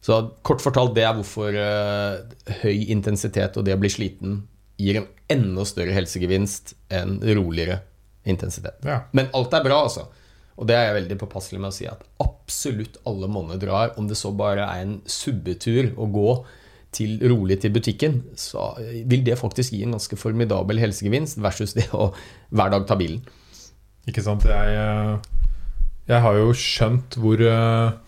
Så 0.05 0.18
kort 0.45 0.61
fortalt, 0.64 0.95
det 0.97 1.05
er 1.05 1.14
hvorfor 1.16 1.57
eh, 1.57 2.59
høy 2.62 2.91
intensitet 2.93 3.57
og 3.57 3.64
det 3.64 3.77
å 3.77 3.81
bli 3.81 3.91
sliten 3.93 4.43
gir 4.81 5.01
en 5.01 5.09
enda 5.33 5.64
større 5.68 5.95
helsegevinst 5.97 6.75
enn 6.93 7.18
roligere 7.25 7.81
intensitet. 8.29 8.81
ja. 8.85 9.03
Men 9.12 9.31
alt 9.37 9.53
er 9.57 9.64
bra, 9.64 9.85
altså. 9.87 10.09
Og 10.55 10.68
det 10.68 10.76
er 10.76 10.84
jeg 10.88 10.98
veldig 11.00 11.16
påpasselig 11.18 11.61
med 11.61 11.72
å 11.72 11.74
si 11.74 11.86
at 11.90 12.05
absolutt 12.22 13.00
alle 13.09 13.30
monner 13.30 13.59
drar, 13.59 13.94
om 13.98 14.07
det 14.11 14.18
så 14.18 14.30
bare 14.36 14.66
er 14.68 14.84
en 14.84 14.98
subbetur 15.11 15.94
å 15.98 16.07
gå 16.14 16.34
til 16.94 17.16
rolig 17.26 17.59
til 17.64 17.72
butikken, 17.74 18.20
så 18.38 18.68
vil 18.78 19.24
det 19.26 19.40
faktisk 19.40 19.74
gi 19.74 19.82
en 19.82 19.96
ganske 19.96 20.18
formidabel 20.18 20.78
helsegevinst 20.78 21.40
versus 21.42 21.74
det 21.74 21.88
å 21.90 22.12
hver 22.55 22.70
dag 22.70 22.86
ta 22.86 22.94
bilen. 22.98 23.24
Ikke 24.07 24.22
sant? 24.22 24.46
Jeg, 24.46 24.78
eh, 24.78 25.50
jeg 26.12 26.22
har 26.22 26.38
jo 26.38 26.55
skjønt 26.55 27.18
hvor 27.18 27.40
eh, 27.40 27.98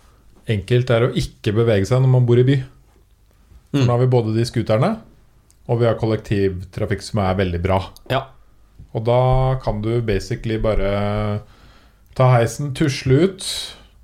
enkelt 0.55 0.87
det 0.87 0.97
er 0.97 1.09
å 1.09 1.15
ikke 1.19 1.57
bevege 1.57 1.89
seg 1.89 2.05
når 2.05 2.15
man 2.15 2.29
bor 2.29 2.39
i 2.39 2.47
by. 2.47 2.61
For 2.63 2.73
Mm. 3.77 3.83
Nå 3.83 3.93
har 3.93 3.99
vi 4.01 4.07
både 4.09 4.33
de 4.33 4.45
scooterne, 4.47 4.89
og 5.67 5.81
vi 5.81 5.89
har 5.89 5.99
kollektivtrafikk 6.01 7.03
som 7.05 7.21
er 7.25 7.35
veldig 7.37 7.61
bra. 7.61 7.81
Ja. 8.09 8.23
Og 8.97 9.05
da 9.05 9.59
kan 9.61 9.83
du 9.85 9.99
basically 10.07 10.57
bare 10.63 11.43
ta 12.17 12.31
heisen, 12.33 12.73
tusle 12.77 13.21
ut, 13.27 13.47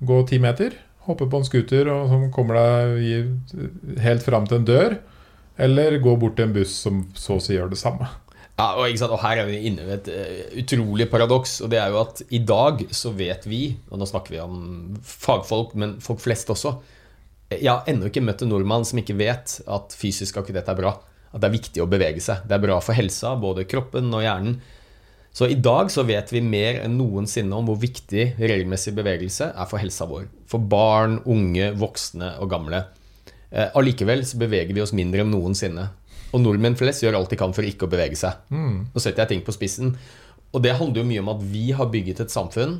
gå 0.05 0.19
ti 0.29 0.39
meter, 0.41 0.75
hoppe 1.07 1.27
på 1.29 1.39
en 1.39 1.47
scooter 1.47 1.89
som 2.09 2.27
kommer 2.33 2.59
deg 2.59 4.01
helt 4.03 4.25
fram 4.25 4.45
til 4.47 4.61
en 4.61 4.67
dør, 4.67 4.97
eller 5.63 6.01
gå 6.01 6.13
bort 6.21 6.37
til 6.37 6.47
en 6.47 6.55
buss 6.55 6.75
som 6.85 7.07
så 7.17 7.37
å 7.37 7.43
si 7.43 7.57
gjør 7.57 7.73
det 7.73 7.81
samme. 7.81 8.09
Ja, 8.53 8.75
og, 8.77 8.85
og 9.07 9.21
her 9.23 9.39
er 9.41 9.47
vi 9.49 9.63
inne 9.65 9.85
ved 9.87 10.03
et 10.03 10.09
uh, 10.13 10.57
utrolig 10.61 11.07
paradoks. 11.09 11.55
Og 11.65 11.71
det 11.73 11.79
er 11.81 11.89
jo 11.89 12.03
at 12.03 12.21
i 12.29 12.41
dag 12.45 12.83
så 12.93 13.09
vet 13.17 13.47
vi, 13.49 13.63
og 13.89 13.97
nå 13.97 14.07
snakker 14.09 14.35
vi 14.35 14.43
om 14.43 14.59
fagfolk, 15.01 15.73
men 15.73 15.97
folk 16.03 16.21
flest 16.21 16.51
også 16.53 16.75
Jeg 17.49 17.69
har 17.69 17.89
ennå 17.89 18.11
ikke 18.11 18.21
møtt 18.25 18.43
en 18.45 18.53
nordmann 18.53 18.85
som 18.85 19.01
ikke 19.01 19.17
vet 19.17 19.57
at 19.65 19.97
fysisk 19.97 20.37
aktivitet 20.41 20.69
er 20.69 20.77
bra. 20.77 20.93
At 21.33 21.41
det 21.41 21.49
er 21.49 21.57
viktig 21.57 21.81
å 21.81 21.89
bevege 21.89 22.21
seg. 22.21 22.45
Det 22.45 22.55
er 22.55 22.61
bra 22.61 22.77
for 22.81 22.97
helsa, 22.97 23.33
både 23.41 23.65
kroppen 23.69 24.13
og 24.13 24.21
hjernen. 24.21 24.59
Så 25.33 25.47
i 25.49 25.57
dag 25.57 25.89
så 25.89 26.03
vet 26.05 26.29
vi 26.29 26.43
mer 26.45 26.83
enn 26.83 26.93
noensinne 26.99 27.57
om 27.57 27.65
hvor 27.65 27.79
viktig 27.81 28.35
regelmessig 28.37 28.93
bevegelse 28.93 29.49
er 29.49 29.69
for 29.69 29.81
helsa 29.81 30.05
vår. 30.09 30.27
For 30.49 30.61
barn, 30.61 31.17
unge, 31.25 31.71
voksne 31.81 32.35
og 32.43 32.51
gamle. 32.51 32.83
Eh, 33.49 33.71
allikevel 33.73 34.21
så 34.29 34.37
beveger 34.41 34.77
vi 34.77 34.83
oss 34.83 34.93
mindre 34.93 35.25
enn 35.25 35.33
noensinne. 35.33 35.87
Og 36.33 36.41
nordmenn 36.41 36.77
flest 36.77 37.01
gjør 37.01 37.17
alt 37.17 37.33
de 37.33 37.39
kan 37.41 37.53
for 37.53 37.65
ikke 37.65 37.87
å 37.87 37.89
bevege 37.89 38.17
seg. 38.17 38.45
Mm. 38.53 38.77
Nå 38.93 39.01
setter 39.01 39.23
jeg 39.23 39.33
ting 39.33 39.43
på 39.45 39.55
spissen. 39.57 39.95
Og 40.53 40.61
det 40.61 40.75
handler 40.77 41.01
jo 41.01 41.09
mye 41.09 41.25
om 41.25 41.33
at 41.33 41.43
vi 41.49 41.65
har 41.73 41.89
bygget 41.93 42.23
et 42.27 42.33
samfunn 42.33 42.79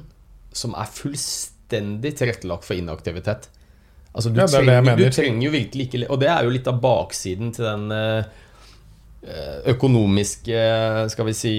som 0.54 0.78
er 0.78 0.94
fullstendig 0.94 2.14
tilrettelagt 2.20 2.70
for 2.70 2.78
inaktivitet. 2.78 3.50
Altså, 4.14 4.30
du, 4.30 4.38
Ja, 4.38 4.46
er 4.46 4.62
trenger, 4.62 4.98
du 4.98 5.10
trenger 5.10 5.48
jo 5.48 5.52
virkelig 5.56 5.86
ikke 5.88 6.06
Og 6.14 6.20
det 6.22 6.28
er 6.30 6.46
jo 6.46 6.52
litt 6.54 6.68
av 6.70 6.76
baksiden 6.84 7.50
til 7.56 7.66
den 7.66 7.88
eh, 7.96 8.28
økonomiske 9.72 10.62
skal 11.12 11.28
vi 11.30 11.34
si, 11.38 11.54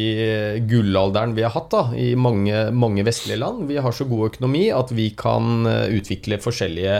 gullalderen 0.69 1.33
vi 1.37 1.45
har 1.47 1.55
hatt 1.55 1.71
da, 1.73 1.83
i 1.97 2.13
mange, 2.17 2.67
mange 2.77 3.05
vestlige 3.07 3.41
land. 3.41 3.65
Vi 3.71 3.79
har 3.81 3.95
så 3.97 4.07
god 4.09 4.35
økonomi 4.35 4.67
at 4.75 4.93
vi 4.95 5.11
kan 5.17 5.69
eh, 5.71 5.95
utvikle 5.97 6.41
forskjellige 6.45 6.99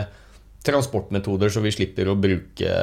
transportmetoder 0.65 1.51
så 1.53 1.61
vi 1.61 1.73
slipper 1.73 2.09
å 2.09 2.17
bruke 2.17 2.77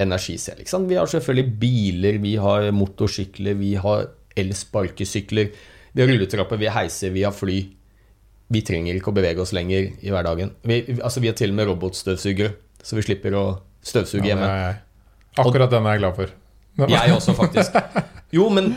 energi 0.00 0.36
selv. 0.40 0.66
Vi 0.88 0.98
har 0.98 1.08
selvfølgelig 1.08 1.54
biler, 1.62 2.18
vi 2.20 2.34
har 2.40 2.68
motorsykler, 2.76 3.56
vi 3.56 3.74
har 3.80 4.10
elsparkesykler, 4.36 5.48
vi 5.92 6.04
har 6.04 6.12
rulletrapper, 6.12 6.60
vi 6.60 6.68
har 6.68 6.82
heiser, 6.82 7.14
vi 7.16 7.24
har 7.24 7.32
fly. 7.36 7.62
Vi 8.52 8.60
trenger 8.68 8.98
ikke 8.98 9.12
å 9.12 9.16
bevege 9.16 9.40
oss 9.40 9.54
lenger 9.56 9.88
i 10.04 10.12
hverdagen. 10.12 10.52
Vi, 10.68 10.82
altså, 11.00 11.24
vi 11.24 11.32
har 11.32 11.36
til 11.38 11.54
og 11.54 11.56
med 11.56 11.70
robotstøvsugere, 11.70 12.52
så 12.84 12.98
vi 12.98 13.04
slipper 13.06 13.36
å 13.38 13.46
støvsuge 13.80 14.26
Ja, 14.26 14.34
hjemme. 14.34 14.52
Akkurat 15.40 15.72
den 15.72 15.88
er 15.88 15.96
jeg 15.96 16.04
glad 16.04 16.18
for. 16.18 16.34
Jeg 16.80 17.12
også, 17.12 17.34
faktisk. 17.36 17.76
Jo, 18.32 18.46
men 18.48 18.72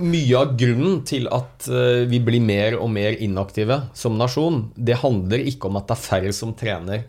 mye 0.00 0.38
av 0.38 0.54
grunnen 0.58 1.02
til 1.06 1.26
at 1.32 1.66
eh, 1.68 2.04
vi 2.08 2.20
blir 2.24 2.42
mer 2.44 2.78
og 2.78 2.88
mer 2.94 3.16
inaktive 3.22 3.82
som 3.96 4.16
nasjon, 4.18 4.70
det 4.74 5.00
handler 5.02 5.44
ikke 5.50 5.68
om 5.68 5.78
at 5.80 5.90
det 5.90 5.96
er 5.96 6.04
færre 6.04 6.32
som 6.36 6.54
trener. 6.56 7.04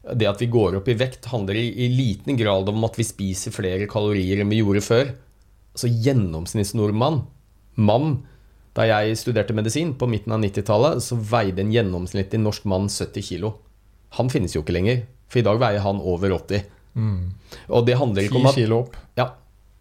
Det 0.00 0.28
at 0.28 0.40
vi 0.42 0.50
går 0.50 0.78
opp 0.78 0.88
i 0.88 0.96
vekt, 0.98 1.28
handler 1.32 1.58
i, 1.60 1.66
i 1.84 1.88
liten 1.92 2.36
grad 2.38 2.68
om 2.72 2.84
at 2.88 2.96
vi 2.98 3.06
spiser 3.06 3.54
flere 3.54 3.88
kalorier 3.90 4.42
enn 4.42 4.52
vi 4.52 4.60
gjorde 4.60 4.84
før. 4.84 5.14
Så 5.76 5.90
gjennomsnittsnordmann, 5.90 7.24
mann 7.80 8.18
Da 8.76 8.84
jeg 8.86 9.16
studerte 9.18 9.54
medisin 9.56 9.96
på 9.98 10.06
midten 10.06 10.30
av 10.30 10.38
90-tallet, 10.44 11.00
så 11.02 11.16
veide 11.18 11.64
en 11.64 11.72
gjennomsnittlig 11.74 12.38
norsk 12.38 12.68
mann 12.70 12.84
70 12.86 13.24
kilo. 13.26 13.50
Han 14.14 14.30
finnes 14.30 14.54
jo 14.54 14.62
ikke 14.62 14.76
lenger, 14.76 15.00
for 15.26 15.40
i 15.40 15.44
dag 15.46 15.58
veier 15.58 15.82
han 15.82 15.98
over 15.98 16.36
80. 16.36 16.68
Og 16.96 17.86
det 17.86 17.96
handler 17.98 18.26
ikke 18.26 18.36
om 18.40 18.46
at 18.50 18.54
kilo 18.58 18.80
opp. 18.84 18.96
ja. 19.18 19.28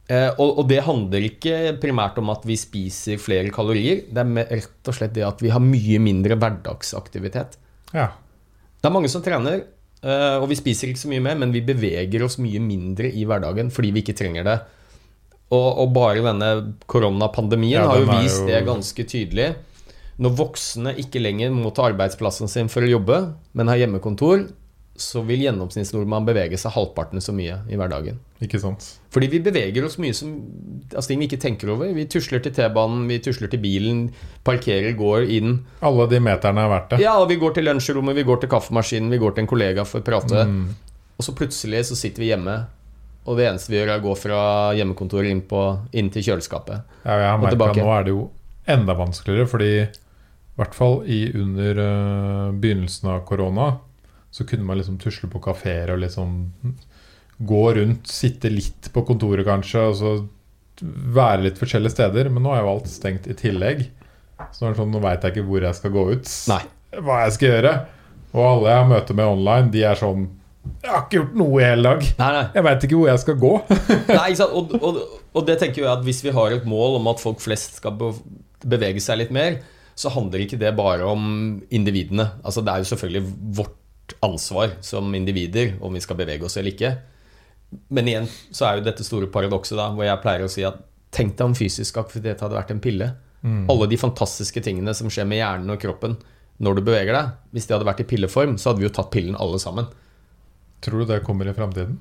Eh, 0.09 0.31
og, 0.41 0.57
og 0.57 0.67
det 0.71 0.79
handler 0.81 1.21
ikke 1.21 1.77
primært 1.77 2.15
om 2.17 2.31
at 2.33 2.41
vi 2.49 2.55
spiser 2.57 3.19
flere 3.21 3.51
kalorier. 3.53 3.99
Det 4.09 4.23
er 4.25 4.47
rett 4.57 4.89
og 4.89 4.95
slett 4.97 5.13
det 5.13 5.21
at 5.27 5.37
vi 5.45 5.51
har 5.53 5.61
mye 5.61 5.99
mindre 6.01 6.33
hverdagsaktivitet. 6.39 7.59
Ja. 7.93 8.07
Det 8.81 8.89
er 8.89 8.95
mange 8.95 9.11
som 9.13 9.21
trener, 9.21 9.61
eh, 10.01 10.37
og 10.41 10.47
vi 10.49 10.57
spiser 10.57 10.89
ikke 10.89 11.03
så 11.03 11.11
mye 11.11 11.21
mer, 11.21 11.37
men 11.37 11.53
vi 11.53 11.61
beveger 11.61 12.25
oss 12.25 12.39
mye 12.41 12.57
mindre 12.63 13.05
i 13.13 13.21
hverdagen 13.29 13.69
fordi 13.69 13.91
vi 13.93 14.01
ikke 14.01 14.17
trenger 14.17 14.47
det. 14.49 14.57
Og, 15.53 15.67
og 15.85 15.93
bare 15.93 16.21
denne 16.25 16.49
koronapandemien 16.89 17.77
Ja, 17.77 17.87
har 17.89 18.01
jo 18.01 18.09
vist 18.09 18.41
jo- 18.41 18.47
det 18.49 18.63
ganske 18.65 19.05
tydelig. 19.13 19.51
Når 20.19 20.33
voksne 20.41 20.95
ikke 20.99 21.21
lenger 21.21 21.53
må 21.53 21.69
ta 21.73 21.85
arbeidsplassen 21.89 22.49
sin 22.51 22.67
for 22.67 22.81
å 22.81 22.89
jobbe, 22.89 23.21
men 23.53 23.69
har 23.71 23.77
hjemmekontor, 23.85 24.47
så 25.01 25.21
vil 25.27 25.43
gjennomsnittsnordmann 25.45 26.27
bevege 26.27 26.57
seg 26.59 26.73
halvparten 26.75 27.23
så 27.23 27.33
mye 27.35 27.59
i 27.71 27.77
hverdagen. 27.79 28.19
Ikke 28.43 28.59
sant. 28.61 28.85
Fordi 29.13 29.29
vi 29.31 29.41
beveger 29.43 29.85
oss 29.85 29.97
mye 29.99 30.15
som 30.15 30.33
altså 30.89 31.11
ting 31.11 31.21
vi 31.21 31.27
ikke 31.29 31.41
tenker 31.41 31.71
over. 31.73 31.91
Vi 31.95 32.05
tusler 32.11 32.43
til 32.43 32.53
T-banen, 32.55 33.05
vi 33.09 33.19
tusler 33.23 33.51
til 33.51 33.61
bilen, 33.63 34.05
parkerer, 34.47 34.93
går 34.99 35.29
inn. 35.35 35.57
Alle 35.85 36.07
de 36.11 36.21
meterne 36.23 36.65
er 36.65 36.73
verdt 36.73 36.93
det. 36.93 37.01
Ja, 37.03 37.15
vi 37.29 37.39
går 37.41 37.55
til 37.57 37.67
lunsjrommet, 37.67 38.17
vi 38.17 38.27
går 38.27 38.43
til 38.43 38.51
kaffemaskinen, 38.51 39.11
vi 39.11 39.21
går 39.21 39.35
til 39.35 39.45
en 39.45 39.51
kollega 39.51 39.87
for 39.87 40.03
å 40.03 40.07
prate. 40.07 40.45
Mm. 40.49 40.67
Og 41.19 41.27
så 41.27 41.35
plutselig 41.35 41.85
så 41.89 41.97
sitter 41.99 42.23
vi 42.23 42.31
hjemme, 42.31 42.57
og 43.27 43.39
det 43.39 43.49
eneste 43.49 43.73
vi 43.73 43.79
gjør, 43.79 43.93
er 43.93 44.01
å 44.01 44.05
gå 44.07 44.13
fra 44.17 44.41
hjemmekontoret 44.77 45.31
inn, 45.33 45.41
på, 45.47 45.63
inn 45.99 46.11
til 46.13 46.29
kjøleskapet. 46.29 46.85
Ja, 47.03 47.17
jeg 47.19 47.33
har 47.33 47.41
merka 47.43 47.73
nå 47.75 47.89
er 47.97 48.07
det 48.07 48.15
jo 48.15 48.29
enda 48.69 48.95
vanskeligere, 48.95 49.49
fordi 49.49 49.73
i 49.79 50.61
hvert 50.61 50.75
fall 50.75 51.01
i 51.07 51.21
under 51.39 51.77
uh, 51.79 52.55
begynnelsen 52.55 53.11
av 53.13 53.21
korona 53.27 53.69
så 54.31 54.45
kunne 54.45 54.65
man 54.67 54.77
liksom 54.79 54.99
tusle 55.01 55.29
på 55.31 55.41
kafeer 55.43 55.93
og 55.93 56.01
liksom 56.03 56.33
gå 57.39 57.63
rundt, 57.77 58.09
sitte 58.11 58.51
litt 58.51 58.89
på 58.93 59.03
kontoret 59.07 59.47
kanskje, 59.47 59.85
og 59.89 59.95
så 59.97 60.11
være 61.15 61.45
litt 61.47 61.59
forskjellige 61.59 61.95
steder. 61.95 62.29
Men 62.33 62.45
nå 62.45 62.53
er 62.53 62.63
jo 62.63 62.73
alt 62.73 62.89
stengt 62.91 63.29
i 63.31 63.35
tillegg. 63.37 63.85
Så 64.55 64.65
nå 64.67 64.75
sånn, 64.77 64.91
nå 64.93 65.01
veit 65.03 65.23
jeg 65.25 65.35
ikke 65.35 65.47
hvor 65.47 65.63
jeg 65.65 65.75
skal 65.77 65.93
gå 65.95 66.03
ut, 66.15 66.33
Nei. 66.51 66.59
hva 67.03 67.23
jeg 67.25 67.35
skal 67.35 67.53
gjøre. 67.53 67.73
Og 68.29 68.43
alle 68.45 68.69
jeg 68.69 68.81
har 68.83 68.91
møte 68.91 69.15
med 69.17 69.31
online, 69.33 69.71
de 69.73 69.81
er 69.89 69.97
sånn 69.99 70.27
Jeg 70.83 70.91
har 70.91 71.01
ikke 71.01 71.17
gjort 71.17 71.33
noe 71.39 71.57
i 71.59 71.65
hele 71.65 71.87
dag. 71.87 72.05
Nei, 72.19 72.29
nei. 72.35 72.45
Jeg 72.55 72.65
veit 72.67 72.85
ikke 72.85 72.99
hvor 72.99 73.09
jeg 73.09 73.23
skal 73.23 73.39
gå. 73.41 73.51
nei 74.11 74.27
ikke 74.29 74.39
sant? 74.43 74.55
Og, 74.59 74.75
og, 74.77 74.99
og 75.33 75.47
det 75.47 75.57
tenker 75.63 75.81
jeg 75.81 75.91
at 75.91 76.05
hvis 76.05 76.21
vi 76.27 76.35
har 76.35 76.55
et 76.55 76.67
mål 76.69 76.99
om 76.99 77.09
at 77.11 77.23
folk 77.23 77.41
flest 77.43 77.79
skal 77.81 77.97
bevege 77.97 79.01
seg 79.03 79.23
litt 79.23 79.33
mer, 79.33 79.59
så 79.99 80.11
handler 80.13 80.45
ikke 80.45 80.59
det 80.61 80.71
bare 80.77 81.07
om 81.07 81.23
individene. 81.75 82.29
Altså 82.43 82.63
Det 82.63 82.71
er 82.71 82.83
jo 82.83 82.91
selvfølgelig 82.93 83.23
vårt 83.59 83.78
ansvar 84.25 84.75
som 84.85 85.13
individer 85.15 85.75
om 85.81 85.95
vi 85.95 86.01
skal 86.03 86.19
bevege 86.19 86.45
oss 86.47 86.57
eller 86.59 86.73
ikke. 86.73 86.93
Men 87.93 88.09
igjen 88.09 88.27
så 88.51 88.65
er 88.67 88.79
jo 88.79 88.87
dette 88.87 89.05
store 89.05 89.29
paradokset 89.31 89.77
da, 89.77 89.89
hvor 89.93 90.07
jeg 90.07 90.21
pleier 90.23 90.45
å 90.45 90.51
si 90.51 90.65
at 90.67 90.81
tenk 91.15 91.37
deg 91.37 91.45
om 91.49 91.55
fysisk 91.57 91.97
aktivitet 92.01 92.41
hadde 92.43 92.57
vært 92.57 92.73
en 92.73 92.83
pille. 92.83 93.13
Alle 93.71 93.87
de 93.87 93.97
fantastiske 93.97 94.61
tingene 94.65 94.93
som 94.97 95.09
skjer 95.09 95.27
med 95.29 95.39
hjernen 95.39 95.71
og 95.71 95.79
kroppen 95.81 96.17
når 96.59 96.79
du 96.79 96.85
beveger 96.89 97.15
deg. 97.15 97.35
Hvis 97.55 97.69
det 97.69 97.77
hadde 97.77 97.87
vært 97.87 98.03
i 98.03 98.07
pilleform, 98.09 98.57
så 98.59 98.71
hadde 98.71 98.83
vi 98.83 98.89
jo 98.89 98.95
tatt 98.97 99.11
pillen 99.13 99.37
alle 99.39 99.59
sammen. 99.63 99.87
Tror 100.83 101.03
du 101.03 101.11
det 101.13 101.21
kommer 101.23 101.47
i 101.47 101.55
framtiden? 101.55 101.97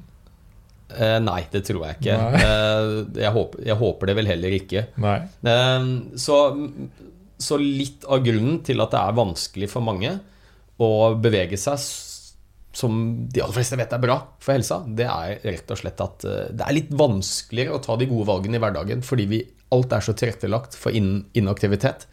Eh, 0.88 1.18
nei, 1.20 1.42
det 1.52 1.62
tror 1.68 1.84
jeg 1.84 1.98
ikke. 2.00 2.16
Eh, 2.40 2.88
jeg, 3.20 3.32
håper, 3.34 3.62
jeg 3.68 3.78
håper 3.78 4.10
det 4.10 4.16
vel 4.18 4.30
heller 4.32 4.56
ikke. 4.56 4.86
Eh, 5.52 5.88
så, 6.18 6.38
så 7.38 7.60
litt 7.60 8.06
av 8.08 8.24
grunnen 8.24 8.62
til 8.66 8.82
at 8.82 8.94
det 8.94 9.02
er 9.04 9.18
vanskelig 9.20 9.70
for 9.70 9.84
mange 9.84 10.16
å 10.78 10.90
bevege 11.18 11.58
seg 11.60 11.78
som 12.72 13.26
de 13.32 13.40
aller 13.42 13.54
fleste 13.56 13.76
vet 13.80 13.92
er 13.96 14.02
bra 14.02 14.18
for 14.38 14.52
helsa, 14.54 14.82
det 14.86 15.06
er 15.08 15.38
rett 15.42 15.70
og 15.72 15.78
slett 15.80 16.00
at 16.04 16.24
eh, 16.28 16.50
det 16.52 16.66
er 16.66 16.76
litt 16.76 16.90
vanskeligere 16.94 17.74
å 17.78 17.82
ta 17.82 17.96
de 17.96 18.06
gode 18.10 18.28
valgene 18.28 18.58
i 18.58 18.62
hverdagen 18.62 19.02
fordi 19.02 19.26
vi, 19.30 19.40
alt 19.74 19.92
er 19.92 20.04
så 20.04 20.14
tilrettelagt 20.16 20.76
for 20.78 20.92
inaktivitet. 20.94 22.06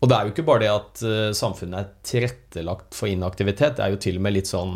Og 0.00 0.06
det 0.10 0.14
er 0.16 0.26
jo 0.28 0.32
ikke 0.32 0.46
bare 0.46 0.62
det 0.62 0.70
at 0.72 1.00
eh, 1.06 1.30
samfunnet 1.36 1.78
er 1.80 1.88
tilrettelagt 2.06 2.94
for 2.94 3.10
inaktivitet, 3.10 3.76
det 3.78 3.84
er 3.86 3.94
jo 3.94 4.00
til 4.02 4.18
og 4.20 4.26
med 4.26 4.36
litt 4.36 4.50
sånn 4.50 4.74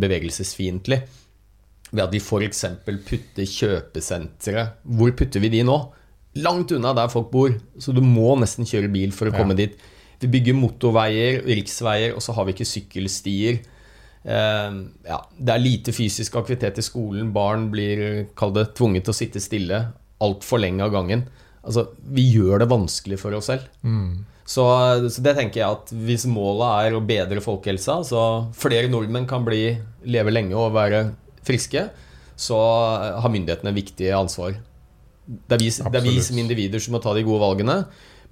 bevegelsesfiendtlig. 0.00 1.00
Ved 1.90 2.04
at 2.04 2.12
vi 2.14 2.20
f.eks. 2.22 2.60
putter 2.86 3.48
kjøpesentre 3.50 4.62
Hvor 4.94 5.10
putter 5.18 5.42
vi 5.42 5.48
de 5.56 5.64
nå? 5.66 5.74
Langt 6.38 6.70
unna 6.76 6.92
der 6.94 7.08
folk 7.10 7.32
bor. 7.32 7.50
Så 7.82 7.90
du 7.90 7.98
må 8.04 8.36
nesten 8.38 8.68
kjøre 8.68 8.86
bil 8.92 9.10
for 9.10 9.26
å 9.26 9.32
Ja. 9.34 9.40
komme 9.40 9.56
dit. 9.58 9.74
Vi 10.22 10.28
bygger 10.30 10.54
motorveier, 10.54 11.40
riksveier, 11.48 12.14
og 12.14 12.22
så 12.22 12.32
har 12.36 12.46
vi 12.46 12.52
ikke 12.54 12.68
sykkelstier. 12.68 13.58
Eh, 14.24 14.72
ja, 15.08 15.20
det 15.36 15.54
er 15.54 15.62
lite 15.62 15.94
fysisk 15.96 16.36
aktivitet 16.40 16.80
i 16.80 16.84
skolen. 16.84 17.32
Barn 17.32 17.70
blir 17.72 18.02
det, 18.02 18.66
tvunget 18.76 19.06
til 19.06 19.14
å 19.14 19.20
sitte 19.20 19.42
stille 19.42 19.84
altfor 20.20 20.60
lenge 20.60 20.84
av 20.84 20.92
gangen. 20.94 21.24
Altså, 21.60 21.90
vi 22.00 22.26
gjør 22.32 22.62
det 22.62 22.70
vanskelig 22.70 23.20
for 23.20 23.36
oss 23.36 23.50
selv. 23.52 23.66
Mm. 23.84 24.26
Så, 24.50 24.64
så 25.12 25.22
det 25.22 25.36
tenker 25.38 25.62
jeg 25.62 25.76
at 25.76 25.92
hvis 25.94 26.26
målet 26.26 26.88
er 26.88 26.96
å 26.96 27.02
bedre 27.06 27.42
folkehelsa, 27.44 28.00
så 28.06 28.22
flere 28.56 28.90
nordmenn 28.90 29.28
kan 29.30 29.44
bli, 29.46 29.76
leve 30.10 30.32
lenge 30.34 30.56
og 30.58 30.74
være 30.74 31.04
friske, 31.46 31.84
så 32.40 32.58
har 33.20 33.32
myndighetene 33.32 33.72
viktige 33.76 34.16
ansvar. 34.16 34.56
Det 35.30 35.54
er, 35.54 35.60
vi, 35.62 35.70
det 35.70 36.00
er 36.00 36.06
vi 36.06 36.16
som 36.24 36.40
individer 36.40 36.82
som 36.82 36.96
må 36.96 37.02
ta 37.04 37.12
de 37.14 37.22
gode 37.22 37.44
valgene, 37.44 37.76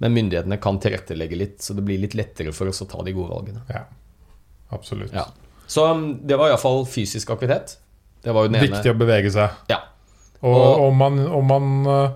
men 0.03 0.15
myndighetene 0.15 0.57
kan 0.59 0.79
tilrettelegge 0.81 1.39
litt, 1.39 1.61
så 1.63 1.75
det 1.77 1.85
blir 1.87 2.01
litt 2.01 2.17
lettere 2.19 2.51
for 2.55 2.71
oss 2.71 2.83
å 2.83 2.89
ta 2.89 3.05
de 3.05 3.13
gode 3.15 3.31
valgene. 3.31 3.63
Ja, 3.71 3.85
absolutt. 4.75 5.15
Ja. 5.15 5.29
Så 5.69 5.85
um, 5.91 6.07
det 6.25 6.37
var 6.39 6.49
iallfall 6.49 6.81
fysisk 6.89 7.29
aktivitet. 7.35 7.75
Det 8.25 8.33
var 8.35 8.47
jo 8.47 8.51
den 8.51 8.57
ene. 8.59 8.67
Viktig 8.73 8.91
å 8.91 8.97
bevege 8.97 9.29
seg. 9.31 9.53
Ja. 9.69 9.77
Og 10.41 10.55
Og- 10.55 10.81
om 10.89 10.97
man, 10.97 11.19
om 11.27 11.45
man 11.47 11.69
uh, 11.87 12.09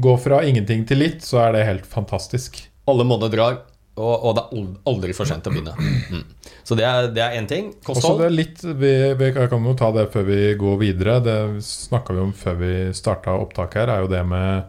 går 0.00 0.18
fra 0.22 0.42
ingenting 0.44 0.84
til 0.86 1.00
litt, 1.00 1.24
så 1.24 1.40
er 1.48 1.52
det 1.56 1.64
helt 1.66 1.86
fantastisk. 1.88 2.60
Alle 2.90 3.04
måneder 3.06 3.32
drar, 3.34 3.56
og, 4.00 4.12
og 4.24 4.34
det 4.36 4.42
er 4.44 4.68
aldri 4.92 5.12
for 5.16 5.28
sent 5.28 5.46
å 5.46 5.52
begynne. 5.52 5.74
Mm. 6.10 6.22
Så 6.64 6.76
det 6.78 6.84
er, 6.86 7.08
én 7.36 7.46
ting. 7.50 7.72
Kosthold. 7.84 8.20
det 8.20 8.26
er 8.28 8.34
litt, 8.36 8.62
vi, 8.80 8.92
vi 9.18 9.30
kan 9.36 9.64
jo 9.66 9.74
ta 9.78 9.90
det 9.96 10.06
før 10.12 10.24
vi 10.28 10.38
går 10.60 10.78
videre. 10.80 11.16
Det 11.24 11.36
snakka 11.66 12.14
vi 12.16 12.22
om 12.24 12.32
før 12.36 12.56
vi 12.60 12.72
starta 12.96 13.34
opptak 13.38 13.74
her, 13.80 13.90
er 13.96 14.04
jo 14.04 14.10
det 14.12 14.22
med 14.26 14.62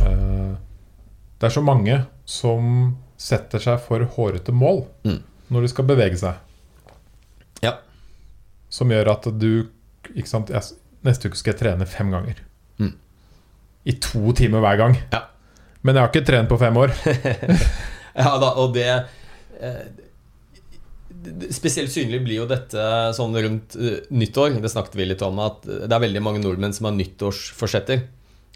eh, 0.00 0.54
Det 1.38 1.48
er 1.50 1.54
så 1.54 1.62
mange 1.64 2.00
som 2.26 2.96
setter 3.20 3.62
seg 3.62 3.80
for 3.84 4.02
hårete 4.16 4.52
mål 4.52 4.84
Mm. 5.04 5.20
når 5.50 5.62
de 5.62 5.68
skal 5.72 5.84
bevege 5.88 6.18
seg. 6.20 6.34
Som 8.76 8.92
gjør 8.92 9.14
at 9.14 9.30
du 9.40 9.50
sant, 10.28 10.52
jeg, 10.52 10.76
Neste 11.06 11.30
uke 11.30 11.38
skal 11.38 11.54
jeg 11.54 11.60
trene 11.60 11.86
fem 11.88 12.10
ganger. 12.12 12.40
Mm. 12.82 12.94
I 13.86 13.94
to 14.02 14.32
timer 14.36 14.64
hver 14.64 14.80
gang. 14.80 14.96
Ja. 15.12 15.22
Men 15.86 15.96
jeg 15.96 16.02
har 16.02 16.10
ikke 16.10 16.26
trent 16.26 16.50
på 16.50 16.58
fem 16.60 16.82
år. 16.84 16.96
Ja 18.16 18.30
da, 18.40 18.46
og 18.56 18.70
det 18.72 18.86
eh, 19.60 19.82
Spesielt 21.52 21.92
synlig 21.92 22.22
blir 22.24 22.38
jo 22.38 22.46
dette 22.48 22.80
sånn 23.12 23.34
rundt 23.36 23.74
eh, 23.76 23.98
nyttår. 24.08 24.54
Det 24.62 24.70
snakket 24.72 24.96
vi 24.96 25.08
litt 25.10 25.24
om, 25.26 25.36
at 25.44 25.66
det 25.66 25.90
er 25.90 26.00
veldig 26.06 26.22
mange 26.24 26.40
nordmenn 26.40 26.72
som 26.72 26.88
har 26.88 26.94
nyttårsforsetter. 26.96 28.06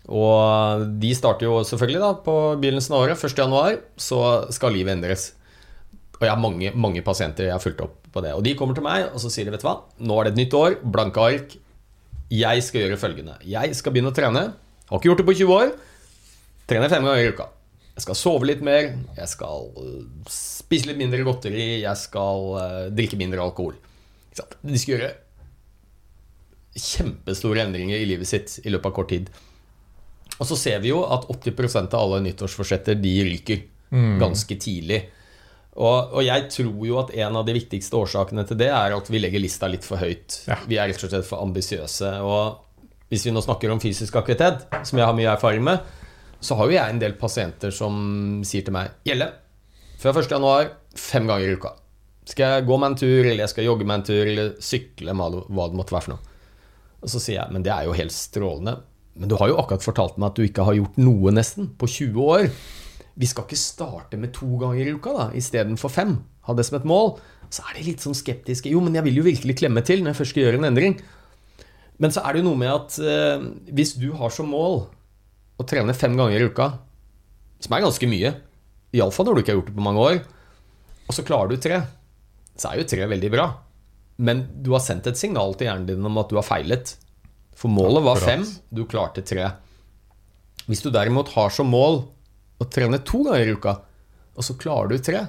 Og 0.09 0.87
de 1.03 1.11
starter 1.13 1.45
jo 1.45 1.61
selvfølgelig 1.67 2.01
da 2.01 2.11
på 2.25 2.37
begynnelsen 2.63 2.97
av 2.97 3.05
året, 3.05 3.21
1.1, 3.21 3.83
så 4.01 4.23
skal 4.57 4.73
livet 4.73 4.97
endres. 4.97 5.27
Og 6.17 6.25
jeg 6.25 6.33
har 6.33 6.41
mange, 6.41 6.73
mange 6.73 7.05
pasienter 7.05 7.51
jeg 7.51 7.57
har 7.59 7.61
fulgt 7.61 7.85
opp 7.85 8.00
på 8.15 8.23
det. 8.25 8.33
Og 8.37 8.43
de 8.47 8.57
kommer 8.59 8.77
til 8.77 8.87
meg 8.87 9.09
og 9.11 9.21
så 9.23 9.31
sier 9.33 9.47
de, 9.47 9.55
vet 9.55 9.63
du 9.63 9.69
hva, 9.69 9.77
nå 10.03 10.19
er 10.19 10.29
det 10.29 10.35
et 10.35 10.43
nytt 10.45 10.57
år, 10.59 10.77
blanke 10.97 11.23
ark. 11.23 11.55
Jeg 12.31 12.67
skal 12.67 12.85
gjøre 12.85 12.99
følgende. 13.01 13.39
Jeg 13.47 13.75
skal 13.79 13.95
begynne 13.95 14.13
å 14.13 14.17
trene. 14.17 14.45
Har 14.91 15.01
ikke 15.01 15.11
gjort 15.11 15.23
det 15.23 15.29
på 15.29 15.39
20 15.41 15.57
år. 15.57 15.73
Trener 16.71 16.93
fem 16.93 17.07
ganger 17.07 17.25
i 17.25 17.33
uka. 17.35 17.49
Jeg 17.97 18.05
skal 18.07 18.17
sove 18.17 18.47
litt 18.49 18.63
mer, 18.65 18.93
jeg 19.17 19.29
skal 19.29 19.67
øh, 19.77 20.05
spise 20.31 20.89
litt 20.89 20.97
mindre 20.97 21.25
godteri, 21.27 21.83
jeg 21.83 21.99
skal 22.01 22.47
øh, 22.57 22.85
drikke 22.97 23.19
mindre 23.21 23.43
alkohol. 23.45 23.75
De 24.31 24.79
skal 24.79 24.95
gjøre 24.95 25.11
kjempestore 26.81 27.65
endringer 27.67 27.99
i 27.99 28.07
livet 28.09 28.31
sitt 28.31 28.61
i 28.63 28.73
løpet 28.73 28.89
av 28.89 28.95
kort 28.97 29.11
tid. 29.11 29.29
Og 30.39 30.49
så 30.49 30.57
ser 30.57 30.79
vi 30.81 30.95
jo 30.95 31.03
at 31.03 31.27
80% 31.29 31.93
av 31.93 32.07
alle 32.07 32.23
nyttårsforsetter 32.29 32.97
de 32.97 33.15
ryker 33.27 33.67
ganske 33.91 34.57
tidlig. 34.63 35.03
Og, 35.81 36.13
og 36.13 36.25
jeg 36.27 36.49
tror 36.53 36.83
jo 36.85 36.99
at 37.01 37.13
en 37.17 37.39
av 37.41 37.47
de 37.49 37.55
viktigste 37.57 37.97
årsakene 37.97 38.45
til 38.49 38.59
det 38.61 38.69
er 38.69 38.93
at 38.93 39.07
vi 39.09 39.21
legger 39.23 39.41
lista 39.41 39.69
litt 39.71 39.87
for 39.87 40.01
høyt. 40.03 40.43
Ja. 40.51 40.59
Vi 40.69 40.77
er 40.77 40.91
rett 40.91 41.05
og 41.07 41.13
slett 41.13 41.29
for 41.29 41.41
ambisiøse. 41.41 42.11
Og 42.21 43.09
hvis 43.11 43.25
vi 43.27 43.33
nå 43.33 43.41
snakker 43.45 43.73
om 43.73 43.81
fysisk 43.83 44.19
aktivitet, 44.21 44.67
som 44.85 45.01
jeg 45.01 45.09
har 45.09 45.17
mye 45.17 45.33
erfaring 45.33 45.65
med, 45.65 45.81
så 46.41 46.57
har 46.57 46.69
jo 46.69 46.77
jeg 46.77 46.93
en 46.93 47.01
del 47.01 47.17
pasienter 47.21 47.73
som 47.75 47.95
sier 48.47 48.65
til 48.67 48.77
meg 48.77 48.93
Gjelle, 49.09 49.29
fra 50.01 50.13
1. 50.17 50.29
januar, 50.33 50.71
fem 50.97 51.27
ganger 51.29 51.49
i 51.49 51.57
uka. 51.61 51.75
Skal 52.29 52.55
jeg 52.55 52.67
gå 52.69 52.77
meg 52.81 52.93
en 52.93 53.01
tur, 53.01 53.19
eller 53.25 53.43
jeg 53.45 53.53
skal 53.53 53.67
jogge 53.67 53.89
meg 53.89 54.01
en 54.01 54.07
tur, 54.07 54.21
eller 54.23 54.53
sykle, 54.65 55.17
hva 55.17 55.31
det 55.33 55.81
måtte 55.81 55.97
være 55.97 56.07
for 56.07 56.15
noe. 56.15 56.37
Og 57.01 57.13
så 57.13 57.21
sier 57.21 57.39
jeg, 57.39 57.53
men 57.53 57.65
det 57.65 57.73
er 57.73 57.89
jo 57.89 57.97
helt 57.97 58.15
strålende. 58.15 58.77
Men 59.21 59.33
du 59.33 59.37
har 59.41 59.51
jo 59.51 59.59
akkurat 59.61 59.85
fortalt 59.85 60.21
meg 60.21 60.31
at 60.31 60.39
du 60.39 60.47
ikke 60.47 60.65
har 60.69 60.77
gjort 60.77 61.01
noe 61.01 61.33
nesten 61.35 61.73
på 61.81 61.89
20 61.89 62.33
år. 62.37 62.49
Vi 63.19 63.29
skal 63.29 63.47
ikke 63.47 63.59
starte 63.59 64.19
med 64.21 64.33
to 64.37 64.49
ganger 64.61 64.87
i 64.87 64.95
uka 64.95 65.15
da, 65.17 65.27
istedenfor 65.37 65.93
fem. 65.93 66.19
Ha 66.47 66.55
det 66.57 66.67
som 66.69 66.79
et 66.79 66.89
mål. 66.89 67.15
Så 67.51 67.65
er 67.67 67.77
de 67.77 67.87
litt 67.89 68.05
sånn 68.05 68.17
skeptiske. 68.17 68.71
Jo, 68.71 68.83
men 68.85 68.95
jeg 68.95 69.07
vil 69.09 69.21
jo 69.21 69.27
virkelig 69.27 69.57
klemme 69.59 69.83
til 69.87 70.05
når 70.05 70.13
jeg 70.13 70.21
først 70.21 70.35
skal 70.35 70.47
gjøre 70.47 70.61
en 70.61 70.69
endring. 70.71 71.01
Men 72.01 72.15
så 72.15 72.23
er 72.25 72.33
det 72.33 72.43
jo 72.43 72.49
noe 72.49 72.61
med 72.61 72.71
at 72.73 72.99
eh, 73.03 73.47
hvis 73.77 73.97
du 74.01 74.13
har 74.17 74.33
som 74.33 74.49
mål 74.55 74.85
å 75.61 75.67
trene 75.69 75.97
fem 75.97 76.15
ganger 76.17 76.41
i 76.41 76.47
uka, 76.49 76.71
som 77.61 77.75
er 77.77 77.85
ganske 77.85 78.09
mye, 78.09 78.31
iallfall 78.97 79.29
når 79.29 79.37
du 79.37 79.43
ikke 79.43 79.53
har 79.53 79.59
gjort 79.59 79.73
det 79.73 79.77
på 79.77 79.85
mange 79.85 80.07
år, 80.07 80.21
og 81.11 81.17
så 81.17 81.27
klarer 81.27 81.51
du 81.51 81.61
tre, 81.61 81.83
så 82.57 82.71
er 82.71 82.81
jo 82.81 82.89
tre 82.89 83.09
veldig 83.11 83.33
bra. 83.35 83.51
Men 84.21 84.45
du 84.63 84.73
har 84.73 84.83
sendt 84.85 85.09
et 85.11 85.19
signal 85.21 85.57
til 85.57 85.69
hjernen 85.69 85.89
din 85.89 86.07
om 86.07 86.21
at 86.21 86.31
du 86.31 86.39
har 86.39 86.47
feilet. 86.47 86.95
For 87.57 87.73
målet 87.73 88.05
var 88.05 88.21
fem, 88.21 88.47
du 88.73 88.87
klarte 88.89 89.25
tre. 89.27 89.51
Hvis 90.69 90.85
du 90.85 90.91
derimot 90.93 91.33
har 91.35 91.53
som 91.53 91.69
mål 91.73 92.03
å 92.61 92.67
trene 92.71 92.99
to 93.05 93.23
ganger 93.27 93.49
i 93.49 93.55
uka, 93.57 93.77
og 94.37 94.45
så 94.47 94.55
klarer 94.61 94.89
du 94.93 94.99
tre 95.05 95.23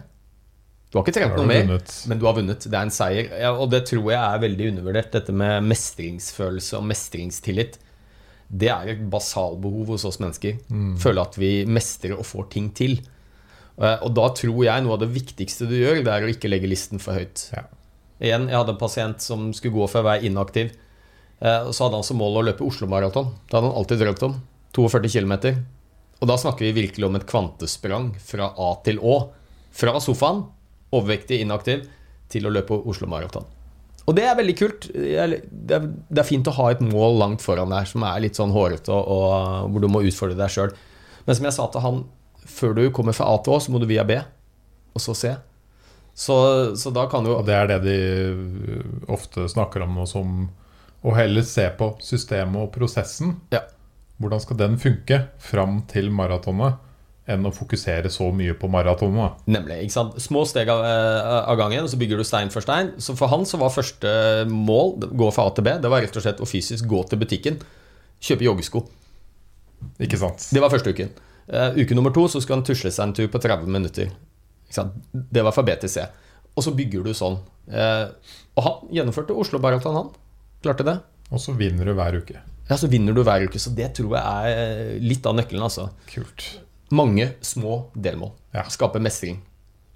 Du 0.91 0.97
har 0.99 1.05
ikke 1.05 1.13
trent 1.15 1.37
noe 1.39 1.45
mer, 1.47 1.63
vunnet. 1.63 1.93
men 2.11 2.19
du 2.19 2.25
har 2.27 2.33
vunnet. 2.35 2.65
Det 2.67 2.75
er 2.75 2.83
en 2.83 2.91
seier. 2.91 3.29
Ja, 3.39 3.53
og 3.55 3.69
det 3.71 3.85
tror 3.87 4.09
jeg 4.11 4.19
er 4.19 4.41
veldig 4.43 4.65
undervurdert, 4.73 5.11
dette 5.13 5.31
med 5.31 5.63
mestringsfølelse 5.69 6.75
og 6.81 6.83
mestringstillit. 6.89 7.77
Det 8.51 8.67
er 8.67 8.89
et 8.91 9.05
basalbehov 9.09 9.87
hos 9.93 10.03
oss 10.09 10.19
mennesker. 10.19 10.57
Føle 10.99 11.21
at 11.23 11.37
vi 11.39 11.63
mestrer 11.65 12.17
og 12.19 12.25
får 12.27 12.49
ting 12.51 12.67
til. 12.75 12.97
Eh, 13.79 13.97
Og 14.03 14.11
da 14.13 14.27
tror 14.35 14.59
jeg 14.65 14.83
noe 14.83 14.97
av 14.97 14.99
det 15.05 15.13
viktigste 15.15 15.69
du 15.69 15.77
gjør, 15.79 16.03
det 16.03 16.11
er 16.11 16.27
å 16.27 16.33
ikke 16.35 16.49
legge 16.51 16.67
listen 16.67 16.99
for 16.99 17.13
høyt. 17.15 17.47
Ja. 17.55 17.63
Igjen, 18.19 18.49
jeg 18.51 18.57
hadde 18.59 18.75
en 18.75 18.77
pasient 18.83 19.21
som 19.23 19.53
skulle 19.55 19.73
gå 19.79 19.87
for 19.89 20.01
å 20.03 20.09
være 20.11 20.27
inaktiv. 20.27 20.73
Eh, 21.41 21.63
Og 21.63 21.71
så 21.73 21.85
hadde 21.87 21.95
han 22.01 22.03
som 22.03 22.17
mål 22.19 22.41
å 22.43 22.45
løpe 22.51 22.67
Oslo 22.67 22.85
Maraton. 22.91 23.31
Det 23.47 23.55
hadde 23.55 23.71
han 23.71 23.77
alltid 23.79 23.99
drømt 24.03 24.23
om. 24.27 24.35
42 24.75 25.07
km. 25.15 25.63
Og 26.21 26.29
da 26.29 26.37
snakker 26.37 26.67
vi 26.67 26.75
virkelig 26.83 27.07
om 27.07 27.17
et 27.17 27.25
kvantesprang 27.29 28.11
fra 28.21 28.51
A 28.61 28.69
til 28.85 29.01
Å. 29.01 29.15
Fra 29.73 29.95
sofaen, 30.03 30.43
overvektig, 30.93 31.41
inaktiv, 31.41 31.87
til 32.31 32.45
å 32.45 32.53
løpe 32.53 32.77
Oslo 32.87 33.09
Maraton. 33.09 33.47
Og 34.09 34.15
det 34.17 34.25
er 34.27 34.37
veldig 34.37 34.55
kult. 34.57 34.87
Det 34.93 35.17
er, 35.17 35.35
det 35.49 36.21
er 36.21 36.27
fint 36.27 36.47
å 36.49 36.55
ha 36.57 36.71
et 36.71 36.81
mål 36.83 37.19
langt 37.21 37.43
foran 37.43 37.73
deg 37.73 37.89
som 37.89 38.05
er 38.07 38.23
litt 38.23 38.37
sånn 38.37 38.53
hårete, 38.53 38.93
og, 38.93 39.07
og 39.07 39.71
hvor 39.73 39.83
du 39.83 39.89
må 39.91 40.03
utfordre 40.05 40.37
deg 40.37 40.53
sjøl. 40.53 40.73
Men 41.27 41.37
som 41.37 41.47
jeg 41.47 41.57
sa 41.57 41.67
til 41.71 41.85
han, 41.85 42.03
før 42.49 42.77
du 42.77 42.83
kommer 42.93 43.15
fra 43.17 43.29
A 43.31 43.39
til 43.41 43.55
Å, 43.55 43.61
så 43.61 43.73
må 43.73 43.81
du 43.81 43.87
via 43.89 44.05
B, 44.07 44.17
og 44.93 45.03
så 45.03 45.15
C. 45.17 45.35
Så, 46.13 46.35
så 46.75 46.91
da 46.91 47.05
kan 47.07 47.23
jo 47.23 47.37
Og 47.37 47.45
det 47.47 47.53
er 47.55 47.69
det 47.69 47.77
de 47.85 47.99
uh, 48.35 49.13
ofte 49.15 49.45
snakker 49.47 49.85
om 49.85 50.01
og 50.03 50.09
som 50.11 50.41
å 51.07 51.13
heller 51.15 51.45
se 51.47 51.63
på 51.79 51.87
systemet 52.03 52.59
og 52.61 52.73
prosessen. 52.75 53.37
Ja. 53.53 53.63
Hvordan 54.21 54.41
skal 54.43 54.59
den 54.59 54.77
funke 54.81 55.23
fram 55.41 55.81
til 55.89 56.11
maratonet, 56.13 56.79
enn 57.29 57.45
å 57.45 57.51
fokusere 57.53 58.09
så 58.11 58.27
mye 58.35 58.53
på 58.57 58.69
maratonet. 58.71 59.43
Nemlig. 59.51 59.83
ikke 59.85 59.93
sant? 59.93 60.17
Små 60.21 60.43
steg 60.49 60.69
av, 60.73 60.81
eh, 60.85 61.49
av 61.51 61.57
gangen, 61.59 61.83
og 61.85 61.89
så 61.91 61.99
bygger 61.99 62.17
du 62.17 62.25
stein 62.27 62.49
for 62.49 62.65
stein. 62.65 62.93
Så 62.97 63.15
for 63.17 63.31
han 63.31 63.45
så 63.45 63.59
var 63.61 63.73
første 63.73 64.45
mål, 64.49 64.97
gå 64.99 65.29
fra 65.33 65.47
A 65.47 65.53
til 65.55 65.63
B, 65.63 65.77
det 65.81 65.91
var 65.91 66.01
rett 66.01 66.17
og 66.17 66.25
slett 66.25 66.41
å 66.41 66.49
fysisk 66.49 66.87
gå 66.89 67.03
til 67.09 67.21
butikken. 67.21 67.61
Kjøpe 68.21 68.47
joggesko. 68.47 68.85
Ikke 70.01 70.17
sant? 70.17 70.49
Det 70.51 70.61
var 70.61 70.73
første 70.73 70.93
uken. 70.93 71.09
Uh, 71.51 71.73
uke 71.75 71.95
nummer 71.97 72.13
to 72.13 72.27
så 72.29 72.41
skal 72.41 72.59
han 72.59 72.65
tusle 72.65 72.91
seg 72.93 73.07
en 73.07 73.13
tur 73.13 73.27
på 73.27 73.41
30 73.41 73.67
minutter. 73.67 74.11
Det 75.11 75.43
var 75.43 75.51
fra 75.51 75.63
B 75.63 75.75
til 75.81 75.89
C. 75.89 76.05
Og 76.55 76.63
så 76.63 76.73
bygger 76.75 77.03
du 77.03 77.13
sånn. 77.17 77.39
Uh, 77.71 78.13
og 78.55 78.65
han 78.65 78.93
gjennomførte 78.97 79.35
Oslo 79.37 79.59
Maraton, 79.59 79.97
han. 79.97 80.11
Klarte 80.61 80.85
det. 80.85 80.99
Og 81.31 81.41
så 81.41 81.55
vinner 81.57 81.87
du 81.87 81.95
hver 81.97 82.17
uke. 82.21 82.41
Ja, 82.71 82.77
Så 82.79 82.87
vinner 82.87 83.11
du 83.13 83.19
hver 83.27 83.43
uke. 83.43 83.59
Så 83.59 83.73
det 83.75 83.89
tror 83.97 84.13
jeg 84.15 84.55
er 84.55 84.99
litt 85.03 85.25
av 85.27 85.35
nøkkelen, 85.35 85.63
altså. 85.67 85.89
Kult. 86.07 86.45
Mange 86.95 87.33
små 87.43 87.81
delmål. 87.95 88.31
Ja. 88.55 88.63
Skape 88.71 88.99
mestring. 89.03 89.41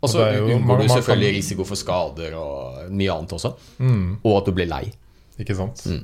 Og 0.03 0.11
så 0.11 0.25
unngår 0.43 0.83
du 0.83 0.89
selvfølgelig 0.91 1.29
kan- 1.31 1.37
risiko 1.39 1.63
for 1.65 1.79
skader 1.79 2.35
og 2.37 2.91
mye 2.91 3.09
annet 3.15 3.31
også. 3.33 3.53
Mm, 3.79 4.19
Og 4.23 4.37
at 4.41 4.45
du 4.45 4.51
blir 4.51 4.67
lei. 4.69 4.91
ikke 5.39 5.55
sant? 5.55 5.81
Mm. 5.87 6.03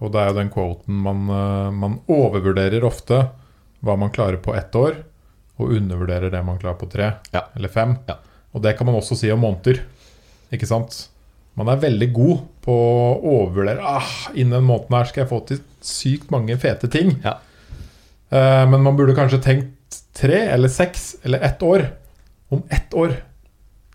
Og 0.00 0.10
det 0.12 0.20
er 0.22 0.28
jo 0.30 0.38
den 0.38 0.50
quoten 0.50 0.94
man, 1.02 1.28
uh, 1.30 1.70
man 1.70 2.00
overvurderer 2.08 2.82
ofte 2.82 3.18
hva 3.84 3.96
man 3.98 4.10
klarer 4.10 4.38
på 4.42 4.54
ett 4.56 4.72
år, 4.74 4.96
og 5.58 5.70
undervurderer 5.76 6.30
det 6.30 6.44
man 6.44 6.58
klarer 6.58 6.78
på 6.78 6.88
tre 6.90 7.12
Ja. 7.34 7.42
eller 7.56 7.68
fem. 7.68 7.98
Ja. 8.08 8.16
Og 8.54 8.62
det 8.62 8.76
kan 8.78 8.86
man 8.86 8.94
også 8.96 9.16
si 9.16 9.30
om 9.30 9.40
måneder. 9.40 9.82
Ikke 10.52 10.66
sant? 10.66 11.08
Man 11.58 11.68
er 11.68 11.82
veldig 11.82 12.08
god 12.16 12.44
på 12.64 12.72
å 12.72 13.08
overvurdere 13.18 13.84
ah, 13.84 14.12
Innen 14.32 14.54
den 14.56 14.68
måneden 14.68 14.96
her 14.96 15.08
skal 15.10 15.24
jeg 15.24 15.30
få 15.32 15.40
til 15.48 15.60
sykt 15.84 16.30
mange 16.32 16.56
fete 16.62 16.88
ting. 16.92 17.16
Ja. 17.24 17.36
Eh, 18.32 18.62
men 18.70 18.84
man 18.86 18.96
burde 18.96 19.16
kanskje 19.18 19.42
tenkt 19.44 19.98
tre 20.16 20.38
eller 20.54 20.70
seks 20.72 21.16
eller 21.26 21.42
ett 21.44 21.62
år. 21.62 21.88
Om 22.52 22.62
ett 22.70 22.94
år, 22.94 23.16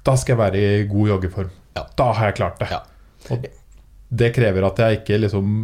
da 0.05 0.17
skal 0.17 0.35
jeg 0.35 0.41
være 0.41 0.59
i 0.61 0.83
god 0.89 1.13
joggeform. 1.13 1.49
Ja. 1.77 1.85
Da 1.97 2.11
har 2.17 2.29
jeg 2.29 2.37
klart 2.41 2.59
det. 2.61 2.69
Ja. 2.73 2.83
Og 3.33 3.47
det 4.07 4.33
krever 4.35 4.67
at 4.67 4.83
jeg 4.83 5.01
ikke 5.01 5.21
liksom 5.23 5.55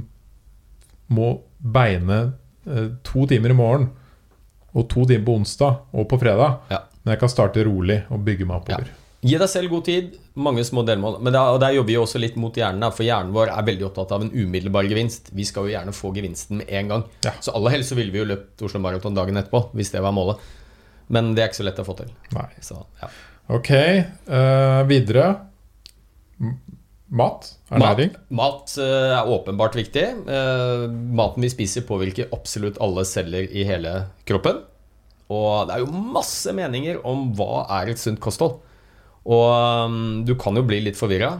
må 1.14 1.30
beine 1.60 2.20
eh, 2.66 2.90
to 3.06 3.28
timer 3.30 3.54
i 3.54 3.60
morgen 3.60 3.92
og 4.74 4.88
to 4.90 5.06
timer 5.06 5.28
på 5.28 5.38
onsdag 5.42 5.94
og 5.94 6.10
på 6.10 6.20
fredag. 6.22 6.60
Ja. 6.74 6.82
Men 7.04 7.16
jeg 7.16 7.22
kan 7.22 7.32
starte 7.32 7.66
rolig 7.68 8.02
og 8.10 8.24
bygge 8.26 8.48
meg 8.50 8.62
oppover. 8.62 8.90
Gi 9.24 9.38
deg 9.40 9.48
selv 9.48 9.72
god 9.72 9.86
tid. 9.88 10.16
Mange 10.36 10.66
små 10.68 10.84
delmål. 10.84 11.22
Men 11.24 11.32
der, 11.36 11.54
og 11.56 11.62
der 11.64 11.76
jobber 11.78 11.94
vi 11.94 12.00
også 12.02 12.20
litt 12.20 12.36
mot 12.40 12.58
hjernen, 12.60 12.84
for 12.92 13.08
hjernen 13.08 13.32
vår 13.36 13.54
er 13.54 13.68
veldig 13.70 13.86
opptatt 13.88 14.12
av 14.16 14.26
en 14.26 14.34
umiddelbar 14.34 14.90
gevinst. 14.90 15.32
Vi 15.32 15.46
skal 15.48 15.70
jo 15.70 15.74
gjerne 15.76 15.94
få 15.96 16.12
gevinsten 16.16 16.60
med 16.60 16.74
en 16.76 16.92
gang. 16.92 17.06
Ja. 17.24 17.32
Så 17.40 17.54
aller 17.56 17.78
helst 17.78 17.94
så 17.94 17.98
ville 18.00 18.12
vi 18.12 18.20
jo 18.20 18.28
løpt 18.28 18.66
Oslo 18.68 18.82
Maraton 18.84 19.16
dagen 19.16 19.40
etterpå, 19.40 19.70
hvis 19.78 19.94
det 19.94 20.04
var 20.04 20.16
målet. 20.16 20.44
Men 21.14 21.32
det 21.36 21.44
er 21.44 21.52
ikke 21.52 21.62
så 21.62 21.68
lett 21.70 21.80
å 21.80 21.88
få 21.88 21.96
til. 22.02 22.12
Nei. 22.36 22.50
Så, 22.64 22.82
ja. 23.02 23.12
Ok, 23.54 23.72
Uh, 24.28 24.84
videre. 24.88 25.26
Mat? 27.14 27.48
Ernæring? 27.70 28.12
Mat, 28.34 28.36
mat 28.40 28.76
uh, 28.82 29.16
er 29.22 29.32
åpenbart 29.32 29.76
viktig. 29.78 30.06
Uh, 30.28 30.88
maten 30.90 31.46
vi 31.46 31.52
spiser, 31.54 31.86
påvirker 31.88 32.32
absolutt 32.36 32.80
alle 32.84 33.06
celler 33.08 33.48
i 33.48 33.66
hele 33.68 33.96
kroppen. 34.28 34.64
Og 35.32 35.68
det 35.70 35.76
er 35.76 35.84
jo 35.84 36.06
masse 36.18 36.52
meninger 36.56 37.00
om 37.08 37.30
hva 37.38 37.66
er 37.80 37.94
et 37.94 38.02
sunt 38.02 38.20
kosthold. 38.24 38.60
Og 39.24 39.88
um, 39.88 39.98
du 40.28 40.36
kan 40.36 40.56
jo 40.60 40.64
bli 40.68 40.82
litt 40.84 41.00
forvirra. 41.00 41.38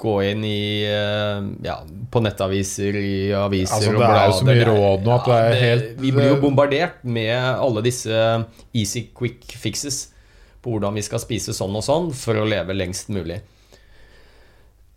gå 0.00 0.12
inn 0.24 0.44
i 0.48 0.84
eh, 0.88 1.40
ja, 1.66 1.74
på 2.10 2.22
nettaviser, 2.24 2.96
i 2.96 3.32
aviser 3.36 3.74
Altså, 3.76 3.90
og 3.92 4.00
det 4.00 4.06
er 4.08 4.30
jo 4.30 4.36
så 4.38 4.46
mye 4.48 4.64
råd 4.70 5.02
nå 5.04 5.12
at 5.12 5.26
det 5.28 5.34
er 5.40 5.58
helt- 5.60 5.98
Vi 6.00 6.12
blir 6.14 6.28
jo 6.30 6.38
bombardert 6.40 7.02
med 7.04 7.34
alle 7.36 7.82
disse 7.84 8.22
easy 8.72 9.02
quick 9.12 9.44
fixes 9.60 10.06
på 10.62 10.72
hvordan 10.72 10.96
vi 10.96 11.02
skal 11.04 11.20
spise 11.20 11.52
sånn 11.52 11.76
og 11.76 11.84
sånn 11.84 12.08
for 12.16 12.40
å 12.40 12.46
leve 12.48 12.72
lengst 12.72 13.12
mulig. 13.12 13.42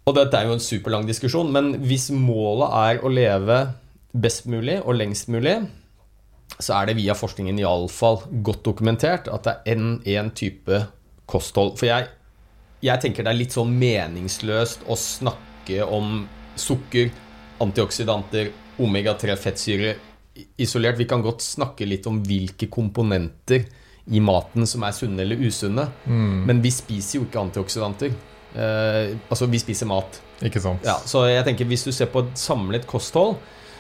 Og 0.07 0.15
dette 0.15 0.35
er 0.39 0.47
jo 0.47 0.55
en 0.55 0.63
superlang 0.63 1.05
diskusjon, 1.07 1.51
men 1.51 1.73
hvis 1.83 2.09
målet 2.11 2.71
er 2.71 3.03
å 3.03 3.11
leve 3.11 3.59
best 4.13 4.47
mulig 4.47 4.79
og 4.85 4.95
lengst 4.99 5.27
mulig, 5.31 5.57
så 6.59 6.79
er 6.79 6.87
det 6.87 6.97
via 7.01 7.15
forskningen 7.17 7.59
iallfall 7.59 8.21
godt 8.43 8.63
dokumentert 8.67 9.27
at 9.31 9.43
det 9.47 9.53
er 9.65 9.75
én 9.75 9.87
en 10.15 10.31
type 10.31 10.85
kosthold. 11.33 11.75
For 11.79 11.89
jeg, 11.89 12.07
jeg 12.85 13.03
tenker 13.03 13.25
det 13.25 13.33
er 13.33 13.41
litt 13.41 13.55
sånn 13.55 13.73
meningsløst 13.79 14.87
å 14.87 14.97
snakke 14.99 15.83
om 15.85 16.23
sukker, 16.59 17.11
antioksidanter, 17.63 18.51
omega-3 18.83 19.37
fettsyre 19.39 19.95
isolert. 20.61 20.99
Vi 20.99 21.07
kan 21.09 21.23
godt 21.25 21.43
snakke 21.45 21.87
litt 21.87 22.07
om 22.09 22.19
hvilke 22.25 22.69
komponenter 22.73 23.65
i 24.11 24.19
maten 24.19 24.67
som 24.67 24.83
er 24.83 24.95
sunne 24.95 25.23
eller 25.23 25.39
usunne. 25.39 25.87
Men 26.49 26.61
vi 26.63 26.71
spiser 26.73 27.19
jo 27.19 27.27
ikke 27.27 27.41
antioksidanter. 27.45 28.13
Eh, 28.53 29.15
altså, 29.29 29.47
vi 29.49 29.61
spiser 29.61 29.89
mat. 29.89 30.19
Ikke 30.45 30.61
sant? 30.61 30.83
Ja, 30.85 30.97
så 31.07 31.23
jeg 31.29 31.45
tenker 31.47 31.65
Hvis 31.69 31.85
du 31.87 31.93
ser 31.95 32.09
på 32.11 32.25
et 32.25 32.33
samlet 32.37 32.85
kosthold, 32.89 33.37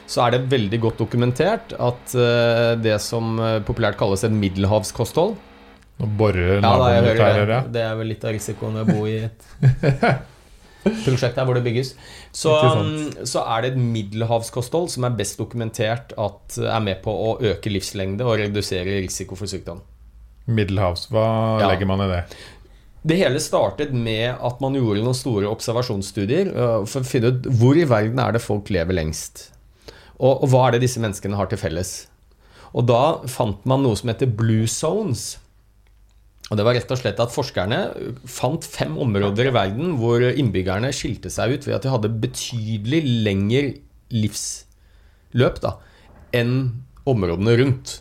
så 0.09 0.25
er 0.25 0.35
det 0.35 0.51
veldig 0.51 0.79
godt 0.83 1.01
dokumentert 1.03 1.75
at 1.79 2.15
eh, 2.19 2.73
det 2.81 2.97
som 3.03 3.37
eh, 3.39 3.59
populært 3.63 3.99
kalles 3.99 4.25
et 4.25 4.33
middelhavskosthold 4.35 5.37
Nå 6.01 6.07
borer 6.17 6.55
Ja, 6.55 6.61
naboen 6.63 7.05
ut 7.05 7.19
her, 7.21 7.45
det. 7.45 7.59
Det 7.75 7.81
er 7.85 7.95
vel 7.99 8.09
litt 8.11 8.23
av 8.25 8.33
risikoen 8.35 8.73
ved 8.79 8.89
å 8.89 8.95
bo 8.97 9.05
i 9.07 9.17
et 9.27 9.45
prosjekt 11.05 11.37
her 11.39 11.45
hvor 11.47 11.55
det 11.57 11.63
bygges. 11.65 11.93
Så, 12.35 12.51
um, 12.51 13.11
så 13.29 13.43
er 13.55 13.63
det 13.63 13.73
et 13.73 13.79
middelhavskosthold 13.79 14.89
som 14.91 15.05
er 15.07 15.15
best 15.19 15.37
dokumentert 15.39 16.11
at 16.19 16.57
er 16.59 16.83
med 16.83 17.03
på 17.05 17.13
å 17.13 17.35
øke 17.53 17.71
livslengde 17.71 18.25
og 18.27 18.39
redusere 18.41 18.97
risiko 19.05 19.37
for 19.39 19.47
sykdom. 19.51 19.79
Middelhavs, 20.49 21.07
hva 21.13 21.27
Ja. 21.61 21.69
legger 21.71 21.87
man 21.87 22.01
i 22.03 22.09
det? 22.11 22.23
Det 23.05 23.17
hele 23.19 23.39
startet 23.43 23.91
med 23.93 24.35
at 24.41 24.59
man 24.63 24.75
gjorde 24.75 25.03
noen 25.03 25.15
store 25.15 25.47
observasjonsstudier 25.51 26.51
for 26.87 27.03
å 27.03 27.07
finne 27.07 27.33
ut 27.35 27.47
hvor 27.59 27.75
i 27.79 27.83
verden 27.87 28.19
er 28.23 28.31
det 28.35 28.41
folk 28.43 28.69
lever 28.71 28.95
lengst. 28.95 29.49
Og, 30.19 30.43
og 30.43 30.49
hva 30.51 30.67
er 30.67 30.75
det 30.77 30.85
disse 30.85 31.01
menneskene 31.03 31.35
har 31.35 31.47
til 31.51 31.59
felles. 31.59 32.07
Og 32.73 32.87
da 32.87 33.19
fant 33.27 33.63
man 33.69 33.83
noe 33.83 33.95
som 33.99 34.09
heter 34.09 34.25
blue 34.31 34.67
zones. 34.71 35.37
Og 36.51 36.59
det 36.59 36.65
var 36.67 36.75
rett 36.75 36.91
og 36.91 36.99
slett 36.99 37.21
at 37.23 37.33
Forskerne 37.33 37.79
fant 38.29 38.65
fem 38.67 38.97
områder 38.99 39.49
i 39.49 39.55
verden 39.55 39.95
hvor 39.99 40.23
innbyggerne 40.27 40.91
skilte 40.95 41.31
seg 41.33 41.55
ut 41.55 41.67
ved 41.67 41.77
at 41.77 41.85
de 41.85 41.93
hadde 41.93 42.11
betydelig 42.23 43.01
lengre 43.25 43.63
livsløp 44.13 45.61
da, 45.63 45.77
enn 46.35 46.57
områdene 47.09 47.55
rundt. 47.61 47.99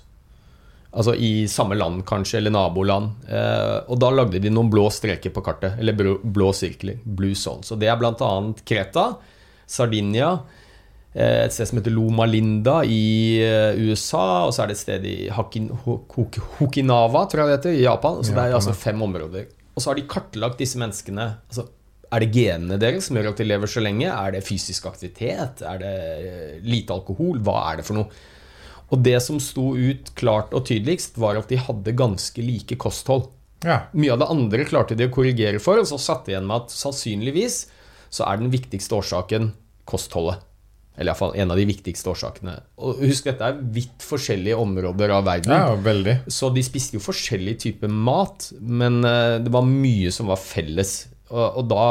Altså 0.93 1.14
i 1.16 1.47
samme 1.49 1.78
land, 1.78 2.03
kanskje, 2.05 2.36
eller 2.43 2.53
naboland. 2.53 3.14
Eh, 3.24 3.78
og 3.88 3.97
da 4.03 4.11
lagde 4.12 4.43
de 4.43 4.51
noen 4.53 4.68
blå 4.72 4.90
streker 4.93 5.32
på 5.32 5.40
kartet. 5.45 5.78
Eller 5.80 5.97
blå, 5.97 6.18
blå 6.20 6.51
sirkler. 6.53 6.99
Blue 7.05 7.38
zones. 7.38 7.72
Og 7.72 7.80
det 7.80 7.88
er 7.88 7.97
bl.a. 7.97 8.32
Kreta, 8.68 9.07
Sardinia, 9.64 10.34
et 11.15 11.53
sted 11.53 11.69
som 11.69 11.79
heter 11.79 11.93
Loma 11.93 12.25
Linda 12.25 12.79
i 12.89 13.37
eh, 13.45 13.77
USA, 13.85 14.47
og 14.47 14.55
så 14.57 14.63
er 14.65 14.71
det 14.73 14.77
et 14.79 14.83
sted 14.83 15.05
i 15.05 15.17
Hakin, 15.29 15.69
Hok- 15.85 16.15
Hok- 16.17 16.39
Hokinawa, 16.61 17.27
tror 17.29 17.43
jeg 17.45 17.51
det 17.51 17.59
heter, 17.59 17.77
i 17.77 17.85
Japan. 17.85 18.23
Så 18.25 18.33
det 18.33 18.47
er 18.47 18.55
altså 18.57 18.73
fem 18.81 19.03
områder. 19.05 19.47
Og 19.77 19.83
så 19.85 19.91
har 19.91 20.01
de 20.01 20.07
kartlagt 20.09 20.59
disse 20.61 20.81
menneskene. 20.81 21.27
Altså, 21.51 21.67
er 22.13 22.21
det 22.25 22.31
genene 22.35 22.77
deres 22.81 23.07
som 23.09 23.17
gjør 23.17 23.31
at 23.33 23.39
de 23.41 23.45
lever 23.49 23.71
så 23.73 23.81
lenge? 23.85 24.09
Er 24.09 24.33
det 24.35 24.43
fysisk 24.45 24.87
aktivitet? 24.89 25.61
Er 25.65 25.79
det 25.81 25.93
eh, 26.29 26.57
lite 26.65 26.93
alkohol? 26.97 27.39
Hva 27.45 27.59
er 27.73 27.81
det 27.81 27.87
for 27.89 27.97
noe? 28.01 28.09
Og 28.93 29.01
det 29.05 29.19
som 29.25 29.39
sto 29.41 29.71
ut 29.77 30.11
klart 30.21 30.53
og 30.53 30.67
tydeligst, 30.69 31.17
var 31.21 31.39
at 31.41 31.49
de 31.49 31.57
hadde 31.57 31.95
ganske 31.97 32.43
like 32.45 32.77
kosthold. 32.77 33.31
Ja. 33.65 33.87
Mye 33.97 34.13
av 34.13 34.19
det 34.21 34.29
andre 34.33 34.65
klarte 34.69 34.97
de 34.99 35.07
å 35.09 35.13
korrigere 35.15 35.61
for, 35.63 35.81
og 35.81 35.89
så 35.89 35.97
satte 36.01 36.29
de 36.29 36.35
igjen 36.35 36.49
med 36.49 36.65
at 36.67 36.73
sannsynligvis 36.77 37.61
så 38.13 38.27
er 38.29 38.41
den 38.43 38.51
viktigste 38.53 38.97
årsaken 38.99 39.53
kostholdet. 39.89 40.43
Eller 40.97 41.12
iallfall 41.12 41.36
en 41.40 41.53
av 41.55 41.57
de 41.57 41.64
viktigste 41.70 42.11
årsakene. 42.12 42.59
Og 42.84 43.01
husk, 43.01 43.24
dette 43.30 43.47
er 43.49 43.61
vidt 43.74 44.05
forskjellige 44.05 44.59
områder 44.61 45.14
av 45.16 45.24
verden. 45.24 45.55
ja, 45.57 45.76
veldig. 45.80 46.18
Så 46.28 46.51
de 46.53 46.64
spiste 46.66 46.99
jo 46.99 47.05
forskjellig 47.05 47.57
type 47.64 47.88
mat, 47.88 48.51
men 48.61 49.01
eh, 49.09 49.38
det 49.40 49.53
var 49.55 49.64
mye 49.68 50.12
som 50.12 50.28
var 50.28 50.40
felles. 50.43 50.97
Og, 51.30 51.62
og 51.62 51.70
da 51.70 51.86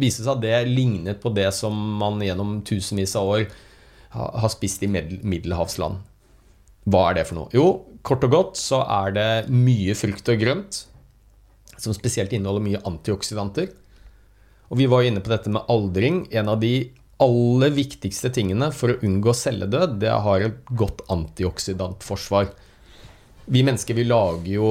viste 0.00 0.22
det 0.22 0.28
seg 0.28 0.36
at 0.36 0.44
det 0.44 0.60
lignet 0.70 1.20
på 1.20 1.32
det 1.34 1.50
som 1.52 1.76
man 2.00 2.22
gjennom 2.24 2.60
tusenvis 2.66 3.16
av 3.18 3.34
år 3.34 3.50
har 4.10 4.50
spist 4.50 4.82
i 4.82 4.88
middelhavsland. 4.90 6.00
Hva 6.90 7.02
er 7.10 7.20
det 7.20 7.26
for 7.28 7.38
noe? 7.38 7.50
Jo, 7.54 7.66
kort 8.06 8.24
og 8.26 8.32
godt 8.32 8.58
så 8.58 8.80
er 8.82 9.12
det 9.14 9.28
mye 9.52 9.94
frukt 9.98 10.30
og 10.32 10.40
grønt, 10.40 10.80
som 11.76 11.94
spesielt 11.96 12.32
inneholder 12.34 12.64
mye 12.64 12.80
antioksidanter. 12.88 13.70
Og 14.70 14.80
vi 14.80 14.88
var 14.90 15.02
jo 15.02 15.12
inne 15.12 15.22
på 15.22 15.32
dette 15.32 15.52
med 15.52 15.66
aldring. 15.70 16.24
En 16.34 16.50
av 16.52 16.60
de 16.62 16.90
aller 17.20 17.72
viktigste 17.76 18.30
tingene 18.34 18.70
for 18.72 18.92
å 18.92 18.98
unngå 19.04 19.34
celledød, 19.36 19.98
det 20.02 20.12
har 20.24 20.44
et 20.44 20.72
godt 20.72 21.04
antioksidantforsvar. 21.12 22.50
Vi 23.50 23.64
mennesker 23.66 23.96
vi 23.98 24.06
lager 24.06 24.52
jo 24.52 24.68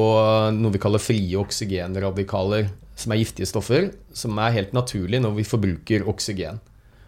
noe 0.55 0.73
vi 0.73 0.81
kaller 0.81 1.03
frie 1.03 1.37
oksygenradikaler, 1.39 2.69
som 2.99 3.13
er 3.13 3.21
giftige 3.21 3.47
stoffer, 3.49 3.89
som 4.15 4.37
er 4.41 4.55
helt 4.55 4.73
naturlig 4.75 5.21
når 5.23 5.37
vi 5.37 5.47
forbruker 5.47 6.07
oksygen. 6.09 6.59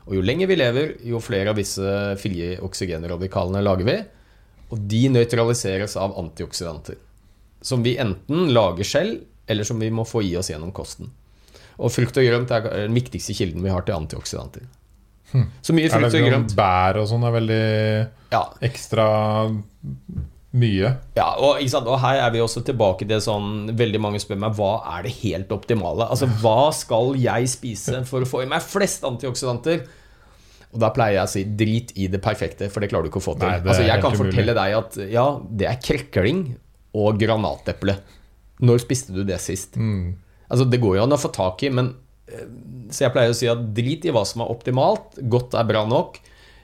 Og 0.07 0.17
jo 0.17 0.23
lenger 0.25 0.49
vi 0.49 0.57
lever, 0.57 0.93
jo 1.07 1.21
flere 1.23 1.53
av 1.53 1.59
disse 1.59 1.93
frie 2.21 2.55
oksygenradikalene 2.63 3.63
lager 3.63 3.87
vi. 3.87 3.97
Og 4.71 4.83
de 4.91 5.01
nøytraliseres 5.13 5.97
av 5.99 6.15
antioksidanter. 6.19 6.97
Som 7.61 7.83
vi 7.85 7.97
enten 8.01 8.49
lager 8.55 8.87
selv, 8.87 9.21
eller 9.51 9.67
som 9.67 9.79
vi 9.81 9.91
må 9.93 10.05
få 10.07 10.23
i 10.25 10.35
oss 10.39 10.49
gjennom 10.51 10.71
kosten. 10.75 11.11
Og 11.81 11.91
frukt 11.93 12.17
og 12.17 12.27
grønt 12.27 12.51
er 12.55 12.67
den 12.85 12.95
viktigste 12.95 13.35
kilden 13.37 13.63
vi 13.63 13.73
har 13.73 13.83
til 13.87 13.97
antioksidanter. 13.97 14.67
Så 15.61 15.75
mye 15.75 15.89
frukt 15.91 16.09
og 16.09 16.13
sånn 16.15 16.27
grønt. 16.27 16.55
bær 16.57 16.99
og 17.01 17.07
sånn 17.11 17.23
er 17.27 17.35
veldig 17.37 17.63
Ja, 18.33 18.43
ekstra 18.67 19.05
mye? 20.51 20.89
Ja, 21.15 21.29
og, 21.39 21.61
og 21.79 21.97
her 22.03 22.19
er 22.25 22.33
vi 22.33 22.41
også 22.43 22.63
tilbake 22.67 23.07
til 23.07 23.21
sånn 23.23 23.71
Veldig 23.79 24.01
mange 24.03 24.19
spør 24.19 24.41
meg 24.43 24.57
hva 24.57 24.73
er 24.97 25.05
det 25.07 25.13
helt 25.21 25.51
optimale. 25.55 26.09
Altså, 26.11 26.27
Hva 26.41 26.71
skal 26.75 27.15
jeg 27.19 27.47
spise 27.51 28.03
for 28.09 28.25
å 28.25 28.27
få 28.27 28.43
i 28.43 28.49
meg 28.51 28.63
flest 28.65 29.05
antioksidanter? 29.07 29.85
Og 30.71 30.79
da 30.79 30.91
pleier 30.95 31.17
jeg 31.19 31.27
å 31.27 31.31
si 31.31 31.43
drit 31.59 31.89
i 31.99 32.07
det 32.11 32.21
perfekte, 32.23 32.69
for 32.71 32.83
det 32.83 32.91
klarer 32.91 33.07
du 33.07 33.11
ikke 33.11 33.19
å 33.19 33.25
få 33.25 33.35
til. 33.35 33.47
Nei, 33.47 33.59
altså, 33.59 33.83
jeg 33.83 34.03
kan 34.03 34.15
fortelle 34.15 34.55
deg 34.55 34.75
at 34.77 34.99
ja, 35.11 35.25
det 35.51 35.67
er 35.67 35.79
krekling 35.83 36.45
og 36.95 37.19
granateple. 37.19 37.97
Når 38.63 38.83
spiste 38.83 39.15
du 39.15 39.25
det 39.27 39.39
sist? 39.43 39.75
Mm. 39.75 40.13
Altså, 40.47 40.67
det 40.71 40.79
går 40.83 40.99
jo 40.99 41.03
an 41.03 41.15
å 41.15 41.19
få 41.19 41.31
tak 41.35 41.63
i, 41.67 41.71
men 41.75 41.91
Så 42.91 43.05
jeg 43.05 43.13
pleier 43.15 43.31
å 43.33 43.37
si 43.37 43.47
at 43.51 43.61
drit 43.75 44.05
i 44.07 44.11
hva 44.13 44.23
som 44.27 44.41
er 44.45 44.51
optimalt. 44.53 45.17
Godt 45.31 45.55
er 45.59 45.67
bra 45.69 45.85
nok. 45.89 46.17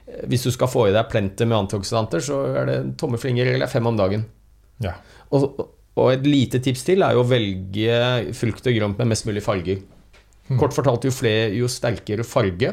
Eh, 0.08 0.24
Hvis 0.30 0.44
du 0.48 0.50
skal 0.54 0.70
få 0.72 0.86
i 0.88 0.94
deg 0.96 1.08
plenty 1.12 1.46
med 1.48 1.58
antioksidanter, 1.64 2.20
så 2.24 2.40
er 2.62 2.66
det 2.70 2.78
tommelfinger 3.00 3.54
eller 3.54 3.70
fem 3.70 3.86
om 3.90 3.96
dagen. 3.98 4.24
Ja. 4.84 4.94
Og, 5.34 5.58
og 5.98 6.12
et 6.14 6.26
lite 6.28 6.60
tips 6.64 6.84
til 6.86 7.02
er 7.02 7.16
jo 7.16 7.24
å 7.24 7.28
velge 7.28 8.32
frukt 8.38 8.66
og 8.70 8.76
grønt 8.78 9.00
med 9.02 9.10
mest 9.12 9.26
mulig 9.28 9.42
farger. 9.44 9.80
Kort 10.58 10.72
fortalt, 10.72 11.04
jo, 11.04 11.12
flere, 11.12 11.50
jo 11.58 11.66
sterkere 11.68 12.24
farge, 12.24 12.70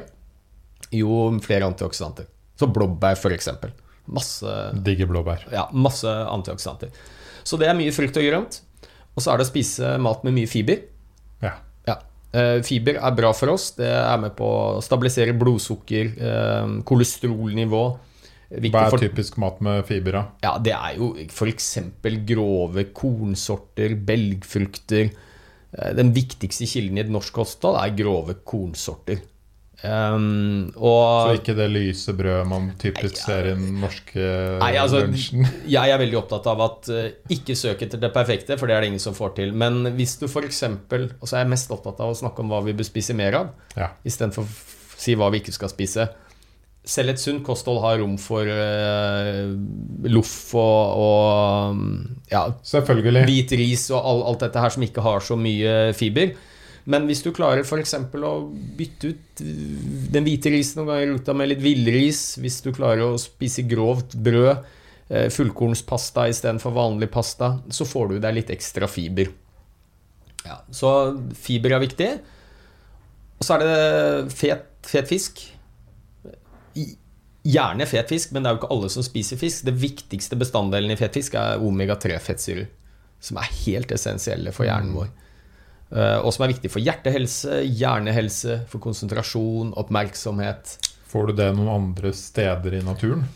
jo 0.96 1.26
flere 1.43 1.68
antioksidanter. 1.68 2.30
Så 2.56 2.70
blåbær, 2.72 3.18
f.eks. 3.20 3.50
Masse, 4.16 4.54
Digger 4.86 5.10
blåbær. 5.10 5.48
ja, 5.52 5.66
masse 5.74 6.08
antioksidanter. 6.08 6.93
Så 7.43 7.58
det 7.60 7.68
er 7.68 7.76
mye 7.76 7.91
frukt 7.91 8.16
og 8.22 8.24
grønt. 8.30 8.62
Og 9.16 9.24
så 9.24 9.34
er 9.34 9.41
det 9.41 9.48
å 9.48 9.50
spise 9.50 9.96
mat 10.00 10.24
med 10.24 10.38
mye 10.38 10.48
fiber. 10.48 10.86
Ja. 11.43 11.56
Eh, 12.36 12.57
Fiber 12.67 12.99
er 12.99 13.15
bra 13.15 13.31
for 13.36 13.53
oss. 13.53 13.69
Det 13.77 13.88
er 13.88 14.17
med 14.19 14.36
på 14.36 14.47
å 14.47 14.81
stabilisere 14.83 15.36
blodsukker, 15.39 16.11
eh, 16.19 16.73
kolesterolnivå. 16.83 17.86
Hva 18.45 18.81
er 18.86 18.99
typisk 19.01 19.39
mat 19.41 19.57
med 19.65 19.86
fiber, 19.88 20.11
da? 20.19 20.23
ja, 20.43 20.51
det 20.61 20.73
er 20.75 20.99
jo 20.99 21.15
f.eks. 21.25 21.69
grove 22.29 22.83
kornsorter, 22.93 23.95
belgfrukter. 24.05 25.09
Eh, 25.73 25.93
Den 25.97 26.13
viktigste 26.13 26.67
kilden 26.69 26.99
i 26.99 27.01
et 27.01 27.09
norsk 27.09 27.33
kosthold 27.33 27.79
er 27.81 27.95
grove 27.97 28.38
kornsorter. 28.45 29.23
Um, 29.86 30.71
Så 30.75 31.36
ikke 31.39 31.55
det 31.57 31.67
lyse 31.73 32.13
brødet 32.17 32.47
man 32.49 32.71
typisk 32.81 33.17
ser 33.21 33.49
i 33.51 33.53
den 33.55 33.79
norske 33.81 34.25
Nei, 34.61 34.71
altså, 34.81 35.03
lunsjen. 35.05 35.45
jeg 35.75 35.93
er 35.95 36.01
veldig 36.01 36.19
opptatt 36.21 36.49
av 36.51 36.63
at 36.65 36.89
uh, 36.91 37.07
ikke 37.36 37.55
søk 37.59 37.86
etter 37.86 38.01
det 38.01 38.11
perfekte, 38.15 38.57
for 38.59 38.67
det 38.71 38.75
er 38.77 38.86
det 38.86 38.91
ingen 38.93 39.03
som 39.03 39.15
får 39.17 39.36
til. 39.39 39.53
Men 39.53 39.81
hvis 39.97 40.17
du 40.21 40.27
f.eks. 40.29 40.63
Og 40.65 41.25
så 41.27 41.38
er 41.39 41.45
jeg 41.45 41.53
mest 41.55 41.71
opptatt 41.75 41.99
av 42.03 42.13
å 42.13 42.17
snakke 42.17 42.43
om 42.45 42.53
hva 42.53 42.61
vi 42.65 42.75
bør 42.77 42.88
spise 42.91 43.15
mer 43.17 43.39
av, 43.43 43.53
Ja. 43.77 43.91
istedenfor 44.07 44.45
å 44.45 44.53
si 44.97 45.15
hva 45.19 45.31
vi 45.33 45.41
ikke 45.43 45.53
skal 45.55 45.69
spise. 45.73 46.07
Selv 46.86 47.09
et 47.15 47.17
sunt 47.19 47.41
kosthold 47.43 47.79
har 47.81 47.97
rom 47.97 48.13
for 48.21 48.45
uh, 48.45 49.47
loff 50.05 50.36
og, 50.53 50.99
og 51.01 51.79
ja, 52.29 52.43
Selvfølgelig. 52.61 53.23
hvit 53.25 53.55
ris 53.57 53.88
og 53.89 54.05
all, 54.05 54.21
alt 54.29 54.43
dette 54.45 54.61
her 54.61 54.69
som 54.75 54.86
ikke 54.86 55.01
har 55.01 55.23
så 55.25 55.38
mye 55.39 55.93
fiber. 55.97 56.36
Men 56.86 57.07
hvis 57.09 57.23
du 57.25 57.31
klarer 57.33 57.65
f.eks. 57.65 57.95
å 57.97 58.33
bytte 58.77 59.09
ut 59.09 59.41
øh, 59.41 59.86
den 60.13 60.25
hvite 60.27 60.51
risen 60.53 60.81
noen 60.81 60.91
ganger 60.91 61.13
ruta 61.15 61.33
med 61.38 61.49
litt 61.49 61.63
villris, 61.63 62.36
hvis 62.41 62.59
du 62.61 62.69
klarer 62.75 63.01
å 63.07 63.21
spise 63.21 63.65
grovt 63.65 64.13
brød, 64.13 64.67
eh, 65.09 65.25
fullkornspasta 65.33 66.27
istedenfor 66.29 66.75
vanlig 66.75 67.09
pasta, 67.13 67.55
så 67.73 67.89
får 67.89 68.13
du 68.13 68.19
deg 68.21 68.38
litt 68.38 68.53
ekstra 68.53 68.89
fiber. 68.91 69.33
Ja, 70.45 70.59
så 70.69 70.93
fiber 71.33 71.73
er 71.73 71.81
viktig. 71.81 72.11
Og 73.39 73.47
så 73.47 73.57
er 73.57 73.65
det 73.65 74.38
fet, 74.38 74.69
fet 74.86 75.09
fisk. 75.09 75.41
Gjerne 77.45 77.89
fet 77.89 78.13
fisk, 78.13 78.31
men 78.33 78.45
det 78.45 78.49
er 78.49 78.55
jo 78.55 78.61
ikke 78.61 78.73
alle 78.77 78.93
som 78.93 79.05
spiser 79.05 79.41
fisk. 79.41 79.65
Det 79.65 79.73
viktigste 79.81 80.38
bestanddelen 80.38 80.93
i 80.93 81.01
fet 81.01 81.17
fisk 81.17 81.33
er 81.41 81.65
omega-3-fettsyrer, 81.65 82.69
som 83.25 83.41
er 83.41 83.53
helt 83.65 83.93
essensielle 83.95 84.53
for 84.53 84.69
hjernen 84.69 84.93
vår. 84.93 85.09
Eh, 85.93 86.19
Og 86.25 86.33
som 86.33 86.45
er 86.45 86.53
viktig 86.55 86.71
for 86.73 86.81
hjertehelse, 86.83 87.61
hjernehelse, 87.69 88.61
for 88.71 88.81
konsentrasjon, 88.83 89.73
oppmerksomhet. 89.77 90.77
Får 91.11 91.27
du 91.29 91.33
det 91.41 91.51
noen 91.55 91.69
andre 91.69 92.13
steder 92.15 92.79
i 92.79 92.86
naturen? 92.86 93.27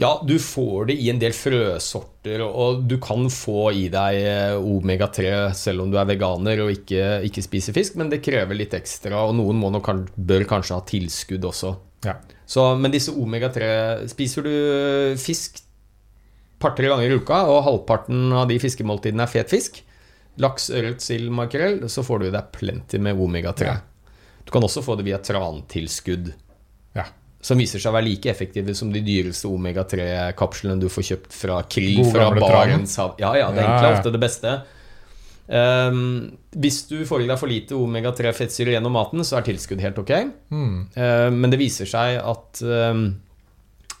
Ja, 0.00 0.14
du 0.24 0.38
får 0.40 0.86
det 0.88 0.94
i 1.04 1.10
en 1.12 1.18
del 1.20 1.34
frøsorter, 1.36 2.40
og 2.46 2.86
du 2.88 2.94
kan 3.02 3.26
få 3.28 3.66
i 3.76 3.88
deg 3.92 4.16
eh, 4.24 4.54
omega-3 4.56 5.52
selv 5.52 5.84
om 5.84 5.90
du 5.92 5.98
er 6.00 6.08
veganer 6.08 6.62
og 6.64 6.72
ikke, 6.72 7.18
ikke 7.28 7.44
spiser 7.44 7.76
fisk, 7.76 7.98
men 8.00 8.08
det 8.08 8.22
krever 8.24 8.56
litt 8.56 8.72
ekstra, 8.78 9.26
og 9.28 9.36
noen 9.36 9.60
må 9.60 9.68
nok, 9.74 9.90
bør 10.16 10.46
kanskje 10.48 10.78
ha 10.78 10.86
tilskudd 10.88 11.44
også. 11.44 11.74
Ja. 12.08 12.16
Så, 12.48 12.64
men 12.80 12.90
disse 12.90 13.12
omega-3 13.14 14.08
Spiser 14.10 14.42
du 14.48 14.54
fisk 15.22 15.60
par-tre 16.62 16.88
ganger 16.90 17.12
i 17.12 17.20
uka, 17.20 17.42
og 17.52 17.62
halvparten 17.68 18.32
av 18.34 18.48
de 18.50 18.56
fiskemåltidene 18.62 19.26
er 19.26 19.30
fet 19.30 19.52
fisk, 19.52 19.82
laks, 20.42 20.68
ørret, 20.74 21.02
sild, 21.04 21.30
makrell, 21.34 21.80
så 21.92 22.04
får 22.06 22.22
du 22.22 22.28
i 22.28 22.34
deg 22.34 22.52
plenty 22.54 23.00
med 23.02 23.18
omega-3. 23.20 23.68
Ja. 23.68 23.78
Du 24.44 24.52
kan 24.54 24.64
også 24.66 24.82
få 24.84 24.96
det 24.98 25.06
via 25.06 25.20
trantilskudd, 25.22 26.32
ja. 26.98 27.06
som 27.40 27.60
viser 27.62 27.82
seg 27.82 27.92
å 27.92 27.96
være 27.96 28.08
like 28.10 28.30
effektive 28.32 28.74
som 28.76 28.90
de 28.92 29.02
dyreste 29.06 29.50
omega-3-kapslene 29.50 30.82
du 30.82 30.88
får 30.92 31.08
kjøpt 31.12 31.34
fra 31.36 31.62
krill 31.70 32.02
God 32.02 32.14
fra 32.16 32.30
Barentshavet. 32.36 33.22
Ja, 33.22 33.34
ja, 33.38 33.50
det 33.54 33.62
er 33.62 33.68
egentlig 33.70 33.98
ofte 33.98 34.14
det 34.14 34.22
beste. 34.22 34.54
Um, 35.52 36.38
hvis 36.54 36.84
du 36.88 37.02
får 37.04 37.24
i 37.24 37.26
deg 37.28 37.38
for 37.40 37.50
lite 37.50 37.76
omega-3-fettsyre 37.76 38.76
gjennom 38.76 38.94
maten, 38.96 39.24
så 39.26 39.38
er 39.38 39.46
tilskudd 39.46 39.82
helt 39.84 39.98
ok. 40.00 40.12
Mm. 40.54 40.76
Eh, 40.94 41.28
Men 41.34 41.52
det 41.52 41.60
viser 41.60 41.88
seg 41.90 42.18
at 42.20 42.62
um, 42.62 43.06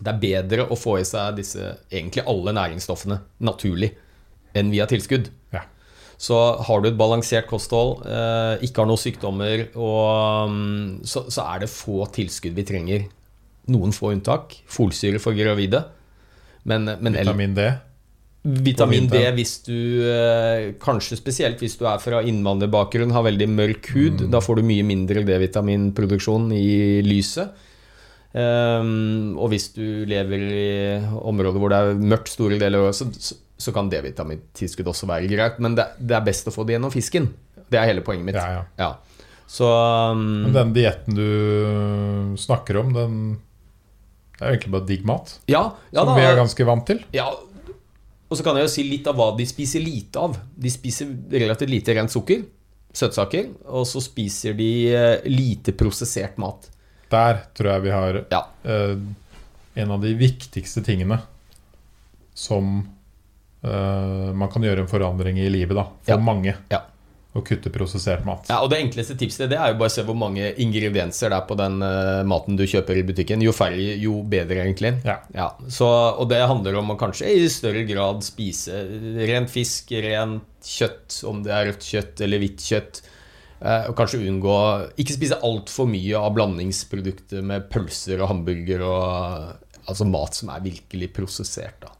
det 0.02 0.12
er 0.12 0.22
bedre 0.22 0.66
å 0.70 0.78
få 0.78 0.98
i 1.00 1.06
seg 1.06 1.36
disse 1.38 1.74
egentlig 1.90 2.24
alle 2.30 2.54
næringsstoffene 2.56 3.20
naturlig 3.46 3.92
enn 4.58 4.72
via 4.72 4.86
tilskudd. 4.90 5.30
Ja. 5.54 5.64
Så 6.22 6.38
har 6.68 6.82
du 6.82 6.86
et 6.86 6.98
balansert 6.98 7.48
kosthold, 7.50 8.04
eh, 8.06 8.62
ikke 8.62 8.84
har 8.84 8.90
noen 8.90 9.00
sykdommer, 9.00 9.64
og, 9.74 10.52
mm, 10.52 11.00
så, 11.08 11.24
så 11.26 11.48
er 11.50 11.64
det 11.64 11.72
få 11.72 12.06
tilskudd 12.14 12.54
vi 12.54 12.66
trenger. 12.68 13.08
Noen 13.72 13.94
få 13.94 14.12
unntak. 14.14 14.54
Folsyre 14.70 15.18
for 15.22 15.34
gravide. 15.34 15.82
Men, 16.68 16.86
men 17.02 17.18
Vitamin 17.18 17.56
D. 17.58 17.66
Vitamin 18.42 19.06
D 19.10 19.20
hvis 19.36 19.52
du 19.66 20.02
eh, 20.10 20.72
Kanskje 20.82 21.18
spesielt 21.18 21.60
hvis 21.62 21.76
du 21.78 21.84
er 21.90 22.00
fra 22.02 22.22
innvandrerbakgrunn, 22.26 23.14
har 23.14 23.26
veldig 23.26 23.50
mørk 23.50 23.90
hud. 23.94 24.26
Da 24.30 24.42
får 24.42 24.58
du 24.58 24.66
mye 24.70 24.86
mindre 24.86 25.22
D-vitaminproduksjon 25.26 26.50
i 26.54 27.02
lyset. 27.06 27.54
Um, 28.32 29.34
og 29.36 29.50
hvis 29.52 29.66
du 29.76 30.06
lever 30.08 30.44
i 30.48 30.68
områder 31.20 31.60
hvor 31.60 31.68
det 31.68 31.80
er 31.82 31.98
mørkt 32.00 32.30
store 32.32 32.56
deler 32.56 32.80
av 32.80 32.86
året, 32.88 32.96
så, 32.96 33.10
så, 33.12 33.36
så 33.62 33.74
kan 33.74 33.88
D-vitamintilskudd 33.92 34.90
også 34.92 35.08
være 35.10 35.30
greit. 35.30 35.62
Men 35.62 35.78
det, 35.78 35.86
det 36.02 36.18
er 36.18 36.26
best 36.26 36.50
å 36.50 36.54
få 36.54 36.66
det 36.66 36.76
gjennom 36.76 36.92
fisken. 36.94 37.30
Det 37.72 37.78
er 37.78 37.88
hele 37.92 38.04
poenget 38.04 38.28
mitt. 38.28 38.38
Ja, 38.38 38.60
ja. 38.60 38.66
Ja. 38.80 38.90
Så 39.52 39.68
um, 39.68 40.26
Men 40.46 40.56
den 40.56 40.74
dietten 40.76 41.16
du 41.16 42.36
snakker 42.40 42.78
om, 42.80 42.92
den 42.96 43.16
Det 44.38 44.44
er 44.44 44.52
jo 44.52 44.56
egentlig 44.56 44.74
bare 44.74 44.88
digg 44.88 45.08
mat. 45.08 45.34
Som 45.46 46.14
vi 46.16 46.26
er 46.26 46.38
ganske 46.38 46.66
vant 46.66 46.86
til. 46.88 47.02
Ja, 47.14 47.28
og 48.32 48.38
så 48.38 48.46
kan 48.46 48.56
jeg 48.56 48.64
jo 48.64 48.72
si 48.72 48.82
litt 48.88 49.08
av 49.10 49.18
hva 49.18 49.28
de 49.36 49.44
spiser 49.44 49.82
lite 49.84 50.20
av. 50.22 50.38
De 50.56 50.70
spiser 50.72 51.10
relativt 51.34 51.68
lite 51.68 51.92
rent 51.98 52.12
sukker, 52.14 52.46
søtsaker, 52.96 53.50
og 53.68 53.84
så 53.88 54.00
spiser 54.00 54.56
de 54.56 54.68
eh, 54.88 55.26
lite 55.28 55.74
prosessert 55.76 56.38
mat. 56.40 56.70
Der 57.12 57.42
tror 57.52 57.74
jeg 57.74 57.84
vi 57.84 57.92
har 57.92 58.18
eh, 58.24 58.94
en 59.84 59.92
av 59.92 60.00
de 60.00 60.14
viktigste 60.16 60.80
tingene 60.86 61.20
som 62.32 62.78
eh, 63.64 64.32
man 64.34 64.50
kan 64.52 64.62
gjøre 64.64 64.84
en 64.84 64.90
forandring 64.90 65.38
i 65.38 65.48
livet, 65.52 65.76
da. 65.78 65.84
For 66.06 66.16
Ja. 66.16 66.22
mange. 66.22 66.56
Ja. 66.70 66.82
Å 67.34 67.40
kutte 67.40 67.70
prosessert 67.72 68.26
mat. 68.28 68.44
Ja, 68.50 68.58
og 68.60 68.68
Det 68.68 68.76
enkleste 68.82 69.14
tipset 69.16 69.48
det 69.48 69.56
er 69.56 69.70
jo 69.72 69.78
bare 69.80 69.88
å 69.88 69.92
se 69.94 70.02
hvor 70.04 70.14
mange 70.20 70.50
ingredienser 70.60 71.30
det 71.32 71.38
er 71.38 71.46
på 71.48 71.56
den 71.56 71.78
uh, 71.80 72.20
maten 72.28 72.58
du 72.58 72.66
kjøper 72.68 72.98
i 73.00 73.04
butikken. 73.08 73.40
Jo 73.40 73.54
færre, 73.56 73.78
jo 73.96 74.18
bedre, 74.22 74.58
egentlig. 74.66 74.90
Ja. 75.06 75.46
så, 75.66 75.88
og 76.20 76.28
det 76.28 76.42
handler 76.44 76.76
om 76.76 76.90
å 76.92 76.98
kanskje 77.00 77.30
i 77.32 77.48
større 77.48 77.86
grad 77.88 78.20
spise 78.22 78.82
rent 79.24 79.48
fisk, 79.48 79.94
rent 80.04 80.44
kjøtt, 80.60 81.22
om 81.24 81.40
det 81.42 81.54
er 81.56 81.70
rødt 81.70 81.88
kjøtt 81.88 82.20
eller 82.20 82.38
hvitt 82.44 82.60
kjøtt. 82.68 83.00
Uh, 83.62 83.88
og 83.88 83.96
kanskje 83.96 84.18
unngå 84.26 84.54
Ikke 84.98 85.14
spise 85.14 85.36
altfor 85.40 85.86
mye 85.88 86.18
av 86.18 86.34
blandingsprodukter 86.34 87.40
med 87.46 87.68
pølser 87.70 88.20
og 88.20 88.28
hamburger 88.28 88.82
og 88.84 89.88
altså 89.88 90.04
mat 90.04 90.34
som 90.36 90.50
er 90.52 90.60
virkelig 90.68 91.12
prosessert. 91.16 91.80
da. 91.80 91.94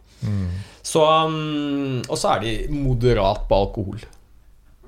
Så, 0.82 1.02
mm, 1.02 2.02
og 2.08 2.18
så 2.18 2.34
er 2.34 2.44
de 2.44 2.52
moderat 2.74 3.46
på 3.48 3.58
alkohol. 3.64 4.02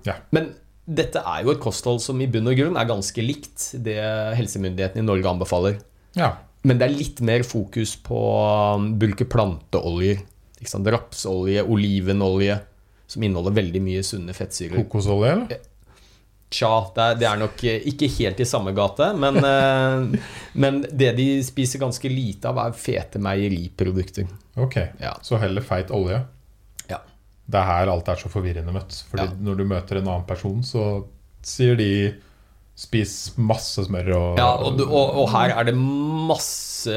Ja. 0.06 0.18
Men 0.34 0.52
dette 0.84 1.22
er 1.24 1.44
jo 1.46 1.54
et 1.54 1.62
kosthold 1.64 2.02
som 2.04 2.18
i 2.20 2.28
bunn 2.28 2.50
og 2.50 2.58
grunn 2.58 2.76
er 2.76 2.88
ganske 2.88 3.24
likt 3.24 3.70
det 3.86 3.98
helsemyndighetene 4.36 5.04
i 5.04 5.08
Norge 5.12 5.30
anbefaler. 5.30 5.78
ja. 6.18 6.34
Men 6.64 6.78
det 6.80 6.86
er 6.86 6.94
litt 6.96 7.18
mer 7.20 7.42
fokus 7.44 7.90
på 8.00 8.16
å 8.16 8.78
bruke 8.80 9.26
planteoljer. 9.28 10.22
Rapsolje, 10.64 11.60
olivenolje, 11.60 12.54
som 13.04 13.24
inneholder 13.26 13.52
veldig 13.58 13.82
mye 13.84 14.04
sunne 14.06 14.32
fettsyrer. 14.32 14.78
Kokosolje, 14.78 15.32
eller? 15.34 15.66
Tja, 16.54 16.70
det 16.94 17.04
er, 17.04 17.18
det 17.20 17.26
er 17.28 17.42
nok 17.42 17.64
eh, 17.68 17.84
ikke 17.90 18.08
helt 18.16 18.40
i 18.40 18.46
samme 18.48 18.72
gate, 18.76 19.10
men, 19.20 19.40
eh, 19.50 20.32
men 20.56 20.80
det 20.88 21.10
de 21.18 21.28
spiser 21.44 21.82
ganske 21.82 22.08
lite 22.08 22.48
av, 22.48 22.62
er 22.64 22.78
fete 22.78 23.20
meieriprodukter. 23.20 24.30
Ok. 24.56 24.76
Ja. 25.00 25.14
Så 25.22 25.38
heller 25.42 25.64
feit 25.66 25.90
olje. 25.94 26.20
Ja. 26.90 27.00
Det 27.50 27.58
er 27.60 27.66
her 27.68 27.90
alt 27.92 28.08
er 28.08 28.20
så 28.20 28.30
forvirrende 28.32 28.72
møtt. 28.74 29.00
Fordi 29.10 29.26
Ja. 29.26 29.34
når 29.48 29.56
du 29.58 29.64
møter 29.64 29.98
en 29.98 30.08
annen 30.08 30.26
person, 30.28 30.62
så 30.62 31.04
sier 31.42 31.76
de 31.76 31.90
Spis 32.76 33.36
masse 33.38 33.84
smør 33.86 34.08
og 34.16 34.38
Ja, 34.40 34.48
og, 34.58 34.80
og, 34.82 35.12
og 35.22 35.28
her 35.30 35.52
er 35.54 35.64
det 35.68 35.74
masse 35.78 36.90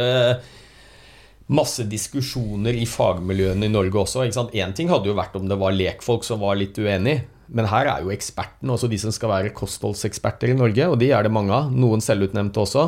Masse 1.48 1.86
diskusjoner 1.88 2.76
i 2.76 2.84
fagmiljøene 2.90 3.70
i 3.70 3.72
Norge 3.72 3.96
også. 4.02 4.26
Én 4.52 4.74
ting 4.76 4.90
hadde 4.92 5.08
jo 5.08 5.14
vært 5.16 5.36
om 5.40 5.46
det 5.48 5.56
var 5.62 5.72
lekfolk 5.72 6.26
som 6.28 6.42
var 6.44 6.58
litt 6.60 6.76
uenig. 6.82 7.22
Men 7.48 7.70
her 7.72 7.88
er 7.88 8.02
jo 8.04 8.12
ekspertene, 8.12 8.74
også 8.76 8.90
de 8.92 8.98
som 9.00 9.14
skal 9.16 9.30
være 9.32 9.54
kostholdseksperter 9.56 10.52
i 10.52 10.58
Norge, 10.60 10.90
og 10.92 10.98
de 11.00 11.08
er 11.16 11.24
det 11.24 11.32
mange 11.32 11.54
av, 11.56 11.70
noen 11.72 12.04
selvutnevnte 12.04 12.60
også, 12.66 12.84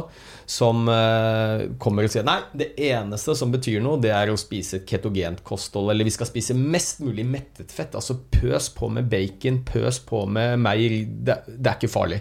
som 0.49 0.87
eh, 0.89 1.67
kommer 1.77 2.07
og 2.07 2.09
sier 2.13 2.23
nei, 2.25 2.39
det 2.57 2.71
eneste 2.89 3.35
som 3.37 3.51
betyr 3.53 3.83
noe, 3.85 3.99
det 4.01 4.09
er 4.17 4.31
å 4.33 4.37
spise 4.39 4.79
et 4.79 4.87
ketogent 4.89 5.43
kosthold, 5.45 5.91
eller 5.93 6.07
vi 6.07 6.13
skal 6.15 6.25
spise 6.29 6.55
mest 6.57 7.03
mulig 7.05 7.25
mettet 7.29 7.69
fett. 7.75 7.93
Altså 7.93 8.15
pøs 8.33 8.71
på 8.73 8.89
med 8.95 9.05
bacon, 9.11 9.59
pøs 9.67 9.99
på 10.09 10.23
med 10.25 10.57
meieri. 10.63 11.03
Det, 11.05 11.35
det 11.53 11.69
er 11.69 11.77
ikke 11.77 11.91
farlig. 11.93 12.19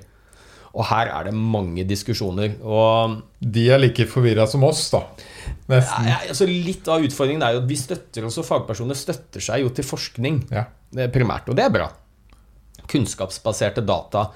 Og 0.79 0.85
her 0.91 1.09
er 1.09 1.31
det 1.31 1.33
mange 1.35 1.87
diskusjoner. 1.89 2.59
Og 2.61 3.17
De 3.41 3.65
er 3.73 3.81
like 3.81 4.05
forvirra 4.13 4.45
som 4.47 4.67
oss, 4.69 4.85
da. 4.93 5.01
Nesten. 5.73 6.11
ja, 6.13 6.19
altså 6.29 6.45
litt 6.49 6.87
av 6.93 7.03
utfordringen 7.09 7.43
er 7.49 7.57
jo 7.57 7.63
at 7.63 7.71
vi 7.71 7.81
støtter 7.81 8.29
oss, 8.29 8.37
og 8.41 8.47
fagpersoner 8.47 8.97
støtter 8.97 9.43
seg 9.49 9.65
jo 9.65 9.73
til 9.75 9.89
forskning 9.89 10.43
Ja. 10.53 10.67
eh, 10.97 11.09
primært, 11.13 11.49
og 11.49 11.57
det 11.57 11.65
er 11.65 11.73
bra. 11.75 11.89
Kunnskapsbaserte 12.89 13.83
data. 13.89 14.29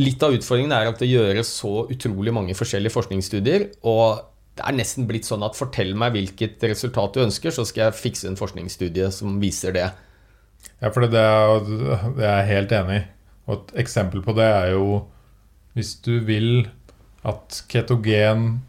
Litt 0.00 0.22
av 0.24 0.32
utfordringen 0.32 0.72
er 0.72 0.88
at 0.88 1.00
det 1.02 1.10
gjøres 1.10 1.50
så 1.60 1.82
utrolig 1.92 2.32
mange 2.32 2.54
forskjellige 2.56 2.94
forskningsstudier, 2.94 3.66
og 3.84 4.22
det 4.56 4.64
er 4.68 4.76
nesten 4.76 5.06
blitt 5.08 5.28
sånn 5.28 5.44
at 5.44 5.56
fortell 5.56 5.92
meg 5.96 6.14
hvilket 6.16 6.64
resultat 6.68 7.14
du 7.16 7.22
ønsker, 7.24 7.52
så 7.52 7.64
skal 7.68 7.86
jeg 7.90 7.98
fikse 8.00 8.28
en 8.28 8.38
forskningsstudie 8.40 9.08
som 9.12 9.38
viser 9.40 9.76
det. 9.76 9.88
Ja, 10.80 10.90
for 10.92 11.04
det 11.08 11.20
er, 11.20 11.64
det 12.16 12.24
er 12.24 12.38
jeg 12.42 12.50
helt 12.50 12.74
enig 12.76 12.98
i. 13.00 13.04
Og 13.48 13.56
et 13.58 13.72
eksempel 13.82 14.22
på 14.24 14.34
det 14.36 14.46
er 14.46 14.74
jo 14.76 15.02
hvis 15.76 15.94
du 16.04 16.18
vil 16.24 16.66
at 17.26 17.62
ketogen 17.72 18.60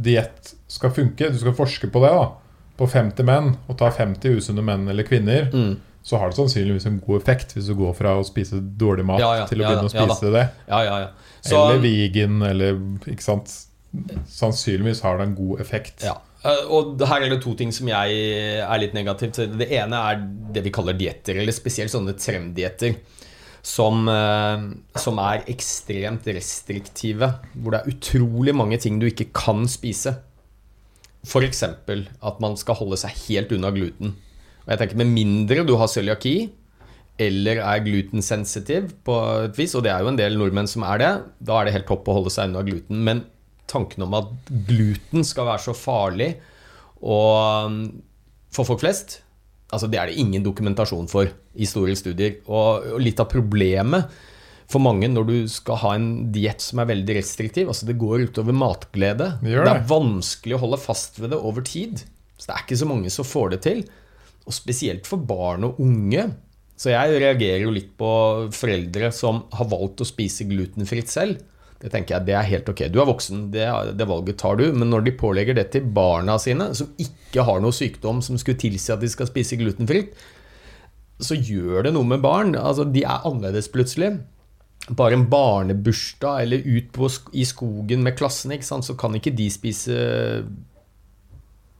diett 0.00 0.54
skal 0.70 0.92
funke, 0.94 1.30
du 1.30 1.38
skal 1.40 1.56
forske 1.56 1.90
på 1.90 2.02
det 2.02 2.12
da, 2.14 2.28
på 2.78 2.86
50 2.90 3.26
menn, 3.26 3.50
og 3.70 3.78
ta 3.78 3.90
50 3.94 4.38
usunne 4.38 4.62
menn 4.66 4.88
eller 4.90 5.06
kvinner, 5.06 5.50
Mm. 5.54 5.74
Så 6.04 6.18
har 6.20 6.28
det 6.30 6.36
sannsynligvis 6.36 6.84
en 6.90 6.98
god 7.00 7.22
effekt 7.22 7.54
hvis 7.56 7.70
du 7.70 7.74
går 7.78 7.94
fra 7.96 8.10
å 8.20 8.24
spise 8.28 8.58
dårlig 8.60 9.06
mat 9.08 9.22
Ja, 9.22 9.30
ja, 9.40 9.46
til 9.48 9.62
å 9.62 9.68
begynne 9.70 9.88
å 9.88 9.92
spise 9.92 10.32
det. 10.34 10.42
Ja, 10.68 10.82
ja, 10.84 10.98
ja. 11.06 11.38
Så, 11.40 11.56
eller 11.56 11.80
vegan, 11.80 12.42
eller 12.44 12.76
ikke 13.08 13.24
sant. 13.24 13.52
Sannsynligvis 14.28 15.00
har 15.04 15.18
det 15.18 15.26
en 15.30 15.34
god 15.38 15.60
effekt. 15.64 16.04
Ja. 16.04 16.18
Eh, 16.44 16.66
Og 16.68 17.00
her 17.08 17.24
er 17.24 17.32
det 17.32 17.40
to 17.44 17.54
ting 17.56 17.72
som 17.72 17.88
jeg 17.88 18.18
er 18.60 18.80
litt 18.82 18.92
negativ 18.96 19.32
til. 19.36 19.54
Det 19.60 19.70
ene 19.72 20.00
er 20.10 20.20
det 20.54 20.64
vi 20.66 20.72
kaller 20.74 20.96
dietter, 20.98 21.40
eller 21.40 21.56
spesielt 21.56 21.92
sånne 21.94 22.16
trenddietter. 22.20 22.96
som, 23.64 24.02
eh, 24.12 24.64
som 25.00 25.16
er 25.24 25.44
ekstremt 25.48 26.26
restriktive. 26.36 27.30
Hvor 27.56 27.72
det 27.72 27.78
er 27.80 27.94
utrolig 27.94 28.52
mange 28.54 28.76
ting 28.78 28.98
du 29.00 29.06
ikke 29.08 29.30
kan 29.32 29.64
spise. 29.66 30.18
F.eks. 31.24 31.62
at 31.64 32.40
man 32.44 32.56
skal 32.60 32.74
holde 32.74 32.98
seg 33.00 33.16
helt 33.30 33.52
unna 33.56 33.70
gluten. 33.72 34.16
Og 34.64 34.72
jeg 34.72 34.80
tenker 34.80 35.00
Med 35.00 35.12
mindre 35.12 35.64
du 35.68 35.74
har 35.80 35.90
cøliaki 35.92 36.36
eller 37.22 37.60
er 37.62 37.82
glutensensitiv 37.84 38.88
på 39.06 39.16
et 39.44 39.54
vis, 39.54 39.76
og 39.78 39.84
det 39.86 39.92
er 39.92 40.02
jo 40.02 40.08
en 40.10 40.16
del 40.18 40.34
nordmenn 40.34 40.66
som 40.66 40.82
er 40.82 40.98
det, 40.98 41.10
da 41.46 41.60
er 41.60 41.68
det 41.68 41.74
helt 41.76 41.86
topp 41.86 42.08
å 42.10 42.16
holde 42.16 42.32
seg 42.34 42.48
unna 42.48 42.64
gluten. 42.66 43.04
Men 43.06 43.20
tanken 43.70 44.02
om 44.02 44.16
at 44.18 44.32
gluten 44.66 45.22
skal 45.22 45.46
være 45.46 45.62
så 45.62 45.76
farlig 45.78 46.32
og, 46.98 47.78
for 48.50 48.66
folk 48.66 48.82
flest, 48.82 49.20
altså 49.70 49.86
det 49.90 50.00
er 50.00 50.10
det 50.10 50.18
ingen 50.18 50.42
dokumentasjon 50.42 51.06
for 51.10 51.30
i 51.30 51.68
store 51.70 51.94
studier. 51.98 52.40
Og, 52.48 52.94
og 52.96 53.02
litt 53.06 53.22
av 53.22 53.30
problemet 53.30 54.10
for 54.70 54.82
mange 54.82 55.06
når 55.12 55.26
du 55.28 55.36
skal 55.52 55.78
ha 55.82 55.94
en 55.94 56.08
diett 56.34 56.62
som 56.64 56.80
er 56.82 56.90
veldig 56.90 57.18
restriktiv. 57.20 57.68
altså 57.70 57.86
Det 57.86 57.98
går 58.00 58.26
utover 58.30 58.56
matglede. 58.56 59.36
Det 59.38 59.52
Det, 59.52 59.60
det. 59.62 59.74
er 59.74 59.90
vanskelig 59.90 60.56
å 60.58 60.64
holde 60.66 60.82
fast 60.82 61.20
ved 61.22 61.30
det 61.34 61.38
over 61.38 61.62
tid. 61.62 62.02
Så 62.34 62.48
det 62.48 62.56
er 62.56 62.64
ikke 62.64 62.82
så 62.82 62.88
mange 62.90 63.12
som 63.12 63.28
får 63.28 63.54
det 63.54 63.60
til. 63.68 63.84
Og 64.44 64.54
spesielt 64.56 65.08
for 65.08 65.22
barn 65.24 65.64
og 65.68 65.80
unge. 65.82 66.28
Så 66.76 66.90
jeg 66.90 67.18
reagerer 67.22 67.64
jo 67.64 67.72
litt 67.74 67.92
på 67.98 68.10
foreldre 68.54 69.12
som 69.14 69.44
har 69.54 69.68
valgt 69.70 70.02
å 70.02 70.08
spise 70.08 70.46
glutenfritt 70.48 71.12
selv. 71.12 71.42
Det 71.84 71.90
tenker 71.92 72.16
jeg, 72.16 72.26
det 72.26 72.34
er 72.38 72.46
helt 72.48 72.68
ok. 72.70 72.86
Du 72.88 73.00
er 73.02 73.08
voksen, 73.08 73.48
det, 73.52 73.64
det 73.98 74.06
valget 74.08 74.38
tar 74.40 74.56
du. 74.56 74.66
Men 74.72 74.88
når 74.90 75.04
de 75.06 75.16
pålegger 75.20 75.58
det 75.58 75.66
til 75.74 75.86
barna 75.96 76.38
sine, 76.40 76.70
som 76.76 76.90
ikke 77.00 77.44
har 77.44 77.60
noe 77.60 77.76
sykdom 77.76 78.22
som 78.24 78.38
skulle 78.40 78.60
tilsi 78.60 78.92
at 78.94 79.02
de 79.02 79.10
skal 79.12 79.28
spise 79.28 79.58
glutenfritt, 79.60 80.14
så 81.22 81.36
gjør 81.38 81.86
det 81.86 81.94
noe 81.94 82.08
med 82.08 82.22
barn. 82.24 82.54
Altså, 82.58 82.86
de 82.88 83.04
er 83.04 83.26
annerledes 83.28 83.68
plutselig. 83.72 84.14
Bare 84.96 85.16
en 85.16 85.26
barnebursdag 85.30 86.42
eller 86.44 86.64
ut 86.64 86.88
på, 86.92 87.10
i 87.32 87.44
skogen 87.48 88.02
med 88.04 88.16
klassen, 88.18 88.52
så 88.60 88.96
kan 88.98 89.14
ikke 89.16 89.32
de 89.36 89.46
spise 89.52 89.98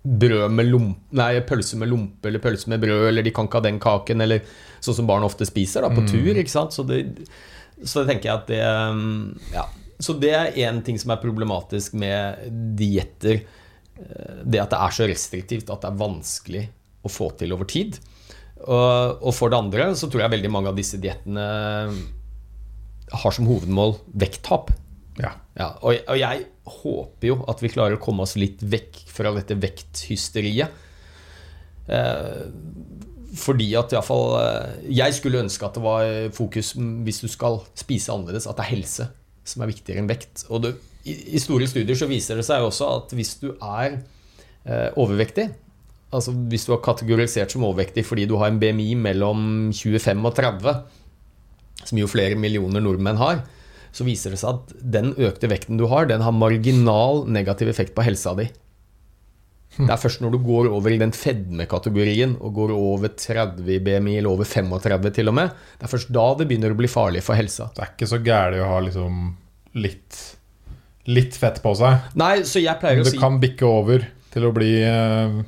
brød 0.04 0.52
med 0.52 0.68
lompe 0.68 1.16
nei, 1.16 1.30
pølse 1.48 1.78
med 1.80 1.88
lompe 1.88 2.28
eller 2.28 2.42
pølse 2.44 2.68
med 2.68 2.82
brød, 2.82 3.06
eller 3.08 3.24
de 3.24 3.32
kan 3.32 3.48
ikke 3.48 3.60
ha 3.62 3.64
den 3.64 3.80
kaken, 3.80 4.20
eller 4.20 4.44
sånn 4.84 4.98
som 4.98 5.08
barn 5.08 5.24
ofte 5.24 5.46
spiser 5.48 5.86
da, 5.86 5.90
på 5.94 6.04
tur. 6.10 6.34
ikke 6.36 6.52
sant? 6.52 6.76
Så 6.76 6.84
det, 6.84 7.00
så 7.80 8.02
det 8.02 8.12
tenker 8.12 8.30
jeg 8.30 8.36
at 8.42 8.52
det 8.52 9.56
Ja. 9.56 9.64
Så 10.04 10.16
det 10.18 10.32
er 10.34 10.56
én 10.58 10.80
ting 10.84 10.98
som 10.98 11.12
er 11.14 11.20
problematisk 11.22 11.94
med 11.96 12.42
dietter. 12.76 13.44
Det 13.94 14.58
at 14.58 14.72
det 14.74 14.80
er 14.82 14.96
så 14.96 15.06
restriktivt 15.06 15.70
at 15.70 15.84
det 15.84 15.92
er 15.92 16.00
vanskelig 16.00 16.64
å 17.06 17.12
få 17.12 17.30
til 17.38 17.54
over 17.54 17.68
tid. 17.70 18.00
Og, 18.64 19.22
og 19.22 19.30
for 19.36 19.52
det 19.52 19.60
andre 19.60 19.86
så 19.96 20.10
tror 20.10 20.24
jeg 20.24 20.34
veldig 20.34 20.50
mange 20.50 20.72
av 20.72 20.76
disse 20.76 20.98
diettene 21.00 21.46
har 23.14 23.36
som 23.36 23.46
hovedmål 23.48 23.96
vekttap. 24.18 24.74
Ja. 25.22 25.36
Ja, 25.54 25.70
og, 25.78 25.94
og 26.10 26.18
jeg 26.18 26.48
håper 26.64 27.28
jo 27.28 27.36
at 27.50 27.60
vi 27.62 27.72
klarer 27.72 27.98
å 27.98 28.02
komme 28.02 28.24
oss 28.24 28.36
litt 28.40 28.62
vekk 28.62 29.02
fra 29.12 29.34
dette 29.36 29.56
vekthysteriet. 29.60 30.82
Eh, 31.88 32.44
fordi 33.34 33.66
at 33.76 33.92
iallfall 33.92 34.38
eh, 34.38 34.84
Jeg 34.94 35.16
skulle 35.18 35.42
ønske 35.42 35.66
at 35.66 35.74
det 35.76 35.82
var 35.84 36.06
fokus 36.32 36.70
hvis 36.78 37.20
du 37.20 37.28
skal 37.28 37.60
spise 37.76 38.14
annerledes, 38.14 38.48
at 38.48 38.56
det 38.56 38.64
er 38.64 38.74
helse 38.76 39.08
som 39.44 39.64
er 39.64 39.72
viktigere 39.72 40.00
enn 40.00 40.08
vekt. 40.08 40.46
Og 40.48 40.64
det, 40.64 40.74
i, 41.04 41.36
I 41.36 41.42
store 41.42 41.68
studier 41.68 41.98
så 41.98 42.08
viser 42.08 42.40
det 42.40 42.46
seg 42.46 42.64
også 42.64 42.88
at 42.96 43.12
hvis 43.16 43.36
du 43.42 43.50
er 43.58 43.98
eh, 44.64 44.88
overvektig 44.96 45.50
Altså 46.14 46.30
hvis 46.30 46.62
du 46.68 46.74
er 46.74 46.84
kategorisert 46.84 47.50
som 47.50 47.64
overvektig 47.66 48.04
fordi 48.06 48.28
du 48.30 48.36
har 48.38 48.52
en 48.52 48.60
BMI 48.60 48.92
mellom 49.02 49.40
25 49.74 50.20
og 50.28 50.36
30, 50.36 50.74
som 51.88 51.98
jo 51.98 52.06
flere 52.06 52.38
millioner 52.38 52.84
nordmenn 52.84 53.18
har, 53.18 53.40
så 53.94 54.04
viser 54.06 54.34
det 54.34 54.40
seg 54.40 54.58
at 54.58 54.74
den 54.96 55.12
økte 55.22 55.48
vekten 55.50 55.78
du 55.78 55.86
har, 55.90 56.08
den 56.10 56.24
har 56.24 56.34
marginal 56.34 57.24
negativ 57.30 57.70
effekt 57.70 57.94
på 57.94 58.04
helsa 58.06 58.34
di. 58.38 58.48
Det 59.74 59.90
er 59.90 59.98
først 59.98 60.20
når 60.22 60.34
du 60.36 60.38
går 60.44 60.68
over 60.70 60.92
i 60.94 60.98
den 61.00 61.10
fedmekategorien 61.14 62.36
og 62.38 62.52
går 62.54 62.72
over 62.76 63.10
30 63.10 63.70
i 63.74 63.80
BMI, 63.82 64.18
eller 64.20 64.30
over 64.30 64.46
35 64.46 65.10
til 65.16 65.30
og 65.30 65.34
med, 65.34 65.54
det 65.78 65.88
er 65.88 65.90
først 65.90 66.12
da 66.14 66.26
det 66.38 66.46
begynner 66.50 66.74
å 66.74 66.78
bli 66.78 66.90
farlig 66.90 67.24
for 67.26 67.38
helsa. 67.38 67.70
Det 67.74 67.82
er 67.82 67.90
ikke 67.94 68.10
så 68.10 68.20
gærent 68.22 68.62
å 68.62 68.68
ha 68.70 68.76
liksom 68.84 69.24
litt, 69.82 70.20
litt 71.10 71.38
fett 71.38 71.58
på 71.64 71.74
seg. 71.78 72.12
Nei, 72.20 72.36
så 72.46 72.62
jeg 72.62 72.78
pleier 72.82 73.02
å 73.02 73.08
Det 73.08 73.16
Du 73.16 73.22
kan 73.22 73.40
bikke 73.42 73.66
over 73.66 74.06
til 74.34 74.46
å 74.46 74.52
bli 74.54 74.70
eh, 74.86 75.42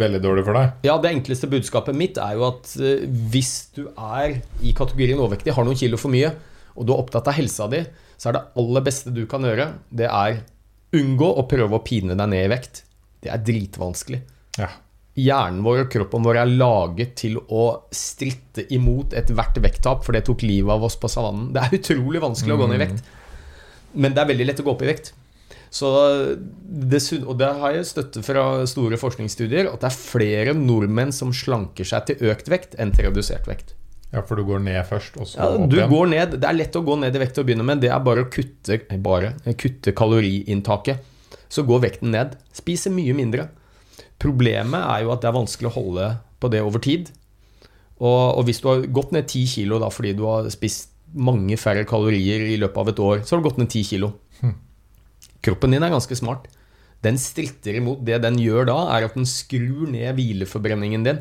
veldig 0.00 0.22
dårlig 0.24 0.46
for 0.46 0.56
deg. 0.56 0.80
Ja, 0.88 0.96
Det 1.00 1.12
enkleste 1.12 1.50
budskapet 1.52 1.96
mitt 1.96 2.20
er 2.20 2.38
jo 2.38 2.48
at 2.48 2.72
eh, 2.80 3.04
hvis 3.04 3.54
du 3.76 3.86
er 3.92 4.40
i 4.64 4.72
kategorien 4.76 5.20
overvektig, 5.20 5.52
har 5.56 5.68
noen 5.68 5.78
kilo 5.80 6.00
for 6.00 6.12
mye, 6.14 6.32
og 6.74 6.86
du 6.86 6.94
er 6.94 7.00
opptatt 7.00 7.30
av 7.30 7.36
helsa 7.36 7.68
di, 7.70 7.82
så 8.18 8.30
er 8.30 8.36
det 8.36 8.44
aller 8.60 8.84
beste 8.86 9.12
du 9.14 9.24
kan 9.30 9.46
gjøre, 9.46 9.68
det 9.90 10.08
er 10.10 10.42
unngå 10.94 11.28
å 11.38 11.46
prøve 11.50 11.78
å 11.78 11.84
pine 11.84 12.14
deg 12.14 12.30
ned 12.30 12.46
i 12.46 12.50
vekt. 12.52 12.84
Det 13.24 13.32
er 13.32 13.42
dritvanskelig. 13.42 14.20
Ja. 14.60 14.70
Hjernen 15.14 15.62
vår 15.62 15.84
og 15.84 15.90
kroppen 15.94 16.24
vår 16.26 16.40
er 16.42 16.50
laget 16.50 17.14
til 17.20 17.38
å 17.38 17.64
stritte 17.94 18.64
imot 18.74 19.14
ethvert 19.14 19.58
vekttap, 19.62 20.02
for 20.06 20.16
det 20.16 20.24
tok 20.26 20.42
livet 20.46 20.74
av 20.74 20.86
oss 20.86 20.98
på 20.98 21.10
savannen. 21.10 21.52
Det 21.54 21.62
er 21.62 21.76
utrolig 21.78 22.22
vanskelig 22.22 22.56
å 22.56 22.62
gå 22.62 22.70
ned 22.70 22.80
i 22.80 22.84
vekt, 22.86 23.12
men 23.94 24.14
det 24.14 24.22
er 24.22 24.32
veldig 24.32 24.48
lett 24.50 24.62
å 24.62 24.66
gå 24.66 24.74
opp 24.74 24.82
i 24.82 24.90
vekt. 24.90 25.12
Så 25.74 25.88
det, 26.62 27.00
og 27.24 27.38
det 27.38 27.48
har 27.58 27.72
jeg 27.74 27.86
støtte 27.88 28.22
fra 28.22 28.42
store 28.70 28.98
forskningsstudier, 28.98 29.70
at 29.70 29.82
det 29.82 29.88
er 29.90 29.96
flere 29.98 30.54
nordmenn 30.54 31.14
som 31.14 31.32
slanker 31.34 31.86
seg 31.88 32.10
til 32.10 32.30
økt 32.30 32.50
vekt 32.50 32.76
enn 32.78 32.94
til 32.94 33.08
redusert 33.08 33.48
vekt. 33.50 33.74
Ja, 34.14 34.22
for 34.22 34.38
du 34.38 34.44
går 34.46 34.62
ned 34.62 34.78
først, 34.86 35.16
og 35.18 35.26
så 35.26 35.40
Ja, 35.42 35.48
opp 35.58 35.68
du 35.72 35.76
igjen. 35.80 35.90
går 35.90 36.08
ned, 36.12 36.36
Det 36.40 36.46
er 36.48 36.56
lett 36.56 36.78
å 36.78 36.84
gå 36.86 36.94
ned 37.02 37.16
i 37.18 37.22
vekt 37.24 37.34
til 37.36 37.42
å 37.44 37.48
begynne 37.48 37.66
med. 37.66 37.80
Det 37.82 37.90
er 37.90 37.98
bare 38.06 38.22
å 38.24 38.30
kutte, 38.30 38.78
bare, 39.02 39.34
kutte 39.58 39.92
kaloriinntaket. 39.98 41.02
Så 41.50 41.66
går 41.66 41.82
vekten 41.88 42.10
ned. 42.14 42.36
Spise 42.54 42.90
mye 42.94 43.12
mindre. 43.14 43.48
Problemet 44.22 44.80
er 44.86 45.02
jo 45.04 45.12
at 45.12 45.20
det 45.24 45.28
er 45.30 45.36
vanskelig 45.36 45.68
å 45.72 45.74
holde 45.76 46.08
på 46.40 46.50
det 46.54 46.62
over 46.62 46.78
tid. 46.82 47.10
Og, 48.00 48.38
og 48.38 48.44
hvis 48.48 48.60
du 48.62 48.68
har 48.70 48.86
gått 48.86 49.12
ned 49.14 49.26
10 49.28 49.46
kilo 49.52 49.78
da, 49.82 49.90
fordi 49.92 50.14
du 50.18 50.24
har 50.26 50.48
spist 50.54 50.90
mange 51.14 51.54
færre 51.60 51.84
kalorier 51.86 52.42
i 52.54 52.56
løpet 52.58 52.80
av 52.82 52.88
et 52.90 52.98
år, 53.02 53.20
så 53.22 53.34
har 53.36 53.42
du 53.42 53.48
gått 53.48 53.58
ned 53.62 53.70
10 53.70 53.84
kilo. 53.92 54.12
Kroppen 55.44 55.74
din 55.74 55.82
er 55.84 55.92
ganske 55.92 56.16
smart. 56.16 56.46
Den 57.04 57.18
stritter 57.20 57.76
imot. 57.76 58.00
Det 58.06 58.16
den 58.24 58.38
gjør 58.40 58.66
da, 58.70 58.76
er 58.96 59.06
at 59.10 59.14
den 59.18 59.26
skrur 59.28 59.84
ned 59.92 60.14
hvileforbrenningen 60.16 61.04
din, 61.04 61.18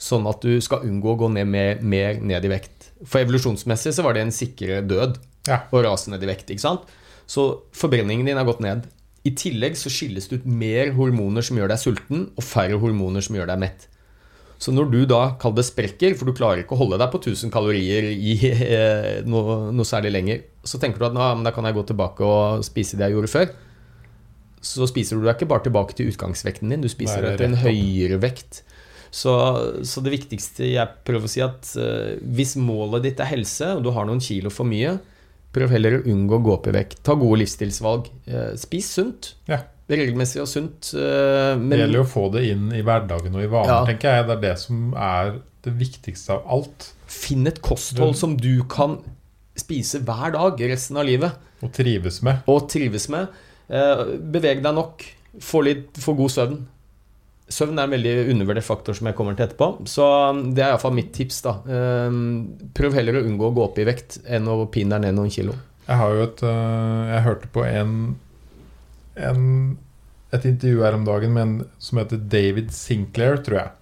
sånn 0.00 0.24
at 0.30 0.40
du 0.44 0.54
skal 0.64 0.86
unngå 0.88 1.12
å 1.14 1.18
gå 1.24 1.28
ned 1.34 1.48
mer, 1.50 1.80
mer 1.84 2.20
ned 2.24 2.46
i 2.48 2.52
vekt. 2.52 2.88
For 3.04 3.20
evolusjonsmessig 3.22 3.92
så 3.96 4.04
var 4.04 4.16
det 4.16 4.24
en 4.26 4.34
sikre 4.34 4.80
død 4.88 5.18
Ja. 5.48 5.62
å 5.72 5.82
rase 5.84 6.10
ned 6.12 6.22
i 6.24 6.28
vekt. 6.30 6.48
ikke 6.50 6.60
sant? 6.64 6.88
Så 7.28 7.62
forbrenningen 7.76 8.26
din 8.26 8.36
har 8.36 8.44
gått 8.48 8.60
ned. 8.64 8.88
I 9.24 9.30
tillegg 9.36 9.76
så 9.76 9.92
skilles 9.92 10.28
det 10.28 10.40
ut 10.40 10.46
mer 10.46 10.92
hormoner 10.96 11.44
som 11.44 11.56
gjør 11.56 11.68
deg 11.68 11.78
sulten, 11.78 12.30
og 12.36 12.42
færre 12.44 12.78
hormoner 12.80 13.20
som 13.22 13.36
gjør 13.36 13.46
deg 13.52 13.58
mett. 13.60 13.86
Så 14.60 14.72
når 14.76 14.90
du 14.92 15.06
da 15.08 15.36
kall 15.40 15.54
det 15.56 15.64
sprekker, 15.64 16.16
for 16.16 16.28
du 16.28 16.32
klarer 16.36 16.60
ikke 16.64 16.76
å 16.76 16.80
holde 16.82 16.98
deg 17.00 17.08
på 17.12 17.20
1000 17.20 17.52
kalorier 17.52 18.08
i 18.12 18.34
eh, 18.52 19.20
noe, 19.24 19.70
noe 19.72 19.88
særlig 19.88 20.12
lenger, 20.12 20.42
så 20.64 20.80
tenker 20.80 21.00
du 21.00 21.06
at 21.08 21.16
«Nå, 21.16 21.20
men 21.36 21.44
da 21.44 21.52
kan 21.56 21.64
jeg 21.64 21.76
gå 21.76 21.84
tilbake 21.88 22.24
og 22.24 22.64
spise 22.64 22.96
det 22.96 23.08
jeg 23.08 23.16
gjorde 23.16 23.32
før. 23.32 23.52
Så 24.60 24.84
spiser 24.90 25.16
du 25.16 25.24
deg 25.24 25.38
ikke 25.38 25.48
bare 25.48 25.64
tilbake 25.64 25.96
til 25.96 26.10
utgangsvekten 26.12 26.68
din, 26.68 26.82
du 26.84 26.88
spiser 26.92 27.24
deg 27.24 27.38
til 27.40 27.48
en 27.48 27.60
høyere 27.62 28.18
vekt. 28.20 28.60
Så, 29.10 29.32
så 29.82 30.02
det 30.06 30.12
viktigste 30.14 30.68
jeg 30.70 30.88
prøver 31.04 31.26
å 31.26 31.30
si 31.32 31.40
at 31.42 31.72
eh, 31.82 32.18
hvis 32.22 32.54
målet 32.62 33.02
ditt 33.08 33.20
er 33.20 33.30
helse, 33.32 33.72
og 33.76 33.82
du 33.82 33.90
har 33.96 34.06
noen 34.06 34.20
kilo 34.22 34.50
for 34.54 34.68
mye, 34.70 34.92
prøv 35.50 35.72
heller 35.74 35.96
å 35.98 36.04
unngå 36.06 36.36
å 36.38 36.42
gå 36.46 36.52
opp 36.54 36.68
i 36.70 36.74
vekt. 36.76 37.00
Ta 37.02 37.16
gode 37.18 37.40
livsstilsvalg. 37.42 38.06
Eh, 38.30 38.52
spis 38.60 38.92
sunt. 39.00 39.32
Ja. 39.50 39.64
Regelmessig 39.90 40.38
og 40.44 40.46
sunt. 40.46 40.92
eh, 40.94 41.56
men 41.58 41.72
Det 41.74 41.80
gjelder 41.82 42.04
å 42.04 42.10
få 42.12 42.28
det 42.36 42.44
inn 42.52 42.68
i 42.72 42.82
hverdagen 42.86 43.34
og 43.34 43.42
i 43.42 43.50
vaner, 43.50 43.72
Ja. 43.80 43.84
tenker 43.88 44.14
jeg. 44.14 44.26
Det 44.28 44.36
er 44.36 44.44
det 44.46 44.58
som 44.62 44.94
er 44.94 45.32
det 45.66 45.72
viktigste 45.76 46.30
av 46.38 46.46
alt. 46.46 46.92
finn 47.10 47.46
et 47.50 47.58
kosthold 47.60 48.14
som 48.16 48.36
du 48.38 48.62
kan 48.70 49.00
spise 49.58 49.98
hver 50.06 50.30
dag 50.32 50.60
resten 50.70 50.96
av 50.96 51.04
livet. 51.04 51.32
Og 51.60 51.72
trives 51.74 52.22
med. 52.22 52.44
og 52.46 52.68
trives 52.70 53.08
med. 53.10 53.26
Beveg 53.68 54.62
deg 54.62 54.74
nok. 54.74 55.02
Få, 55.40 55.60
litt, 55.66 55.98
få 55.98 56.14
god 56.16 56.30
søvn. 56.30 56.60
Søvn 57.50 57.78
er 57.78 57.88
en 57.88 57.94
veldig 57.96 58.14
undervurdert 58.30 58.66
faktor 58.66 58.94
som 58.96 59.08
jeg 59.10 59.16
kommer 59.18 59.34
til 59.34 59.48
etterpå. 59.48 59.72
Så 59.90 60.06
um, 60.30 60.42
det 60.54 60.62
er 60.62 60.72
iallfall 60.72 60.94
mitt 60.94 61.10
tips. 61.16 61.40
da. 61.46 61.56
Eh, 61.66 62.18
prøv 62.76 62.94
heller 62.94 63.18
å 63.18 63.24
unngå 63.26 63.50
å 63.50 63.54
gå 63.56 63.64
opp 63.66 63.80
i 63.82 63.86
vekt 63.88 64.20
enn 64.30 64.46
å 64.50 64.62
pine 64.70 64.94
deg 64.94 65.08
ned 65.08 65.18
noen 65.18 65.34
kilo. 65.34 65.56
Jeg 65.88 65.98
har 65.98 66.14
jo 66.14 66.22
et 66.22 66.42
øh, 66.46 67.06
Jeg 67.10 67.22
hørte 67.24 67.48
på 67.50 67.64
en, 67.66 67.94
en 69.18 69.46
et 70.30 70.44
intervju 70.46 70.84
her 70.84 70.94
om 70.94 71.06
dagen 71.06 71.32
med 71.34 71.42
en 71.42 71.54
som 71.82 71.98
heter 71.98 72.20
David 72.30 72.70
Sinclair, 72.74 73.40
tror 73.42 73.58
jeg. 73.58 73.72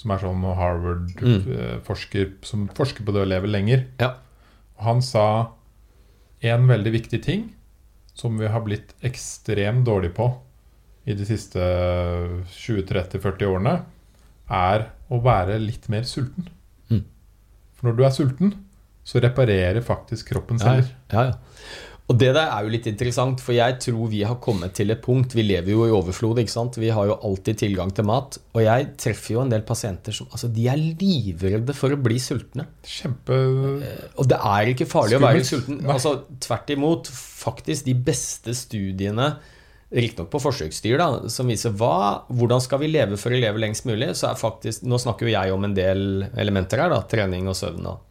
Som 0.00 0.10
er 0.10 0.24
sånn 0.24 0.46
Harvard-forsker 0.58 2.32
som 2.44 2.66
forsker 2.74 3.06
på 3.06 3.14
det 3.14 3.22
å 3.22 3.28
leve 3.30 3.50
lenger. 3.50 3.86
Ja. 4.02 4.16
Og 4.74 4.88
han 4.88 5.04
sa 5.06 5.26
en 6.44 6.66
veldig 6.66 6.92
viktig 6.96 7.22
ting 7.22 7.52
som 8.18 8.34
vi 8.38 8.50
har 8.50 8.64
blitt 8.66 8.90
ekstremt 9.06 9.86
dårlige 9.86 10.16
på 10.18 10.32
i 11.04 11.14
de 11.16 11.26
siste 11.28 11.60
20-30-40 12.54 13.48
årene, 13.50 13.78
er 14.50 14.86
å 15.12 15.20
være 15.24 15.58
litt 15.62 15.88
mer 15.92 16.06
sulten. 16.08 16.48
Mm. 16.92 17.02
For 17.76 17.88
når 17.90 17.98
du 17.98 18.04
er 18.06 18.14
sulten, 18.14 18.54
så 19.04 19.20
reparerer 19.20 19.84
faktisk 19.84 20.32
kroppen 20.32 20.60
Ja, 20.60 20.78
celler. 20.78 20.94
ja, 21.12 21.26
ja. 21.32 21.82
Og 22.04 22.18
det 22.20 22.34
der 22.36 22.50
er 22.52 22.66
jo 22.66 22.72
litt 22.74 22.84
interessant, 22.90 23.40
for 23.40 23.56
jeg 23.56 23.78
tror 23.80 24.10
vi 24.12 24.18
har 24.28 24.36
kommet 24.44 24.74
til 24.76 24.92
et 24.92 25.00
punkt 25.00 25.32
Vi 25.32 25.40
lever 25.40 25.72
jo 25.72 25.86
i 25.86 25.92
overflod, 25.94 26.36
ikke 26.42 26.52
sant? 26.52 26.76
Vi 26.76 26.90
har 26.92 27.06
jo 27.08 27.14
alltid 27.16 27.56
tilgang 27.62 27.94
til 27.96 28.04
mat. 28.04 28.36
Og 28.52 28.60
jeg 28.60 28.90
treffer 29.00 29.38
jo 29.38 29.40
en 29.40 29.52
del 29.52 29.64
pasienter 29.64 30.12
som 30.12 30.28
altså, 30.28 30.50
de 30.52 30.66
er 30.68 30.76
livredde 31.00 31.72
for 31.72 31.96
å 31.96 32.00
bli 32.04 32.18
sultne. 32.20 32.66
Kjempe 32.84 33.38
Og 34.20 34.28
det 34.28 34.36
er 34.36 34.72
ikke 34.74 34.88
farlig 34.90 35.16
å 35.16 35.22
være 35.24 35.46
sulten. 35.48 35.80
Altså, 35.88 36.12
tvert 36.44 36.74
imot. 36.76 37.08
Faktisk 37.08 37.88
de 37.88 37.96
beste 37.96 38.52
studiene, 38.56 39.30
riktignok 39.94 40.30
på 40.32 40.40
forsøksdyr, 40.42 40.98
da, 40.98 41.30
som 41.30 41.50
viser 41.50 41.74
hva, 41.78 42.24
hvordan 42.34 42.62
skal 42.62 42.82
vi 42.82 42.90
leve 42.90 43.18
for 43.20 43.34
å 43.34 43.38
leve 43.38 43.62
lengst 43.62 43.86
mulig, 43.88 44.10
så 44.18 44.32
er 44.32 44.40
faktisk 44.40 44.82
Nå 44.86 44.98
snakker 45.00 45.28
jo 45.28 45.36
jeg 45.36 45.54
om 45.54 45.66
en 45.66 45.76
del 45.76 46.26
elementer 46.40 46.82
her, 46.82 46.92
da, 46.92 47.00
trening 47.10 47.46
og 47.50 47.58
søvn 47.58 47.86
og 47.92 48.02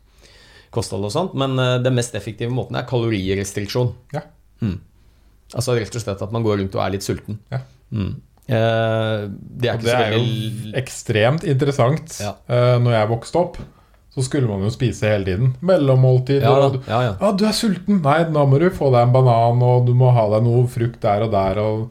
kosthold 0.74 1.10
og 1.10 1.14
sånt, 1.14 1.38
men 1.38 1.58
eh, 1.62 1.78
den 1.84 1.98
mest 1.98 2.16
effektive 2.18 2.54
måten 2.54 2.80
er 2.80 2.88
kalorirestriksjon. 2.90 3.94
Ja. 4.16 4.26
Mm. 4.64 4.80
Altså 5.54 5.76
rett 5.78 5.94
og 5.94 6.02
slett 6.02 6.24
at 6.26 6.34
man 6.34 6.46
går 6.46 6.62
rundt 6.62 6.78
og 6.80 6.86
er 6.86 6.96
litt 6.96 7.06
sulten. 7.06 7.38
Ja. 7.54 7.62
Mm. 7.94 8.16
Eh, 8.44 9.26
det 9.30 9.70
er 9.70 9.78
Og 9.78 9.86
det 9.86 9.94
er 9.96 10.16
jo 10.18 10.74
ekstremt 10.80 11.46
interessant. 11.48 12.18
Ja. 12.24 12.34
Eh, 12.48 12.76
når 12.82 12.98
jeg 12.98 13.12
vokste 13.14 13.44
opp, 13.44 13.60
så 14.14 14.22
skulle 14.28 14.48
man 14.50 14.62
jo 14.66 14.70
spise 14.74 15.10
hele 15.10 15.26
tiden. 15.26 15.54
Mellommåltid. 15.66 16.44
ja, 16.46 16.52
og 16.68 16.76
ja, 16.88 17.00
ja. 17.08 17.14
Ja, 17.22 17.32
du 17.34 17.46
er 17.50 17.56
sulten. 17.58 18.02
Nei, 18.06 18.20
nå 18.30 18.44
må 18.52 18.60
du 18.62 18.68
få 18.74 18.92
deg 18.94 19.08
en 19.08 19.14
banan, 19.16 19.62
og 19.66 19.88
du 19.88 19.94
må 19.98 20.12
ha 20.14 20.28
deg 20.36 20.46
noe 20.46 20.68
frukt 20.70 21.00
der 21.02 21.26
og 21.26 21.32
der. 21.34 21.60
Og 21.64 21.88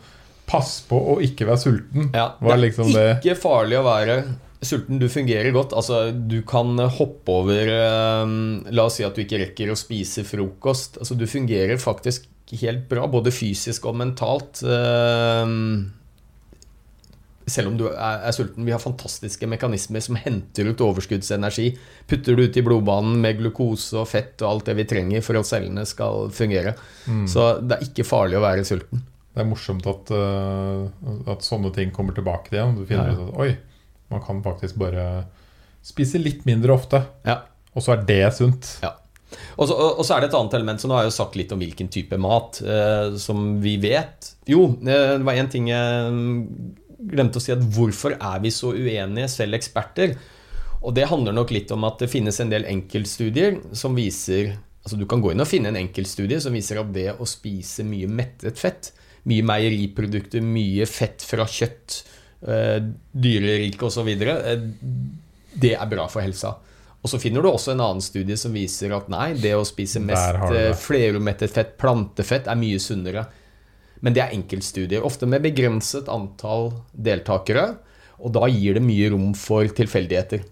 pass 0.46 0.80
på 0.86 0.98
å 1.14 1.18
ikke 1.24 1.46
være 1.48 1.62
sulten. 1.64 2.10
Ja, 2.14 2.28
Var 2.38 2.52
det 2.52 2.58
er 2.58 2.62
liksom 2.68 2.90
det 2.94 3.06
ikke 3.22 3.38
farlig 3.42 3.78
å 3.80 3.84
være 3.86 4.16
sulten. 4.62 5.00
Du 5.02 5.08
fungerer 5.10 5.50
godt. 5.56 5.72
Altså, 5.74 6.12
du 6.14 6.38
kan 6.46 6.76
hoppe 6.98 7.34
over 7.42 7.72
eh, 7.74 8.34
La 8.70 8.84
oss 8.86 9.00
si 9.00 9.06
at 9.06 9.16
du 9.18 9.24
ikke 9.24 9.40
rekker 9.42 9.72
å 9.72 9.78
spise 9.80 10.22
frokost. 10.28 11.00
Altså, 11.02 11.16
du 11.18 11.26
fungerer 11.26 11.80
faktisk 11.82 12.28
helt 12.60 12.84
bra, 12.90 13.06
både 13.08 13.32
fysisk 13.34 13.86
og 13.90 13.96
mentalt. 13.98 14.60
eh, 14.62 15.56
selv 17.46 17.72
om 17.72 17.76
du 17.80 17.86
er, 17.90 18.22
er 18.28 18.34
sulten. 18.36 18.64
Vi 18.66 18.72
har 18.74 18.82
fantastiske 18.82 19.48
mekanismer 19.50 20.02
som 20.04 20.18
henter 20.20 20.68
ut 20.70 20.82
overskuddsenergi. 20.84 21.70
Putter 22.10 22.36
det 22.38 22.48
ut 22.50 22.58
i 22.60 22.64
blodbanen 22.66 23.18
med 23.22 23.40
glukose 23.40 23.98
og 24.00 24.08
fett 24.10 24.42
og 24.44 24.50
alt 24.50 24.70
det 24.70 24.76
vi 24.80 24.86
trenger 24.92 25.24
for 25.26 25.40
at 25.40 25.48
cellene 25.48 25.84
skal 25.88 26.28
fungere. 26.34 26.74
Mm. 27.06 27.24
Så 27.30 27.48
det 27.64 27.78
er 27.78 27.88
ikke 27.88 28.06
farlig 28.08 28.38
å 28.38 28.44
være 28.44 28.66
sulten. 28.68 29.02
Det 29.32 29.40
er 29.40 29.48
morsomt 29.48 29.86
at, 29.88 30.10
uh, 30.12 30.88
at 31.32 31.44
sånne 31.46 31.70
ting 31.72 31.92
kommer 31.96 32.12
tilbake 32.16 32.52
igjen. 32.52 32.74
Du 32.76 32.84
finner 32.84 33.12
Ja, 33.12 33.16
ja. 33.16 33.20
ut 33.20 33.30
at 33.32 33.44
oi, 33.46 33.52
man 34.12 34.20
kan 34.26 34.42
faktisk 34.44 34.76
bare 34.82 35.06
spise 35.82 36.20
litt 36.20 36.44
mindre 36.46 36.74
ofte. 36.76 37.00
Ja. 37.26 37.40
Og 37.72 37.80
så 37.86 37.94
er 37.96 38.02
det 38.06 38.24
sunt. 38.36 38.74
Ja. 38.84 38.92
Og 39.56 39.64
så, 39.64 39.72
og 39.72 40.02
og 40.02 40.04
så 40.04 40.12
er 40.18 40.20
det 40.20 40.28
et 40.28 40.34
annet 40.36 40.54
element, 40.58 40.80
så 40.82 40.88
nå 40.90 40.92
har 40.98 41.06
jeg 41.06 41.12
jo 41.12 41.16
sagt 41.16 41.36
litt 41.40 41.52
om 41.54 41.60
hvilken 41.62 41.88
type 41.88 42.18
mat 42.20 42.58
eh, 42.60 43.14
som 43.16 43.54
vi 43.64 43.78
vet. 43.80 44.34
Jo, 44.44 44.66
eh, 44.84 45.14
det 45.16 45.24
var 45.24 45.38
én 45.40 45.48
ting 45.48 45.70
jeg 45.70 46.18
glemte 47.10 47.40
å 47.40 47.42
si, 47.42 47.52
at 47.54 47.62
hvorfor 47.74 48.16
er 48.18 48.42
vi 48.44 48.52
så 48.54 48.72
uenige, 48.74 49.30
selv 49.30 49.58
eksperter? 49.58 50.14
Og 50.82 50.94
det 50.96 51.08
handler 51.10 51.34
nok 51.36 51.52
litt 51.54 51.70
om 51.74 51.86
at 51.86 52.02
det 52.02 52.10
finnes 52.10 52.38
en 52.42 52.50
del 52.52 52.66
enkeltstudier 52.70 53.60
som 53.78 53.96
viser 53.98 54.56
Altså 54.82 54.98
Du 54.98 55.04
kan 55.06 55.20
gå 55.22 55.30
inn 55.30 55.38
og 55.38 55.46
finne 55.46 55.70
en 55.70 55.78
enkeltstudie 55.78 56.40
som 56.42 56.56
viser 56.56 56.80
at 56.80 56.88
det 56.90 57.12
å 57.14 57.26
spise 57.28 57.84
mye 57.86 58.08
mettet 58.10 58.58
fett, 58.58 58.88
mye 59.30 59.44
meieriprodukter, 59.46 60.42
mye 60.42 60.88
fett 60.90 61.22
fra 61.22 61.46
kjøtt, 61.46 62.00
eh, 62.42 62.80
dyrerike 63.14 63.86
osv., 63.86 64.10
eh, 64.10 64.66
det 65.54 65.76
er 65.76 65.86
bra 65.86 66.08
for 66.10 66.26
helsa. 66.26 66.56
Og 67.02 67.10
så 67.10 67.20
finner 67.22 67.42
du 67.42 67.52
også 67.52 67.76
en 67.76 67.84
annen 67.84 68.02
studie 68.02 68.34
som 68.38 68.54
viser 68.54 68.90
at 68.94 69.06
nei, 69.10 69.32
det 69.38 69.54
å 69.54 69.62
spise 69.66 70.02
mest 70.02 70.50
eh, 70.50 70.72
flerumettet 70.74 71.54
fett, 71.54 71.76
plantefett, 71.78 72.50
er 72.50 72.58
mye 72.58 72.82
sunnere. 72.82 73.24
Men 74.02 74.16
det 74.16 74.24
er 74.24 74.34
enkeltstudier, 74.34 75.04
ofte 75.06 75.28
med 75.30 75.44
begrenset 75.44 76.10
antall 76.10 76.72
deltakere. 76.92 77.76
Og 78.22 78.34
da 78.34 78.48
gir 78.50 78.78
det 78.78 78.84
mye 78.84 79.10
rom 79.14 79.30
for 79.38 79.66
tilfeldigheter. 79.66 80.42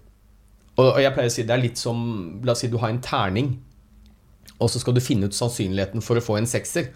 Og, 0.79 1.01
jeg 1.03 1.13
pleier 1.15 1.29
å 1.29 1.33
si 1.33 1.43
det 1.47 1.55
er 1.55 1.61
litt 1.61 1.79
som 1.79 1.99
La 2.47 2.55
oss 2.55 2.63
si 2.63 2.69
du 2.71 2.79
har 2.81 2.93
en 2.93 3.01
terning, 3.03 3.53
og 4.61 4.69
så 4.71 4.79
skal 4.81 4.95
du 4.95 5.01
finne 5.03 5.27
ut 5.27 5.35
sannsynligheten 5.35 6.03
for 6.05 6.19
å 6.19 6.23
få 6.23 6.37
en 6.39 6.47
sekser. 6.49 6.91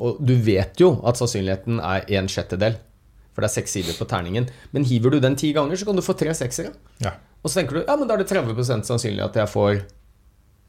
Og 0.00 0.20
du 0.24 0.32
vet 0.40 0.78
jo 0.80 0.94
at 1.08 1.18
sannsynligheten 1.20 1.80
er 1.82 2.06
en 2.18 2.30
sjettedel, 2.30 2.78
for 3.32 3.44
det 3.44 3.50
er 3.50 3.56
seks 3.56 3.74
sider 3.76 3.96
på 3.98 4.06
terningen. 4.08 4.48
Men 4.72 4.86
hiver 4.88 5.12
du 5.12 5.18
den 5.22 5.36
ti 5.40 5.52
ganger, 5.56 5.76
så 5.78 5.88
kan 5.88 5.98
du 5.98 6.04
få 6.04 6.16
tre 6.18 6.32
seksere. 6.36 6.72
Ja. 7.04 7.16
Og 7.42 7.50
så 7.50 7.60
tenker 7.60 7.78
du 7.78 7.82
ja, 7.82 7.96
men 7.98 8.08
da 8.08 8.16
er 8.16 8.22
det 8.22 8.30
30% 8.30 8.86
sannsynlig 8.88 9.24
at 9.24 9.36
jeg 9.42 9.50
får 9.50 9.82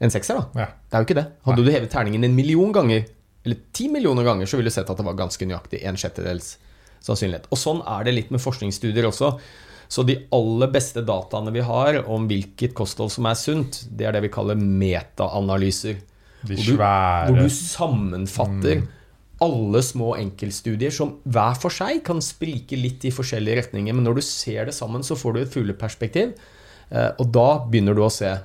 en 0.02 0.12
sekser, 0.12 0.40
da. 0.40 0.64
ja. 0.64 0.70
Det 0.90 0.96
er 0.96 1.04
jo 1.04 1.08
ikke 1.08 1.20
det. 1.20 1.26
Hadde 1.46 1.64
du 1.64 1.70
hevet 1.70 1.92
terningen 1.92 2.26
en 2.26 2.34
million 2.36 2.74
ganger, 2.74 3.06
eller 3.44 3.56
ti 3.72 3.88
millioner 3.92 4.24
ganger, 4.24 4.46
så 4.46 4.56
ville 4.56 4.70
du 4.70 4.74
sett 4.74 4.88
at 4.90 4.96
det 4.96 5.04
var 5.06 5.14
ganske 5.18 5.46
nøyaktig 5.46 5.82
en 5.84 5.96
sjettedels 6.00 6.56
sannsynlighet. 7.04 7.46
Og 7.52 7.58
sånn 7.60 7.82
er 7.86 8.04
det 8.04 8.14
litt 8.16 8.30
med 8.32 8.40
forskningsstudier 8.40 9.04
også. 9.10 9.38
Så 9.88 10.02
de 10.08 10.16
aller 10.32 10.70
beste 10.72 11.02
dataene 11.04 11.52
vi 11.52 11.60
har 11.60 11.98
om 12.08 12.24
hvilket 12.26 12.72
kosthold 12.74 13.10
som 13.12 13.26
er 13.28 13.34
sunt, 13.36 13.82
det 13.94 14.06
er 14.08 14.12
det 14.16 14.22
vi 14.24 14.32
kaller 14.32 14.56
metaanalyser. 14.56 15.98
Hvor 16.44 16.56
du- 16.56 16.76
Hvor 17.28 17.36
du 17.42 17.48
sammenfatter 17.48 18.88
alle 19.42 19.82
små 19.82 20.14
enkeltstudier 20.16 20.90
som 20.92 21.18
hver 21.28 21.54
for 21.60 21.68
seg 21.70 22.02
kan 22.04 22.20
sprike 22.20 22.76
litt 22.80 23.04
i 23.04 23.10
forskjellige 23.10 23.56
retninger. 23.64 23.92
Men 23.94 24.04
når 24.04 24.14
du 24.16 24.20
ser 24.22 24.64
det 24.64 24.74
sammen, 24.74 25.02
så 25.02 25.16
får 25.16 25.34
du 25.34 25.40
et 25.40 25.52
fugleperspektiv. 25.52 26.34
eh, 26.90 27.10
Og 27.18 27.30
da 27.32 27.58
begynner 27.58 27.94
du 27.94 28.02
å 28.02 28.10
se 28.12 28.38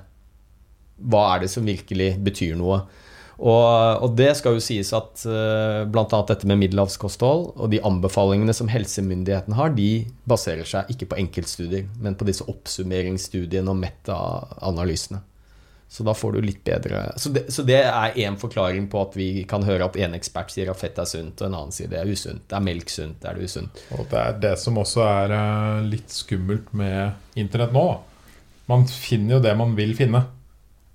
hva 1.02 1.36
er 1.36 1.40
det 1.40 1.50
som 1.50 1.64
virkelig 1.64 2.22
betyr 2.22 2.56
noe. 2.56 2.82
Og, 3.40 4.02
og 4.04 4.16
det 4.18 4.34
skal 4.36 4.58
jo 4.58 4.62
sies 4.62 4.90
at 4.92 5.22
uh, 5.24 5.86
bl.a. 5.88 6.04
dette 6.28 6.48
med 6.48 6.60
middelhavskosthold 6.60 7.46
og 7.56 7.70
de 7.72 7.80
anbefalingene 7.88 8.52
som 8.56 8.68
helsemyndighetene 8.68 9.56
har, 9.56 9.72
de 9.72 10.04
baserer 10.28 10.68
seg 10.68 10.92
ikke 10.92 11.08
på 11.12 11.20
enkeltstudier, 11.22 11.86
men 12.04 12.18
på 12.20 12.28
disse 12.28 12.44
oppsummeringsstudiene 12.52 13.72
og 13.72 13.80
meta-analysene. 13.80 15.22
Så 15.90 16.04
da 16.06 16.12
får 16.14 16.36
du 16.36 16.44
litt 16.44 16.60
bedre 16.62 17.00
Så 17.18 17.32
det, 17.34 17.48
så 17.50 17.64
det 17.66 17.80
er 17.80 18.18
én 18.22 18.36
forklaring 18.38 18.84
på 18.92 19.00
at 19.02 19.16
vi 19.18 19.42
kan 19.50 19.64
høre 19.66 19.88
at 19.88 19.96
en 19.98 20.12
ekspert 20.14 20.52
sier 20.54 20.68
at 20.70 20.78
fett 20.78 21.00
er 21.02 21.08
sunt, 21.08 21.40
og 21.40 21.48
en 21.48 21.56
annen 21.58 21.74
sier 21.74 21.90
det 21.90 21.98
er 21.98 22.12
usunt. 22.12 22.44
Det 22.46 22.54
er 22.54 22.62
melk 22.62 22.92
sunt, 22.92 23.24
er 23.26 23.34
det 23.34 23.48
usunt? 23.50 23.80
Og 23.96 24.04
det 24.12 24.20
er 24.20 24.36
det 24.44 24.52
som 24.62 24.78
også 24.78 25.02
er 25.02 25.34
eh, 25.34 25.80
litt 25.88 26.14
skummelt 26.14 26.70
med 26.78 27.40
internett 27.40 27.74
nå. 27.74 27.88
Man 28.70 28.86
finner 28.86 29.38
jo 29.38 29.42
det 29.48 29.56
man 29.58 29.74
vil 29.74 29.96
finne, 29.98 30.22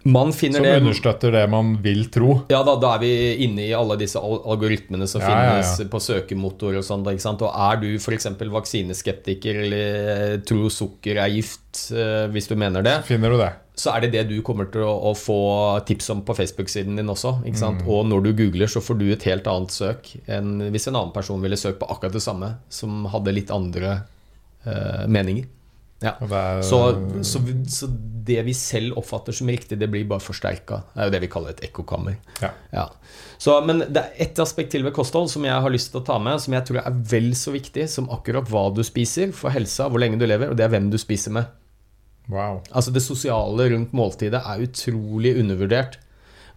Man 0.06 0.34
finner 0.38 0.62
som 0.62 0.68
det 0.68 0.76
understøtter 0.84 1.34
det 1.34 1.44
man 1.50 1.72
vil 1.82 2.04
tro. 2.14 2.36
Ja, 2.54 2.60
da, 2.68 2.76
da 2.78 2.92
er 2.94 3.02
vi 3.02 3.12
inne 3.48 3.64
i 3.66 3.72
alle 3.74 3.98
disse 3.98 4.22
algoritmene 4.22 5.08
som 5.10 5.24
Ja, 5.24 5.32
ja, 5.34 5.54
finnes 5.56 5.72
ja. 5.82 5.88
på 5.90 6.02
søkemotor 6.04 6.78
og 6.78 6.86
sånn. 6.86 7.06
Og 7.10 7.48
er 7.50 7.82
du 7.82 7.88
f.eks. 7.98 8.30
vaksineskeptiker 8.54 9.64
eller 9.66 10.10
eh, 10.14 10.40
tror 10.46 10.70
sukker 10.70 11.18
er 11.24 11.34
gift, 11.34 11.88
eh, 11.90 12.28
hvis 12.30 12.52
du 12.52 12.54
mener 12.60 12.86
det, 12.86 13.00
Finner 13.10 13.34
du 13.34 13.42
det? 13.42 13.54
så 13.76 13.92
er 13.92 14.06
det 14.06 14.12
det 14.14 14.24
du 14.30 14.38
kommer 14.46 14.70
til 14.72 14.86
å, 14.88 14.94
å 15.10 15.12
få 15.18 15.40
tips 15.88 16.08
om 16.14 16.22
på 16.24 16.36
Facebook-siden 16.38 16.96
din 16.96 17.12
også. 17.12 17.34
Mm. 17.44 17.82
Og 17.92 18.06
når 18.08 18.24
du 18.24 18.30
googler, 18.38 18.72
så 18.72 18.80
får 18.84 19.00
du 19.02 19.10
et 19.12 19.26
helt 19.28 19.50
annet 19.52 19.74
søk 19.76 20.14
enn 20.32 20.70
hvis 20.72 20.88
en 20.88 20.96
annen 20.96 21.12
person 21.16 21.42
ville 21.44 21.60
søkt 21.60 21.82
på 21.82 21.90
akkurat 21.92 22.16
det 22.16 22.24
samme, 22.24 22.54
som 22.72 23.04
hadde 23.12 23.36
litt 23.36 23.52
andre 23.52 23.98
eh, 24.64 25.04
meninger. 25.12 25.50
Ja. 26.04 26.18
Er, 26.20 26.62
Så, 26.66 26.80
så, 27.24 27.40
så 27.72 27.88
det 28.26 28.42
vi 28.48 28.54
selv 28.58 28.98
oppfatter 29.00 29.36
som 29.36 29.50
riktig, 29.50 29.78
det 29.80 29.88
blir 29.92 30.06
bare 30.10 30.24
forsterka. 30.24 30.82
Det 30.94 31.02
er 31.02 31.10
jo 31.10 31.14
det 31.14 31.22
vi 31.24 31.30
kaller 31.32 31.54
et 31.56 31.64
ekkokammer. 31.68 32.18
Ja. 32.42 32.88
Så, 33.38 33.56
men 33.66 33.84
det 33.86 34.02
er 34.02 34.24
ett 34.28 34.40
aspekt 34.42 34.74
til 34.74 34.86
ved 34.86 34.96
kosthold 34.96 35.30
som 35.32 35.46
jeg 35.48 35.56
har 35.66 35.74
lyst 35.74 35.94
til 35.94 36.02
å 36.02 36.06
ta 36.08 36.18
med, 36.22 36.42
som 36.44 36.56
jeg 36.58 36.68
tror 36.68 36.82
er 36.82 37.04
vel 37.12 37.32
så 37.38 37.54
viktig 37.56 37.88
som 37.92 38.10
akkurat 38.14 38.50
hva 38.52 38.68
du 38.76 38.82
spiser 38.86 39.32
for 39.36 39.54
helsa, 39.56 39.88
hvor 39.92 40.02
lenge 40.04 40.20
du 40.22 40.28
lever, 40.28 40.52
og 40.52 40.60
det 40.60 40.68
er 40.68 40.74
hvem 40.74 40.90
du 40.94 40.98
spiser 41.02 41.36
med. 41.38 41.54
Wow. 42.32 42.64
Altså 42.72 42.90
Det 42.92 43.04
sosiale 43.06 43.70
rundt 43.70 43.94
måltidet 43.94 44.42
er 44.42 44.64
utrolig 44.66 45.36
undervurdert. 45.40 46.00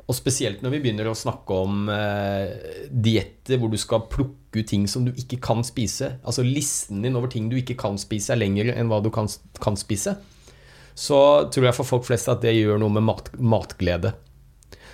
Og 0.09 0.16
spesielt 0.16 0.62
når 0.64 0.72
vi 0.72 0.80
begynner 0.86 1.10
å 1.10 1.16
snakke 1.16 1.56
om 1.66 1.89
eh, 1.93 2.86
dietter 2.89 3.60
hvor 3.60 3.68
du 3.68 3.76
skal 3.80 4.06
plukke 4.09 4.62
ut 4.62 4.70
ting 4.70 4.86
som 4.89 5.05
du 5.05 5.12
ikke 5.12 5.36
kan 5.44 5.60
spise. 5.66 6.14
Altså 6.24 6.44
listen 6.47 7.02
din 7.05 7.18
over 7.18 7.28
ting 7.32 7.51
du 7.51 7.59
ikke 7.60 7.76
kan 7.76 8.01
spise, 8.01 8.32
er 8.32 8.40
lengre 8.40 8.72
enn 8.72 8.89
hva 8.89 9.02
du 9.05 9.10
kan, 9.12 9.28
kan 9.60 9.76
spise. 9.76 10.16
Så 10.98 11.18
tror 11.52 11.68
jeg 11.68 11.76
for 11.76 11.86
folk 11.86 12.09
flest 12.09 12.30
at 12.32 12.40
det 12.43 12.56
gjør 12.56 12.80
noe 12.80 12.94
med 12.97 13.05
mat, 13.06 13.28
matglede. 13.36 14.14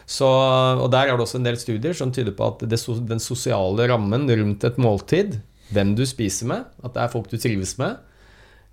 Så, 0.04 0.26
og 0.26 0.90
Der 0.92 1.08
er 1.08 1.14
det 1.14 1.24
også 1.24 1.38
en 1.38 1.46
del 1.46 1.56
studier 1.56 1.94
som 1.96 2.10
tyder 2.12 2.34
på 2.36 2.50
at 2.50 2.66
det, 2.66 2.82
den 3.08 3.22
sosiale 3.22 3.86
rammen 3.88 4.26
rundt 4.28 4.66
et 4.66 4.82
måltid, 4.82 5.38
hvem 5.72 5.94
du 5.96 6.04
spiser 6.04 6.50
med, 6.50 6.66
at 6.84 6.92
det 6.92 7.06
er 7.06 7.14
folk 7.14 7.30
du 7.30 7.38
trives 7.40 7.78
med, 7.80 8.02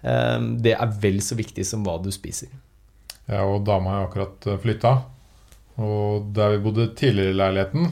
eh, 0.01 0.41
det 0.65 0.73
er 0.75 0.99
vel 1.05 1.21
så 1.23 1.37
viktig 1.39 1.63
som 1.69 1.85
hva 1.85 2.01
du 2.01 2.09
spiser. 2.11 2.49
Jeg 3.29 3.47
og 3.47 3.61
dama 3.63 3.95
har 3.95 4.09
akkurat 4.09 4.49
flytta. 4.59 4.97
Og 5.79 6.31
der 6.35 6.57
vi 6.57 6.63
bodde 6.65 6.89
tidligere 6.95 7.31
i 7.31 7.37
leiligheten, 7.39 7.91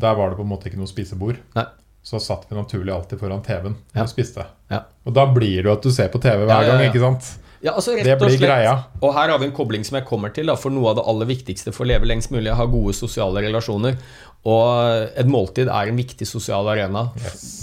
der 0.00 0.14
var 0.18 0.30
det 0.32 0.36
på 0.40 0.42
en 0.46 0.48
måte 0.50 0.66
ikke 0.70 0.80
noe 0.80 0.90
spisebord. 0.90 1.36
Nei. 1.54 1.66
Så 2.04 2.18
satt 2.20 2.46
vi 2.50 2.56
naturlig 2.58 2.92
alltid 2.92 3.18
foran 3.20 3.42
TV-en 3.42 3.76
Ja. 3.94 4.02
og 4.02 4.08
spiste. 4.10 4.44
Ja. 4.70 4.82
Og 5.06 5.14
da 5.14 5.24
blir 5.32 5.62
det 5.62 5.64
jo 5.70 5.72
at 5.72 5.82
du 5.82 5.90
ser 5.90 6.08
på 6.12 6.20
TV 6.20 6.44
hver 6.44 6.48
Ja, 6.48 6.62
ja, 6.62 6.72
gang, 6.76 6.90
ikke 6.90 7.00
sant? 7.00 7.30
Ja, 7.64 7.72
altså 7.72 7.94
rett 7.96 8.04
Det 8.04 8.12
og 8.18 8.26
blir 8.26 8.36
slett. 8.36 8.50
greia. 8.50 8.74
Og 9.00 9.14
her 9.14 9.30
har 9.30 9.38
vi 9.38 9.46
en 9.46 9.52
kobling 9.56 9.84
som 9.84 9.96
jeg 9.96 10.04
kommer 10.04 10.28
til. 10.34 10.44
Da, 10.46 10.54
for 10.56 10.68
noe 10.70 10.90
av 10.90 10.96
det 10.96 11.04
aller 11.08 11.24
viktigste 11.30 11.72
for 11.72 11.84
å 11.86 11.88
leve 11.88 12.04
lengst 12.04 12.30
mulig 12.30 12.48
er 12.50 12.52
å 12.52 12.56
ha 12.60 12.66
gode 12.66 12.92
sosiale 12.92 13.40
relasjoner. 13.40 13.96
Og 14.44 15.08
et 15.16 15.26
måltid 15.26 15.68
er 15.72 15.88
en 15.88 15.96
viktig 15.96 16.26
sosial 16.28 16.68
arena 16.68 17.06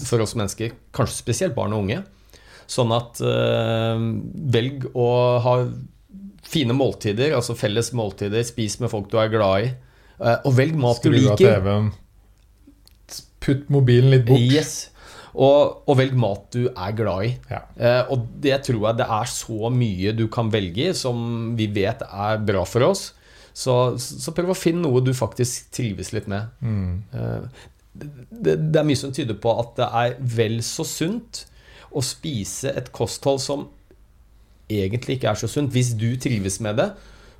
for 0.07 0.19
oss 0.25 0.33
mennesker. 0.33 0.71
Kanskje 0.91 1.21
spesielt 1.21 1.53
barn 1.53 1.73
og 1.73 1.83
unge. 1.83 2.01
Sånn 2.71 2.89
at 2.95 3.21
øh, 3.21 3.99
velg 4.49 4.87
å 4.95 5.07
ha 5.43 5.55
fine 6.51 6.75
måltider, 6.75 7.35
altså 7.37 7.55
felles 7.57 7.91
måltider. 7.97 8.43
Spis 8.47 8.79
med 8.81 8.91
folk 8.91 9.09
du 9.11 9.17
er 9.21 9.31
glad 9.31 9.67
i. 9.67 9.73
Eh, 10.21 10.37
og 10.45 10.55
velg 10.57 10.77
mat 10.79 11.03
du 11.03 11.11
liker. 11.13 11.35
Skru 11.35 11.49
av. 11.49 11.59
TV-en. 11.61 11.91
Putt 13.41 13.69
mobilen 13.73 14.11
litt 14.13 14.27
bort. 14.27 14.43
Yes. 14.43 14.73
Og, 15.31 15.87
og 15.87 15.97
velg 15.97 16.13
mat 16.19 16.45
du 16.53 16.65
er 16.69 16.93
glad 16.97 17.29
i. 17.29 17.31
Ja. 17.51 17.63
Eh, 17.79 18.11
og 18.13 18.27
det 18.43 18.59
tror 18.67 18.89
jeg 18.89 18.99
det 19.01 19.09
er 19.17 19.31
så 19.31 19.71
mye 19.73 20.13
du 20.17 20.27
kan 20.33 20.51
velge 20.53 20.91
i 20.91 20.95
som 20.97 21.51
vi 21.57 21.69
vet 21.71 22.03
er 22.05 22.41
bra 22.45 22.65
for 22.67 22.91
oss. 22.91 23.09
Så, 23.51 23.75
så 23.99 24.31
prøv 24.35 24.53
å 24.53 24.55
finne 24.55 24.85
noe 24.85 25.01
du 25.03 25.11
faktisk 25.15 25.71
trives 25.75 26.13
litt 26.15 26.29
med. 26.31 26.51
Eh, 26.63 27.63
det, 27.91 28.55
det 28.71 28.79
er 28.79 28.87
mye 28.87 28.99
som 28.99 29.11
tyder 29.15 29.39
på 29.41 29.55
at 29.59 29.73
det 29.79 29.87
er 30.03 30.19
vel 30.37 30.61
så 30.63 30.85
sunt 30.87 31.45
å 31.91 32.03
spise 32.05 32.71
et 32.77 32.91
kosthold 32.95 33.41
som 33.43 33.65
egentlig 34.85 35.17
ikke 35.17 35.31
er 35.31 35.39
så 35.39 35.49
sunt, 35.51 35.73
hvis 35.75 35.93
du 35.99 36.09
trives 36.21 36.59
med 36.63 36.79
det, 36.79 36.89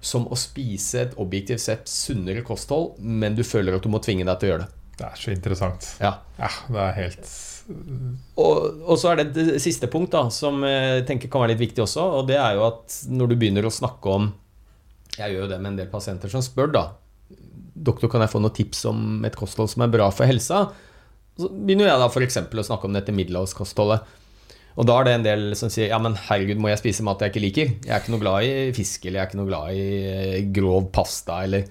som 0.02 0.26
å 0.28 0.38
spise 0.40 1.06
et 1.06 1.18
objektivt 1.22 1.62
sett 1.62 1.90
sunnere 1.90 2.44
kosthold, 2.46 2.98
men 3.00 3.38
du 3.38 3.44
føler 3.46 3.78
at 3.78 3.86
du 3.86 3.92
må 3.94 4.02
tvinge 4.04 4.26
deg 4.28 4.40
til 4.42 4.50
å 4.50 4.54
gjøre 4.54 4.66
det. 4.66 4.78
Det 4.98 5.08
er 5.08 5.18
så 5.18 5.32
interessant. 5.34 5.88
Ja. 6.02 6.16
Ja, 6.38 6.50
det 6.70 6.82
er 6.84 6.96
helt 6.98 7.30
Og, 8.42 8.82
og 8.84 8.98
så 9.00 9.12
er 9.12 9.22
det 9.22 9.44
et 9.46 9.62
siste 9.64 9.90
punkt 9.90 10.14
da, 10.14 10.26
som 10.34 10.62
jeg 10.66 11.06
tenker 11.10 11.32
kan 11.32 11.44
være 11.44 11.56
litt 11.56 11.64
viktig 11.64 11.86
også. 11.86 12.06
Og 12.20 12.30
det 12.30 12.38
er 12.42 12.58
jo 12.58 12.66
at 12.68 12.98
når 13.10 13.32
du 13.32 13.38
begynner 13.40 13.66
å 13.66 13.74
snakke 13.74 14.18
om 14.18 14.32
Jeg 15.18 15.34
gjør 15.34 15.46
jo 15.46 15.52
det 15.54 15.60
med 15.62 15.74
en 15.74 15.82
del 15.84 15.92
pasienter 15.92 16.32
som 16.34 16.44
spør, 16.46 16.74
da. 16.74 16.86
Doktor, 17.82 18.12
kan 18.12 18.22
jeg 18.22 18.34
få 18.34 18.42
noen 18.42 18.54
tips 18.54 18.84
om 18.90 19.26
et 19.26 19.38
kosthold 19.38 19.72
som 19.72 19.86
er 19.86 19.94
bra 19.94 20.10
for 20.14 20.30
helsa? 20.30 20.66
Så 21.40 21.50
begynner 21.50 21.88
jeg 21.88 22.02
da 22.02 22.10
f.eks. 22.12 22.38
å 22.44 22.68
snakke 22.68 22.90
om 22.90 22.98
dette 22.98 23.16
middelhavskostholdet. 23.16 24.06
Og 24.80 24.88
da 24.88 24.98
er 24.98 25.08
det 25.08 25.14
en 25.18 25.26
del 25.26 25.46
som 25.60 25.72
sier 25.72 25.92
ja, 25.92 26.00
men 26.00 26.16
herregud, 26.16 26.62
må 26.62 26.72
jeg 26.72 26.80
spise 26.80 27.04
mat 27.04 27.22
jeg 27.24 27.34
ikke 27.34 27.44
liker? 27.44 27.72
Jeg 27.84 27.92
er 27.92 28.04
ikke 28.04 28.14
noe 28.14 28.24
glad 28.24 28.48
i 28.48 28.54
fisk, 28.76 29.06
eller 29.06 29.20
jeg 29.20 29.24
er 29.26 29.30
ikke 29.30 29.40
noe 29.42 29.50
glad 29.50 29.76
i 29.76 29.86
eh, 30.12 30.38
grov 30.56 30.88
pasta, 30.96 31.42
eller 31.46 31.68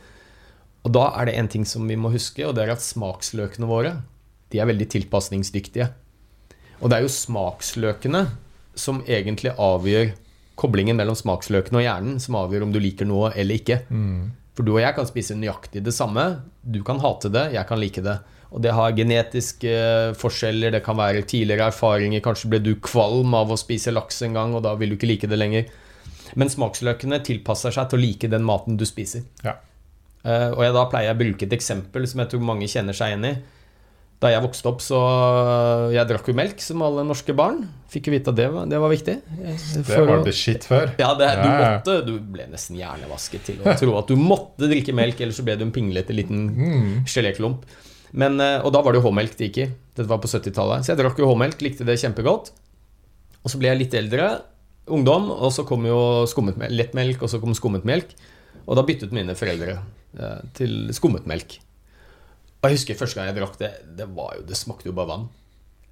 Og 0.84 0.92
da 0.96 1.06
er 1.20 1.28
det 1.28 1.36
en 1.36 1.48
ting 1.52 1.64
som 1.68 1.88
vi 1.88 1.96
må 1.96 2.12
huske, 2.12 2.44
og 2.46 2.54
det 2.56 2.64
er 2.64 2.74
at 2.74 2.84
smaksløkene 2.84 3.68
våre, 3.68 3.94
de 4.52 4.60
er 4.60 4.68
veldig 4.68 4.88
tilpasningsdyktige. 4.92 5.90
Og 6.80 6.90
det 6.90 6.98
er 6.98 7.04
jo 7.04 7.12
smaksløkene 7.12 8.24
som 8.78 9.02
egentlig 9.06 9.52
avgjør 9.60 10.12
koblingen 10.60 10.96
mellom 10.96 11.16
smaksløkene 11.16 11.80
og 11.80 11.84
hjernen, 11.84 12.20
som 12.20 12.38
avgjør 12.40 12.66
om 12.66 12.72
du 12.72 12.80
liker 12.80 13.08
noe 13.08 13.32
eller 13.36 13.60
ikke. 13.60 13.80
For 14.56 14.66
du 14.66 14.74
og 14.74 14.82
jeg 14.82 14.96
kan 14.96 15.08
spise 15.08 15.36
nøyaktig 15.36 15.82
det 15.84 15.94
samme. 15.96 16.42
Du 16.60 16.82
kan 16.84 17.00
hate 17.00 17.30
det, 17.32 17.46
jeg 17.54 17.68
kan 17.68 17.80
like 17.80 18.02
det. 18.04 18.18
Og 18.50 18.62
det 18.64 18.72
har 18.74 18.90
genetiske 18.98 19.72
forskjeller, 20.18 20.72
det 20.74 20.80
kan 20.82 20.96
være 20.98 21.22
tidligere 21.30 21.68
erfaringer. 21.70 22.22
Kanskje 22.24 22.50
ble 22.50 22.58
du 22.64 22.72
kvalm 22.82 23.34
av 23.38 23.52
å 23.54 23.58
spise 23.60 23.92
laks 23.94 24.22
en 24.26 24.34
gang, 24.34 24.56
og 24.58 24.64
da 24.66 24.72
vil 24.80 24.90
du 24.90 24.96
ikke 24.98 25.06
like 25.12 25.30
det 25.30 25.38
lenger. 25.38 25.68
Men 26.38 26.50
smaksløkene 26.50 27.20
tilpasser 27.26 27.74
seg 27.74 27.88
til 27.90 27.98
å 27.98 28.02
like 28.02 28.30
den 28.30 28.42
maten 28.46 28.76
du 28.78 28.84
spiser. 28.86 29.22
Ja. 29.46 29.56
Uh, 30.26 30.50
og 30.52 30.60
jeg, 30.66 30.74
da 30.76 30.82
pleier 30.90 31.08
jeg 31.12 31.16
å 31.16 31.20
bruke 31.22 31.46
et 31.46 31.54
eksempel 31.56 32.04
som 32.10 32.20
jeg 32.24 32.28
tror 32.34 32.42
mange 32.44 32.66
kjenner 32.68 32.96
seg 32.98 33.14
igjen 33.14 33.28
i. 33.30 33.32
Da 34.20 34.28
jeg 34.34 34.42
vokste 34.44 34.68
opp, 34.68 34.82
så 34.84 34.98
Jeg 35.94 36.04
drakk 36.10 36.26
jo 36.28 36.34
melk, 36.36 36.58
som 36.60 36.82
alle 36.84 37.06
norske 37.08 37.32
barn. 37.32 37.62
Fikk 37.88 38.10
jo 38.10 38.12
vite 38.12 38.28
at 38.34 38.36
det 38.36 38.48
var, 38.52 38.66
det 38.68 38.80
var 38.82 38.92
viktig. 38.92 39.14
Det 39.38 39.54
For 39.88 40.02
det 40.04 40.08
var 40.10 40.24
det 40.26 40.34
shit 40.36 40.66
før. 40.68 40.90
ja, 41.00 41.14
det, 41.16 41.30
du 41.40 41.46
ja. 41.48 41.70
måtte 41.78 41.94
Du 42.04 42.12
ble 42.34 42.44
nesten 42.52 42.76
hjernevasket 42.76 43.46
til 43.48 43.62
å 43.64 43.72
tro 43.80 43.94
at 44.02 44.10
du 44.12 44.18
måtte 44.20 44.68
drikke 44.68 44.92
melk, 44.98 45.22
ellers 45.24 45.40
så 45.40 45.46
ble 45.46 45.56
du 45.56 45.64
en 45.64 45.72
pinglete 45.72 46.12
liten 46.18 46.50
Mm. 46.60 47.06
geléklump. 47.08 47.64
Men, 48.12 48.40
eh, 48.42 48.58
og 48.64 48.72
da 48.74 48.82
var 48.82 48.94
det 48.94 49.00
jo 49.00 49.08
H-melk 49.08 49.36
det 49.38 49.50
gikk 49.50 49.60
i. 49.62 49.68
Dette 49.94 50.08
var 50.10 50.20
på 50.22 50.30
70-tallet. 50.30 50.84
Så 50.84 50.92
jeg 50.92 51.00
drakk 51.00 51.20
jo 51.20 51.28
H-melk, 51.30 51.62
likte 51.62 51.86
det 51.86 51.98
kjempegodt. 52.02 52.52
Og 53.40 53.52
så 53.52 53.60
ble 53.60 53.70
jeg 53.70 53.80
litt 53.84 53.96
eldre, 53.96 54.28
ungdom, 54.90 55.30
og 55.32 55.52
så 55.54 55.64
kom 55.68 55.86
jo 55.88 56.26
skummet 56.30 56.58
melk 56.60 56.74
lettmelk, 56.76 57.22
og 57.22 57.32
så 57.32 57.40
kom 57.42 57.54
skummet 57.56 57.86
melk. 57.88 58.12
Og 58.66 58.76
da 58.76 58.84
byttet 58.86 59.14
mine 59.16 59.36
foreldre 59.38 59.78
eh, 59.78 60.40
til 60.56 60.90
skummet 60.96 61.28
melk. 61.30 61.58
Og 62.60 62.68
jeg 62.68 62.76
husker 62.76 62.98
første 62.98 63.16
gang 63.16 63.30
jeg 63.30 63.38
drakk 63.38 63.56
det, 63.60 63.70
det, 63.96 64.06
var 64.12 64.34
jo, 64.36 64.44
det 64.48 64.58
smakte 64.58 64.90
jo 64.90 64.96
bare 64.96 65.14
vann. 65.14 65.28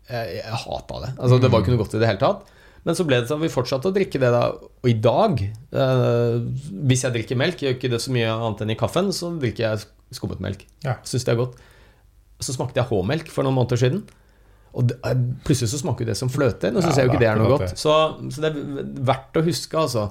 Jeg, 0.08 0.40
jeg 0.40 0.62
hata 0.64 1.02
det. 1.04 1.12
Altså, 1.16 1.38
det 1.40 1.50
var 1.52 1.62
ikke 1.62 1.74
noe 1.74 1.80
godt 1.80 1.96
i 1.96 2.02
det 2.02 2.10
hele 2.10 2.20
tatt. 2.20 2.54
Men 2.86 2.96
så 2.96 3.04
ble 3.04 3.18
det 3.20 3.28
sånn 3.28 3.42
vi 3.42 3.50
fortsatte 3.52 3.90
å 3.90 3.94
drikke 3.94 4.20
det 4.22 4.28
da. 4.32 4.42
Og 4.54 4.90
i 4.90 4.96
dag, 5.02 5.40
eh, 5.44 6.36
hvis 6.88 7.06
jeg 7.06 7.14
drikker 7.16 7.40
melk, 7.40 7.62
jeg 7.62 7.72
gjør 7.72 7.78
ikke 7.78 7.92
det 7.94 8.02
så 8.04 8.12
mye 8.14 8.34
annet 8.34 8.62
enn 8.64 8.74
i 8.74 8.78
kaffen, 8.80 9.10
så 9.16 9.32
drikker 9.40 9.64
jeg 9.64 9.88
skummet 10.16 10.42
melk. 10.44 10.64
Ja. 10.84 10.98
Syns 11.08 11.26
det 11.28 11.34
er 11.34 11.40
godt. 11.40 11.58
Så 12.40 12.54
smakte 12.54 12.78
jeg 12.80 12.88
H-melk 12.90 13.30
for 13.34 13.46
noen 13.46 13.56
måneder 13.58 13.80
siden. 13.80 14.02
Og 14.78 14.86
det, 14.90 14.98
eh, 15.02 15.20
plutselig 15.46 15.72
så 15.72 15.80
smaker 15.80 16.06
det 16.06 16.16
som 16.18 16.30
fløte. 16.30 16.70
Nå 16.70 16.82
syns 16.84 16.96
Ja, 16.96 17.02
jeg 17.02 17.08
jo 17.08 17.14
ikke 17.14 17.22
det 17.24 17.30
er 17.32 17.38
noe 17.40 17.54
godt. 17.56 17.72
Så, 17.80 17.94
så 18.30 18.44
det 18.44 18.50
er 18.52 18.90
verdt 19.08 19.38
å 19.40 19.44
huske, 19.46 19.78
altså, 19.80 20.04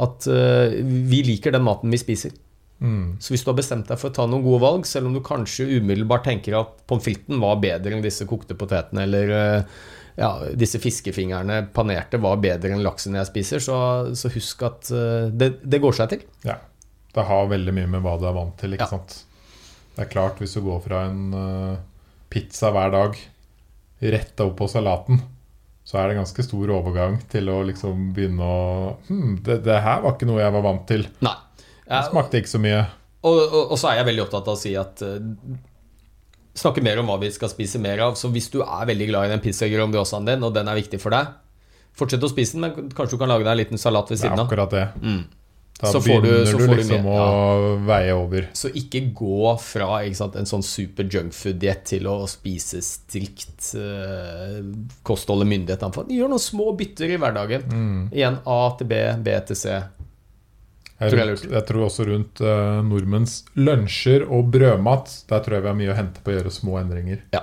at 0.00 0.26
uh, 0.30 0.72
vi 1.10 1.20
liker 1.26 1.52
den 1.54 1.62
maten 1.66 1.92
vi 1.92 1.98
spiser. 2.00 2.32
Mm. 2.80 3.18
Så 3.20 3.34
hvis 3.34 3.44
du 3.44 3.50
har 3.50 3.58
bestemt 3.58 3.90
deg 3.90 3.98
for 4.00 4.08
å 4.08 4.14
ta 4.16 4.24
noen 4.26 4.42
gode 4.46 4.62
valg, 4.64 4.86
selv 4.88 5.10
om 5.10 5.14
du 5.14 5.20
kanskje 5.20 5.66
umiddelbart 5.78 6.24
tenker 6.24 6.56
at 6.58 6.78
pommes 6.88 7.04
fritesen 7.04 7.42
var 7.42 7.58
bedre 7.60 7.92
enn 7.92 8.02
disse 8.04 8.24
kokte 8.30 8.56
potetene, 8.58 9.04
eller 9.04 9.34
uh, 9.36 9.80
ja, 10.16 10.30
disse 10.58 10.80
fiskefingrene 10.82 11.60
panerte 11.76 12.18
var 12.22 12.40
bedre 12.42 12.72
enn 12.72 12.82
laksen 12.84 13.18
jeg 13.20 13.28
spiser, 13.28 13.62
så, 13.62 13.76
så 14.16 14.32
husk 14.32 14.64
at 14.66 14.90
uh, 14.96 15.28
det, 15.28 15.58
det 15.62 15.82
går 15.84 15.98
seg 16.00 16.14
til. 16.16 16.24
Ja. 16.48 16.56
Det 17.10 17.26
har 17.26 17.48
veldig 17.50 17.72
mye 17.74 17.88
med 17.90 18.04
hva 18.06 18.14
du 18.22 18.26
er 18.30 18.34
vant 18.36 18.56
til, 18.58 18.76
ikke 18.78 18.86
Ja. 18.86 18.94
sant. 18.96 19.20
Det 19.96 20.06
er 20.06 20.10
klart, 20.12 20.38
hvis 20.40 20.54
du 20.56 20.62
går 20.64 20.80
fra 20.84 21.04
en 21.08 21.34
eh, 21.36 21.76
pizza 22.32 22.70
hver 22.74 22.92
dag 22.94 23.18
retta 24.00 24.46
opp 24.48 24.56
på 24.60 24.68
salaten, 24.70 25.20
så 25.84 25.98
er 25.98 26.08
det 26.08 26.14
en 26.14 26.22
ganske 26.22 26.44
stor 26.46 26.72
overgang 26.72 27.18
til 27.32 27.50
å 27.52 27.60
liksom 27.66 28.12
begynne 28.16 28.46
å 28.46 28.60
hm, 29.08 29.40
det, 29.44 29.60
det 29.66 29.80
her 29.84 30.04
var 30.04 30.14
ikke 30.14 30.28
noe 30.30 30.40
jeg 30.40 30.54
var 30.54 30.64
vant 30.64 30.86
til. 30.88 31.04
Nei. 31.26 31.36
Det 31.90 32.04
smakte 32.06 32.38
ikke 32.38 32.52
så 32.52 32.60
mye. 32.62 32.84
Og, 33.26 33.40
og, 33.40 33.72
og 33.74 33.80
så 33.80 33.90
er 33.90 34.00
jeg 34.00 34.08
veldig 34.12 34.22
opptatt 34.24 34.46
av 34.48 34.56
å 34.56 34.60
si 34.60 34.72
at 34.78 35.02
uh, 35.04 35.18
Snakke 36.60 36.82
mer 36.82 36.98
om 36.98 37.06
hva 37.08 37.14
vi 37.20 37.28
skal 37.32 37.48
spise 37.48 37.78
mer 37.80 38.00
av. 38.02 38.16
Så 38.18 38.28
hvis 38.34 38.48
du 38.52 38.58
er 38.60 38.88
veldig 38.88 39.06
glad 39.08 39.28
i 39.28 39.30
den 39.30 39.42
pizza 39.42 39.68
grandiosaen 39.70 40.26
din, 40.26 40.42
og 40.44 40.50
den 40.52 40.68
er 40.68 40.76
viktig 40.76 40.98
for 41.00 41.14
deg, 41.14 41.28
fortsett 41.96 42.24
å 42.26 42.30
spise 42.32 42.56
den, 42.56 42.64
men 42.64 42.90
kanskje 42.90 43.14
du 43.14 43.20
kan 43.22 43.30
lage 43.30 43.46
deg 43.46 43.52
en 43.54 43.60
liten 43.60 43.80
salat 43.80 44.10
ved 44.10 44.18
siden 44.18 44.34
av. 44.34 44.48
Det 44.50 44.58
er 44.58 44.64
akkurat 44.64 44.74
det. 44.74 44.82
Mm. 44.98 45.20
Da 45.80 45.88
Så 45.92 46.00
får 46.04 46.20
du- 46.20 46.28
begynner 46.28 46.46
så 46.46 46.58
du 46.58 46.64
får 46.66 46.74
du 46.74 46.80
liksom 46.82 47.06
ja. 47.08 47.26
å 47.26 47.76
veie 47.86 48.12
over. 48.12 48.48
Så 48.52 48.68
ikke 48.76 49.00
gå 49.16 49.52
fra 49.64 49.88
sant, 50.14 50.36
en 50.36 50.48
sånn 50.48 50.64
super 50.66 51.04
junkfood-diett 51.08 51.84
til 51.88 52.08
å 52.10 52.18
spise 52.28 52.82
strikt 52.84 53.70
uh, 53.80 54.60
kosthold 55.02 55.46
og 55.46 55.48
myndighet. 55.48 55.80
Gjør 56.10 56.28
noen 56.34 56.42
små 56.42 56.74
bytter 56.76 57.14
i 57.14 57.16
hverdagen. 57.16 57.64
Mm. 57.72 58.02
Igjen 58.12 58.38
A 58.44 58.60
til 58.76 58.90
B, 58.92 59.00
B 59.24 59.38
til 59.48 59.56
C. 59.56 59.80
Jeg, 61.00 61.14
Tror 61.14 61.22
jeg 61.24 61.48
jeg 61.48 61.64
tror 61.64 61.86
også 61.86 62.04
rundt 62.10 62.40
eh, 62.44 62.80
nordmenns 62.84 63.38
lunsjer 63.56 64.26
og 64.28 64.50
brødmat 64.52 65.14
Der 65.30 65.40
tror 65.40 65.56
jeg 65.56 65.62
vi 65.64 65.70
har 65.70 65.78
mye 65.78 65.92
å 65.94 65.96
hente 65.96 66.20
på 66.20 66.28
å 66.28 66.34
gjøre 66.34 66.52
små 66.52 66.76
endringer. 66.82 67.22
Ja. 67.32 67.40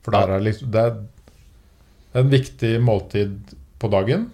For 0.00 0.16
der 0.16 0.32
er 0.38 0.40
liksom, 0.40 0.70
det 0.72 0.84
er 0.86 2.22
en 2.22 2.30
viktig 2.32 2.70
måltid 2.80 3.52
på 3.78 3.90
dagen. 3.92 4.30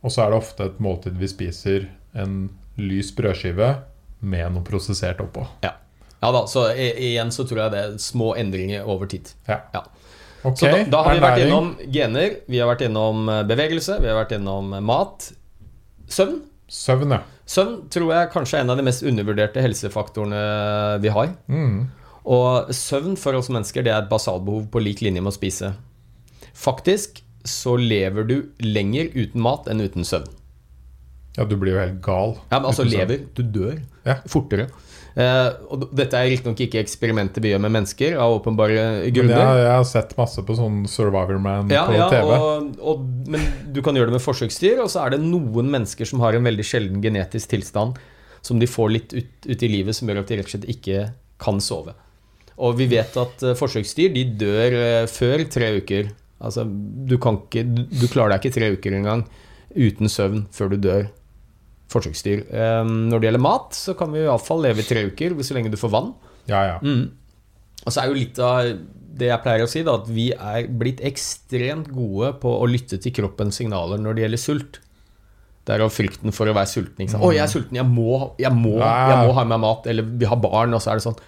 Og 0.00 0.14
så 0.14 0.24
er 0.24 0.32
det 0.32 0.38
ofte 0.40 0.70
et 0.70 0.80
måltid 0.80 1.18
vi 1.20 1.28
spiser 1.28 1.88
en 2.16 2.38
lys 2.80 3.12
brødskive 3.16 3.74
med 4.26 4.54
noe 4.54 4.64
prosessert 4.66 5.20
oppå. 5.24 5.44
Ja. 5.64 5.74
ja 6.22 6.32
da, 6.34 6.42
så 6.50 6.68
igjen 6.74 7.32
så 7.34 7.46
tror 7.48 7.66
jeg 7.66 7.74
det 7.74 7.82
er 7.84 7.96
små 8.02 8.32
endringer 8.38 8.88
over 8.88 9.10
tid. 9.10 9.30
Ja. 9.48 9.62
Ja. 9.74 9.84
Okay. 10.46 10.56
Så 10.60 10.70
da, 10.70 10.82
da 10.92 11.02
har 11.06 11.16
vi 11.16 11.22
vært 11.24 11.42
innom 11.46 11.72
gener, 11.90 12.36
vi 12.46 12.60
har 12.62 12.68
vært 12.70 12.84
innom 12.86 13.26
eh, 13.32 13.42
bevegelse, 13.48 13.98
vi 14.02 14.10
har 14.10 14.18
vært 14.20 14.36
innom 14.36 14.76
eh, 14.76 14.84
mat. 14.84 15.30
Søvn. 16.12 16.38
Søvn, 16.70 17.14
ja. 17.16 17.22
Søvn 17.50 17.76
tror 17.94 18.12
jeg 18.14 18.30
kanskje 18.34 18.58
er 18.58 18.66
en 18.66 18.74
av 18.74 18.78
de 18.78 18.84
mest 18.86 19.04
undervurderte 19.06 19.62
helsefaktorene 19.62 20.40
vi 21.02 21.12
har. 21.14 21.32
Mm. 21.50 21.86
Og 22.26 22.72
søvn 22.74 23.14
for 23.18 23.38
oss 23.38 23.50
mennesker 23.52 23.86
det 23.86 23.94
er 23.94 24.02
et 24.02 24.10
basalbehov 24.10 24.66
på 24.72 24.82
lik 24.82 25.02
linje 25.02 25.22
med 25.22 25.30
å 25.30 25.36
spise. 25.36 25.72
Faktisk 26.56 27.22
så 27.46 27.76
lever 27.78 28.26
du 28.26 28.36
lenger 28.62 29.12
uten 29.14 29.42
mat 29.42 29.70
enn 29.70 29.82
uten 29.82 30.06
søvn. 30.06 30.30
Ja, 31.36 31.44
du 31.44 31.56
blir 31.60 31.74
jo 31.74 31.80
helt 31.82 32.00
gal. 32.04 32.36
Ja, 32.50 32.58
men 32.60 32.70
altså 32.70 32.84
lever. 32.88 33.26
Du 33.36 33.42
dør 33.42 33.78
Ja. 34.06 34.14
fortere. 34.30 34.68
Eh, 35.16 35.48
og 35.72 35.86
dette 35.96 36.12
er 36.18 36.28
riktignok 36.28 36.58
ikke 36.60 36.80
eksperimenter 36.82 37.40
vi 37.40 37.50
gjør 37.54 37.60
med 37.64 37.72
mennesker, 37.72 38.18
av 38.20 38.34
åpenbare 38.36 38.74
Men 38.76 38.98
jeg, 39.06 39.14
grunner. 39.16 39.60
jeg 39.62 39.70
har 39.72 39.84
sett 39.88 40.12
masse 40.18 40.42
på 40.44 40.56
sånn 40.58 40.82
Survivor 40.92 41.38
Man 41.40 41.70
Ja, 41.72 41.86
på 41.88 41.94
ja, 41.96 42.08
TV. 42.12 42.34
og, 42.36 42.74
og, 42.84 43.06
men 43.32 43.40
du 43.72 43.80
kan 43.80 43.96
gjøre 43.96 44.10
det 44.12 44.18
med 44.18 44.24
forsøksdyr, 44.24 44.82
og 44.84 44.90
så 44.92 45.06
er 45.06 45.14
det 45.16 45.20
noen 45.24 45.70
mennesker 45.72 46.04
som 46.04 46.20
har 46.20 46.36
en 46.36 46.44
veldig 46.44 46.66
sjelden 46.68 47.00
genetisk 47.00 47.48
tilstand 47.54 47.96
som 48.44 48.60
de 48.60 48.68
får 48.68 48.92
litt 48.92 49.14
ut, 49.16 49.30
ut 49.48 49.62
i 49.64 49.68
livet, 49.72 49.96
som 49.96 50.06
gjør 50.08 50.20
at 50.20 50.28
de 50.28 50.36
rett 50.36 50.50
og 50.50 50.52
slett 50.52 50.68
ikke 50.70 51.06
kan 51.40 51.60
sove. 51.64 51.96
Og 52.60 52.76
vi 52.78 52.86
vet 52.92 53.16
at 53.16 53.42
eh, 53.42 53.56
forsøksdyr 53.56 54.12
de 54.14 54.24
dør 54.40 54.76
eh, 54.82 55.06
før 55.08 55.44
tre 55.48 55.72
uker. 55.80 56.12
Altså, 56.44 56.62
du, 56.68 57.16
kan 57.18 57.40
ikke, 57.40 57.64
du, 57.64 57.82
du 57.88 58.06
klarer 58.12 58.36
deg 58.36 58.44
ikke 58.44 58.54
tre 58.60 58.68
uker 58.76 59.00
engang 59.00 59.24
uten 59.76 60.08
søvn 60.12 60.44
før 60.52 60.72
du 60.72 60.76
dør. 60.76 61.08
Forsøksdyr. 61.92 62.46
Eh, 62.50 62.82
når 62.86 63.20
det 63.22 63.28
gjelder 63.30 63.44
mat, 63.46 63.76
så 63.76 63.94
kan 63.98 64.10
vi 64.14 64.24
iallfall 64.24 64.64
leve 64.64 64.82
i 64.82 64.88
tre 64.88 65.06
uker 65.10 65.36
så 65.46 65.56
lenge 65.56 65.70
du 65.72 65.78
får 65.80 65.92
vann. 65.94 66.14
Ja, 66.50 66.62
ja. 66.74 66.78
Mm. 66.82 67.10
Og 67.84 67.92
så 67.92 68.02
er 68.02 68.10
jo 68.10 68.18
litt 68.18 68.40
av 68.42 68.72
det 69.16 69.30
jeg 69.30 69.42
pleier 69.44 69.64
å 69.64 69.70
si, 69.70 69.82
da, 69.86 69.94
at 70.00 70.08
vi 70.12 70.26
er 70.34 70.66
blitt 70.68 71.00
ekstremt 71.06 71.88
gode 71.94 72.34
på 72.42 72.50
å 72.52 72.66
lytte 72.68 72.98
til 73.00 73.14
kroppens 73.16 73.60
signaler 73.60 74.00
når 74.02 74.16
det 74.16 74.26
gjelder 74.26 74.42
sult. 74.42 74.80
Det 75.66 75.74
er 75.74 75.82
jo 75.82 75.88
frykten 75.90 76.34
for 76.34 76.46
å 76.46 76.54
være 76.54 76.70
sulten. 76.70 77.00
Ikke 77.02 77.16
sant? 77.16 77.24
'Å, 77.24 77.32
jeg 77.34 77.42
er 77.42 77.50
sulten, 77.50 77.78
jeg 77.78 77.88
må, 77.90 78.18
jeg, 78.38 78.52
må, 78.54 78.76
jeg 78.78 79.22
må 79.26 79.32
ha 79.34 79.46
med 79.46 79.56
meg 79.56 79.62
mat.' 79.64 79.88
Eller 79.90 80.06
vi 80.06 80.28
har 80.30 80.38
barn, 80.38 80.76
og 80.76 80.82
så 80.82 80.92
er 80.92 81.00
det 81.00 81.06
sånn 81.08 81.18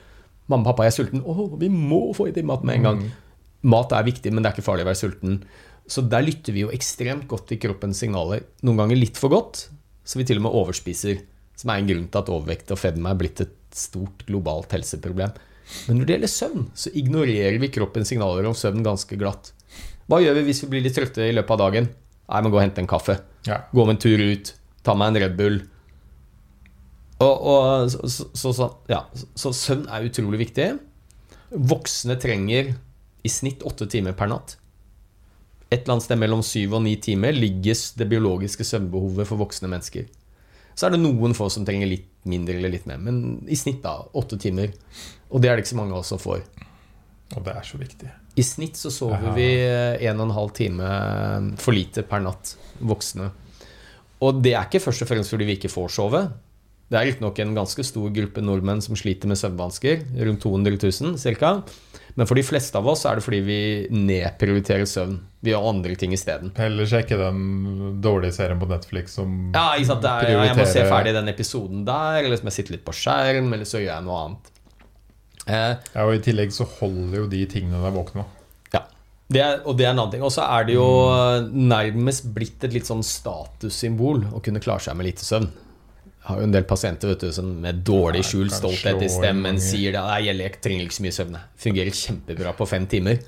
'Mamma, 0.48 0.64
pappa, 0.70 0.86
jeg 0.86 0.92
er 0.92 0.98
sulten.' 0.98 1.24
'Å, 1.24 1.48
vi 1.58 1.70
må 1.72 2.02
få 2.14 2.28
i 2.28 2.34
deg 2.36 2.46
mat 2.46 2.66
med 2.66 2.78
en 2.78 2.86
gang.' 2.86 3.08
Mat 3.66 3.90
er 3.90 4.06
viktig, 4.06 4.30
men 4.30 4.44
det 4.44 4.52
er 4.52 4.54
ikke 4.54 4.68
farlig 4.68 4.84
å 4.86 4.90
være 4.92 5.00
sulten. 5.00 5.40
Så 5.90 6.04
der 6.06 6.22
lytter 6.22 6.54
vi 6.54 6.62
jo 6.62 6.70
ekstremt 6.70 7.26
godt 7.26 7.48
til 7.50 7.58
kroppens 7.58 7.98
signaler. 7.98 8.44
Noen 8.62 8.78
ganger 8.84 9.00
litt 9.00 9.18
for 9.18 9.32
godt, 9.32 9.64
så 10.08 10.20
vi 10.20 10.24
til 10.28 10.40
og 10.40 10.46
med 10.46 10.56
overspiser. 10.56 11.20
Som 11.58 11.72
er 11.72 11.82
en 11.82 11.90
grunn 11.90 12.08
til 12.08 12.20
at 12.22 12.32
overvekt 12.32 12.72
og 12.72 12.80
fedme 12.80 13.10
er 13.10 13.18
blitt 13.18 13.42
et 13.44 13.54
stort 13.74 14.24
globalt 14.28 14.72
helseproblem. 14.72 15.32
Men 15.88 15.98
når 15.98 16.08
det 16.08 16.14
gjelder 16.14 16.32
søvn, 16.32 16.68
så 16.78 16.92
ignorerer 16.96 17.58
vi 17.60 17.70
kroppens 17.74 18.08
signaler 18.12 18.46
om 18.48 18.56
søvn 18.56 18.84
ganske 18.86 19.18
glatt. 19.20 19.50
Hva 20.08 20.22
gjør 20.24 20.38
vi 20.38 20.46
hvis 20.46 20.62
vi 20.64 20.70
blir 20.72 20.86
litt 20.86 20.96
trøtte 20.96 21.26
i 21.26 21.34
løpet 21.34 21.52
av 21.56 21.60
dagen? 21.66 21.90
Nei, 22.28 22.40
men 22.40 22.52
gå 22.52 22.60
og 22.60 22.64
hente 22.64 22.80
en 22.80 22.88
kaffe. 22.88 23.18
Ja. 23.48 23.62
Gå 23.72 23.84
med 23.84 23.98
en 23.98 24.00
tur 24.04 24.22
ut. 24.22 24.52
Ta 24.86 24.94
meg 24.96 25.12
en 25.12 25.20
Red 25.24 25.36
Bull. 25.36 25.58
Og, 27.18 27.34
og 27.50 27.90
så, 27.90 28.28
så, 28.32 28.52
så, 28.54 28.70
ja. 28.88 29.02
så 29.36 29.52
søvn 29.56 29.88
er 29.92 30.06
utrolig 30.08 30.40
viktig. 30.46 30.70
Voksne 31.50 32.16
trenger 32.20 32.72
i 33.24 33.32
snitt 33.32 33.64
åtte 33.66 33.88
timer 33.90 34.16
per 34.16 34.30
natt. 34.30 34.56
Et 35.68 35.82
eller 35.82 35.98
annet 35.98 36.06
sted 36.06 36.20
mellom 36.20 36.42
syv 36.46 36.78
og 36.78 36.84
ni 36.86 36.94
timer 37.02 37.36
ligges 37.36 37.90
det 37.98 38.08
biologiske 38.08 38.64
søvnbehovet 38.64 39.28
for 39.28 39.40
voksne 39.40 39.68
mennesker. 39.68 40.06
Så 40.78 40.86
er 40.86 40.94
det 40.94 41.02
noen 41.02 41.34
få 41.36 41.48
som 41.52 41.66
trenger 41.66 41.90
litt 41.90 42.06
mindre 42.28 42.54
eller 42.56 42.72
litt 42.72 42.86
mer, 42.88 43.00
men 43.02 43.42
i 43.50 43.56
snitt 43.58 43.82
da, 43.82 43.98
åtte 44.16 44.38
timer. 44.40 44.72
Og 45.28 45.42
det 45.42 45.50
er 45.50 45.58
det 45.58 45.64
ikke 45.64 45.74
så 45.74 45.80
mange 45.80 45.96
av 45.96 46.04
oss 46.04 46.12
som 46.14 46.22
får. 46.22 46.44
Og 47.36 47.42
det 47.44 47.52
er 47.52 47.66
så 47.66 47.80
viktig. 47.80 48.08
I 48.38 48.44
snitt 48.46 48.78
så 48.78 48.92
sover 48.94 49.18
Aha. 49.18 49.34
vi 49.36 49.48
en 50.08 50.20
og 50.22 50.28
en 50.28 50.36
halv 50.36 50.52
time 50.56 50.90
for 51.60 51.76
lite 51.76 52.04
per 52.06 52.22
natt, 52.24 52.54
voksne. 52.78 53.28
Og 54.24 54.38
det 54.42 54.54
er 54.54 54.68
ikke 54.68 54.82
først 54.82 55.04
og 55.04 55.10
fremst 55.10 55.34
fordi 55.34 55.48
vi 55.48 55.58
ikke 55.58 55.72
får 55.72 55.90
sove. 55.98 56.22
Det 56.88 56.96
er 56.96 57.04
riktignok 57.10 57.38
en 57.44 57.50
ganske 57.56 57.84
stor 57.84 58.08
gruppe 58.16 58.40
nordmenn 58.40 58.80
som 58.80 58.96
sliter 58.96 59.28
med 59.28 59.36
søvnvansker, 59.36 60.06
rundt 60.24 60.40
200 60.40 60.78
000 60.80 61.18
ca. 61.36 61.50
Men 62.16 62.26
for 62.26 62.34
de 62.34 62.42
fleste 62.42 62.74
av 62.80 62.86
oss 62.90 63.04
er 63.06 63.18
det 63.20 63.22
fordi 63.26 63.40
vi 63.44 63.58
nedprioriterer 63.94 64.88
søvn. 64.88 65.18
Vi 65.44 65.52
gjør 65.52 65.68
andre 65.68 65.94
ting 66.00 66.14
isteden. 66.16 66.50
Heller 66.56 66.88
sjekke 66.88 67.18
den 67.20 68.00
dårlige 68.02 68.34
serien 68.40 68.58
på 68.58 68.66
Netflix 68.70 69.14
som 69.20 69.36
Ja, 69.54 69.66
ikke 69.76 69.90
sant? 69.92 70.06
Er, 70.08 70.24
prioriterer 70.24 70.40
ja, 70.40 70.48
jeg 70.48 70.58
må 70.58 70.66
se 70.72 70.86
ferdig 70.88 71.12
den 71.14 71.30
episoden 71.30 71.84
der, 71.86 72.22
eller 72.24 72.40
så 72.40 72.48
må 72.48 72.50
jeg 72.50 72.56
sitte 72.62 72.74
litt 72.74 72.86
på 72.88 72.96
skjerm, 72.96 73.52
eller 73.54 73.68
så 73.68 73.82
gjør 73.84 73.92
jeg 73.92 74.06
noe 74.08 74.18
annet. 74.24 74.50
Eh, 75.44 75.76
Ja, 75.94 76.08
og 76.08 76.16
I 76.16 76.24
tillegg 76.24 76.56
så 76.56 76.66
holder 76.80 77.20
jo 77.22 77.28
de 77.36 77.44
tingene 77.52 77.84
deg 77.84 77.94
våkne. 78.00 78.24
Ja. 78.74 78.82
Det 79.28 79.44
er, 79.44 79.60
og 79.68 79.76
det 79.78 79.86
er 79.86 79.92
en 79.92 80.00
annen 80.00 80.16
ting. 80.16 80.24
Og 80.26 80.32
så 80.34 80.48
er 80.48 80.66
det 80.68 80.74
jo 80.80 80.88
nærmest 81.52 82.32
blitt 82.34 82.64
et 82.66 82.74
litt 82.74 82.88
sånn 82.88 83.04
statussymbol 83.06 84.24
å 84.34 84.40
kunne 84.44 84.64
klare 84.64 84.82
seg 84.88 84.96
med 84.98 85.12
lite 85.12 85.24
søvn. 85.28 85.52
Har 86.28 86.42
jo 86.42 86.44
en 86.44 86.52
del 86.52 86.66
pasienter 86.68 87.14
vet 87.14 87.24
du, 87.24 87.32
som 87.32 87.48
med 87.62 87.80
dårlig 87.88 88.20
skjult 88.28 88.52
stolthet 88.52 89.00
i 89.04 89.08
stemmen 89.08 89.60
sier 89.62 89.94
det. 89.96 90.04
Nei, 90.04 90.20
jeg 90.28 90.60
trenger 90.64 90.84
ikke 90.84 90.98
så 90.98 91.04
mye 91.06 91.16
søvn. 91.16 91.38
Fungerer 91.64 92.00
kjempebra 92.02 92.52
på 92.58 92.68
fem 92.68 92.84
timer. 92.90 93.22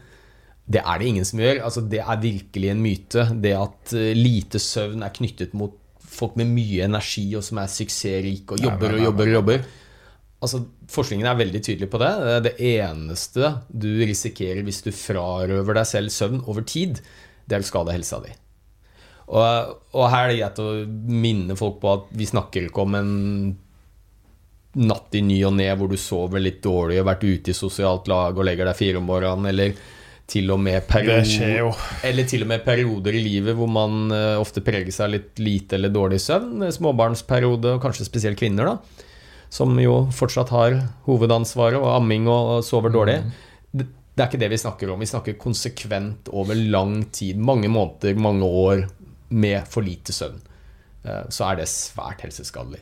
Det 0.71 0.83
er 0.85 1.01
det 1.01 1.09
ingen 1.09 1.27
som 1.27 1.41
gjør. 1.43 1.63
Altså, 1.67 1.83
det 1.83 2.03
er 2.05 2.21
virkelig 2.23 2.71
en 2.71 2.83
myte. 2.85 3.25
Det 3.43 3.55
at 3.57 3.95
eh, 3.97 4.13
lite 4.19 4.61
søvn 4.63 5.07
er 5.07 5.15
knyttet 5.17 5.57
mot 5.57 5.79
folk 6.11 6.37
med 6.39 6.51
mye 6.51 6.85
energi 6.85 7.25
og 7.39 7.45
som 7.47 7.61
er 7.63 7.71
suksessrike 7.71 8.57
og 8.57 8.67
jobber 8.67 8.97
og 8.99 9.05
jobber 9.07 9.31
og 9.31 9.37
jobber. 9.39 9.65
Altså, 10.41 10.63
Forskningen 10.91 11.29
er 11.31 11.39
veldig 11.39 11.61
tydelig 11.63 11.87
på 11.93 12.01
det. 12.03 12.13
Det 12.49 12.55
eneste 12.67 13.53
du 13.71 13.91
risikerer 14.03 14.65
hvis 14.67 14.83
du 14.83 14.91
frarøver 14.91 15.77
deg 15.79 15.87
selv 15.87 16.11
søvn 16.11 16.41
over 16.51 16.67
tid, 16.67 16.99
det 17.47 17.57
er 17.57 17.63
å 17.63 17.69
skade 17.69 17.95
helsa 17.95 18.19
di. 18.25 18.33
Og, 19.31 19.75
og 19.95 20.07
her 20.11 20.27
er 20.27 20.33
det 20.33 20.39
greit 20.41 20.63
å 20.63 20.71
minne 21.15 21.57
folk 21.59 21.79
på 21.83 21.93
at 21.93 22.09
vi 22.19 22.27
snakker 22.27 22.67
ikke 22.67 22.83
om 22.83 22.97
en 22.99 23.13
natt 24.81 25.15
i 25.19 25.23
ny 25.27 25.41
og 25.47 25.57
ne 25.59 25.69
hvor 25.79 25.91
du 25.91 25.97
sover 25.99 26.43
litt 26.43 26.61
dårlig 26.63 26.99
og 26.99 27.03
har 27.03 27.09
vært 27.13 27.27
ute 27.27 27.51
i 27.51 27.57
sosialt 27.57 28.11
lag 28.11 28.37
og 28.37 28.47
legger 28.47 28.69
deg 28.71 28.79
fire 28.79 29.01
om 29.01 29.09
morgenen, 29.09 29.49
eller 29.51 29.75
til 30.31 30.51
og 30.55 30.61
med 30.63 30.85
perioder, 30.87 31.79
eller 32.07 32.27
til 32.31 32.45
og 32.45 32.51
med 32.53 32.63
perioder 32.63 33.17
i 33.19 33.23
livet 33.25 33.57
hvor 33.59 33.71
man 33.71 34.13
eh, 34.15 34.39
ofte 34.39 34.63
preger 34.63 34.95
av 35.03 35.11
litt 35.11 35.43
lite 35.43 35.75
eller 35.75 35.91
dårlig 35.91 36.21
søvn. 36.23 36.69
Småbarnsperiode, 36.71 37.75
og 37.75 37.83
kanskje 37.83 38.07
spesielt 38.07 38.39
kvinner, 38.39 38.71
da. 38.71 39.09
Som 39.51 39.75
jo 39.83 40.05
fortsatt 40.15 40.53
har 40.55 40.77
hovedansvaret, 41.09 41.81
og 41.81 41.97
amming 41.97 42.31
og 42.31 42.61
sover 42.63 42.95
dårlig. 42.95 43.19
Mm. 43.27 43.89
det 44.15 44.23
er 44.23 44.29
ikke 44.29 44.43
det 44.45 44.53
vi 44.53 44.63
snakker 44.63 44.95
om. 44.95 45.03
Vi 45.03 45.11
snakker 45.11 45.39
konsekvent 45.41 46.31
over 46.31 46.55
lang 46.55 47.01
tid. 47.11 47.35
Mange 47.35 47.67
måneder, 47.67 48.15
mange 48.15 48.47
år 48.47 48.87
med 49.31 49.67
for 49.71 49.83
lite 49.87 50.13
søvn. 50.13 50.41
Eh, 51.05 51.25
Så 51.31 51.47
er 51.51 51.57
det 51.61 51.69
svært 51.71 52.21
helseskadelig. 52.27 52.81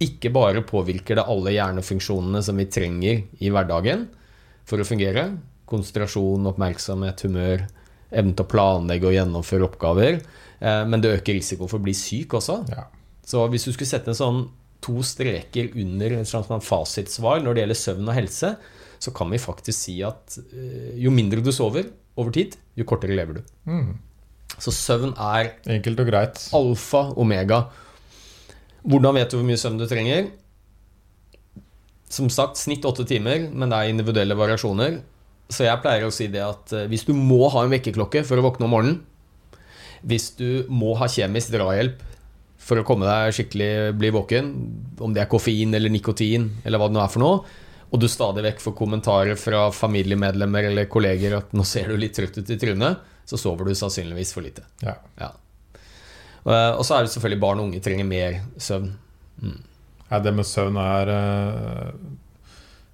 Ikke 0.00 0.28
bare 0.32 0.60
påvirker 0.62 1.16
det 1.16 1.24
alle 1.26 1.54
hjernefunksjonene 1.56 2.42
som 2.44 2.56
vi 2.60 2.66
trenger 2.68 3.22
i 3.40 3.48
hverdagen 3.50 4.06
for 4.68 4.78
å 4.82 4.84
fungere. 4.84 5.38
Konsentrasjon, 5.66 6.44
oppmerksomhet, 6.52 7.24
humør, 7.24 7.64
evnen 8.12 8.34
til 8.36 8.44
å 8.44 8.50
planlegge 8.50 9.08
og 9.08 9.16
gjennomføre 9.16 9.66
oppgaver. 9.70 10.20
eh, 10.60 10.84
Men 10.84 11.00
det 11.00 11.20
øker 11.22 11.34
risiko 11.34 11.66
for 11.68 11.78
å 11.78 11.82
bli 11.82 11.94
syk 11.94 12.28
også. 12.36 12.68
Ja. 12.70 12.84
Så 13.24 13.48
hvis 13.50 13.64
du 13.64 13.72
skulle 13.72 13.88
sette 13.88 14.08
en 14.08 14.14
sånn 14.14 14.48
to 14.80 15.02
streker 15.02 15.72
under 15.74 16.12
et 16.20 16.26
sånn 16.28 16.60
fasitsvar 16.62 17.40
når 17.42 17.54
det 17.54 17.62
gjelder 17.64 17.74
søvn 17.80 18.08
og 18.08 18.14
helse, 18.14 18.56
så 19.00 19.12
kan 19.12 19.28
vi 19.30 19.38
faktisk 19.38 19.78
si 19.78 20.02
at 20.02 20.38
eh, 20.52 20.92
jo 21.00 21.10
mindre 21.10 21.42
du 21.42 21.50
sover 21.52 21.88
over 22.16 22.30
tid, 22.32 22.56
jo 22.76 22.84
kortere 22.84 23.16
lever 23.16 23.34
du. 23.40 23.42
Mm. 23.66 23.98
Så 24.62 24.72
søvn 24.72 25.12
er 25.20 25.52
Enkelt 25.68 26.00
og 26.00 26.08
greit. 26.08 26.40
alfa 26.56 27.02
omega. 27.16 27.66
Hvordan 28.86 29.14
vet 29.18 29.30
du 29.30 29.38
hvor 29.38 29.46
mye 29.48 29.60
søvn 29.60 29.78
du 29.78 29.86
trenger? 29.90 30.30
Som 32.08 32.30
sagt, 32.30 32.56
snitt 32.56 32.86
åtte 32.86 33.04
timer, 33.04 33.48
men 33.50 33.68
det 33.68 33.76
er 33.78 33.90
individuelle 33.90 34.36
variasjoner. 34.38 35.00
Så 35.50 35.66
jeg 35.66 35.82
pleier 35.82 36.06
å 36.06 36.14
si 36.14 36.28
det 36.30 36.42
at 36.42 36.72
eh, 36.74 36.86
hvis 36.90 37.04
du 37.06 37.12
må 37.14 37.48
ha 37.52 37.64
en 37.64 37.72
vekkerklokke 37.74 38.24
for 38.26 38.38
å 38.38 38.46
våkne 38.46 38.66
om 38.66 38.74
morgenen, 38.74 39.00
hvis 40.06 40.30
du 40.38 40.66
må 40.70 40.94
ha 41.00 41.08
kjemisk 41.10 41.52
drahjelp 41.54 42.02
for 42.62 42.80
å 42.80 42.86
komme 42.86 43.06
deg 43.06 43.34
skikkelig 43.34 43.70
bli 43.98 44.10
våken, 44.14 44.50
om 45.02 45.14
det 45.14 45.24
er 45.24 45.30
koffein 45.30 45.74
eller 45.74 45.92
nikotin 45.92 46.48
eller 46.64 46.80
hva 46.80 46.88
det 46.90 46.96
nå 46.96 47.02
er 47.02 47.12
for 47.12 47.22
noe, 47.22 47.40
og 47.86 48.02
du 48.02 48.08
stadig 48.10 48.42
vekk 48.46 48.62
får 48.64 48.74
kommentarer 48.78 49.38
fra 49.38 49.66
familiemedlemmer 49.74 50.70
eller 50.70 50.88
kolleger 50.90 51.36
at 51.38 51.52
'nå 51.54 51.64
ser 51.66 51.90
du 51.90 51.96
litt 51.98 52.16
trøtt 52.18 52.38
ut 52.38 52.50
i 52.50 52.58
trynet', 52.58 52.98
så 53.26 53.38
sover 53.40 53.66
du 53.68 53.74
sannsynligvis 53.74 54.32
for 54.36 54.46
lite. 54.46 54.62
Ja. 54.84 54.94
Ja. 55.20 55.32
Eh, 56.46 56.72
Og 56.78 56.84
så 56.86 56.94
er 56.96 57.02
det 57.06 57.10
selvfølgelig 57.14 57.40
barn 57.42 57.58
og 57.60 57.68
unge 57.70 57.80
trenger 57.82 58.06
mer 58.06 58.40
søvn. 58.62 58.92
Ja, 60.10 60.20
det 60.22 60.32
med 60.34 60.46
søvn 60.46 60.76
er 60.78 61.10
eh, 61.10 61.90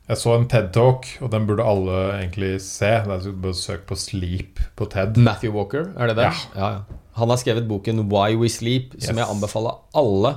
Jeg 0.08 0.18
så 0.18 0.32
en 0.34 0.48
TED-talk, 0.50 1.06
og 1.22 1.30
den 1.30 1.44
burde 1.46 1.62
alle 1.64 1.98
egentlig 2.18 2.56
se. 2.64 2.86
Er 2.86 3.06
bare 3.32 3.54
Søk 3.54 3.84
på 3.86 3.94
'sleep' 3.94 4.64
på 4.76 4.84
TED. 4.90 5.16
Matthew 5.16 5.52
Walker, 5.54 5.92
er 5.96 6.06
det 6.10 6.16
det? 6.16 6.22
Ja. 6.24 6.32
ja. 6.56 6.82
Han 7.14 7.28
har 7.28 7.36
skrevet 7.36 7.68
boken 7.68 8.08
'Why 8.10 8.34
We 8.36 8.48
Sleep', 8.48 8.98
som 9.00 9.16
Yes. 9.16 9.26
jeg 9.26 9.28
anbefaler 9.28 9.78
alle 9.94 10.36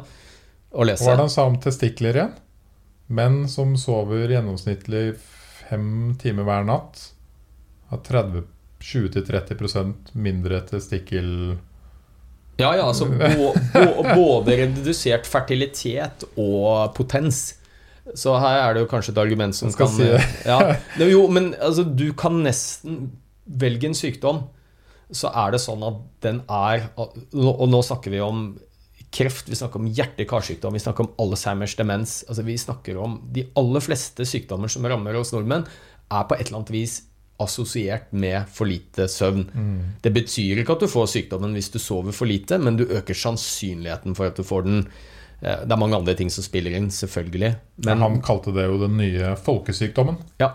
å 0.71 0.83
lese. 0.85 1.03
Hva 1.03 1.09
var 1.09 1.15
det 1.15 1.25
han 1.25 1.29
sa 1.29 1.45
om 1.45 1.57
testikler 1.59 2.13
igjen? 2.15 2.33
Menn 3.07 3.47
som 3.47 3.75
sover 3.77 4.27
gjennomsnittlig 4.29 5.15
fem 5.69 6.15
timer 6.19 6.43
hver 6.43 6.65
natt, 6.65 7.11
har 7.89 7.97
30 7.97 8.43
20-30% 8.85 10.13
mindre 10.13 10.61
testikkel... 10.69 11.29
Ja, 12.55 12.69
ja, 12.77 12.85
altså 12.85 13.07
bå, 13.11 13.51
bå, 13.73 14.03
Både 14.15 14.55
redusert 14.61 15.27
fertilitet 15.27 16.23
og 16.39 16.93
potens. 16.95 17.57
Så 18.15 18.35
her 18.39 18.61
er 18.61 18.75
det 18.75 18.85
jo 18.85 18.89
kanskje 18.91 19.15
et 19.15 19.21
argument 19.23 19.57
som 19.57 19.73
kan 19.75 19.89
si 19.91 20.05
ja. 20.51 20.59
Jo, 21.01 21.25
men 21.27 21.53
altså, 21.57 21.83
du 21.83 22.11
kan 22.17 22.37
nesten 22.45 23.09
velge 23.45 23.89
en 23.89 23.97
sykdom, 23.97 24.45
så 25.11 25.33
er 25.37 25.53
det 25.53 25.61
sånn 25.61 25.83
at 25.85 25.97
den 26.25 26.39
er 26.49 26.87
Og 26.97 27.67
nå 27.69 27.81
snakker 27.85 28.13
vi 28.13 28.21
om 28.25 28.47
kreft, 29.15 29.49
vi 29.49 29.57
snakker 29.57 29.79
om 29.79 29.89
hjerte-karsykdom, 29.95 30.73
vi 30.75 30.81
snakker 30.81 31.05
om 31.05 31.11
Alzheimers 31.21 31.75
demens. 31.79 32.17
Altså, 32.27 32.43
vi 32.45 32.57
snakker 32.59 32.97
om 33.01 33.19
De 33.33 33.45
aller 33.57 33.83
fleste 33.83 34.25
sykdommer 34.27 34.71
som 34.71 34.85
rammer 34.87 35.17
oss 35.19 35.33
nordmenn, 35.35 35.67
er 36.11 36.25
på 36.29 36.37
et 36.37 36.47
eller 36.47 36.61
annet 36.61 36.73
vis 36.73 36.99
assosiert 37.39 38.13
med 38.15 38.45
for 38.47 38.65
lite 38.69 39.07
søvn. 39.11 39.45
Det 40.01 40.13
betyr 40.15 40.61
ikke 40.61 40.71
at 40.77 40.79
du 40.85 40.87
får 40.87 41.09
sykdommen 41.11 41.53
hvis 41.57 41.69
du 41.73 41.79
sover 41.79 42.13
for 42.15 42.25
lite, 42.29 42.57
men 42.61 42.77
du 42.79 42.85
øker 42.85 43.13
sannsynligheten 43.17 44.15
for 44.15 44.27
at 44.31 44.37
du 44.39 44.43
får 44.43 44.63
den. 44.63 44.87
Eh, 45.41 45.65
Det 45.65 45.71
er 45.71 45.77
mange 45.77 45.95
andre 45.97 46.15
ting 46.15 46.29
som 46.31 46.43
spiller 46.43 46.71
inn, 46.77 46.87
selvfølgelig. 46.89 47.55
Men 47.85 47.97
Han 47.99 48.21
kalte 48.21 48.53
det 48.55 48.65
jo 48.69 48.77
den 48.87 48.97
nye 48.97 49.35
folkesykdommen. 49.35 50.17
ja. 50.39 50.53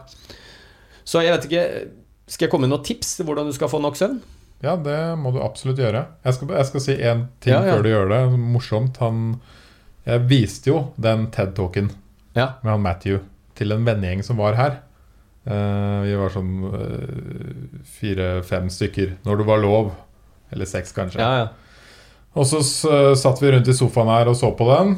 Så 1.05 1.23
jeg 1.25 1.33
vet 1.33 1.45
ikke 1.51 1.89
Skal 2.31 2.47
jeg 2.47 2.51
komme 2.53 2.69
med 2.69 2.71
noen 2.77 2.85
tips 2.85 3.17
til 3.17 3.27
hvordan 3.27 3.47
du 3.47 3.53
skal 3.53 3.69
få 3.69 3.81
nok 3.83 3.97
søvn? 3.97 4.21
Ja, 4.63 4.77
det 4.77 5.19
må 5.19 5.33
du 5.33 5.41
absolutt 5.43 5.79
gjøre. 5.79 6.05
Jeg 6.25 6.35
skal, 6.35 6.49
jeg 6.49 6.67
skal 6.67 6.81
si 6.81 6.93
én 6.95 7.25
ting 7.41 7.53
Ja, 7.55 7.65
ja. 7.67 7.75
før 7.75 7.83
du 7.83 7.89
gjør 7.89 8.09
det. 8.09 8.39
Morsomt. 8.39 8.97
Han 8.99 9.41
Jeg 10.07 10.21
viste 10.29 10.67
jo 10.71 10.93
den 11.01 11.27
TED-talken 11.33 11.91
Ja. 12.37 12.55
med 12.63 12.71
han 12.73 12.83
Matthew 12.83 13.19
til 13.57 13.73
en 13.73 13.85
vennegjeng 13.85 14.23
som 14.25 14.37
var 14.37 14.55
her. 14.55 14.79
Eh, 15.47 16.01
vi 16.05 16.15
var 16.21 16.29
sånn 16.35 16.51
eh, 16.69 17.81
fire-fem 17.99 18.69
stykker 18.73 19.17
når 19.27 19.41
det 19.41 19.47
var 19.49 19.63
lov. 19.63 19.93
Eller 20.53 20.67
seks, 20.69 20.93
kanskje. 20.97 21.21
Ja, 21.23 21.45
ja. 21.45 21.49
Og 22.39 22.47
så 22.47 22.61
s- 22.63 23.21
satt 23.23 23.41
vi 23.43 23.51
rundt 23.51 23.69
i 23.69 23.75
sofaen 23.75 24.11
her 24.11 24.29
og 24.31 24.37
så 24.39 24.51
på 24.57 24.67
den. 24.71 24.97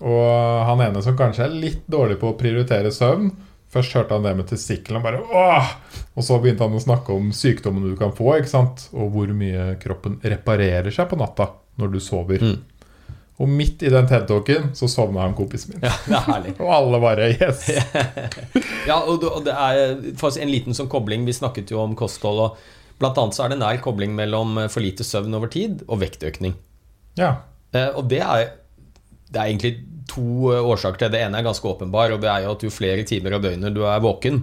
Og 0.00 0.64
han 0.68 0.80
ene 0.84 1.02
som 1.02 1.16
kanskje 1.18 1.44
er 1.48 1.54
litt 1.54 1.86
dårlig 1.90 2.18
på 2.20 2.32
å 2.32 2.38
prioritere 2.38 2.92
søvn 2.94 3.32
Først 3.68 3.92
hørte 3.92 4.14
han 4.16 4.22
det 4.24 4.30
med 4.38 4.46
testiklene, 4.48 4.96
og 4.96 5.02
bare 5.04 5.18
Åh! 5.20 5.72
Og 6.16 6.24
så 6.24 6.38
begynte 6.40 6.64
han 6.64 6.72
å 6.72 6.80
snakke 6.80 7.12
om 7.12 7.26
sykdommene 7.36 7.90
du 7.90 7.96
kan 8.00 8.14
få, 8.16 8.30
ikke 8.38 8.48
sant? 8.48 8.86
og 8.96 9.10
hvor 9.12 9.28
mye 9.36 9.74
kroppen 9.82 10.14
reparerer 10.24 10.88
seg 10.94 11.10
på 11.10 11.18
natta 11.20 11.50
når 11.76 11.90
du 11.92 11.98
sover. 12.00 12.40
Mm. 12.40 12.62
Og 13.38 13.46
midt 13.48 13.82
i 13.86 13.90
den 13.92 14.06
TED-talken 14.10 14.72
så 14.74 14.88
sovna 14.90 15.20
han 15.22 15.34
kompisen 15.38 15.76
min. 15.76 15.84
ja 15.86 15.92
det 16.08 16.16
er 16.16 16.24
herlig. 16.26 16.54
Og 16.58 16.72
alle 16.74 16.98
bare 17.04 17.28
Yes! 17.36 17.68
Ja, 18.88 18.96
og 19.04 19.20
det- 19.44 19.54
er 19.54 20.42
en 20.42 20.50
liten 20.50 20.74
sånn 20.74 20.88
kobling. 20.90 21.24
Vi 21.28 21.32
snakket 21.36 21.70
jo 21.70 21.78
om 21.84 21.94
kosthold, 21.94 22.40
og 22.40 22.56
blant 22.98 23.18
annet 23.20 23.34
så 23.36 23.44
er 23.44 23.52
det 23.54 23.58
nær 23.60 23.78
kobling 23.84 24.14
mellom 24.16 24.56
eh, 24.58 24.68
for 24.72 24.82
lite 24.82 25.04
søvn 25.06 25.34
over 25.38 25.46
tid 25.52 25.84
og 25.88 26.00
vektøkning. 26.02 26.54
Ja. 27.20 27.36
Eh, 27.72 27.90
Og 27.94 28.08
det 28.10 28.20
er, 28.24 28.50
det 29.30 29.38
er 29.38 29.46
egentlig 29.52 29.74
to 30.10 30.50
eh, 30.50 30.58
årsaker 30.64 30.98
til 30.98 31.10
det. 31.12 31.18
Det 31.20 31.26
ene 31.28 31.38
er 31.38 31.46
ganske 31.46 31.68
åpenbar, 31.68 32.10
og 32.16 32.20
det 32.24 32.30
er 32.32 32.42
jo 32.46 32.56
at 32.56 32.62
jo 32.66 32.70
flere 32.74 33.04
timer 33.06 33.36
av 33.38 33.42
døgnet 33.44 33.74
du 33.76 33.84
er 33.86 34.00
våken, 34.02 34.42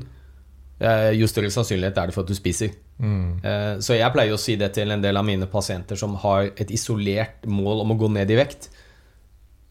eh, 0.80 1.12
jo 1.20 1.28
større 1.28 1.52
sannsynlighet 1.52 1.98
er 2.00 2.08
det 2.08 2.16
for 2.16 2.24
at 2.24 2.32
du 2.32 2.38
spiser. 2.38 2.72
Mm. 3.02 3.44
Eh, 3.44 3.74
Så 3.84 3.98
jeg 4.00 4.14
pleier 4.16 4.32
å 4.32 4.40
si 4.40 4.56
det 4.56 4.72
til 4.80 4.92
en 4.96 5.02
del 5.04 5.18
av 5.20 5.26
mine 5.28 5.48
pasienter 5.52 6.00
som 6.00 6.16
har 6.24 6.48
et 6.56 6.72
isolert 6.72 7.44
mål 7.46 7.82
om 7.84 7.92
å 7.92 8.00
gå 8.00 8.08
ned 8.16 8.32
i 8.32 8.40
vekt. 8.40 8.70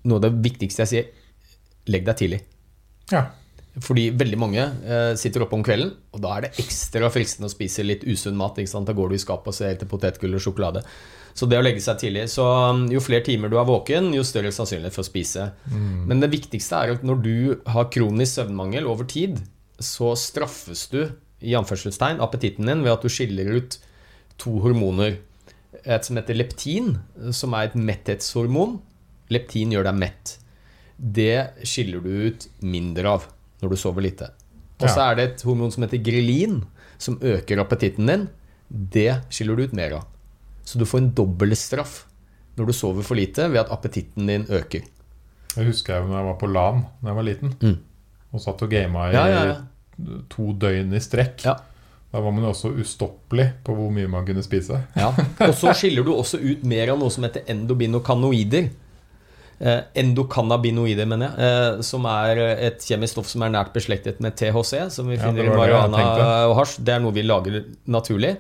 Noe 0.05 0.21
av 0.21 0.27
det 0.27 0.35
viktigste 0.45 0.85
jeg 0.85 0.93
sier, 0.93 1.09
legg 1.91 2.05
deg 2.07 2.21
tidlig. 2.21 2.45
ja. 3.13 3.27
Fordi 3.83 4.05
veldig 4.15 4.37
mange 4.39 4.63
eh, 4.63 5.13
sitter 5.19 5.43
oppe 5.43 5.57
om 5.59 5.65
kvelden, 5.67 5.89
og 6.15 6.21
da 6.23 6.37
er 6.37 6.45
det 6.45 6.63
ekstra 6.63 7.09
fristende 7.11 7.49
å 7.49 7.53
spise 7.53 7.83
litt 7.83 8.05
usunn 8.07 8.37
mat. 8.39 8.61
Da 8.63 8.95
går 8.95 9.11
du 9.11 9.17
i 9.17 9.23
skapet 9.23 9.51
og 9.51 9.57
ser 9.57 9.73
etter 9.73 9.89
potetgull 9.91 10.37
og 10.39 10.45
sjokolade. 10.45 10.85
Så 11.35 11.49
det 11.51 11.59
å 11.59 11.65
legge 11.65 11.83
seg 11.83 11.99
tidlig 11.99 12.29
Så 12.31 12.45
um, 12.47 12.85
jo 12.87 13.01
flere 13.03 13.25
timer 13.27 13.51
du 13.51 13.57
er 13.59 13.67
våken, 13.67 14.13
jo 14.15 14.23
større 14.23 14.53
sannsynlighet 14.55 14.95
for 14.95 15.03
å 15.03 15.09
spise. 15.09 15.49
Men 16.07 16.23
det 16.23 16.31
viktigste 16.31 16.79
er 16.79 16.95
at 16.95 17.03
når 17.03 17.25
du 17.25 17.37
har 17.75 17.91
kronisk 17.91 18.39
søvnmangel 18.39 18.87
over 18.87 19.09
tid, 19.11 19.43
så 19.83 20.13
straffes 20.15 20.87
du 20.95 21.01
i 21.43 21.57
anførselstegn 21.59 22.23
appetitten 22.23 22.71
din 22.71 22.87
ved 22.87 22.95
at 22.95 23.03
du 23.03 23.11
skiller 23.11 23.57
ut 23.59 23.81
to 24.39 24.55
hormoner. 24.63 25.19
Et 25.83 26.07
som 26.07 26.15
heter 26.17 26.39
leptin, 26.39 26.95
som 27.35 27.59
er 27.59 27.73
et 27.73 27.75
metthetshormon. 27.75 28.79
Leptin 29.35 29.75
gjør 29.75 29.85
deg 29.91 29.99
mett. 30.01 30.37
Det 30.99 31.51
skiller 31.67 32.01
du 32.05 32.11
ut 32.31 32.49
mindre 32.63 33.13
av 33.17 33.27
når 33.63 33.75
du 33.75 33.77
sover 33.81 34.05
lite. 34.07 34.31
Og 34.81 34.89
så 34.89 34.97
Ja. 34.99 35.11
er 35.11 35.15
det 35.19 35.25
et 35.31 35.43
hormon 35.47 35.71
som 35.73 35.83
heter 35.85 36.03
grelin, 36.03 36.63
som 36.99 37.19
øker 37.21 37.61
appetitten 37.63 38.07
din. 38.07 38.29
Det 38.71 39.21
skiller 39.31 39.57
du 39.57 39.65
ut 39.65 39.73
mer 39.77 39.93
av. 40.01 40.05
Så 40.65 40.79
du 40.79 40.85
får 40.85 40.99
en 41.03 41.11
dobbeltstraff 41.15 42.05
når 42.57 42.67
du 42.67 42.73
sover 42.73 43.03
for 43.03 43.15
lite, 43.19 43.49
ved 43.51 43.61
at 43.61 43.71
appetitten 43.71 44.27
din 44.27 44.45
øker. 44.49 44.83
Jeg 45.57 45.67
husker 45.67 45.95
jeg 45.95 46.09
når 46.09 46.17
jeg 46.19 46.27
var 46.27 46.39
på 46.41 46.49
LAN 46.53 46.81
da 47.03 47.09
jeg 47.11 47.17
var 47.17 47.23
liten, 47.29 47.55
Mm. 47.61 47.79
og 48.33 48.41
satt 48.41 48.63
og 48.63 48.71
gama 48.71 49.09
i 49.11 49.13
Ja, 49.13 49.27
ja, 49.29 49.55
to 50.31 50.53
døgn 50.53 50.93
i 50.95 50.99
strekk. 51.01 51.45
Ja. 51.45 51.55
Da 52.13 52.21
var 52.21 52.31
man 52.33 52.45
jo 52.45 52.51
også 52.51 52.71
ustoppelig 52.79 53.53
på 53.65 53.75
hvor 53.75 53.91
mye 53.93 54.09
man 54.09 54.25
kunne 54.27 54.43
spise. 54.43 54.85
Ja. 54.97 55.09
Og 55.41 55.55
så 55.55 55.75
skiller 55.75 56.05
du 56.05 56.13
også 56.15 56.39
ut 56.41 56.63
mer 56.65 56.91
av 56.93 56.99
noe 56.99 57.11
som 57.11 57.25
heter 57.25 57.43
endobinokanoider. 57.49 58.71
Eh, 59.61 59.81
endokannabinoider, 60.03 61.07
mener 61.07 61.31
jeg. 61.31 61.47
Eh, 61.47 61.85
som 61.87 62.09
er 62.11 62.41
et 62.71 62.83
kjemisk 62.83 63.15
stoff 63.15 63.31
som 63.31 63.45
er 63.47 63.53
nært 63.55 63.71
beslektet 63.77 64.19
med 64.25 64.35
THC, 64.39 64.89
som 64.91 65.09
vi 65.11 65.21
finner 65.21 65.47
ja, 65.47 65.53
i 65.53 65.57
marihuana 65.57 66.03
og 66.51 66.57
hasj. 66.59 66.81
Det 66.85 66.97
er 66.97 67.05
noe 67.05 67.15
vi 67.15 67.25
lager 67.27 67.61
naturlig. 67.87 68.35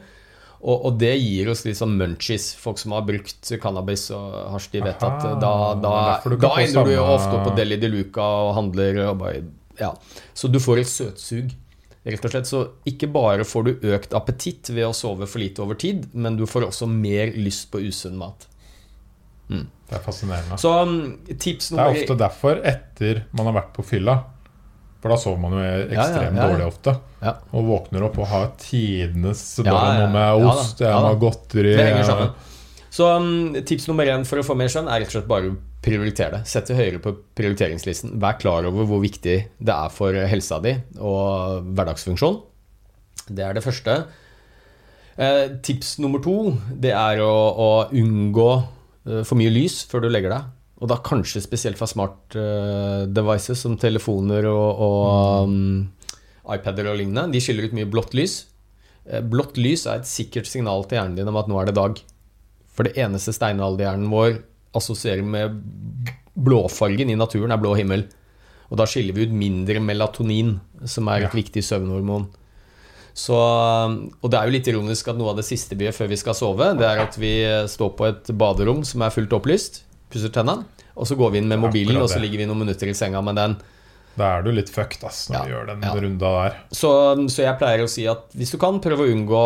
Og, 0.64 0.86
og 0.88 0.94
det 0.96 1.12
gir 1.20 1.50
oss 1.52 1.62
litt 1.66 1.76
sånn 1.76 1.94
munchies. 2.00 2.54
Folk 2.56 2.80
som 2.80 2.94
har 2.96 3.04
brukt 3.06 3.50
cannabis 3.60 4.06
og 4.16 4.38
hasj, 4.54 4.70
de 4.72 4.84
vet 4.86 5.02
at 5.04 5.26
da, 5.42 5.52
da, 5.76 5.96
du 6.24 6.38
da 6.40 6.54
ender 6.62 6.88
du 6.88 6.94
jo 6.94 7.04
ofte 7.04 7.36
opp 7.36 7.50
på 7.50 7.52
Deli 7.58 7.76
de 7.82 7.90
Luca 7.92 8.24
og 8.46 8.54
handler 8.60 9.04
og 9.10 9.20
bare 9.20 9.44
Ja. 9.78 9.92
Så 10.32 10.48
du 10.48 10.58
får 10.62 10.80
et 10.80 10.90
søtsug. 10.90 11.52
Rett 12.04 12.24
og 12.24 12.32
slett, 12.32 12.48
Så 12.48 12.60
ikke 12.88 13.08
bare 13.12 13.44
får 13.48 13.64
du 13.64 13.86
økt 13.94 14.16
appetitt 14.16 14.68
ved 14.72 14.88
å 14.88 14.96
sove 14.96 15.28
for 15.28 15.40
lite 15.40 15.62
over 15.64 15.74
tid, 15.74 16.08
men 16.12 16.36
du 16.36 16.44
får 16.48 16.66
også 16.68 16.88
mer 16.88 17.32
lyst 17.36 17.70
på 17.72 17.80
usunn 17.80 18.18
mat. 18.20 18.48
Det 19.48 19.96
er 19.98 20.04
fascinerende. 20.04 20.58
Så 20.60 20.70
um, 20.82 20.94
tips 21.28 21.72
Det 21.74 21.82
er 21.82 21.98
ofte 21.98 22.16
derfor 22.18 22.62
etter 22.64 23.24
man 23.36 23.50
har 23.50 23.58
vært 23.60 23.74
på 23.76 23.84
fylla. 23.86 24.16
For 25.04 25.12
da 25.12 25.18
sover 25.20 25.40
man 25.42 25.58
jo 25.58 25.60
ekstremt 25.66 26.32
ja, 26.32 26.46
ja. 26.46 26.48
dårlig 26.48 26.66
ofte. 26.70 26.94
Og 27.52 27.68
våkner 27.68 28.06
opp 28.06 28.16
og 28.22 28.30
har 28.30 28.48
tidenes 28.60 29.44
noe 29.60 30.08
med 30.12 30.48
ost, 30.48 30.80
jeg 30.80 30.96
må 30.96 31.12
ha 31.12 31.20
godteri. 31.20 31.76
Så 32.94 33.10
um, 33.10 33.56
tips 33.66 33.88
nummer 33.90 34.08
én 34.08 34.24
for 34.24 34.40
å 34.40 34.46
få 34.46 34.56
mer 34.56 34.70
søvn 34.72 34.88
er 34.88 35.02
rett 35.02 35.10
og 35.10 35.18
slett 35.18 35.28
bare 35.28 35.50
å 35.50 35.56
prioritere 35.84 36.38
det. 36.38 36.48
Sett 36.48 36.70
det 36.70 36.78
høyere 36.78 37.00
på 37.04 37.12
prioriteringslisten. 37.36 38.14
Vær 38.22 38.38
klar 38.40 38.64
over 38.70 38.88
hvor 38.88 39.02
viktig 39.02 39.36
det 39.58 39.74
er 39.74 39.92
for 39.92 40.16
helsa 40.30 40.60
di 40.64 40.76
og 40.96 41.66
hverdagsfunksjon. 41.74 42.38
Det 43.28 43.44
er 43.44 43.56
det 43.56 43.64
første. 43.64 43.98
Eh, 45.14 45.44
tips 45.62 45.98
nummer 46.02 46.22
to 46.22 46.54
det 46.80 46.94
er 46.96 47.20
å, 47.22 47.34
å 47.52 47.68
unngå 47.94 48.48
for 49.04 49.36
mye 49.40 49.52
lys 49.52 49.82
før 49.90 50.04
du 50.04 50.08
legger 50.12 50.32
deg. 50.32 50.52
Og 50.82 50.88
da 50.90 50.96
kanskje 51.04 51.40
spesielt 51.44 51.78
fra 51.78 51.86
smart 51.88 52.34
eh, 52.36 53.04
devices 53.14 53.60
som 53.62 53.76
telefoner 53.80 54.44
og, 54.50 54.80
og 54.84 55.48
um, 55.48 55.84
iPader 56.50 56.90
og 56.90 56.98
lignende. 56.98 57.28
De 57.32 57.40
skiller 57.40 57.68
ut 57.68 57.76
mye 57.76 57.88
blått 57.88 58.16
lys. 58.18 58.34
Eh, 59.06 59.22
Blått 59.22 59.56
lys 59.60 59.86
er 59.86 60.00
et 60.02 60.08
sikkert 60.10 60.48
signal 60.50 60.84
til 60.88 60.98
hjernen 60.98 61.16
din 61.20 61.30
om 61.30 61.38
at 61.40 61.48
nå 61.48 61.60
er 61.62 61.70
det 61.70 61.76
dag. 61.78 62.00
For 62.74 62.88
det 62.88 62.96
eneste 62.98 63.32
steinalderhjernen 63.36 64.10
vår 64.10 64.40
assosierer 64.74 65.22
med 65.22 65.60
blåfargen 66.34 67.12
i 67.12 67.16
naturen, 67.16 67.52
er 67.54 67.60
blå 67.62 67.76
himmel. 67.78 68.08
Og 68.72 68.80
da 68.80 68.86
skiller 68.90 69.14
vi 69.14 69.28
ut 69.28 69.34
mindre 69.36 69.78
melatonin, 69.84 70.56
som 70.90 71.06
er 71.12 71.22
et 71.22 71.30
Ja. 71.30 71.36
viktig 71.38 71.62
søvnhormon. 71.62 72.26
Så, 73.14 73.34
og 73.38 74.26
det 74.26 74.38
er 74.38 74.48
jo 74.48 74.54
litt 74.56 74.68
ironisk 74.72 75.08
at 75.12 75.18
noe 75.18 75.30
av 75.30 75.38
det 75.38 75.46
siste 75.46 75.76
vi 75.78 75.86
gjør 75.86 75.94
før 76.00 76.08
vi 76.10 76.18
skal 76.18 76.34
sove, 76.34 76.72
det 76.78 76.86
er 76.88 77.02
at 77.04 77.14
vi 77.20 77.34
står 77.70 77.92
på 77.94 78.08
et 78.08 78.32
baderom 78.34 78.80
som 78.86 79.04
er 79.06 79.14
fullt 79.14 79.36
opplyst, 79.38 79.84
pusser 80.10 80.32
tenna, 80.34 80.64
og 80.98 81.06
så 81.06 81.14
går 81.18 81.30
vi 81.34 81.40
inn 81.42 81.46
med 81.50 81.62
mobilen, 81.62 82.00
og 82.02 82.10
så 82.10 82.18
ligger 82.22 82.42
vi 82.42 82.48
noen 82.50 82.64
minutter 82.64 82.90
i 82.90 82.96
senga 82.98 83.22
med 83.22 83.38
den. 83.38 83.54
Da 84.14 84.36
er 84.36 84.44
du 84.46 84.50
litt 84.54 84.70
fucked 84.70 85.02
ass 85.06 85.24
når 85.30 85.36
Ja, 85.36 85.42
du 85.42 85.52
gjør 85.54 85.70
den 85.72 85.86
ja. 85.86 85.94
runda 86.04 86.28
der. 86.36 86.58
Så, 86.74 86.90
så 87.34 87.42
jeg 87.42 87.58
pleier 87.58 87.82
å 87.82 87.90
si 87.90 88.04
at 88.10 88.28
hvis 88.38 88.52
du 88.54 88.58
kan, 88.62 88.78
prøve 88.82 89.06
å 89.06 89.10
unngå 89.14 89.40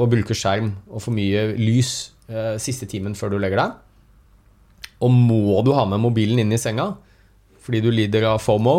å 0.00 0.06
bruke 0.08 0.36
skjerm 0.36 0.70
og 0.88 1.04
for 1.04 1.16
mye 1.16 1.50
lys 1.60 1.90
eh, 2.28 2.54
siste 2.62 2.88
timen 2.88 3.16
før 3.18 3.34
du 3.34 3.40
legger 3.40 3.60
deg. 3.60 3.76
Og 5.04 5.12
må 5.12 5.60
du 5.64 5.74
ha 5.76 5.84
med 5.88 6.00
mobilen 6.02 6.40
inn 6.40 6.56
i 6.56 6.60
senga 6.60 6.94
fordi 7.68 7.82
du 7.84 7.90
lider 7.92 8.24
av 8.30 8.38
FOMO, 8.40 8.78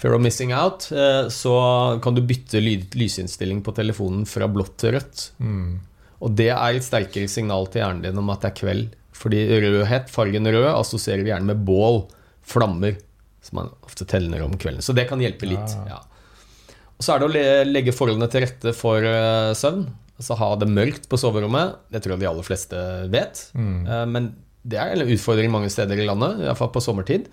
fear 0.00 0.14
of 0.16 0.22
missing 0.24 0.54
out, 0.54 0.88
eh, 0.92 1.28
så 1.32 1.54
kan 2.02 2.16
du 2.16 2.22
bytte 2.24 2.62
lysinnstilling 2.62 3.62
på 3.66 3.74
telefonen 3.76 4.26
fra 4.28 4.48
blått 4.48 4.76
til 4.80 4.96
rødt. 4.96 5.26
Mm. 5.38 5.78
Og 6.20 6.36
det 6.36 6.50
er 6.52 6.76
et 6.76 6.84
sterkere 6.84 7.30
signal 7.32 7.68
til 7.70 7.82
hjernen 7.82 8.04
din 8.04 8.20
om 8.20 8.32
at 8.32 8.44
det 8.44 8.52
er 8.52 8.58
kveld. 8.60 8.96
Fordi 9.20 9.40
rødhet, 9.60 10.08
fargen 10.12 10.48
rød, 10.48 10.68
assosierer 10.72 11.24
vi 11.24 11.32
gjerne 11.32 11.50
med 11.52 11.64
bål, 11.68 12.04
flammer, 12.46 12.96
som 13.44 13.60
man 13.60 13.72
ofte 13.84 14.06
tenner 14.08 14.44
om 14.44 14.56
kvelden. 14.60 14.84
Så 14.84 14.96
det 14.96 15.06
kan 15.10 15.20
hjelpe 15.20 15.48
litt. 15.48 15.76
Ja. 15.88 15.96
Ja. 15.96 16.76
Og 17.00 17.04
så 17.04 17.14
er 17.14 17.22
det 17.22 17.28
å 17.28 17.68
legge 17.68 17.96
forholdene 17.96 18.28
til 18.32 18.44
rette 18.44 18.74
for 18.76 19.04
eh, 19.04 19.52
søvn. 19.56 19.86
Altså 20.20 20.36
ha 20.36 20.50
det 20.60 20.68
mørkt 20.68 21.08
på 21.08 21.16
soverommet. 21.20 21.78
Det 21.88 22.02
tror 22.04 22.14
jeg 22.14 22.24
de 22.24 22.28
aller 22.28 22.44
fleste 22.44 22.80
vet. 23.12 23.40
Mm. 23.56 23.78
Eh, 23.88 24.06
men 24.12 24.32
det 24.68 24.80
er 24.80 24.92
en 24.92 25.08
utfordring 25.08 25.52
mange 25.52 25.70
steder 25.72 26.00
i 26.00 26.04
landet, 26.08 26.42
iallfall 26.44 26.72
på 26.74 26.82
sommertid. 26.84 27.30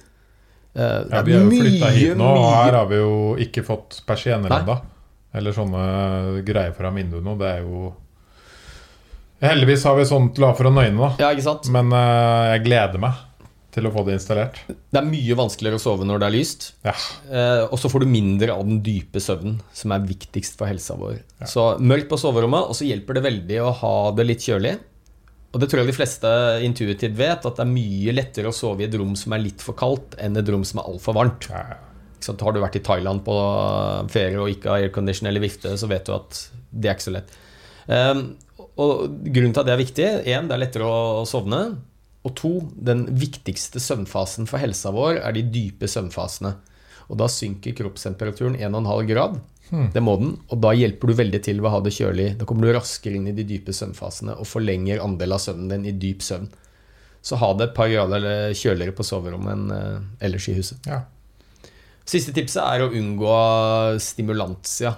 Eh, 0.77 0.99
Ja, 1.11 1.21
vi 1.25 1.33
har 1.33 1.45
jo 1.45 1.49
flytta 1.49 1.89
hit 1.95 2.17
nå, 2.19 2.27
og 2.37 2.51
her 2.53 2.75
har 2.77 2.89
vi 2.91 2.99
jo 3.01 3.13
ikke 3.41 3.63
fått 3.65 4.01
persienner 4.05 4.53
ennå. 4.59 4.77
Eller 5.37 5.55
sånne 5.55 6.43
greier 6.45 6.75
fra 6.77 6.91
vinduene. 6.93 7.33
Det 7.39 7.47
er 7.55 7.63
jo 7.65 7.93
Heldigvis 9.37 9.83
har 9.85 9.93
vi 9.99 10.05
sånt 10.09 10.39
la 10.41 10.47
for 10.57 10.65
å 10.65 10.73
nøyne, 10.73 10.97
da. 10.97 11.09
Ja, 11.21 11.27
ikke 11.29 11.45
sant? 11.45 11.67
Men 11.69 11.91
uh, 11.93 12.55
jeg 12.55 12.63
gleder 12.65 12.97
meg 13.01 13.19
til 13.75 13.85
å 13.85 13.91
få 13.93 14.01
det 14.07 14.15
installert. 14.17 14.57
Det 14.65 14.97
er 14.97 15.05
mye 15.05 15.35
vanskeligere 15.37 15.77
å 15.77 15.83
sove 15.83 16.07
når 16.09 16.23
det 16.23 16.27
er 16.27 16.33
lyst. 16.33 16.65
Ja. 16.87 16.95
Uh, 17.29 17.67
og 17.67 17.77
så 17.77 17.91
får 17.93 18.01
du 18.01 18.07
mindre 18.09 18.55
av 18.55 18.63
den 18.65 18.79
dype 18.81 19.21
søvnen, 19.21 19.59
som 19.77 19.93
er 19.93 20.07
viktigst 20.09 20.57
for 20.57 20.65
helsa 20.65 20.97
vår. 20.97 21.19
Ja. 21.43 21.49
Så 21.51 21.67
mørkt 21.77 22.09
på 22.09 22.17
soverommet, 22.17 22.65
og 22.65 22.73
så 22.79 22.89
hjelper 22.89 23.19
det 23.19 23.27
veldig 23.27 23.59
å 23.67 23.75
ha 23.83 23.93
det 24.17 24.25
litt 24.25 24.47
kjølig. 24.49 24.73
Og 25.55 25.61
det 25.61 25.69
tror 25.71 25.81
jeg 25.81 25.89
de 25.89 25.95
fleste 25.95 26.29
intuitivt 26.67 27.15
vet, 27.17 27.45
at 27.47 27.59
det 27.59 27.63
er 27.63 27.71
mye 27.71 28.13
lettere 28.13 28.51
å 28.51 28.55
sove 28.55 28.83
i 28.83 28.87
et 28.87 28.97
rom 28.99 29.15
som 29.17 29.33
er 29.33 29.45
litt 29.45 29.63
for 29.63 29.77
kaldt, 29.79 30.17
enn 30.21 30.37
et 30.37 30.49
rom 30.53 30.65
som 30.67 30.81
er 30.81 30.89
altfor 30.91 31.15
varmt. 31.17 31.47
Ikke? 31.47 32.33
Har 32.43 32.53
du 32.53 32.59
vært 32.59 32.79
i 32.79 32.83
Thailand 32.83 33.23
på 33.25 33.35
ferie 34.11 34.41
og 34.41 34.51
ikke 34.51 34.73
har 34.73 34.83
aircondition 34.83 35.29
eller 35.29 35.43
vifte, 35.43 35.71
så 35.79 35.89
vet 35.89 36.09
du 36.09 36.15
at 36.17 36.41
det 36.71 36.89
er 36.89 36.97
ikke 36.97 37.07
så 37.07 37.15
lett. 37.15 37.37
Um, 37.87 38.23
Og 38.77 39.07
grunnen 39.33 39.53
til 39.55 39.63
at 39.63 39.67
det 39.69 39.73
er 39.73 39.79
viktig 39.79 40.07
Én, 40.29 40.49
det 40.49 40.53
er 40.53 40.61
lettere 40.61 40.85
å 40.85 41.25
sovne. 41.29 41.61
Og 42.27 42.33
to, 42.37 42.51
den 42.75 43.05
viktigste 43.17 43.79
søvnfasen 43.81 44.49
for 44.49 44.61
helsa 44.61 44.91
vår 44.93 45.21
er 45.21 45.35
de 45.37 45.45
dype 45.53 45.87
søvnfasene. 45.89 46.53
Og 47.07 47.19
da 47.21 47.29
synker 47.31 47.75
kroppstemperaturen 47.77 48.57
1,5 48.59 49.07
grad. 49.09 49.39
Hmm. 49.69 49.89
Det 49.93 50.03
må 50.03 50.15
den. 50.21 50.35
Og 50.53 50.61
da 50.63 50.71
hjelper 50.77 51.11
du 51.11 51.17
veldig 51.17 51.41
til 51.43 51.59
ved 51.59 51.69
å 51.69 51.73
ha 51.75 51.81
det 51.83 51.95
kjølig. 51.95 52.29
Da 52.39 52.47
kommer 52.47 52.67
du 52.67 52.75
raskere 52.77 53.19
inn 53.19 53.27
i 53.29 53.35
de 53.35 53.45
dype 53.47 53.75
søvnfasene 53.75 54.37
og 54.39 54.47
forlenger 54.47 55.03
andel 55.03 55.35
av 55.35 55.43
søvnen 55.43 55.73
din 55.73 55.89
i 55.91 55.95
dyp 55.99 56.23
søvn. 56.25 56.47
Så 57.27 57.39
ha 57.41 57.51
det 57.57 57.69
et 57.69 57.75
par 57.75 57.89
grader 57.91 58.21
eller 58.21 58.55
kjøligere 58.55 58.95
på 58.95 59.03
soverommet 59.03 59.51
enn 59.55 59.73
eh, 59.75 60.27
ellers 60.29 60.47
i 60.47 60.55
huset. 60.55 60.87
Ja. 60.87 61.01
Siste 62.07 62.31
tipset 62.35 62.63
er 62.63 62.85
å 62.85 62.93
unngå 62.95 63.33
stimulantia. 63.99 64.95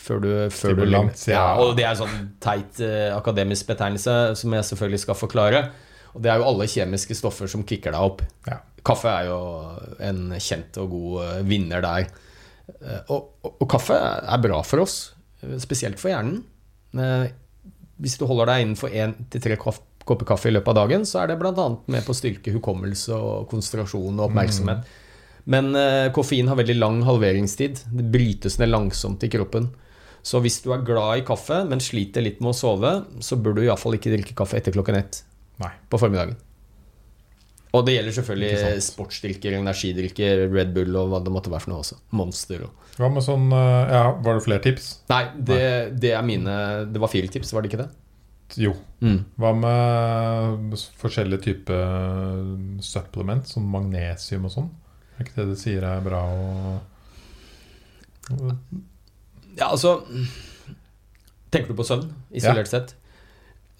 Før 0.00 0.22
du, 0.24 0.30
før 0.48 0.78
du 0.78 0.86
ja, 1.28 1.42
Og 1.60 1.74
det 1.76 1.84
er 1.84 1.90
en 1.90 1.98
sånn 1.98 2.28
teit 2.40 2.78
eh, 2.80 3.10
akademisk 3.12 3.68
betegnelse 3.68 4.14
som 4.40 4.54
jeg 4.56 4.68
selvfølgelig 4.70 5.02
skal 5.02 5.18
forklare. 5.18 5.60
Og 6.14 6.24
det 6.24 6.32
er 6.32 6.40
jo 6.40 6.46
alle 6.48 6.68
kjemiske 6.70 7.18
stoffer 7.18 7.50
som 7.52 7.66
kicker 7.68 7.92
deg 7.92 8.06
opp. 8.08 8.24
Ja. 8.48 8.62
Kaffe 8.86 9.12
er 9.12 9.28
jo 9.28 9.40
en 10.00 10.30
kjent 10.40 10.80
og 10.80 10.94
god 10.94 11.18
eh, 11.26 11.42
vinner 11.50 11.84
der. 11.84 12.08
Eh, 12.80 13.00
Og, 13.10 13.30
og, 13.44 13.54
og 13.60 13.68
kaffe 13.72 13.96
er 13.98 14.42
bra 14.42 14.62
for 14.66 14.84
oss, 14.84 15.12
eh, 15.42 15.56
spesielt 15.62 15.98
for 16.00 16.12
hjernen. 16.12 16.42
Eh, 16.94 17.30
Hvis 18.00 18.16
du 18.18 18.24
holder 18.26 18.46
deg 18.54 18.62
innenfor 18.64 18.88
én 18.96 19.12
til 19.30 19.40
tre 19.44 19.56
kopp- 19.60 19.84
kopper 20.08 20.24
kaffe 20.26 20.48
i 20.48 20.54
løpet 20.54 20.68
av 20.72 20.74
dagen, 20.88 21.02
så 21.04 21.20
er 21.22 21.28
det 21.28 21.38
bl.a. 21.38 21.52
med 21.86 22.02
på 22.06 22.14
å 22.14 22.16
styrke 22.16 22.52
hukommelse 22.54 23.12
og 23.12 23.48
konsentrasjon 23.50 24.16
og 24.18 24.30
oppmerksomhet. 24.30 24.84
Men 25.46 25.74
eh, 25.76 26.08
koffein 26.16 26.48
har 26.48 26.56
veldig 26.56 26.78
lang 26.78 27.02
halveringstid. 27.04 27.82
Det 27.92 28.06
brytes 28.12 28.58
ned 28.58 28.70
langsomt 28.72 29.22
i 29.24 29.28
kroppen. 29.32 29.68
Så 30.22 30.40
hvis 30.44 30.58
du 30.64 30.70
er 30.72 30.82
glad 30.84 31.18
i 31.18 31.24
kaffe, 31.28 31.62
men 31.68 31.80
sliter 31.80 32.20
litt 32.24 32.40
med 32.40 32.52
å 32.52 32.56
sove, 32.56 32.90
så 33.24 33.36
bør 33.40 33.54
du 33.56 33.62
iallfall 33.66 33.96
ikke 33.96 34.12
drikke 34.12 34.34
kaffe 34.36 34.58
etter 34.58 34.72
klokken 34.72 34.96
ett 34.98 35.22
Nei. 35.60 35.70
på 35.88 36.00
formiddagen. 36.00 36.36
Og 37.70 37.84
det 37.86 37.94
gjelder 37.94 38.14
selvfølgelig 38.16 38.82
sportsdrikker, 38.82 39.54
energidrikker, 39.60 40.44
Red 40.50 40.72
Bull 40.74 40.96
og 40.98 41.12
hva 41.12 41.20
det 41.22 41.32
måtte 41.32 41.52
være 41.52 41.62
for 41.62 41.72
noe 41.72 41.84
også. 41.84 42.00
Monster 42.18 42.64
og 42.66 42.88
Hva 42.98 43.10
med 43.14 43.24
sånn 43.24 43.46
eh, 43.54 43.92
Ja, 43.94 44.04
var 44.24 44.36
det 44.36 44.44
flere 44.44 44.64
tips? 44.64 44.88
Nei, 45.12 45.22
det, 45.36 45.62
det 46.02 46.14
er 46.16 46.26
mine 46.26 46.54
Det 46.90 47.02
var 47.02 47.12
fire 47.12 47.30
tips, 47.30 47.52
var 47.54 47.62
det 47.62 47.70
ikke 47.70 47.84
det? 47.84 47.90
Jo. 48.58 48.74
Mm. 48.98 49.20
Hva 49.38 49.52
med 49.54 50.74
forskjellige 50.98 51.44
typer 51.44 52.80
supplement, 52.82 53.46
som 53.46 53.68
magnesium 53.70 54.48
og 54.48 54.54
sånn? 54.56 54.70
Er 55.14 55.26
ikke 55.26 55.38
det 55.38 55.52
du 55.52 55.60
sier 55.60 55.86
er 55.86 56.02
bra 56.02 56.24
å 56.26 56.78
Ja, 59.58 59.68
altså 59.70 60.00
Tenker 61.50 61.70
du 61.70 61.78
på 61.78 61.86
søvn, 61.86 62.10
isolert 62.34 62.70
sett? 62.70 62.96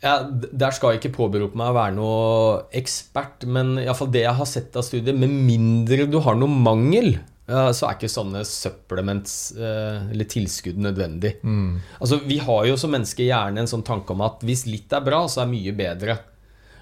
Ja, 0.02 0.14
Der 0.30 0.70
skal 0.72 0.94
jeg 0.94 1.02
ikke 1.02 1.16
påberope 1.18 1.58
meg 1.60 1.72
å 1.72 1.76
være 1.76 1.94
noe 1.96 2.62
ekspert, 2.72 3.44
men 3.44 3.74
iallfall 3.82 4.08
det 4.14 4.22
jeg 4.24 4.38
har 4.38 4.48
sett 4.48 4.76
av 4.80 4.86
studiet, 4.86 5.16
med 5.16 5.28
mindre 5.28 6.06
du 6.08 6.18
har 6.24 6.38
noe 6.40 6.48
mangel, 6.48 7.18
så 7.50 7.88
er 7.88 7.96
ikke 7.96 8.08
sånne 8.12 8.44
supplements 8.46 9.32
eh, 9.58 10.10
eller 10.12 10.24
tilskudd 10.30 10.78
nødvendig. 10.78 11.32
mm. 11.42 11.80
Altså, 12.00 12.20
Vi 12.24 12.38
har 12.38 12.66
jo 12.68 12.76
som 12.78 12.92
mennesker 12.94 13.26
gjerne 13.26 13.58
en 13.64 13.70
sånn 13.70 13.82
tanke 13.84 14.14
om 14.14 14.22
at 14.22 14.44
hvis 14.46 14.66
litt 14.70 14.92
er 14.94 15.02
bra, 15.02 15.24
så 15.26 15.42
er 15.42 15.50
mye 15.50 15.74
bedre. 15.74 16.18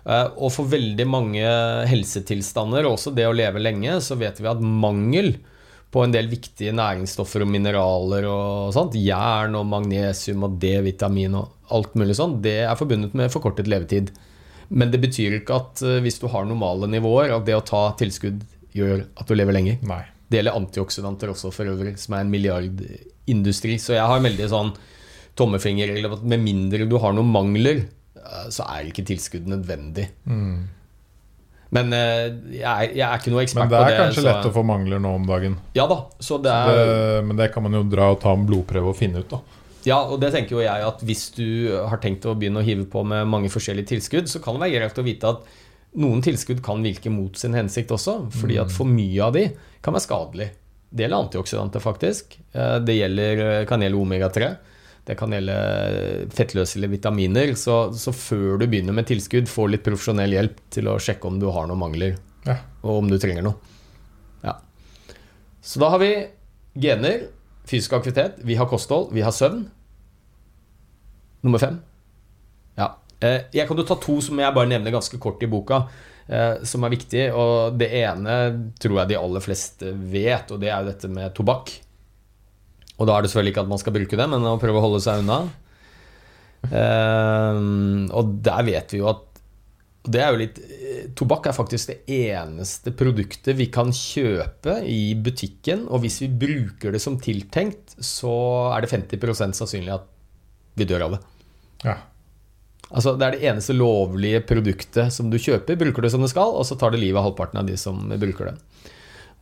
Eh, 0.05 0.27
Og 0.37 0.53
for 0.53 0.69
veldig 0.69 1.07
mange 1.09 1.43
helsetilstander, 1.89 2.85
også 2.87 3.15
det 3.17 3.27
å 3.27 3.33
leve 3.35 3.59
lenge, 3.63 3.97
så 4.05 4.19
vet 4.21 4.39
vi 4.41 4.47
at 4.51 4.61
mangel 4.61 5.39
på 5.95 6.03
en 6.05 6.13
del 6.13 6.29
viktige 6.29 6.75
næringsstoffer 6.77 7.45
og 7.45 7.51
mineraler 7.51 8.27
og 8.29 8.75
sånt, 8.77 8.97
jern 9.01 9.57
og 9.57 9.69
magnesium 9.71 10.45
og 10.45 10.59
D-vitamin 10.61 11.39
og 11.39 11.75
alt 11.75 11.97
mulig 11.99 12.17
sånn, 12.19 12.39
det 12.45 12.59
er 12.67 12.77
forbundet 12.79 13.17
med 13.17 13.33
forkortet 13.33 13.71
levetid. 13.71 14.13
Men 14.69 14.93
det 14.93 15.01
betyr 15.01 15.39
ikke 15.39 15.57
at 15.57 15.83
eh, 15.85 16.01
hvis 16.05 16.21
du 16.21 16.29
har 16.33 16.45
normale 16.49 16.89
nivåer, 16.93 17.33
at 17.33 17.47
det 17.49 17.57
å 17.57 17.65
ta 17.65 17.87
tilskudd 17.99 18.43
gjør 18.77 19.07
at 19.17 19.29
du 19.29 19.37
lever 19.37 19.57
lenger. 19.57 19.79
Nei. 19.89 20.03
Det 20.29 20.43
gjelder 20.43 20.59
antioksidanter 20.61 21.33
også, 21.33 21.51
for 21.55 21.71
øvrig, 21.73 21.95
som 22.01 22.17
er 22.17 22.25
en 22.25 22.33
milliardindustri. 22.33 23.79
Så 23.81 23.97
jeg 23.97 24.05
har 24.05 24.25
veldig 24.25 24.49
sånn 24.53 24.75
tommefinger 25.39 25.95
med 26.21 26.43
mindre 26.43 26.89
du 26.91 26.99
har 27.01 27.15
noen 27.17 27.33
mangler, 27.33 27.87
eh, 28.19 28.49
så 28.53 28.69
er 28.69 28.91
ikke 28.91 29.07
tilskudd 29.09 29.49
nødvendig. 29.49 30.11
Mm. 30.29 30.67
Men 31.71 31.93
eh, 31.93 32.31
jeg 32.57 32.65
er, 32.65 32.93
jeg 32.97 33.05
er 33.05 33.19
ikke 33.21 33.31
noe 33.35 33.43
ekspert 33.45 33.69
på 33.69 33.71
det. 33.75 33.79
Men 33.79 33.85
det 33.85 33.93
er 33.93 33.97
det. 33.99 34.01
kanskje 34.07 34.23
så- 34.23 34.29
lett 34.31 34.47
å 34.49 34.53
få 34.55 34.65
mangler 34.65 34.99
nå 35.05 35.15
om 35.19 35.27
dagen. 35.29 35.57
Ja 35.77 35.87
da. 35.91 35.99
Så 36.19 36.39
det 36.43 36.51
er, 36.51 36.75
Det, 36.75 37.25
men 37.29 37.37
det 37.37 37.53
kan 37.53 37.63
man 37.63 37.73
jo 37.77 37.83
dra 37.85 38.11
og 38.15 38.21
ta 38.23 38.33
en 38.33 38.47
blodprøve 38.49 38.89
og 38.89 38.97
finne 38.97 39.21
ut, 39.21 39.29
da. 39.29 39.41
ja, 39.85 39.99
og 40.09 40.21
det 40.21 40.33
tenker 40.33 40.57
jo 40.57 40.61
jeg 40.65 40.83
at 40.89 41.01
hvis 41.05 41.27
du 41.37 41.77
har 41.89 41.99
tenkt 41.99 42.25
å 42.25 42.35
begynne 42.39 42.61
å 42.63 42.65
hive 42.65 42.85
på 42.89 43.05
med 43.05 43.27
mange 43.29 43.49
forskjellige 43.53 43.87
tilskudd, 43.93 44.29
så 44.29 44.41
kan 44.43 44.55
det 44.57 44.65
være 44.65 44.79
greit 44.81 44.99
å 44.99 45.05
vite 45.05 45.29
at 45.29 45.41
noen 45.97 46.21
tilskudd 46.25 46.63
kan 46.63 46.83
virke 46.85 47.11
mot 47.11 47.37
sin 47.37 47.53
hensikt 47.57 47.91
også, 47.91 48.31
fordi 48.33 48.59
at 48.61 48.71
for 48.73 48.85
mye 48.89 49.21
av 49.25 49.33
de 49.37 49.47
kan 49.83 49.95
være 49.95 50.05
skadelig. 50.05 50.49
Det 50.93 51.05
gjelder 51.05 51.21
antioksidanter, 51.29 51.81
faktisk. 51.85 52.37
Eh, 52.55 52.79
Det 52.81 52.97
gjelder, 52.97 53.65
kan 53.69 53.81
gjelde 53.81 54.01
omega-3. 54.01 54.57
Det 55.09 55.15
kan 55.17 55.33
gjelde 55.33 55.55
fettløselige 56.37 56.93
vitaminer. 56.99 57.55
Så, 57.57 57.79
så 57.97 58.13
før 58.13 58.59
du 58.61 58.67
begynner 58.69 58.93
med 58.97 59.07
tilskudd, 59.09 59.49
få 59.49 59.65
litt 59.73 59.87
profesjonell 59.87 60.35
hjelp 60.37 60.59
til 60.75 60.91
å 60.93 60.99
sjekke 61.01 61.31
om 61.31 61.39
du 61.41 61.47
har 61.55 61.69
noen 61.71 61.81
mangler, 61.81 62.19
Ja. 62.45 62.59
og 62.85 62.99
om 63.03 63.09
du 63.09 63.17
trenger 63.21 63.47
noe. 63.47 63.57
Ja. 64.45 64.59
Så 65.65 65.81
da 65.81 65.89
har 65.95 66.03
vi 66.05 66.11
gener, 66.79 67.25
fysisk 67.69 67.97
aktivitet, 67.97 68.37
vi 68.45 68.57
har 68.61 68.69
kosthold, 68.69 69.11
vi 69.17 69.25
har 69.25 69.33
søvn. 69.33 69.65
Nummer 71.41 71.59
fem. 71.63 71.81
Ja. 72.79 72.93
Eh, 73.21 73.43
Jeg 73.53 73.67
kan 73.69 73.77
jo 73.81 73.85
ta 73.89 73.97
to 74.01 74.21
som 74.25 74.39
jeg 74.41 74.55
bare 74.55 74.69
nevner 74.71 74.93
ganske 74.95 75.19
kort 75.23 75.43
i 75.43 75.49
boka, 75.51 75.83
eh, 76.29 76.61
som 76.69 76.85
er 76.85 76.93
viktige. 76.95 77.33
Og 77.35 77.79
det 77.79 77.91
ene 78.05 78.39
tror 78.79 79.01
jeg 79.03 79.09
de 79.15 79.19
aller 79.25 79.41
fleste 79.45 79.93
vet, 80.13 80.51
og 80.53 80.61
det 80.61 80.69
er 80.73 80.83
jo 80.85 80.91
dette 80.93 81.09
med 81.09 81.35
tobakk. 81.37 81.79
Og 82.99 83.07
da 83.07 83.15
er 83.15 83.25
det 83.25 83.31
selvfølgelig 83.31 83.55
ikke 83.55 83.65
at 83.65 83.73
man 83.73 83.81
skal 83.81 83.95
bruke 83.95 84.19
det, 84.19 84.29
men 84.31 84.47
å 84.51 84.59
prøve 84.61 84.81
å 84.81 84.85
holde 84.85 85.01
seg 85.05 85.23
unna. 85.23 85.41
Um, 86.69 88.09
og 88.11 88.39
der 88.43 88.65
vet 88.67 88.95
vi 88.95 88.99
jo 88.99 89.07
at 89.13 89.25
det 90.09 90.21
er 90.23 90.33
jo 90.33 90.41
litt 90.41 90.57
eh, 90.59 91.03
Tobakk 91.17 91.47
er 91.51 91.55
faktisk 91.55 91.91
det 91.91 91.99
eneste 92.33 92.91
produktet 92.97 93.55
vi 93.59 93.69
kan 93.73 93.91
kjøpe 93.95 94.79
i 94.89 95.13
butikken. 95.15 95.85
Og 95.93 96.05
hvis 96.05 96.21
vi 96.25 96.31
bruker 96.45 96.95
det 96.95 97.03
som 97.03 97.19
tiltenkt, 97.21 97.97
så 98.01 98.33
er 98.73 98.85
det 98.85 98.93
50% 98.93 99.59
sannsynlig 99.59 99.95
at 99.99 100.07
vi 100.79 100.87
dør 100.89 101.09
av 101.09 101.17
det. 101.17 101.21
Ja. 101.85 101.97
Altså 102.89 103.15
Det 103.19 103.27
er 103.27 103.37
det 103.37 103.49
eneste 103.51 103.77
lovlige 103.77 104.41
produktet 104.49 105.13
som 105.13 105.29
du 105.33 105.37
kjøper. 105.37 105.79
Bruker 105.81 106.07
det 106.07 106.13
som 106.15 106.25
det 106.25 106.33
skal, 106.33 106.55
og 106.57 106.65
så 106.67 106.79
tar 106.79 106.95
det 106.95 107.03
livet 107.03 107.21
av 107.21 107.29
halvparten 107.29 107.61
av 107.61 107.69
de 107.69 107.77
som 107.81 108.01
bruker 108.17 108.53
det. 108.53 108.57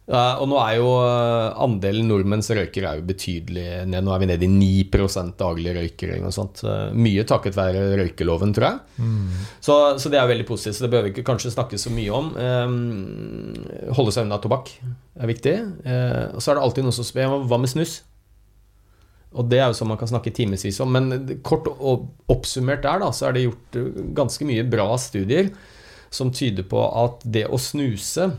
Eh, 0.07 0.39
og 0.39 0.47
nå 0.47 0.59
er 0.63 0.77
jo 0.79 0.91
eh, 1.03 1.57
andelen 1.65 2.07
nordmenn 2.07 2.45
som 2.47 2.55
røyker 2.55 2.85
er 2.87 3.01
jo 3.01 3.07
betydelig 3.09 3.65
ned. 3.91 4.05
Nå 4.07 4.13
er 4.15 4.23
vi 4.23 4.29
nede 4.31 4.47
i 4.47 4.51
9 4.53 5.33
daglige 5.41 5.75
røykering 5.75 6.29
og 6.29 6.35
sånt. 6.35 6.63
Eh, 6.63 6.95
Mye 6.95 7.25
takket 7.27 7.59
være 7.59 7.89
røykeloven, 7.99 8.55
tror 8.55 8.69
jeg. 8.69 9.09
Så, 9.59 9.99
så 9.99 10.13
det 10.13 10.21
er 10.21 10.29
jo 10.29 10.35
veldig 10.35 10.47
positivt. 10.47 10.79
Så 10.79 10.87
det 10.87 10.93
behøver 10.95 11.11
vi 11.11 11.17
ikke 11.17 11.27
kanskje 11.33 11.55
snakke 11.57 11.81
så 11.81 11.91
mye 11.91 12.15
om. 12.15 12.31
Holde 13.99 14.15
seg 14.15 14.29
unna 14.29 14.39
tobakk 14.43 14.77
er 14.79 15.33
viktig. 15.33 15.57
Eh, 15.83 16.25
og 16.37 16.39
så 16.39 16.53
er 16.53 16.61
det 16.61 16.67
alltid 16.69 16.87
noen 16.87 16.99
som 17.01 17.11
spør 17.11 17.41
hva 17.51 17.59
med 17.63 17.75
snus. 17.75 17.99
Og 19.37 19.51
det 19.51 19.59
er 19.59 19.69
jo 19.69 19.77
sånn 19.77 19.91
man 19.91 19.99
kan 20.01 20.09
snakke 20.09 20.31
timevis 20.33 20.79
om. 20.85 20.95
Men 20.95 21.41
kort 21.45 21.67
og 21.75 22.13
oppsummert 22.31 22.87
der, 22.87 23.03
da, 23.03 23.11
så 23.11 23.27
er 23.27 23.35
det 23.35 23.49
gjort 23.49 23.81
ganske 24.17 24.47
mye 24.47 24.63
bra 24.71 24.93
studier 25.03 25.51
som 26.15 26.31
tyder 26.31 26.63
på 26.71 26.79
at 26.79 27.27
det 27.27 27.49
å 27.51 27.59
snuse 27.61 28.31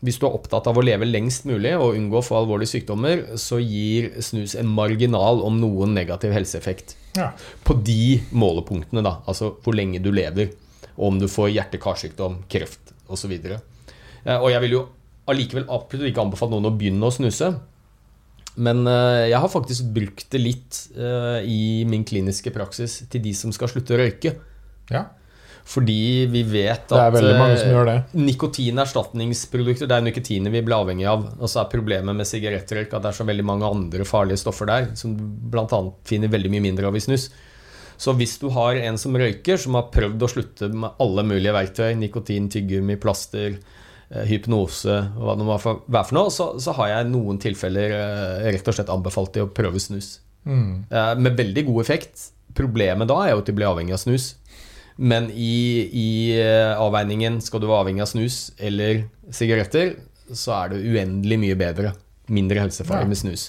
hvis 0.00 0.16
du 0.16 0.24
er 0.26 0.36
opptatt 0.36 0.68
av 0.70 0.78
å 0.80 0.84
leve 0.84 1.08
lengst 1.08 1.44
mulig 1.48 1.74
og 1.76 1.96
unngå 1.98 2.20
å 2.20 2.24
få 2.24 2.38
alvorlige 2.38 2.72
sykdommer, 2.72 3.24
så 3.40 3.58
gir 3.60 4.10
snus 4.24 4.54
en 4.56 4.70
marginal 4.72 5.42
om 5.44 5.58
noen 5.60 5.92
negativ 5.96 6.32
helseeffekt. 6.32 6.96
ja. 7.18 7.32
På 7.64 7.76
de 7.76 8.20
målepunktene, 8.32 9.04
da. 9.04 9.18
Altså 9.28 9.52
hvor 9.60 9.76
lenge 9.76 10.00
du 10.00 10.08
lever, 10.14 10.54
og 10.96 11.12
om 11.12 11.20
du 11.20 11.28
får 11.28 11.52
hjerte-karsykdom, 11.52 12.42
kreft 12.48 12.94
osv. 13.12 13.34
Og 14.24 14.48
jeg 14.52 14.64
vil 14.64 14.78
jo 14.78 14.86
allikevel 15.30 15.68
absolutt 15.68 16.08
ikke 16.10 16.24
anbefale 16.24 16.56
noen 16.56 16.70
å 16.70 16.76
begynne 16.76 17.06
å 17.06 17.14
snuse. 17.14 17.52
Men 18.60 18.82
eh, 18.88 19.28
jeg 19.30 19.40
har 19.40 19.52
faktisk 19.52 19.92
brukt 19.94 20.26
det 20.32 20.40
litt 20.42 20.80
eh, 20.96 21.44
i 21.46 21.60
min 21.88 22.02
kliniske 22.08 22.50
praksis 22.54 23.02
til 23.12 23.22
de 23.24 23.32
som 23.36 23.52
skal 23.54 23.70
slutte 23.72 23.94
å 23.94 24.00
røyke. 24.00 24.34
ja. 24.90 25.06
Fordi 25.68 26.26
vi 26.30 26.42
vet 26.46 26.90
at 26.90 27.14
er 27.20 27.90
eh. 27.92 28.16
Nikotinerstatningsprodukter, 28.16 29.88
det 29.90 29.96
er 29.96 30.06
nikotinet 30.06 30.52
vi 30.54 30.62
blir 30.66 30.78
avhengig 30.80 31.06
av. 31.10 31.26
Og 31.38 31.50
så 31.50 31.62
er 31.62 31.70
problemet 31.72 32.16
med 32.16 32.28
sigarettrøyk 32.28 32.94
at 32.94 33.04
det 33.04 33.12
er 33.12 33.18
så 33.20 33.26
veldig 33.28 33.46
mange 33.46 33.68
andre 33.68 34.06
farlige 34.08 34.40
stoffer 34.42 34.70
der, 34.70 34.90
som 34.98 35.14
bl.a. 35.16 35.82
finner 36.08 36.32
veldig 36.32 36.52
mye 36.54 36.64
mindre 36.70 36.90
av 36.90 36.96
i 36.98 37.04
snus. 37.04 37.28
Så 38.00 38.14
hvis 38.16 38.38
du 38.40 38.48
har 38.54 38.80
en 38.80 38.96
som 38.98 39.16
røyker, 39.20 39.60
som 39.60 39.76
har 39.76 39.90
prøvd 39.92 40.24
å 40.24 40.30
slutte 40.32 40.70
med 40.72 40.96
alle 41.04 41.26
mulige 41.28 41.52
verktøy, 41.54 41.92
nikotin, 42.00 42.48
tyggegummi, 42.50 42.96
plaster, 43.02 43.58
eh, 44.08 44.24
hypnose 44.30 44.96
hva 45.20 45.36
det 45.36 45.46
må 45.46 45.60
være 45.60 46.06
for 46.08 46.16
noe, 46.16 46.32
så, 46.32 46.54
så 46.56 46.74
har 46.80 46.94
jeg 46.94 47.12
noen 47.12 47.38
tilfeller 47.42 47.96
eh, 48.00 48.50
rett 48.56 48.72
og 48.72 48.78
slett 48.78 48.92
anbefalt 48.92 49.36
de 49.36 49.44
å 49.44 49.52
prøve 49.52 49.82
snus. 49.82 50.16
Mm. 50.48 50.88
Med 51.20 51.34
veldig 51.36 51.66
god 51.66 51.82
effekt, 51.82 52.30
Problemet 52.56 53.08
da 53.10 53.16
er 53.24 53.34
jo 53.34 53.42
at 53.42 53.48
de 53.48 53.54
blir 53.54 53.68
avhengig 53.68 53.94
av 53.94 54.02
snus. 54.02 54.32
Men 55.00 55.30
i, 55.32 55.88
i 55.96 56.10
eh, 56.36 56.74
avveiningen 56.76 57.38
skal 57.40 57.62
du 57.62 57.68
være 57.70 57.86
avhengig 57.86 58.04
av 58.04 58.10
snus 58.10 58.38
eller 58.60 59.06
sigaretter, 59.32 59.94
så 60.36 60.52
er 60.58 60.72
det 60.72 60.84
uendelig 60.84 61.38
mye 61.40 61.58
bedre. 61.58 61.94
Mindre 62.30 62.66
helsefare 62.66 63.08
med 63.08 63.18
snus. 63.18 63.48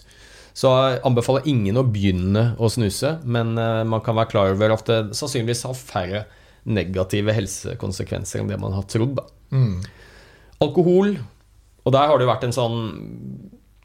Så 0.57 0.71
jeg 0.71 0.99
anbefaler 1.07 1.47
ingen 1.47 1.79
å 1.79 1.87
begynne 1.87 2.51
å 2.59 2.69
snuse, 2.71 3.17
men 3.23 3.55
eh, 3.59 3.81
man 3.87 4.03
kan 4.03 4.17
være 4.17 4.31
klar 4.33 4.53
over 4.55 4.75
at 4.75 4.87
det 4.87 4.99
sannsynligvis 5.17 5.65
har 5.67 5.77
færre 5.77 6.23
negative 6.67 7.33
helsekonsekvenser 7.33 8.41
enn 8.41 8.51
det 8.51 8.59
man 8.61 8.75
har 8.75 8.87
trodd. 8.91 9.19
Mm. 9.51 9.79
Alkohol, 10.61 11.15
og 11.81 11.95
der 11.95 12.11
har 12.11 12.21
det 12.21 12.29
vært 12.29 12.45
en 12.47 12.55
sånn, 12.55 12.79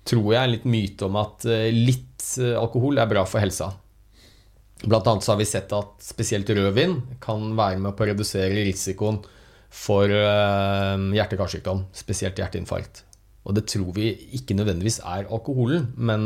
tror 0.06 0.28
jeg, 0.34 0.42
en 0.42 0.54
liten 0.54 0.74
myte 0.74 1.08
om 1.08 1.18
at 1.22 1.46
eh, 1.50 1.70
litt 1.74 2.26
eh, 2.42 2.54
alkohol 2.58 2.98
er 3.00 3.10
bra 3.10 3.24
for 3.28 3.42
helsa. 3.42 3.70
Blant 4.86 5.08
annet 5.10 5.26
så 5.26 5.34
har 5.34 5.40
vi 5.40 5.48
sett 5.48 5.72
at 5.74 5.96
spesielt 6.04 6.50
rødvin 6.54 7.00
kan 7.22 7.48
være 7.58 7.80
med 7.82 7.96
på 7.96 8.06
å 8.06 8.10
redusere 8.12 8.64
risikoen 8.68 9.18
for 9.76 10.08
eh, 10.08 11.06
hjerte-karsykdom, 11.16 11.88
spesielt 11.96 12.38
hjerteinfarkt. 12.38 13.02
Og 13.46 13.54
det 13.54 13.66
tror 13.70 13.92
vi 13.94 14.10
ikke 14.34 14.56
nødvendigvis 14.58 15.00
er 15.06 15.28
alkoholen, 15.30 15.90
men 15.94 16.22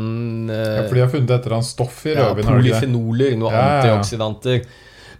eh, 0.49 0.77
Ja, 0.79 0.85
for 0.87 0.97
de 0.97 1.03
har 1.03 1.11
funnet 1.13 1.33
et 1.35 1.45
eller 1.45 1.59
annet 1.59 1.69
stoff 1.69 1.99
i 2.05 2.15
rødvin, 2.17 2.47
Ja, 2.47 2.55
polyfenoler, 2.55 3.35
noen 3.37 3.57
ja, 3.57 3.65
ja. 3.65 3.75
antioksidanter. 3.81 4.63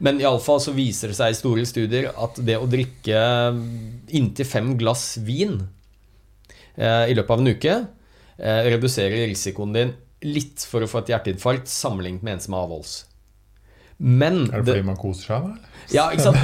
Men 0.02 0.22
iallfall 0.22 0.62
så 0.64 0.74
viser 0.74 1.12
det 1.12 1.18
seg 1.20 1.34
i 1.34 1.38
store 1.38 1.66
studier 1.70 2.10
at 2.10 2.40
det 2.42 2.58
å 2.58 2.70
drikke 2.70 3.20
inntil 4.18 4.48
fem 4.50 4.74
glass 4.80 5.20
vin 5.22 5.60
eh, 6.74 7.06
i 7.12 7.18
løpet 7.18 7.36
av 7.36 7.44
en 7.44 7.52
uke 7.54 7.76
eh, 7.78 8.64
reduserer 8.74 9.28
risikoen 9.30 9.78
din 9.78 9.94
litt 10.26 10.66
for 10.70 10.82
å 10.82 10.90
få 10.90 11.04
et 11.04 11.14
hjerteinfarkt 11.14 11.70
sammenlignet 11.70 12.26
med 12.26 12.38
en 12.38 12.44
som 12.48 12.58
er 12.58 12.66
avholds. 12.66 12.96
Men 14.02 14.48
Er 14.50 14.64
det 14.66 14.74
fordi 14.74 14.86
man 14.88 14.98
koser 14.98 15.28
seg, 15.30 15.44
da? 15.46 15.72
ja, 15.94 16.08
ikke 16.10 16.24
sant? 16.26 16.40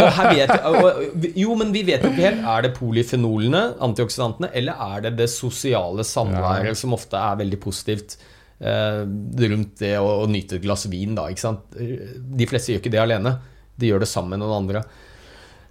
Og 0.70 0.86
vet, 1.18 1.38
jo, 1.40 1.56
men 1.58 1.72
vi 1.74 1.82
vet 1.88 2.04
jo 2.06 2.12
ikke 2.12 2.26
helt. 2.28 2.44
Er 2.54 2.66
det 2.68 2.74
polyfenolene, 2.78 3.62
antioksidantene, 3.88 4.52
eller 4.60 4.78
er 4.86 5.06
det 5.08 5.14
det 5.24 5.30
sosiale 5.34 6.06
samværet 6.06 6.78
som 6.78 6.94
ofte 6.94 7.18
er 7.18 7.40
veldig 7.40 7.60
positivt 7.64 8.18
eh, 8.62 9.02
rundt 9.50 9.80
det 9.82 9.96
å, 9.98 10.12
å 10.22 10.28
nyte 10.30 10.60
et 10.60 10.66
glass 10.68 10.86
vin, 10.92 11.16
da? 11.18 11.26
Ikke 11.34 11.46
sant? 11.48 11.74
De 11.78 12.50
fleste 12.50 12.76
gjør 12.76 12.84
ikke 12.84 12.94
det 12.94 13.02
alene. 13.02 13.34
De 13.78 13.90
gjør 13.90 14.06
det 14.06 14.12
sammen 14.12 14.36
med 14.36 14.44
noen 14.46 14.60
andre. 14.60 14.84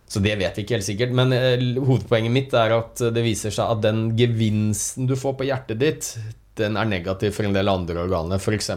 Så 0.07 0.23
det 0.23 0.37
vet 0.39 0.59
vi 0.59 0.63
ikke 0.65 0.77
helt 0.79 0.87
sikkert. 0.87 1.15
Men 1.19 1.35
eh, 1.35 1.63
hovedpoenget 1.79 2.35
mitt 2.35 2.59
er 2.59 2.75
at 2.81 3.05
det 3.15 3.25
viser 3.27 3.55
seg 3.55 3.77
at 3.77 3.87
den 3.87 4.09
gevinsten 4.19 5.07
du 5.11 5.15
får 5.19 5.39
på 5.39 5.47
hjertet 5.49 5.83
ditt, 5.83 6.11
den 6.57 6.77
er 6.81 6.89
negativ 6.89 7.35
for 7.37 7.47
en 7.49 7.55
del 7.57 7.69
andre 7.71 8.03
organer. 8.07 8.41
F.eks. 8.41 8.71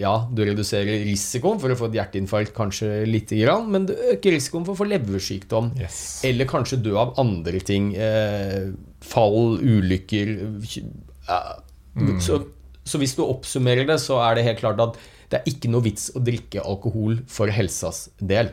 ja, 0.00 0.12
du 0.28 0.42
reduserer 0.44 1.04
risikoen 1.06 1.60
for 1.62 1.72
å 1.72 1.78
få 1.78 1.88
et 1.90 1.98
hjerteinfarkt 2.00 2.54
kanskje 2.56 3.02
lite 3.08 3.38
grann, 3.40 3.70
men 3.72 3.88
du 3.88 3.94
øker 3.94 4.36
risikoen 4.36 4.66
for 4.68 4.76
å 4.76 4.80
få 4.82 4.88
leversykdom. 4.90 5.72
Yes. 5.80 6.02
Eller 6.28 6.48
kanskje 6.50 6.82
dø 6.84 6.96
av 7.00 7.14
andre 7.22 7.62
ting. 7.64 7.92
Eh, 7.96 8.72
fall, 9.02 9.56
ulykker 9.58 10.34
ja. 10.68 11.40
så, 12.22 12.38
så 12.84 13.00
hvis 13.02 13.16
du 13.18 13.24
oppsummerer 13.24 13.88
det, 13.88 13.98
så 14.02 14.20
er 14.26 14.38
det 14.38 14.46
helt 14.50 14.62
klart 14.62 14.84
at 14.84 15.00
det 15.32 15.40
er 15.40 15.48
ikke 15.54 15.70
noe 15.72 15.84
vits 15.86 16.10
å 16.12 16.20
drikke 16.22 16.64
alkohol 16.68 17.22
for 17.32 17.52
helsas 17.52 18.10
del. 18.20 18.52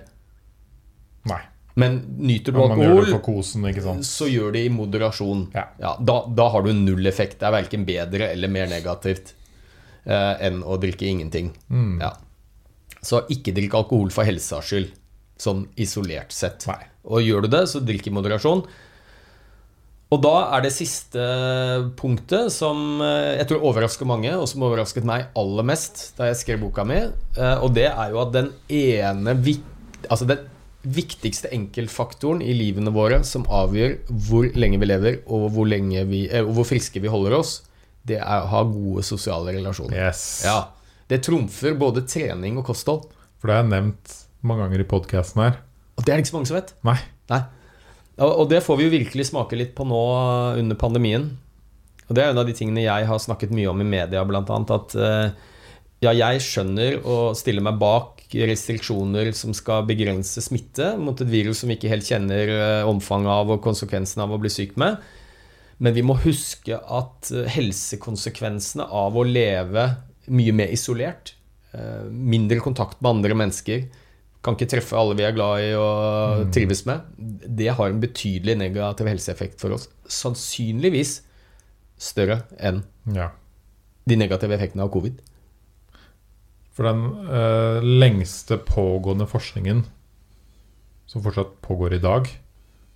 Nei. 1.28 1.42
Men 1.80 2.00
nyter 2.20 2.56
du 2.56 2.62
alkohol, 2.64 3.12
kosen, 3.24 3.68
så 4.06 4.28
gjør 4.30 4.54
det 4.56 4.66
i 4.68 4.72
moderasjon. 4.74 5.48
Ja. 5.56 5.96
da, 6.00 6.18
da 6.36 6.50
har 6.54 6.66
du 6.66 6.74
null 6.76 7.10
effekt. 7.10 7.40
Det 7.40 7.48
er 7.50 7.56
verken 7.56 7.86
bedre 7.88 8.32
eller 8.34 8.52
mer 8.52 8.70
negativt 8.72 9.34
eh, 10.06 10.36
enn 10.48 10.62
å 10.64 10.78
drikke 10.82 11.08
ingenting. 11.08 11.54
Mm. 11.72 11.98
Ja. 12.04 12.14
Så 13.02 13.24
ikke 13.32 13.56
drikk 13.56 13.78
alkohol 13.80 14.12
for 14.12 14.28
helsas 14.28 14.68
skyld, 14.70 14.92
sånn 15.40 15.66
isolert 15.80 16.36
sett. 16.36 16.68
Nei. 16.70 16.82
Og 17.10 17.24
gjør 17.24 17.48
du 17.48 17.54
det, 17.56 17.66
så 17.72 17.82
drikk 17.84 18.10
i 18.10 18.16
moderasjon. 18.16 18.66
Og 20.10 20.22
da 20.24 20.36
er 20.58 20.64
det 20.66 20.72
siste 20.74 21.22
punktet 22.00 22.50
som 22.54 22.98
eh, 23.06 23.38
jeg 23.38 23.52
tror 23.52 23.66
overrasker 23.70 24.10
mange, 24.10 24.32
og 24.34 24.48
som 24.50 24.66
overrasket 24.66 25.06
meg 25.06 25.28
aller 25.38 25.68
mest 25.70 26.08
da 26.18 26.32
jeg 26.32 26.40
skrev 26.42 26.64
boka 26.64 26.86
mi, 26.88 27.04
eh, 27.06 27.58
og 27.62 27.76
det 27.78 27.92
er 27.92 28.16
jo 28.16 28.24
at 28.24 28.34
den 28.34 28.50
ene 28.74 29.36
altså 30.10 30.26
den 30.30 30.48
viktigste 30.82 31.52
enkeltfaktoren 31.52 32.42
i 32.42 32.54
livene 32.56 32.92
våre 32.96 33.20
som 33.28 33.44
avgjør 33.52 33.98
hvor 34.30 34.48
lenge 34.56 34.80
vi 34.80 34.88
lever, 34.88 35.20
og 35.28 35.50
hvor, 35.56 35.68
vi, 35.68 36.22
eh, 36.30 36.46
og 36.46 36.54
hvor 36.56 36.68
friske 36.68 37.02
vi 37.04 37.12
holder 37.12 37.36
oss, 37.40 37.60
det 38.08 38.20
er 38.22 38.46
å 38.46 38.50
ha 38.54 38.64
gode 38.64 39.04
sosiale 39.04 39.54
relasjoner. 39.58 40.08
Yes. 40.08 40.44
Ja, 40.48 40.72
Det 41.10 41.24
trumfer 41.26 41.74
både 41.74 42.06
trening 42.06 42.60
og 42.62 42.68
kosthold. 42.70 43.10
For 43.40 43.50
det 43.50 43.56
har 43.56 43.64
jeg 43.64 43.72
nevnt 43.72 44.16
mange 44.46 44.66
ganger 44.66 44.84
i 44.84 44.88
podkasten 44.88 45.42
her. 45.42 45.60
Og 45.98 46.06
det 46.06 46.14
er 46.14 46.20
det 46.20 46.24
ikke 46.24 46.32
så 46.32 46.38
mange 46.38 46.50
som 46.52 46.60
vet. 46.60 46.74
Nei. 46.86 46.98
Nei. 47.32 47.44
Og 48.20 48.34
og 48.44 48.50
det 48.52 48.64
får 48.64 48.78
vi 48.78 48.88
jo 48.88 48.94
virkelig 48.94 49.30
smake 49.32 49.58
litt 49.58 49.72
på 49.76 49.88
nå 49.88 50.02
under 50.60 50.80
pandemien. 50.80 51.30
Og 52.08 52.16
det 52.16 52.24
er 52.24 52.34
en 52.34 52.42
av 52.42 52.48
de 52.48 52.56
tingene 52.58 52.84
jeg 52.84 53.08
har 53.08 53.22
snakket 53.22 53.54
mye 53.56 53.70
om 53.72 53.82
i 53.84 53.88
media, 53.88 54.24
blant 54.28 54.50
annet. 54.54 54.74
At 54.76 54.96
eh, 54.96 55.32
ja, 56.04 56.14
jeg 56.16 56.42
skjønner 56.46 57.00
og 57.04 57.36
stiller 57.38 57.66
meg 57.66 57.80
bak 57.82 58.22
restriksjoner 58.30 59.32
som 59.34 59.56
skal 59.58 59.88
begrense 59.90 60.42
smitte 60.46 60.92
mot 61.02 61.18
et 61.20 61.32
virus 61.32 61.62
som 61.64 61.72
vi 61.72 61.80
ikke 61.80 61.90
helt 61.92 62.06
kjenner 62.08 62.52
eh, 62.54 62.88
omfanget 62.88 63.32
av 63.34 63.56
og 63.56 63.64
konsekvensen 63.66 64.22
av 64.22 64.36
å 64.36 64.38
bli 64.42 64.52
syk 64.54 64.76
med. 64.80 65.00
Men 65.82 65.96
vi 65.96 66.04
må 66.06 66.14
huske 66.22 66.78
at 66.78 67.32
eh, 67.34 67.50
helsekonsekvensene 67.56 68.86
av 68.86 69.18
å 69.18 69.26
leve 69.26 69.88
mye 70.30 70.54
mer 70.54 70.70
isolert, 70.76 71.34
eh, 71.74 72.06
mindre 72.12 72.62
kontakt 72.62 73.02
med 73.02 73.16
andre 73.18 73.40
mennesker, 73.42 73.88
kan 74.46 74.56
ikke 74.56 74.70
treffe 74.72 74.96
alle 74.96 75.18
vi 75.20 75.26
er 75.28 75.34
glad 75.36 75.66
i 75.66 75.72
og 75.76 76.46
trives 76.56 76.86
med, 76.88 77.02
det 77.18 77.74
har 77.76 77.90
en 77.92 78.00
betydelig 78.00 78.56
negativ 78.62 79.10
helseeffekt 79.10 79.60
for 79.60 79.76
oss. 79.76 79.90
Sannsynligvis 80.08 81.18
større 82.00 82.44
enn 82.56 82.84
Ja. 83.12 83.32
de 84.08 84.16
negative 84.16 84.56
effektene 84.56 84.86
av 84.86 84.94
covid. 84.94 85.18
For 86.80 86.88
den 86.88 87.02
eh, 87.28 87.84
lengste 87.84 88.56
pågående 88.64 89.26
forskningen 89.28 89.82
som 91.10 91.24
fortsatt 91.26 91.58
pågår 91.66 91.98
i 91.98 92.00
dag, 92.00 92.30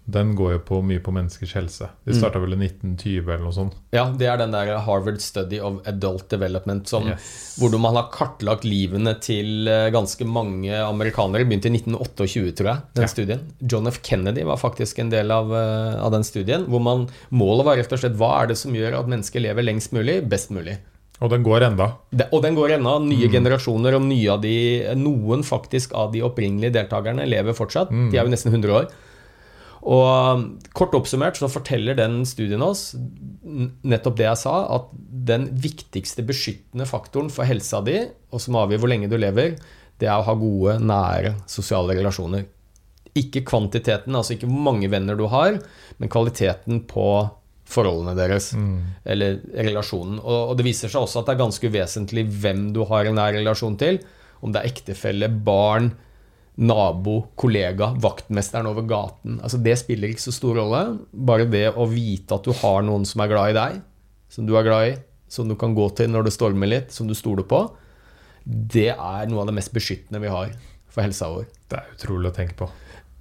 den 0.05 0.33
går 0.35 0.53
jo 0.53 0.59
på 0.67 0.77
mye 0.85 1.01
på 1.03 1.11
menneskers 1.15 1.53
helse. 1.57 1.87
De 2.05 2.11
Mm. 2.13 2.41
vel 2.43 2.53
i 2.53 2.57
1920 2.67 3.23
eller 3.27 3.43
noe 3.43 3.55
sånt. 3.55 3.73
Ja, 3.95 4.05
det 4.11 4.27
er 4.27 4.37
den 4.37 4.51
der 4.51 4.77
Harvard 4.83 5.19
Study 5.23 5.59
of 5.59 5.81
Adult 5.87 6.29
Development 6.29 6.87
som, 6.87 7.07
Yes. 7.07 7.57
hvor 7.59 7.77
man 7.79 7.95
har 7.95 8.09
kartlagt 8.11 8.63
livene 8.63 9.15
til 9.19 9.67
eh, 9.67 9.89
ganske 9.91 10.25
mange 10.27 10.71
amerikanere. 10.71 11.43
Begynte 11.47 11.67
i 11.71 11.75
1928, 11.79 12.51
tror 12.55 12.67
jeg, 12.71 12.81
den 12.95 13.03
Ja. 13.03 13.07
studien. 13.07 13.39
John 13.61 13.87
F. 13.87 14.01
Kennedy 14.03 14.43
var 14.43 14.57
faktisk 14.57 14.99
en 14.99 15.09
del 15.09 15.31
av, 15.31 15.51
eh, 15.53 16.03
av 16.03 16.11
den 16.11 16.23
studien. 16.23 16.65
Hvor 16.67 16.81
man, 16.81 17.07
målet 17.31 17.65
var 17.65 17.75
rett 17.77 17.91
og 17.91 17.99
slett 17.99 18.15
hva 18.17 18.43
er 18.43 18.47
det 18.47 18.57
som 18.57 18.71
gjør 18.73 18.99
at 18.99 19.07
mennesker 19.07 19.41
lever 19.41 19.63
lengst 19.63 19.91
mulig, 19.91 20.21
best 20.29 20.51
mulig. 20.51 20.77
Og 21.21 21.29
den 21.31 21.43
går 21.45 21.67
enda. 21.69 21.91
Det, 22.11 22.27
og 22.33 22.41
den 22.43 22.55
går 22.57 22.73
enda. 22.77 22.97
Nye 22.99 23.27
Mm. 23.29 23.31
generasjoner 23.31 23.95
og 23.95 24.01
nye 24.01 24.31
av 24.31 24.41
de, 24.41 24.55
noen 24.97 25.43
faktisk 25.43 25.93
av 25.93 26.11
de 26.11 26.21
opprinnelige 26.25 26.73
deltakerne 26.73 27.27
lever 27.29 27.53
fortsatt. 27.53 27.91
Mm. 27.91 28.09
De 28.11 28.17
er 28.17 28.25
jo 28.25 28.33
nesten 28.33 28.51
100 28.51 28.73
år. 28.73 28.87
Og 29.83 30.07
um, 30.07 30.43
kort 30.73 30.93
oppsummert 30.95 31.35
så 31.35 31.49
forteller 31.51 31.95
den 31.95 32.21
studien 32.25 32.61
oss 32.63 32.95
nettopp 33.83 34.15
det 34.17 34.25
jeg 34.29 34.39
sa, 34.39 34.55
at 34.77 34.89
den 35.27 35.49
viktigste 35.59 36.23
beskyttende 36.23 36.87
faktoren 36.87 37.29
for 37.29 37.43
helsa 37.47 37.81
di, 37.83 37.97
og 38.31 38.39
som 38.41 38.55
avgjør 38.55 38.79
hvor 38.79 38.91
lenge 38.91 39.09
du 39.11 39.17
lever, 39.19 39.57
det 39.99 40.07
er 40.07 40.17
å 40.17 40.25
ha 40.27 40.35
gode, 40.39 40.77
nære 40.79 41.35
sosiale 41.51 41.95
relasjoner. 41.99 42.45
Ikke 43.19 43.43
kvantiteten, 43.45 44.15
altså 44.15 44.33
ikke 44.37 44.47
hvor 44.49 44.63
mange 44.71 44.89
venner 44.89 45.19
du 45.19 45.27
har, 45.31 45.59
men 45.99 46.09
kvaliteten 46.11 46.81
på 46.89 47.07
forholdene 47.69 48.15
deres. 48.17 48.51
Eller 49.05 49.39
relasjonen. 49.53 50.19
Og, 50.21 50.51
og 50.51 50.57
det 50.59 50.67
viser 50.67 50.91
seg 50.91 51.03
også 51.03 51.21
at 51.21 51.29
det 51.29 51.35
er 51.35 51.43
ganske 51.43 51.69
uvesentlig 51.71 52.25
hvem 52.41 52.71
du 52.75 52.83
har 52.89 53.09
en 53.09 53.17
nær 53.19 53.35
relasjon 53.35 53.77
til. 53.79 54.01
Om 54.43 54.53
det 54.53 54.61
er 54.61 54.73
ektefelle, 54.73 55.29
barn, 55.45 55.93
nabo, 56.59 57.19
kollega, 57.39 57.93
vaktmesteren 58.03 58.67
over 58.69 58.85
gaten. 58.89 59.39
Altså 59.41 59.57
Det 59.63 59.77
spiller 59.79 60.11
ikke 60.11 60.27
så 60.27 60.35
stor 60.35 60.59
rolle. 60.59 60.83
Bare 61.13 61.47
det 61.49 61.69
å 61.71 61.87
vite 61.89 62.35
at 62.37 62.45
du 62.45 62.53
har 62.63 62.83
noen 62.85 63.07
som 63.09 63.23
er 63.23 63.31
glad 63.31 63.53
i 63.53 63.57
deg, 63.57 63.79
som 64.33 64.49
du 64.49 64.55
er 64.57 64.67
glad 64.67 64.91
i, 64.91 64.93
som 65.31 65.49
du 65.49 65.55
kan 65.59 65.73
gå 65.73 65.87
til 65.97 66.11
når 66.13 66.27
det 66.27 66.35
stormer 66.35 66.69
litt, 66.69 66.93
som 66.93 67.09
du 67.09 67.15
stoler 67.17 67.47
på, 67.47 67.65
det 68.43 68.91
er 68.91 69.27
noe 69.31 69.43
av 69.43 69.49
det 69.49 69.55
mest 69.55 69.71
beskyttende 69.73 70.19
vi 70.21 70.31
har 70.31 70.51
for 70.91 71.05
helsa 71.05 71.29
vår. 71.31 71.47
Det 71.71 71.79
er 71.79 71.93
utrolig 71.95 72.29
å 72.29 72.35
tenke 72.35 72.57
på. 72.59 72.67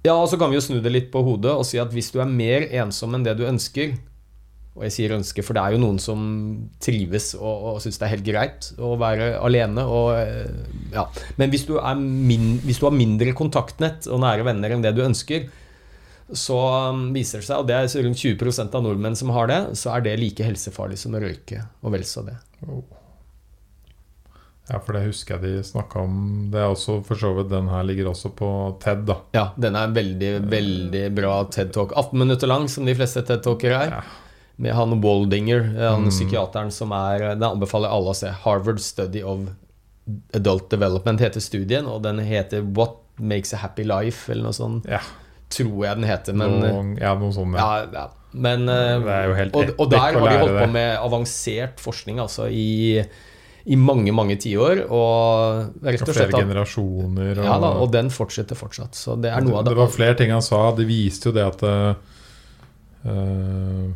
Ja, 0.03 0.17
og 0.19 0.27
så 0.29 0.37
kan 0.37 0.51
vi 0.51 0.59
jo 0.59 0.65
snu 0.65 0.81
det 0.83 0.91
litt 0.91 1.13
på 1.13 1.21
hodet 1.23 1.53
og 1.55 1.63
si 1.65 1.79
at 1.79 1.93
hvis 1.95 2.11
du 2.11 2.19
er 2.19 2.29
mer 2.29 2.67
ensom 2.83 3.15
enn 3.15 3.23
det 3.23 3.37
du 3.39 3.45
ønsker 3.47 3.95
Og 4.73 4.87
jeg 4.87 4.93
sier 4.95 5.11
ønsker, 5.13 5.45
for 5.45 5.53
det 5.53 5.61
er 5.61 5.75
jo 5.75 5.83
noen 5.83 5.99
som 6.01 6.21
trives 6.81 7.35
og, 7.37 7.65
og 7.73 7.81
syns 7.83 7.99
det 8.01 8.07
er 8.07 8.13
helt 8.15 8.25
greit 8.25 8.69
å 8.81 8.95
være 8.97 9.35
alene. 9.45 9.83
Og, 9.85 10.07
eh, 10.17 10.87
ja. 10.95 11.03
Men 11.37 11.53
hvis 11.53 11.67
du, 11.69 11.75
er 11.77 11.99
min, 11.99 12.55
hvis 12.63 12.81
du 12.81 12.87
har 12.87 12.95
mindre 12.95 13.35
kontaktnett 13.37 14.09
og 14.09 14.23
nære 14.23 14.47
venner 14.47 14.73
enn 14.73 14.85
det 14.85 14.95
du 14.97 15.03
ønsker, 15.05 15.45
så 16.33 16.57
um, 16.89 17.05
viser 17.13 17.43
det 17.43 17.45
seg, 17.45 17.61
og 17.61 17.69
det 17.69 17.77
er 17.77 18.05
rundt 18.07 18.23
20% 18.23 18.73
av 18.73 18.81
nordmenn 18.85 19.17
som 19.19 19.29
har 19.35 19.51
det, 19.51 19.61
så 19.77 19.93
er 19.93 20.07
det 20.07 20.17
like 20.21 20.47
helsefarlig 20.47 20.97
som 20.97 21.13
å 21.13 21.21
røyke, 21.21 21.61
og 21.83 21.93
vel 21.93 22.05
så 22.07 22.23
det. 22.25 22.39
Ja, 24.71 24.79
for 24.79 24.95
det 24.95 25.03
husker 25.05 25.35
jeg 25.35 25.43
de 25.59 25.67
snakka 25.67 26.01
om. 26.07 26.17
Det 26.49 26.61
er 26.63 26.71
også 26.71 27.01
for 27.03 27.19
så 27.19 27.33
vidt 27.35 27.49
Den 27.51 27.67
her 27.67 27.83
ligger 27.83 28.13
også 28.13 28.31
på 28.33 28.49
TED, 28.81 29.03
da. 29.09 29.19
Ja, 29.35 29.45
den 29.59 29.75
er 29.75 29.89
en 29.89 29.95
veldig, 29.97 30.33
veldig 30.49 31.05
bra 31.13 31.35
TED-talk. 31.51 31.93
18 31.99 32.23
minutter 32.23 32.49
lang, 32.49 32.69
som 32.71 32.87
de 32.87 32.95
fleste 32.97 33.25
TED-talkere 33.27 33.81
er. 33.85 33.97
Ja. 33.99 34.22
Med 34.61 34.75
han 34.77 35.01
Waldinger, 35.01 35.63
han 35.79 36.03
Mm. 36.05 36.09
psykiateren 36.11 36.71
som 36.71 36.91
er 36.91 37.35
Den 37.35 37.43
anbefaler 37.43 37.89
alle 37.89 38.11
å 38.11 38.15
se. 38.15 38.29
Harvard 38.43 38.79
Study 38.79 39.23
of 39.23 39.49
Adult 40.33 40.69
Development 40.69 41.19
heter 41.19 41.41
studien, 41.41 41.85
og 41.87 42.03
den 42.03 42.19
heter 42.19 42.61
What 42.61 42.97
Makes 43.19 43.53
a 43.53 43.57
Happy 43.57 43.83
Life, 43.83 44.31
eller 44.31 44.43
noe 44.43 44.53
sånt. 44.57 44.85
Ja. 44.89 44.99
Tror 45.53 45.85
jeg 45.85 45.95
den 45.99 46.03
heter, 46.09 46.33
men 46.33 46.59
noe, 46.59 46.97
ja, 46.99 47.13
noe 47.15 47.31
sånt. 47.31 47.55
Ja. 47.55 47.85
Ja. 47.93 48.07
Men 48.33 48.67
eh, 48.69 48.97
Det 48.99 49.13
er 49.13 49.27
jo 49.29 49.33
helt 49.37 49.55
og, 49.55 49.75
og 49.77 49.91
der 49.91 49.99
har 49.99 50.11
de 50.17 50.37
holdt 50.41 50.57
på 50.63 50.69
med 50.73 50.97
avansert 50.97 51.79
forskning 51.79 52.17
altså 52.23 52.47
i, 52.49 53.03
i 53.65 53.75
mange, 53.77 54.11
mange 54.11 54.35
tiår. 54.41 54.87
Og 54.89 55.83
Og 55.83 55.93
og 55.93 56.07
flere 56.09 56.39
generasjoner. 56.41 57.37
Og, 57.37 57.45
ja, 57.45 57.59
da, 57.61 57.69
og 57.83 57.91
den 57.93 58.09
fortsetter 58.09 58.57
fortsatt. 58.57 58.97
Så 58.97 59.19
det 59.21 59.29
er 59.31 59.45
noe 59.45 59.59
av 59.61 59.67
det, 59.67 59.75
det, 59.75 59.77
var 59.83 59.93
flere 59.93 60.17
ting 60.17 60.33
han 60.33 60.41
sa. 60.41 60.71
Det 60.75 60.87
viste 60.89 61.29
jo 61.29 61.35
det 61.37 61.45
at 61.45 61.63
eh, 61.69 61.93
eh, 63.05 63.93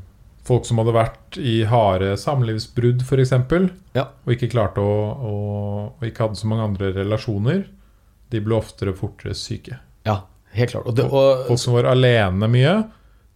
folk 0.48 0.66
som 0.68 0.80
hadde 0.82 0.94
vært 0.96 1.38
i 1.40 1.58
harde 1.68 2.14
samlivsbrudd, 2.22 3.04
f.eks., 3.04 3.34
Ja. 3.98 4.06
og 4.26 4.34
ikke 4.34 4.50
klarte 4.54 4.84
å, 4.84 4.94
å 5.18 5.34
Og 5.98 6.06
ikke 6.08 6.28
hadde 6.28 6.40
så 6.40 6.48
mange 6.50 6.64
andre 6.68 6.92
relasjoner, 6.96 7.66
de 8.32 8.40
ble 8.44 8.56
oftere 8.58 8.94
fortere 8.96 9.34
syke. 9.38 9.80
Ja, 10.08 10.22
helt 10.56 10.72
klart. 10.74 10.88
Og, 10.88 10.96
det, 10.96 11.06
og, 11.08 11.46
Folk 11.48 11.60
som 11.62 11.76
var 11.78 11.90
alene 11.92 12.48
mye, 12.52 12.74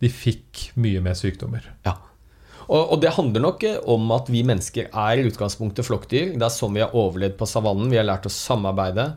de 0.02 0.10
fikk 0.12 0.72
mye 0.82 1.02
mer 1.04 1.18
sykdommer. 1.20 1.68
ja. 1.88 1.98
Og, 2.72 2.94
og 2.94 3.02
det 3.04 3.10
handler 3.18 3.42
nok 3.44 3.64
eh, 3.68 3.80
om 3.92 4.06
at 4.16 4.30
vi 4.32 4.46
mennesker 4.48 4.86
er 4.96 5.20
i 5.20 5.26
utgangspunktet 5.28 5.84
flokkdyr. 5.84 6.30
Det 6.40 6.46
er 6.46 6.54
sånn 6.54 6.78
vi 6.78 6.84
har 6.84 6.94
overlevd 6.96 7.36
på 7.40 7.48
savannen. 7.50 7.90
Vi 7.92 7.98
har 8.00 8.06
lært 8.08 8.30
å 8.30 8.32
samarbeide. 8.32 9.10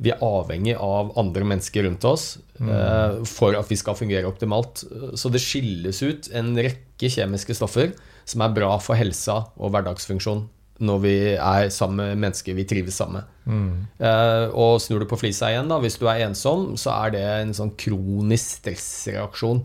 Vi 0.00 0.12
er 0.14 0.22
avhengig 0.24 0.76
av 0.80 1.10
andre 1.20 1.44
mennesker 1.44 1.84
rundt 1.84 2.04
oss 2.08 2.38
eh, 2.56 3.18
for 3.28 3.56
at 3.58 3.68
vi 3.68 3.76
skal 3.76 3.98
fungere 3.98 4.28
optimalt. 4.28 4.84
Så 5.18 5.28
det 5.32 5.42
skilles 5.44 6.00
ut 6.00 6.30
en 6.36 6.54
rekke 6.56 7.10
kjemiske 7.12 7.56
stoffer 7.58 7.92
som 8.28 8.44
er 8.44 8.54
bra 8.56 8.72
for 8.80 8.96
helsa 8.96 9.42
og 9.58 9.74
hverdagsfunksjon 9.74 10.46
når 10.80 11.00
vi 11.02 11.16
er 11.34 11.66
sammen 11.74 11.98
med 12.00 12.22
mennesker 12.22 12.56
vi 12.56 12.64
trives 12.68 12.96
sammen 12.96 13.20
med. 13.20 13.82
Eh, 14.00 14.46
og 14.56 14.78
snur 14.80 15.02
du 15.02 15.08
på 15.10 15.18
flisa 15.20 15.50
igjen, 15.52 15.68
da, 15.68 15.76
hvis 15.82 15.98
du 16.00 16.06
er 16.08 16.24
ensom, 16.24 16.70
så 16.80 16.94
er 17.02 17.12
det 17.16 17.24
en 17.26 17.52
sånn 17.56 17.74
kronisk 17.76 18.62
stressreaksjon. 18.62 19.60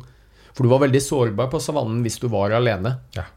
For 0.51 0.65
du 0.65 0.71
var 0.71 0.83
veldig 0.83 1.01
sårbar 1.03 1.47
på 1.53 1.61
savannen 1.63 2.03
hvis 2.03 2.19
du 2.19 2.27
var 2.31 2.55
alene. 2.55 2.97
Ja. 3.15 3.29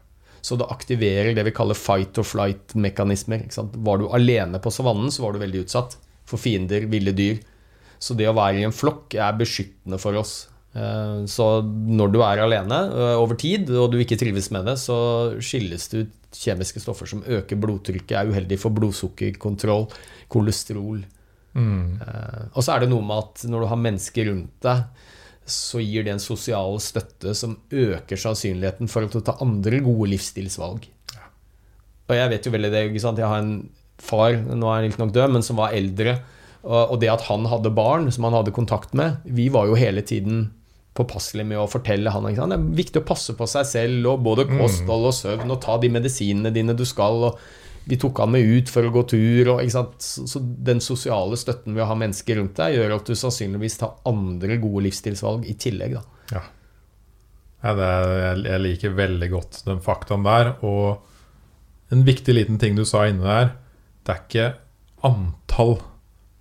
Så 0.43 0.59
det 0.59 0.67
aktiverer 0.71 1.31
det 1.35 1.43
vi 1.47 1.55
kaller 1.55 1.75
fight 1.75 2.19
or 2.19 2.27
flight-mekanismer. 2.27 3.47
Var 3.87 3.99
du 3.99 4.07
alene 4.15 4.59
på 4.63 4.71
savannen, 4.71 5.11
så 5.11 5.23
var 5.23 5.35
du 5.35 5.43
veldig 5.43 5.63
utsatt 5.63 5.97
for 6.29 6.41
fiender, 6.41 6.85
ville 6.91 7.13
dyr. 7.17 7.41
Så 7.99 8.15
det 8.15 8.29
å 8.29 8.37
være 8.37 8.61
i 8.61 8.67
en 8.67 8.75
flokk 8.75 9.17
er 9.19 9.35
beskyttende 9.39 9.99
for 9.99 10.15
oss. 10.21 10.47
Eh, 10.77 11.25
Så 11.27 11.49
når 11.65 12.13
du 12.13 12.21
er 12.23 12.43
alene 12.45 12.79
eh, 12.93 13.17
over 13.19 13.35
tid, 13.35 13.69
og 13.73 13.91
du 13.91 13.99
ikke 13.99 14.19
trives 14.21 14.51
med 14.55 14.69
det, 14.69 14.77
så 14.79 14.95
skilles 15.41 15.89
det 15.91 16.05
ut 16.05 16.15
kjemiske 16.39 16.79
stoffer 16.83 17.09
som 17.09 17.23
øker 17.25 17.57
blodtrykket, 17.57 18.13
er 18.13 18.29
uheldig 18.29 18.59
for 18.61 18.69
blodsukkerkontroll, 18.77 19.87
kolesterol. 20.29 21.01
Mm. 21.57 21.97
Eh, 22.05 22.43
Og 22.53 22.61
så 22.63 22.75
er 22.75 22.85
det 22.85 22.91
noe 22.93 23.01
med 23.01 23.17
at 23.25 23.47
når 23.49 23.65
du 23.65 23.69
har 23.73 23.81
mennesker 23.81 24.29
rundt 24.29 24.53
deg, 24.61 24.85
så 25.49 25.81
gir 25.81 26.05
det 26.05 26.13
en 26.13 26.21
sosial 26.21 26.77
støtte 26.77 27.33
som 27.33 27.55
øker 27.73 28.21
sannsynligheten 28.21 28.87
for 28.87 29.07
at 29.07 29.15
du 29.15 29.19
tar 29.25 29.41
andre 29.41 29.79
gode 29.81 30.11
livsstilsvalg. 30.11 30.85
Og 32.09 32.13
jeg 32.17 32.29
vet 32.29 32.45
jo 32.45 32.53
veldig 32.53 32.69
det, 32.73 32.83
ikke 32.91 33.01
sant? 33.01 33.17
Jeg 33.21 33.29
har 33.29 33.41
en 33.41 33.55
far, 34.03 34.35
nå 34.35 34.67
er 34.67 34.79
han 34.79 34.85
riktignok 34.87 35.15
død, 35.15 35.33
men 35.35 35.45
som 35.45 35.59
var 35.59 35.75
eldre. 35.77 36.19
Og 36.63 36.97
det 36.99 37.11
at 37.11 37.27
han 37.29 37.47
hadde 37.47 37.71
barn 37.71 38.09
som 38.11 38.25
han 38.27 38.35
hadde 38.35 38.51
kontakt 38.51 38.91
med 38.97 39.21
Vi 39.23 39.45
var 39.47 39.69
jo 39.69 39.77
hele 39.79 40.01
tiden 40.03 40.49
påpasselige 40.97 41.47
med 41.53 41.61
å 41.61 41.69
fortelle 41.71 42.11
han? 42.11 42.27
Det 42.27 42.57
er 42.57 42.67
viktig 42.81 43.03
å 43.03 43.07
passe 43.07 43.35
på 43.37 43.47
seg 43.47 43.67
selv, 43.69 44.11
og 44.11 44.25
både 44.25 44.47
kosthold 44.49 45.09
og 45.11 45.15
søvn, 45.15 45.53
og 45.53 45.61
ta 45.63 45.77
de 45.79 45.91
medisinene 45.93 46.51
dine 46.55 46.75
du 46.75 46.85
skal. 46.87 47.31
vi 47.89 47.97
tok 47.97 48.19
han 48.21 48.31
med 48.35 48.43
ut 48.45 48.69
for 48.69 48.85
å 48.85 48.91
gå 48.93 49.03
tur. 49.09 49.53
Og? 49.55 49.71
Så, 50.03 50.41
den 50.41 50.81
sosiale 50.83 51.39
støtten 51.39 51.77
ved 51.77 51.85
å 51.85 51.91
ha 51.93 51.97
mennesker 51.97 52.41
rundt 52.41 52.59
deg, 52.59 52.75
gjør 52.75 52.97
at 52.99 53.07
du 53.07 53.15
sannsynligvis 53.15 53.79
tar 53.79 53.95
andre 54.09 54.59
gode 54.61 54.87
livsstilsvalg 54.89 55.47
i 55.47 55.55
tillegg. 55.55 55.97
Ja. 56.33 56.43
Ja, 57.59 57.73
det 57.75 57.87
er, 57.87 58.43
jeg 58.45 58.63
liker 58.63 58.93
veldig 58.95 59.31
godt 59.33 59.63
den 59.65 59.81
faktaen 59.83 60.27
der. 60.27 60.53
Og 60.63 60.99
en 61.93 62.05
viktig 62.07 62.35
liten 62.35 62.59
ting 62.61 62.77
du 62.77 62.85
sa 62.87 63.07
inne 63.09 63.25
der, 63.25 63.49
det 64.09 64.15
er 64.15 64.25
ikke 64.25 64.47
antall 65.05 65.77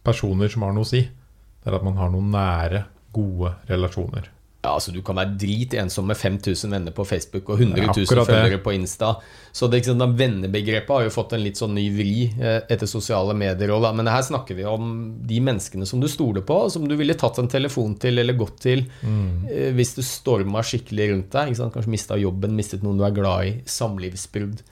personer 0.06 0.48
som 0.48 0.64
har 0.64 0.72
noe 0.72 0.86
å 0.86 0.88
si. 0.88 1.02
Det 1.04 1.68
er 1.68 1.76
at 1.76 1.84
man 1.84 1.98
har 2.00 2.08
noen 2.14 2.30
nære, 2.32 2.86
gode 3.12 3.52
relasjoner. 3.68 4.30
Ja, 4.58 4.72
altså 4.74 4.90
Du 4.92 5.02
kan 5.06 5.16
være 5.20 5.36
drit 5.38 5.74
ensom 5.78 6.08
med 6.10 6.16
5000 6.18 6.72
venner 6.72 6.94
på 6.94 7.04
Facebook 7.06 7.50
og 7.52 7.60
100 7.60 7.82
000 7.84 7.90
akkurat 7.92 8.26
det. 8.26 8.34
følgere 8.34 8.62
på 8.64 8.72
Insta. 8.74 9.10
Så 9.52 9.68
det, 9.68 9.82
liksom, 9.82 10.16
Vennebegrepet 10.18 10.94
har 10.94 11.04
jo 11.04 11.12
fått 11.14 11.36
en 11.36 11.44
litt 11.44 11.60
sånn 11.60 11.76
ny 11.76 11.84
vri 11.94 12.14
eh, 12.26 12.58
etter 12.64 12.90
sosiale 12.90 13.36
medier. 13.38 13.70
Og 13.76 13.84
da. 13.84 13.92
Men 13.96 14.10
her 14.10 14.24
snakker 14.24 14.58
vi 14.58 14.66
om 14.68 14.90
de 15.28 15.42
menneskene 15.44 15.86
som 15.86 16.00
du 16.02 16.08
stoler 16.10 16.42
på, 16.48 16.58
som 16.72 16.88
du 16.88 16.96
ville 16.98 17.16
tatt 17.20 17.38
en 17.38 17.52
telefon 17.52 17.94
til 18.00 18.24
eller 18.24 18.38
gått 18.38 18.58
til 18.64 18.86
mm. 19.04 19.76
hvis 19.76 19.94
det 20.00 20.08
storma 20.08 20.64
skikkelig 20.64 21.12
rundt 21.12 21.36
deg. 21.36 21.54
Kanskje 21.76 21.94
mista 21.94 22.18
jobben, 22.18 22.56
mistet 22.56 22.82
noen 22.82 22.98
du 22.98 23.06
er 23.06 23.14
glad 23.14 23.52
i, 23.52 23.54
samlivsbrudd. 23.68 24.64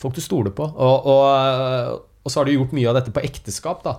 Folk 0.00 0.16
du 0.16 0.24
stoler 0.24 0.52
på. 0.56 0.64
Og, 0.64 1.12
og, 1.12 1.24
eh, 1.36 1.94
og 2.26 2.32
så 2.34 2.40
har 2.42 2.48
du 2.50 2.56
gjort 2.56 2.74
mye 2.74 2.90
av 2.90 2.98
dette 2.98 3.14
på 3.14 3.22
ekteskap. 3.24 3.84
da. 3.86 3.96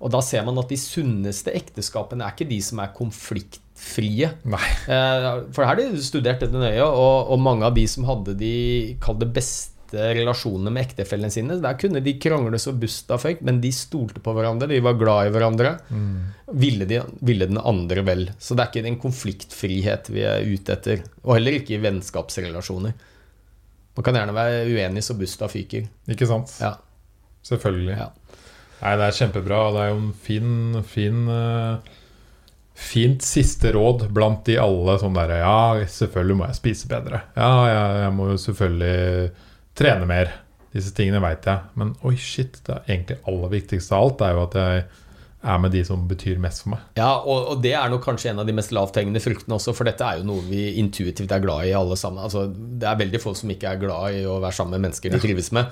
Og 0.00 0.12
da 0.14 0.20
ser 0.22 0.44
man 0.46 0.56
at 0.62 0.70
de 0.70 0.76
sunneste 0.78 1.52
ekteskapene 1.58 2.24
er 2.24 2.32
ikke 2.36 2.48
de 2.48 2.60
som 2.64 2.78
er 2.80 2.92
konfliktfrie. 2.96 4.28
Nei. 4.48 4.68
Eh, 4.88 5.26
For 5.52 5.64
her 5.66 5.72
har 5.74 5.80
de 5.80 6.02
studert 6.02 6.40
dette 6.44 6.54
nøye, 6.54 6.84
og, 6.86 7.32
og 7.34 7.42
mange 7.42 7.66
av 7.66 7.74
de 7.76 7.84
som 7.90 8.06
hadde 8.08 8.36
de 8.38 8.52
kall 9.02 9.18
det 9.20 9.28
beste 9.36 9.74
relasjonene 10.14 10.68
med 10.70 10.84
ektefellene 10.84 11.32
sine, 11.32 11.54
der 11.64 11.76
kunne 11.80 12.02
de 12.04 12.12
krangle 12.20 12.58
så 12.60 12.74
busta 12.76 13.16
føyk, 13.18 13.40
men 13.48 13.58
de 13.62 13.70
stolte 13.72 14.20
på 14.20 14.34
hverandre, 14.36 14.68
de 14.68 14.82
var 14.84 14.98
glad 15.00 15.30
i 15.30 15.32
hverandre. 15.32 15.70
Ville, 16.52 16.84
de, 16.90 16.98
ville 17.24 17.48
den 17.48 17.58
andre 17.58 18.04
vel. 18.04 18.26
Så 18.38 18.54
det 18.54 18.66
er 18.66 18.70
ikke 18.70 18.84
den 18.86 18.98
konfliktfrihet 19.00 20.10
vi 20.12 20.26
er 20.28 20.44
ute 20.44 20.76
etter. 20.76 21.02
Og 21.24 21.38
heller 21.38 21.56
ikke 21.58 21.78
i 21.78 21.82
vennskapsrelasjoner. 21.86 22.92
Man 23.98 24.06
kan 24.06 24.14
gjerne 24.20 24.36
være 24.36 24.60
uenig 24.70 25.02
så 25.08 25.16
busta 25.18 25.48
fyker. 25.50 25.88
Ikke 26.12 26.28
sant? 26.30 26.52
Ja. 26.62 26.76
Selvfølgelig. 27.46 27.98
Ja. 27.98 28.08
Nei, 28.78 28.96
det 28.98 29.06
er 29.06 29.16
kjempebra. 29.18 29.62
Det 29.74 29.84
er 29.84 29.92
jo 29.92 30.00
en 30.00 30.12
fin, 30.26 30.82
fin 30.86 31.24
uh, 31.30 31.94
Fint 32.78 33.24
siste 33.26 33.72
råd 33.74 34.04
blant 34.14 34.44
de 34.46 34.54
alle 34.62 34.92
sånn 35.02 35.16
derre 35.16 35.40
Ja, 35.40 35.86
selvfølgelig 35.90 36.36
må 36.38 36.46
jeg 36.46 36.58
spise 36.60 36.90
bedre. 36.90 37.24
Ja, 37.34 37.48
jeg, 37.66 37.96
jeg 38.04 38.12
må 38.14 38.28
jo 38.30 38.36
selvfølgelig 38.38 39.32
trene 39.78 40.06
mer. 40.06 40.30
Disse 40.70 40.92
tingene 40.94 41.18
veit 41.24 41.48
jeg. 41.48 41.64
Men 41.80 41.96
oi, 42.06 42.14
shit. 42.22 42.60
Det 42.62 42.76
er 42.76 42.86
egentlig 42.86 43.18
aller 43.26 43.52
viktigste 43.56 43.98
av 43.98 44.06
alt 44.06 44.22
er 44.22 44.36
jo 44.36 44.44
at 44.44 44.56
jeg 44.62 44.86
er 45.48 45.58
med 45.62 45.74
de 45.74 45.82
som 45.86 46.06
betyr 46.10 46.38
mest 46.42 46.62
for 46.64 46.76
meg. 46.76 46.86
Ja, 46.98 47.10
og, 47.18 47.52
og 47.52 47.60
det 47.66 47.74
er 47.78 47.90
nok 47.90 48.02
kanskje 48.06 48.32
en 48.32 48.42
av 48.42 48.46
de 48.46 48.54
mest 48.54 48.72
lavthengende 48.74 49.22
fruktene 49.22 49.58
også, 49.58 49.74
for 49.74 49.86
dette 49.86 50.06
er 50.06 50.20
jo 50.20 50.28
noe 50.30 50.46
vi 50.46 50.64
intuitivt 50.82 51.34
er 51.34 51.42
glad 51.42 51.68
i 51.68 51.76
alle 51.78 51.98
sammen. 51.98 52.22
Altså, 52.26 52.46
det 52.50 52.88
er 52.90 52.98
veldig 53.02 53.20
få 53.22 53.34
som 53.38 53.50
ikke 53.54 53.74
er 53.74 53.82
glad 53.82 54.18
i 54.18 54.24
å 54.26 54.38
være 54.42 54.54
sammen 54.58 54.78
med 54.78 54.88
mennesker 54.88 55.14
de 55.14 55.22
trives 55.22 55.50
med. 55.54 55.70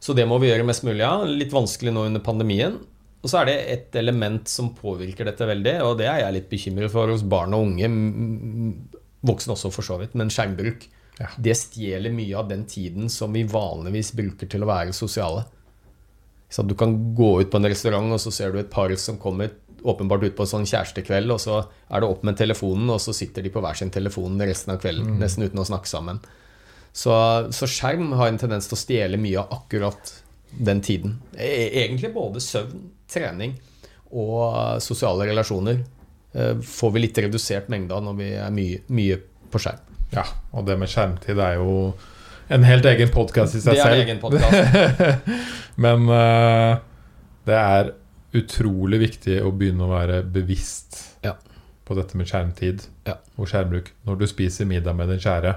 Så 0.00 0.16
det 0.16 0.24
må 0.28 0.38
vi 0.40 0.48
gjøre 0.48 0.64
mest 0.66 0.84
mulig 0.86 1.04
av. 1.04 1.26
Litt 1.28 1.52
vanskelig 1.52 1.92
nå 1.92 2.06
under 2.08 2.24
pandemien. 2.24 2.78
Og 3.20 3.28
så 3.28 3.42
er 3.42 3.50
det 3.50 3.56
et 3.74 3.96
element 4.00 4.48
som 4.48 4.72
påvirker 4.72 5.28
dette 5.28 5.44
veldig, 5.44 5.74
og 5.84 5.98
det 6.00 6.08
er 6.08 6.22
jeg 6.22 6.36
litt 6.38 6.48
bekymret 6.48 6.92
for 6.92 7.12
hos 7.12 7.24
barn 7.28 7.52
og 7.56 7.66
unge. 7.66 7.90
Voksne 9.28 9.52
også, 9.52 9.72
for 9.74 9.84
så 9.84 9.98
vidt, 10.00 10.16
men 10.16 10.32
skjermbruk. 10.32 10.86
Ja. 11.20 11.28
Det 11.36 11.56
stjeler 11.60 12.14
mye 12.16 12.38
av 12.40 12.48
den 12.48 12.64
tiden 12.64 13.12
som 13.12 13.36
vi 13.36 13.44
vanligvis 13.44 14.14
bruker 14.16 14.48
til 14.48 14.64
å 14.64 14.70
være 14.70 14.96
sosiale. 14.96 15.44
Så 16.50 16.64
du 16.64 16.72
kan 16.74 16.96
gå 17.14 17.34
ut 17.42 17.50
på 17.52 17.60
en 17.60 17.68
restaurant, 17.68 18.08
og 18.16 18.22
så 18.24 18.32
ser 18.32 18.54
du 18.54 18.62
et 18.62 18.72
par 18.72 18.94
som 18.96 19.20
kommer 19.20 19.52
åpenbart 19.84 20.24
ut 20.24 20.36
på 20.36 20.44
en 20.44 20.54
sånn 20.54 20.68
kjærestekveld, 20.68 21.32
og 21.32 21.40
så 21.44 21.60
er 21.92 22.00
det 22.00 22.08
opp 22.08 22.24
med 22.26 22.40
telefonen, 22.40 22.88
og 22.92 23.04
så 23.04 23.12
sitter 23.16 23.44
de 23.44 23.52
på 23.52 23.60
hver 23.64 23.76
sin 23.76 23.92
telefon 23.92 24.40
resten 24.40 24.74
av 24.74 24.80
kvelden, 24.80 25.18
nesten 25.20 25.44
uten 25.44 25.60
å 25.60 25.68
snakke 25.68 25.88
sammen. 25.92 26.24
Så, 26.92 27.12
så 27.54 27.66
skjerm 27.70 28.12
har 28.18 28.28
en 28.32 28.38
tendens 28.40 28.66
til 28.68 28.74
å 28.76 28.80
stjele 28.80 29.16
mye 29.20 29.38
av 29.42 29.52
akkurat 29.60 30.10
den 30.58 30.80
tiden. 30.82 31.18
E- 31.38 31.70
Egentlig 31.84 32.10
både 32.14 32.40
søvn, 32.42 32.88
trening 33.10 33.52
og 34.10 34.80
sosiale 34.82 35.28
relasjoner 35.28 35.84
eh, 36.34 36.56
får 36.66 36.90
vi 36.96 37.04
litt 37.04 37.18
redusert 37.22 37.68
mengde 37.70 37.94
av 37.94 38.02
når 38.08 38.16
vi 38.18 38.30
er 38.34 38.50
mye, 38.54 38.80
mye 38.90 39.20
på 39.50 39.60
skjerm. 39.62 39.84
Ja, 40.10 40.24
og 40.50 40.66
det 40.66 40.74
med 40.82 40.90
skjermtid 40.90 41.38
er 41.38 41.60
jo 41.60 41.92
en 42.50 42.64
helt 42.66 42.86
egen 42.90 43.12
podkast 43.14 43.54
i 43.54 43.60
seg 43.62 43.76
Det 43.78 43.84
er 43.84 43.86
en 43.86 43.94
selv. 43.94 44.08
egen 44.08 44.18
podcast. 44.18 45.30
Men 45.86 46.08
uh, 46.10 46.80
det 47.46 47.54
er 47.60 47.92
utrolig 48.34 48.98
viktig 49.04 49.36
å 49.46 49.52
begynne 49.54 49.86
å 49.86 49.92
være 49.94 50.20
bevisst 50.26 50.98
Ja. 51.22 51.36
på 51.86 51.94
dette 51.98 52.18
med 52.18 52.26
skjermtid 52.30 52.82
Ja. 53.06 53.14
og 53.38 53.46
skjermbruk. 53.50 53.92
Når 54.06 54.18
du 54.18 54.26
spiser 54.30 54.66
middag 54.70 54.98
med 54.98 55.10
din 55.14 55.22
kjære, 55.22 55.54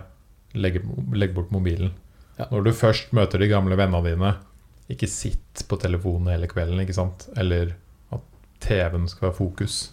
legg, 0.56 0.82
legg 1.14 1.34
bort 1.36 1.52
mobilen. 1.54 1.92
Ja. 2.40 2.48
Når 2.52 2.64
du 2.68 2.72
først 2.76 3.12
møter 3.14 3.40
de 3.42 3.48
gamle 3.52 3.78
vennene 3.78 4.04
dine, 4.06 4.34
ikke 4.94 5.08
sitt 5.10 5.64
på 5.70 5.78
telefonen 5.82 6.32
hele 6.34 6.48
kvelden, 6.52 6.82
ikke 6.84 6.96
sant? 6.98 7.28
Eller 7.40 7.76
at 8.14 8.24
TV-en 8.66 9.08
skal 9.12 9.30
være 9.30 9.38
fokus. 9.38 9.92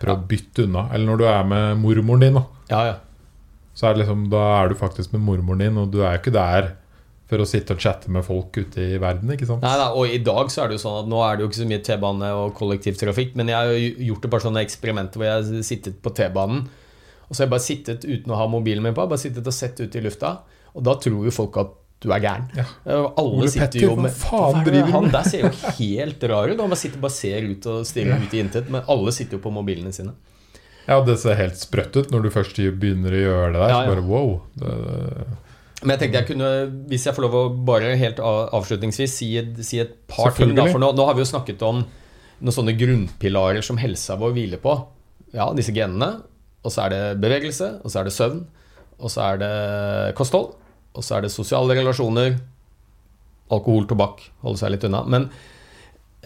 Prøv 0.00 0.12
Ja. 0.12 0.16
å 0.16 0.26
bytte 0.28 0.64
unna. 0.66 0.88
Eller 0.92 1.06
når 1.06 1.18
du 1.18 1.24
er 1.30 1.44
med 1.44 1.78
mormoren 1.80 2.20
din. 2.20 2.40
Ja, 2.70 2.80
ja. 2.90 2.96
Så 3.76 3.86
er 3.88 3.94
det 3.94 4.02
liksom, 4.06 4.28
da 4.32 4.42
er 4.64 4.68
du 4.68 4.74
faktisk 4.74 5.12
med 5.12 5.20
mormoren 5.22 5.58
din, 5.60 5.78
og 5.78 5.90
du 5.92 6.00
er 6.02 6.16
jo 6.16 6.22
ikke 6.22 6.32
der 6.32 6.72
for 7.26 7.38
å 7.42 7.46
sitte 7.46 7.74
og 7.74 7.80
chatte 7.82 8.08
med 8.08 8.22
folk 8.24 8.54
ute 8.56 8.78
i 8.94 8.98
verden, 9.02 9.28
ikke 9.34 9.46
sant? 9.48 9.62
Nei, 9.62 9.76
nei, 9.76 9.88
og 9.98 10.06
i 10.14 10.18
dag 10.22 10.46
så 10.52 10.62
er 10.62 10.68
det 10.70 10.76
jo 10.78 10.84
sånn 10.88 11.00
at 11.02 11.08
nå 11.10 11.18
er 11.26 11.36
det 11.36 11.42
jo 11.42 11.48
ikke 11.50 11.58
så 11.62 11.66
mye 11.68 11.82
T-bane 11.82 12.28
og 12.38 12.54
kollektivtrafikk, 12.54 13.34
men 13.36 13.48
jeg 13.50 13.56
har 13.56 13.66
jo 13.72 14.12
gjort 14.12 14.24
et 14.24 14.30
par 14.30 14.44
sånne 14.44 14.62
eksperimenter 14.62 15.18
hvor 15.18 15.26
jeg 15.26 15.34
har 15.56 15.62
sittet 15.66 15.96
på 16.02 16.12
T-banen, 16.14 16.68
og 17.28 17.34
så 17.34 17.42
har 17.42 17.46
jeg 17.46 17.54
bare 17.56 17.66
sittet 17.66 18.04
uten 18.06 18.32
å 18.32 18.36
ha 18.38 18.46
mobilen 18.48 18.82
min 18.84 18.94
på, 18.94 19.06
bare 19.10 19.18
sittet 19.18 19.46
og 19.46 19.52
sett 19.54 19.80
ut 19.80 19.94
i 19.96 20.00
lufta, 20.04 20.38
og 20.74 20.82
da 20.86 20.94
tror 21.00 21.24
jo 21.26 21.30
folk 21.34 21.56
at 21.62 21.74
du 22.04 22.10
er 22.12 22.20
gæren. 22.20 22.44
Ja. 22.54 22.64
Alle 22.92 23.22
Ole 23.24 23.48
sitter 23.48 23.66
Petter, 23.72 23.86
jo 23.86 23.94
med 23.96 24.12
faen 24.12 24.58
er 24.60 24.64
det? 24.66 24.72
driver 24.74 24.92
Han 24.92 25.06
der 25.14 25.22
ser 25.24 25.46
jo 25.46 25.50
helt 25.80 26.26
rar 26.28 26.50
ut. 26.52 26.58
Han 26.60 26.68
bare 26.74 26.76
sitter 26.82 27.00
bare 27.00 27.14
ser 27.16 27.46
ut 27.48 27.66
og 27.72 27.86
stirrer 27.88 28.20
ut 28.20 28.34
i 28.36 28.42
intet, 28.44 28.68
men 28.70 28.82
alle 28.92 29.14
sitter 29.16 29.38
jo 29.38 29.42
på 29.46 29.52
mobilene 29.56 29.92
sine. 29.96 30.12
Ja, 30.86 31.00
det 31.02 31.16
ser 31.18 31.34
helt 31.40 31.56
sprøtt 31.58 31.96
ut 31.96 32.12
når 32.12 32.26
du 32.28 32.30
først 32.30 32.60
begynner 32.78 33.16
å 33.16 33.22
gjøre 33.24 33.48
det 33.56 33.62
der. 33.62 33.72
Ja, 33.72 33.78
Så 33.80 33.88
ja. 33.88 33.94
bare 33.94 34.04
wow. 34.06 34.28
Det, 34.60 34.74
Men 35.82 35.94
jeg 35.96 36.02
tenkte 36.04 36.20
jeg 36.20 36.28
kunne, 36.34 36.50
hvis 36.92 37.06
jeg 37.08 37.16
får 37.16 37.24
lov 37.26 37.34
å 37.40 37.44
bare 37.72 37.96
helt 37.98 38.20
avslutningsvis 38.20 39.16
si, 39.16 39.30
et- 39.40 39.64
si 39.66 39.80
et 39.82 39.96
par 40.06 40.30
ting. 40.36 40.54
Da, 40.54 40.68
for 40.70 40.78
nå, 40.78 40.92
nå 40.94 41.06
har 41.08 41.16
vi 41.16 41.24
jo 41.24 41.30
snakket 41.32 41.64
om 41.66 41.80
noen 42.40 42.52
sånne 42.54 42.76
grunnpilarer 42.76 43.64
som 43.64 43.80
helsa 43.80 44.16
vår 44.20 44.36
hviler 44.36 44.60
på. 44.62 44.76
Ja, 45.32 45.48
disse 45.56 45.72
genene. 45.74 46.20
Og 46.66 46.74
så 46.74 46.86
er 46.86 46.94
det 46.94 47.02
bevegelse, 47.22 47.76
og 47.82 47.92
så 47.92 48.00
er 48.00 48.08
det 48.08 48.14
søvn, 48.16 48.40
og 48.96 49.12
så 49.12 49.26
er 49.30 49.42
det 49.42 49.54
kosthold, 50.18 50.54
og 50.96 51.04
så 51.04 51.18
er 51.18 51.26
det 51.26 51.34
sosiale 51.34 51.76
relasjoner. 51.78 52.40
Alkohol, 53.54 53.86
tobakk, 53.86 54.24
holde 54.42 54.58
seg 54.58 54.74
litt 54.74 54.88
unna. 54.88 55.04
Men 55.06 55.30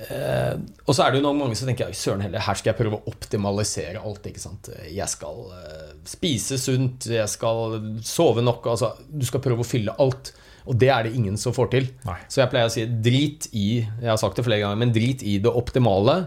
Eh, 0.09 0.55
og 0.87 0.95
så 0.97 1.05
er 1.05 1.13
det 1.13 1.21
jo 1.21 1.27
noen 1.27 1.41
mange 1.43 1.57
som 1.59 1.69
tenker 1.69 1.91
«Oi, 1.91 1.97
søren 1.97 2.23
heller, 2.25 2.41
her 2.47 2.57
skal 2.57 2.73
jeg 2.73 2.79
prøve 2.79 3.01
å 3.01 3.11
optimalisere 3.11 4.01
alt. 4.01 4.29
ikke 4.31 4.43
sant? 4.43 4.71
Jeg 4.89 5.09
skal 5.13 5.43
eh, 5.57 5.91
spise 6.09 6.57
sunt, 6.61 7.11
jeg 7.11 7.29
skal 7.31 7.77
sove 8.07 8.45
nok. 8.45 8.71
altså 8.73 8.95
Du 9.11 9.27
skal 9.29 9.45
prøve 9.45 9.65
å 9.65 9.69
fylle 9.69 9.97
alt. 10.01 10.33
Og 10.71 10.77
det 10.81 10.91
er 10.93 11.07
det 11.07 11.15
ingen 11.17 11.37
som 11.41 11.55
får 11.57 11.71
til. 11.73 11.89
Nei. 12.07 12.19
Så 12.31 12.43
jeg 12.43 12.53
pleier 12.53 12.69
å 12.69 12.73
si 12.73 12.85
drit 12.87 13.49
i 13.57 13.69
jeg 13.81 14.09
har 14.09 14.21
sagt 14.21 14.39
det 14.39 14.45
flere 14.47 14.63
ganger, 14.65 14.81
men 14.81 14.93
drit 14.95 15.25
i 15.27 15.39
det 15.43 15.53
optimale, 15.53 16.19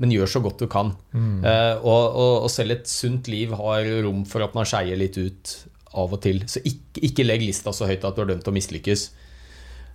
men 0.00 0.12
gjør 0.14 0.30
så 0.32 0.40
godt 0.44 0.62
du 0.62 0.68
kan. 0.72 0.94
Eh, 1.12 1.76
og, 1.76 2.04
og, 2.16 2.34
og 2.46 2.50
selv 2.52 2.78
et 2.78 2.88
sunt 2.88 3.28
liv 3.28 3.52
har 3.58 3.88
rom 4.06 4.24
for 4.28 4.44
at 4.46 4.56
man 4.56 4.68
skeier 4.68 4.96
litt 4.96 5.18
ut 5.20 5.56
av 6.00 6.14
og 6.14 6.22
til. 6.24 6.40
Så 6.48 6.62
ikke, 6.64 7.02
ikke 7.10 7.26
legg 7.26 7.44
lista 7.44 7.74
så 7.74 7.88
høyt 7.90 8.06
at 8.06 8.16
du 8.16 8.22
er 8.24 8.30
dømt 8.32 8.46
til 8.46 8.54
å 8.54 8.56
mislykkes. 8.56 9.10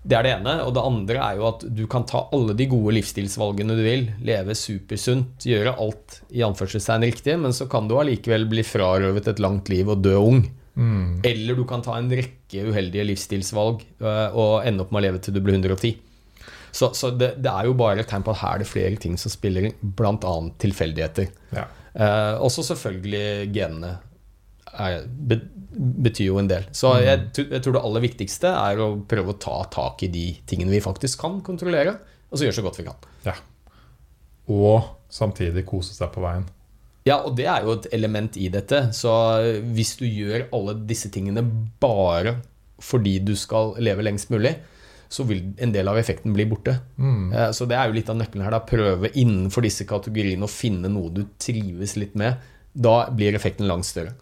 Det 0.06 0.14
er 0.14 0.28
det 0.28 0.34
ene. 0.36 0.54
Og 0.68 0.76
det 0.76 0.84
andre 0.86 1.22
er 1.24 1.40
jo 1.40 1.48
at 1.50 1.66
du 1.66 1.86
kan 1.90 2.06
ta 2.06 2.28
alle 2.36 2.54
de 2.58 2.68
gode 2.70 2.94
livsstilsvalgene 3.00 3.78
du 3.78 3.82
vil. 3.86 4.06
Leve 4.28 4.54
supersunt, 4.60 5.48
gjøre 5.50 5.74
alt 5.82 6.20
i 6.30 6.44
anførselstegn 6.46 7.08
riktig, 7.08 7.40
men 7.42 7.56
så 7.58 7.66
kan 7.72 7.90
du 7.90 7.98
allikevel 7.98 8.46
bli 8.52 8.66
frarøvet 8.68 9.32
et 9.32 9.42
langt 9.42 9.72
liv 9.74 9.90
og 9.90 10.04
dø 10.06 10.14
ung. 10.22 10.44
mm, 10.76 11.22
Eller 11.26 11.58
du 11.58 11.64
kan 11.66 11.82
ta 11.82 11.98
en 11.98 12.12
rekke 12.12 12.68
uheldige 12.70 13.08
livsstilsvalg 13.10 13.82
øh, 14.04 14.36
og 14.36 14.68
ende 14.68 14.86
opp 14.86 14.94
med 14.94 15.02
å 15.02 15.06
leve 15.08 15.24
til 15.24 15.34
du 15.34 15.42
blir 15.42 15.58
110. 15.58 15.96
Så, 16.76 16.92
så 16.98 17.12
det, 17.16 17.38
det 17.40 17.52
er 17.52 17.70
jo 17.70 17.76
bare 17.80 18.04
et 18.04 18.10
tegn 18.12 18.26
på 18.26 18.34
at 18.34 18.42
her 18.42 18.58
er 18.58 18.64
det 18.66 18.68
flere 18.68 19.00
ting 19.00 19.16
som 19.20 19.32
spiller 19.32 19.70
inn, 19.70 19.78
bl.a. 19.96 20.36
tilfeldigheter. 20.62 21.32
ja. 21.56 21.70
Eh, 21.96 22.42
også 22.44 22.60
selvfølgelig 22.68 23.54
genene 23.56 23.94
er, 24.76 25.06
be, 25.08 25.38
betyr 26.04 26.26
jo 26.28 26.42
en 26.42 26.50
del. 26.50 26.66
Så 26.76 26.92
jeg, 27.00 27.30
jeg 27.40 27.62
tror 27.64 27.78
det 27.78 27.84
aller 27.88 28.04
viktigste 28.04 28.52
er 28.52 28.82
å 28.84 28.90
prøve 29.08 29.32
å 29.32 29.38
ta 29.40 29.62
tak 29.72 30.04
i 30.04 30.10
de 30.12 30.26
tingene 30.50 30.74
vi 30.76 30.84
faktisk 30.84 31.24
kan 31.24 31.40
kontrollere, 31.46 31.96
og 32.28 32.36
så 32.36 32.50
gjøre 32.50 32.58
så 32.60 32.66
godt 32.66 32.82
vi 32.82 32.88
kan. 32.90 33.08
ja. 33.30 33.38
Og 34.52 34.92
samtidig 35.10 35.64
kose 35.66 35.96
seg 35.96 36.12
på 36.14 36.22
veien. 36.22 36.44
Ja, 37.08 37.22
og 37.26 37.34
det 37.38 37.48
er 37.50 37.64
jo 37.66 37.78
et 37.78 37.88
element 37.96 38.36
i 38.38 38.50
dette. 38.54 38.92
Så 38.94 39.10
hvis 39.74 39.96
du 39.98 40.04
gjør 40.06 40.48
alle 40.54 40.76
disse 40.90 41.10
tingene 41.14 41.42
bare 41.82 42.36
fordi 42.82 43.16
du 43.24 43.32
skal 43.40 43.74
leve 43.82 44.04
lengst 44.06 44.30
mulig, 44.34 44.52
så 45.16 45.24
vil 45.28 45.42
en 45.64 45.72
del 45.72 45.88
av 45.88 45.98
effekten 46.02 46.34
bli 46.36 46.46
borte. 46.50 46.74
Mm. 47.00 47.32
Eh, 47.32 47.50
Så 47.56 47.68
det 47.70 47.78
er 47.80 47.88
jo 47.88 47.96
litt 47.96 48.10
av 48.12 48.18
nøkkelen 48.20 48.44
her. 48.44 48.52
da 48.58 48.60
Prøve 48.68 49.12
innenfor 49.16 49.64
disse 49.64 49.88
kategoriene 49.88 50.44
å 50.44 50.52
finne 50.52 50.92
noe 50.92 51.14
du 51.16 51.24
trives 51.40 51.96
litt 52.02 52.16
med. 52.20 52.36
Da 52.76 52.98
blir 53.16 53.36
effekten 53.38 53.68
langt 53.70 53.88
større. 53.88 54.14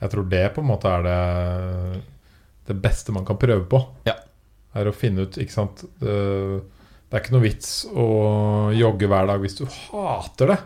Jeg 0.00 0.10
tror 0.12 0.26
det 0.28 0.44
på 0.56 0.60
en 0.64 0.68
måte 0.68 0.90
er 0.90 1.06
det, 1.06 2.02
det 2.68 2.74
beste 2.82 3.14
man 3.14 3.24
kan 3.28 3.38
prøve 3.40 3.64
på. 3.70 3.80
Ja. 4.08 4.16
Er 4.76 4.90
å 4.90 4.92
finne 4.96 5.24
ut, 5.24 5.38
ikke 5.40 5.54
sant 5.54 5.84
det, 6.02 6.16
det 7.06 7.16
er 7.16 7.22
ikke 7.22 7.32
noe 7.36 7.46
vits 7.46 7.70
å 7.96 8.06
jogge 8.76 9.08
hver 9.08 9.30
dag 9.30 9.40
hvis 9.40 9.56
du 9.60 9.64
hater 9.70 10.52
det. 10.52 10.58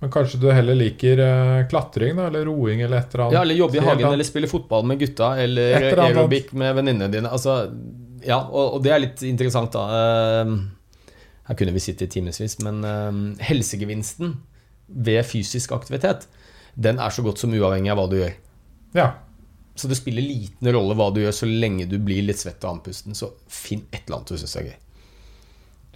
Men 0.00 0.12
kanskje 0.14 0.38
du 0.40 0.46
heller 0.48 0.78
liker 0.78 1.18
eh, 1.20 1.66
klatring 1.68 2.14
da, 2.16 2.28
eller 2.30 2.46
roing 2.48 2.80
eller 2.80 3.02
et 3.02 3.10
eller 3.12 3.24
annet. 3.26 3.34
Ja, 3.36 3.42
eller 3.44 3.58
jobbe 3.58 3.76
i 3.76 3.82
hagen, 3.84 4.12
eller 4.14 4.24
spille 4.28 4.48
fotball 4.48 4.86
med 4.88 5.00
gutta, 5.02 5.34
eller 5.42 5.90
aerobic 6.06 6.54
med 6.56 6.78
venninnene 6.78 7.10
dine. 7.12 7.28
Altså, 7.28 7.66
ja, 8.26 8.38
og, 8.48 8.76
og 8.76 8.84
det 8.84 8.92
er 8.94 9.02
litt 9.04 9.24
interessant, 9.26 9.72
da. 9.74 9.86
Eh, 10.44 11.14
Her 11.50 11.58
kunne 11.58 11.74
vi 11.74 11.82
sitte 11.82 12.06
i 12.06 12.12
timevis, 12.12 12.58
men 12.64 12.84
eh, 12.86 13.22
helsegevinsten 13.50 14.36
ved 14.90 15.24
fysisk 15.26 15.72
aktivitet, 15.76 16.26
den 16.74 17.00
er 17.02 17.12
så 17.14 17.22
godt 17.26 17.42
som 17.42 17.52
uavhengig 17.54 17.92
av 17.92 18.00
hva 18.00 18.06
du 18.10 18.18
gjør. 18.20 18.36
Ja. 18.96 19.08
Så 19.78 19.88
det 19.88 19.96
spiller 20.00 20.24
liten 20.24 20.68
rolle 20.74 20.96
hva 20.98 21.08
du 21.14 21.22
gjør, 21.22 21.34
så 21.34 21.48
lenge 21.48 21.86
du 21.88 21.96
blir 22.02 22.24
litt 22.26 22.40
svett 22.40 22.62
og 22.66 22.76
andpusten. 22.76 23.16
Så 23.16 23.30
finn 23.48 23.86
et 23.90 24.02
eller 24.04 24.20
annet 24.20 24.32
du 24.32 24.40
syns 24.40 24.56
er 24.58 24.68
gøy. 24.68 24.76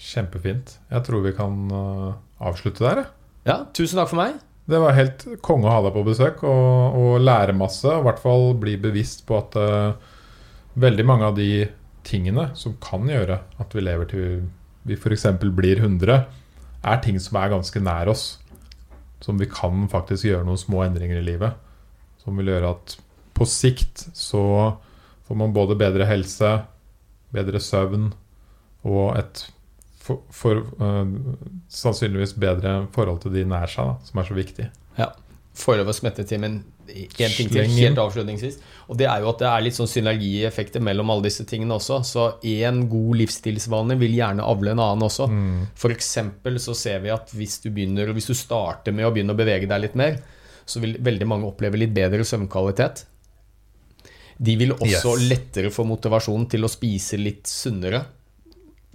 Kjempefint. 0.01 0.79
Jeg 0.91 1.07
tror 1.07 1.23
vi 1.27 1.35
kan 1.37 1.61
eh, 1.71 2.11
avslutte 2.49 2.87
der. 2.87 3.05
Ja, 3.45 3.61
tusen 3.77 4.01
takk 4.01 4.11
for 4.11 4.23
meg. 4.23 4.39
Det 4.65 4.81
var 4.81 4.97
helt 4.97 5.27
konge 5.45 5.69
å 5.69 5.75
ha 5.75 5.83
deg 5.85 5.93
på 5.93 6.05
besøk 6.07 6.43
og, 6.49 6.97
og 6.97 7.21
lære 7.21 7.55
masse. 7.57 7.85
Og 7.91 8.01
i 8.01 8.07
hvert 8.09 8.23
fall 8.23 8.55
bli 8.61 8.79
bevisst 8.81 9.27
på 9.29 9.37
at 9.37 9.59
uh, 9.61 10.15
veldig 10.81 11.05
mange 11.05 11.29
av 11.29 11.37
de 11.37 11.49
tingene 12.07 12.51
som 12.59 12.77
kan 12.83 13.09
gjøre 13.09 13.41
at 13.61 13.75
vi 13.75 13.85
lever 13.85 14.11
til 14.11 14.45
vi 14.85 14.97
f.eks. 14.99 15.27
blir 15.41 15.81
100, 15.81 16.27
er 16.85 16.99
ting 17.01 17.17
som 17.23 17.39
er 17.41 17.53
ganske 17.55 17.81
nær 17.81 18.11
oss. 18.13 18.25
Som 19.25 19.39
vi 19.41 19.49
kan 19.49 19.87
faktisk 19.89 20.29
gjøre 20.29 20.45
noen 20.45 20.61
små 20.61 20.83
endringer 20.85 21.23
i 21.23 21.25
livet. 21.25 21.57
Som 22.21 22.37
vil 22.37 22.53
gjøre 22.53 22.75
at 22.77 22.99
på 23.35 23.47
sikt 23.49 24.07
så 24.13 24.45
får 25.25 25.41
man 25.41 25.57
både 25.57 25.79
bedre 25.81 26.07
helse, 26.07 26.51
bedre 27.35 27.61
søvn 27.65 28.13
og 28.85 29.17
et 29.17 29.47
for, 30.05 30.21
for, 30.29 30.61
uh, 30.85 31.09
sannsynligvis 31.73 32.35
bedre 32.37 32.83
forhold 32.93 33.23
til 33.23 33.33
de 33.33 33.47
nær 33.49 33.71
seg, 33.73 33.89
da, 33.89 33.95
som 34.05 34.21
er 34.21 34.27
så 34.29 34.37
viktig. 34.37 34.67
Forløp 35.57 35.89
og 35.89 35.97
smettetimen. 35.97 36.59
En 36.89 37.33
ting 37.33 37.49
til 37.51 37.69
helt 37.79 37.99
avslutningsvis. 37.99 38.59
Og 38.89 38.99
det 39.01 39.07
er 39.09 39.23
jo 39.25 39.31
at 39.31 39.41
det 39.41 39.49
er 39.49 39.65
litt 39.65 39.77
sånn 39.77 39.89
synergieffekter 39.89 40.83
mellom 40.85 41.11
alle 41.15 41.27
disse 41.29 41.47
tingene 41.49 41.79
også. 41.79 42.03
Så 42.05 42.27
én 42.45 42.83
god 42.91 43.17
livsstilsvane 43.23 43.97
vil 44.01 44.17
gjerne 44.19 44.45
avle 44.45 44.75
en 44.75 44.83
annen 44.85 45.07
også. 45.07 45.29
Mm. 45.31 45.65
Eksempel 45.95 46.61
så 46.61 46.75
ser 46.77 47.01
vi 47.05 47.13
at 47.15 47.33
hvis 47.33 47.61
du, 47.65 47.71
begynner, 47.71 48.13
hvis 48.13 48.29
du 48.29 48.35
starter 48.37 48.93
med 48.93 49.07
å 49.09 49.13
begynne 49.15 49.33
å 49.33 49.39
bevege 49.39 49.69
deg 49.71 49.81
litt 49.87 49.97
mer, 49.99 50.21
så 50.67 50.81
vil 50.81 50.97
veldig 51.05 51.27
mange 51.29 51.49
oppleve 51.49 51.81
litt 51.81 51.95
bedre 51.97 52.25
søvnkvalitet. 52.25 53.07
De 54.39 54.57
vil 54.59 54.73
også 54.75 55.15
Yes. 55.15 55.29
lettere 55.31 55.71
få 55.71 55.85
motivasjon 55.87 56.49
til 56.51 56.65
å 56.65 56.71
spise 56.73 57.17
litt 57.21 57.47
sunnere. 57.47 58.05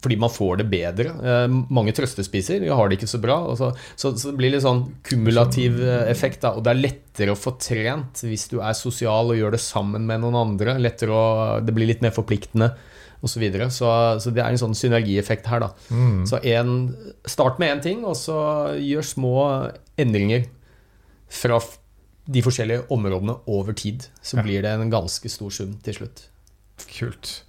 Fordi 0.01 0.15
man 0.19 0.29
får 0.31 0.57
det 0.61 0.65
bedre. 0.71 1.09
Eh, 1.19 1.47
mange 1.69 1.91
trøstespiser 1.91 2.61
de 2.63 2.69
har 2.71 2.87
det 2.89 2.97
ikke 2.99 3.09
så 3.11 3.19
bra. 3.19 3.39
Så, 3.59 3.71
så, 3.99 4.13
så 4.15 4.31
det 4.31 4.37
blir 4.39 4.53
litt 4.53 4.63
sånn 4.63 4.85
kumulativ 5.03 5.81
eh, 5.83 6.05
effekt. 6.11 6.41
Da, 6.45 6.53
og 6.55 6.63
det 6.63 6.71
er 6.71 6.79
lettere 6.85 7.33
å 7.35 7.39
få 7.39 7.57
trent 7.59 8.21
hvis 8.23 8.47
du 8.51 8.59
er 8.61 8.73
sosial 8.79 9.33
og 9.33 9.35
gjør 9.39 9.51
det 9.57 9.59
sammen 9.63 10.05
med 10.07 10.21
noen 10.23 10.37
andre. 10.39 10.77
Å, 10.79 11.59
Det 11.65 11.75
blir 11.75 11.87
litt 11.91 12.01
mer 12.05 12.15
forpliktende 12.15 12.71
osv. 13.19 13.33
Så, 13.33 13.39
videre. 13.43 13.65
så 13.69 13.89
Så 14.23 14.31
det 14.31 14.39
er 14.45 14.53
en 14.53 14.61
sånn 14.61 14.75
synergieffekt 14.79 15.47
her. 15.51 15.59
da 15.59 15.73
Mm. 15.91 16.23
så 16.25 16.39
en, 16.45 16.95
start 17.27 17.59
med 17.59 17.73
én 17.77 17.81
ting, 17.83 18.05
og 18.05 18.15
så 18.15 18.71
gjør 18.79 19.03
små 19.03 19.33
endringer 19.99 20.45
fra 21.27 21.59
de 22.29 22.41
forskjellige 22.45 22.85
områdene 22.93 23.35
over 23.47 23.73
tid. 23.73 24.07
Så 24.23 24.37
Ja. 24.37 24.43
blir 24.43 24.61
det 24.61 24.71
en 24.71 24.89
ganske 24.89 25.27
stor 25.29 25.49
sum 25.51 25.75
til 25.83 25.93
slutt. 25.93 26.27
Kult. 26.87 27.43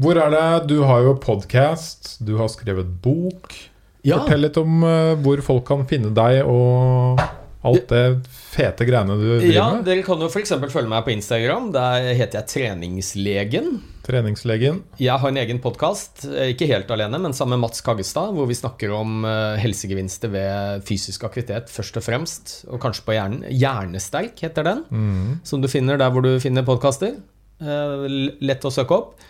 Hvor 0.00 0.16
er 0.16 0.32
det 0.32 0.44
Du 0.70 0.78
har 0.88 1.02
jo 1.04 1.18
podkast, 1.20 2.14
du 2.24 2.38
har 2.40 2.48
skrevet 2.48 2.88
bok. 3.04 3.52
Fortell 4.00 4.46
litt 4.46 4.56
om 4.56 4.80
uh, 4.86 5.12
hvor 5.20 5.42
folk 5.44 5.66
kan 5.68 5.84
finne 5.88 6.14
deg 6.16 6.40
og 6.48 7.20
alt 7.60 7.90
det 7.90 8.04
fete 8.32 8.86
greiene 8.88 9.18
du 9.20 9.26
driver 9.26 9.52
ja, 9.52 9.66
med. 9.74 9.82
Dere 9.84 10.04
kan 10.06 10.22
jo 10.24 10.30
f.eks. 10.30 10.54
følge 10.72 10.88
meg 10.88 11.04
på 11.04 11.12
Instagram. 11.12 11.68
Der 11.74 12.06
heter 12.16 12.40
jeg 12.40 12.48
Treningslegen. 12.48 13.68
Treningslegen. 14.06 14.78
Jeg 14.96 15.20
har 15.20 15.28
en 15.28 15.40
egen 15.42 15.60
podkast, 15.60 16.24
ikke 16.24 16.70
helt 16.70 16.88
alene, 16.96 17.20
men 17.20 17.36
sammen 17.36 17.58
med 17.58 17.66
Mats 17.66 17.84
Kaggestad, 17.84 18.32
hvor 18.32 18.48
vi 18.48 18.56
snakker 18.56 18.94
om 18.96 19.26
eh, 19.28 19.60
helsegevinster 19.60 20.32
ved 20.32 20.86
fysisk 20.88 21.28
aktivitet 21.28 21.68
først 21.68 22.00
og 22.00 22.06
fremst, 22.06 22.54
og 22.72 22.80
kanskje 22.80 23.04
på 23.04 23.18
hjernen. 23.18 23.44
Hjernesterk 23.52 24.40
heter 24.40 24.64
den. 24.70 24.86
Mm. 24.88 25.44
som 25.44 25.60
du 25.60 25.68
finner 25.68 26.00
der 26.00 26.08
hvor 26.14 26.24
du 26.24 26.32
finner 26.40 26.64
podkaster. 26.64 27.20
Lett 27.60 28.64
å 28.64 28.72
søke 28.72 28.96
opp. 28.96 29.28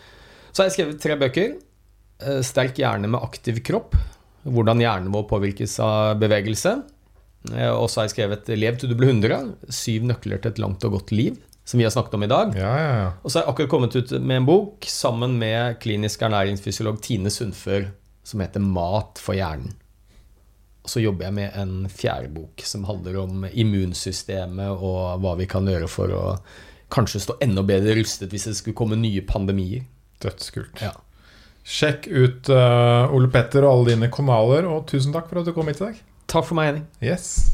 Så 0.53 0.63
har 0.63 0.69
jeg 0.71 0.77
skrevet 0.79 1.01
tre 1.03 1.17
bøker. 1.17 1.59
eh, 2.23 2.41
Sterk 2.43 2.77
hjerne 2.77 3.09
med 3.09 3.23
aktiv 3.23 3.63
kropp. 3.65 3.95
Hvordan 4.45 4.81
hjernen 4.81 5.13
vår 5.13 5.29
påvirkes 5.29 5.79
av 5.81 6.19
bevegelse. 6.21 6.83
Eh, 7.55 7.71
Og 7.71 7.89
så 7.89 8.01
har 8.01 8.09
jeg 8.09 8.17
skrevet 8.17 8.49
'Lev 8.49 8.79
til 8.79 8.89
du 8.91 8.95
blir 8.95 9.13
100'. 9.13 9.55
Syv 9.71 10.03
nøkler 10.05 10.41
til 10.43 10.51
et 10.51 10.59
langt 10.59 10.85
og 10.85 10.93
godt 10.93 11.13
liv. 11.13 11.39
Som 11.65 11.79
vi 11.79 11.85
har 11.85 11.91
snakket 11.91 12.15
om 12.15 12.23
i 12.25 12.27
dag. 12.27 12.55
Ja, 12.57 12.77
ja, 12.77 12.93
ja. 13.05 13.13
Og 13.23 13.31
så 13.31 13.39
har 13.39 13.45
jeg 13.47 13.55
akkurat 13.55 13.69
kommet 13.71 13.95
ut 13.97 14.11
med 14.21 14.37
en 14.37 14.47
bok 14.47 14.85
sammen 14.89 15.39
med 15.39 15.79
klinisk 15.79 16.21
ernæringsfysiolog 16.23 17.01
Tine 17.01 17.31
Sundfør 17.31 17.93
som 18.25 18.41
heter 18.41 18.61
'Mat 18.61 19.19
for 19.19 19.35
hjernen'. 19.35 19.75
Og 20.83 20.89
så 20.89 21.01
jobber 21.03 21.25
jeg 21.25 21.35
med 21.35 21.51
en 21.55 21.87
fjerde 21.89 22.33
bok 22.35 22.61
som 22.65 22.85
handler 22.85 23.17
om 23.23 23.45
immunsystemet 23.45 24.71
og 24.81 25.21
hva 25.21 25.37
vi 25.37 25.47
kan 25.47 25.67
gjøre 25.67 25.89
for 25.89 26.09
å 26.09 26.39
kanskje 26.91 27.21
stå 27.21 27.37
enda 27.41 27.63
bedre 27.63 27.95
rustet 28.01 28.31
hvis 28.31 28.45
det 28.45 28.57
skulle 28.57 28.75
komme 28.75 28.97
nye 28.97 29.21
pandemier. 29.21 29.85
Dødskult. 30.21 30.83
Ja. 30.83 30.93
Sjekk 31.71 32.09
ut 32.09 32.51
uh, 32.53 33.13
Ole 33.15 33.31
Petter 33.33 33.67
og 33.67 33.73
alle 33.73 33.95
dine 33.95 34.11
kanaler, 34.13 34.67
og 34.69 34.87
tusen 34.91 35.15
takk 35.15 35.29
for 35.31 35.41
at 35.41 35.49
du 35.49 35.55
kom 35.57 35.71
hit 35.71 35.81
i 35.81 35.87
dag. 35.89 36.03
Takk 36.31 36.47
for 36.49 36.59
meg, 36.59 36.73
Henning. 36.73 36.87
Yes. 37.03 37.51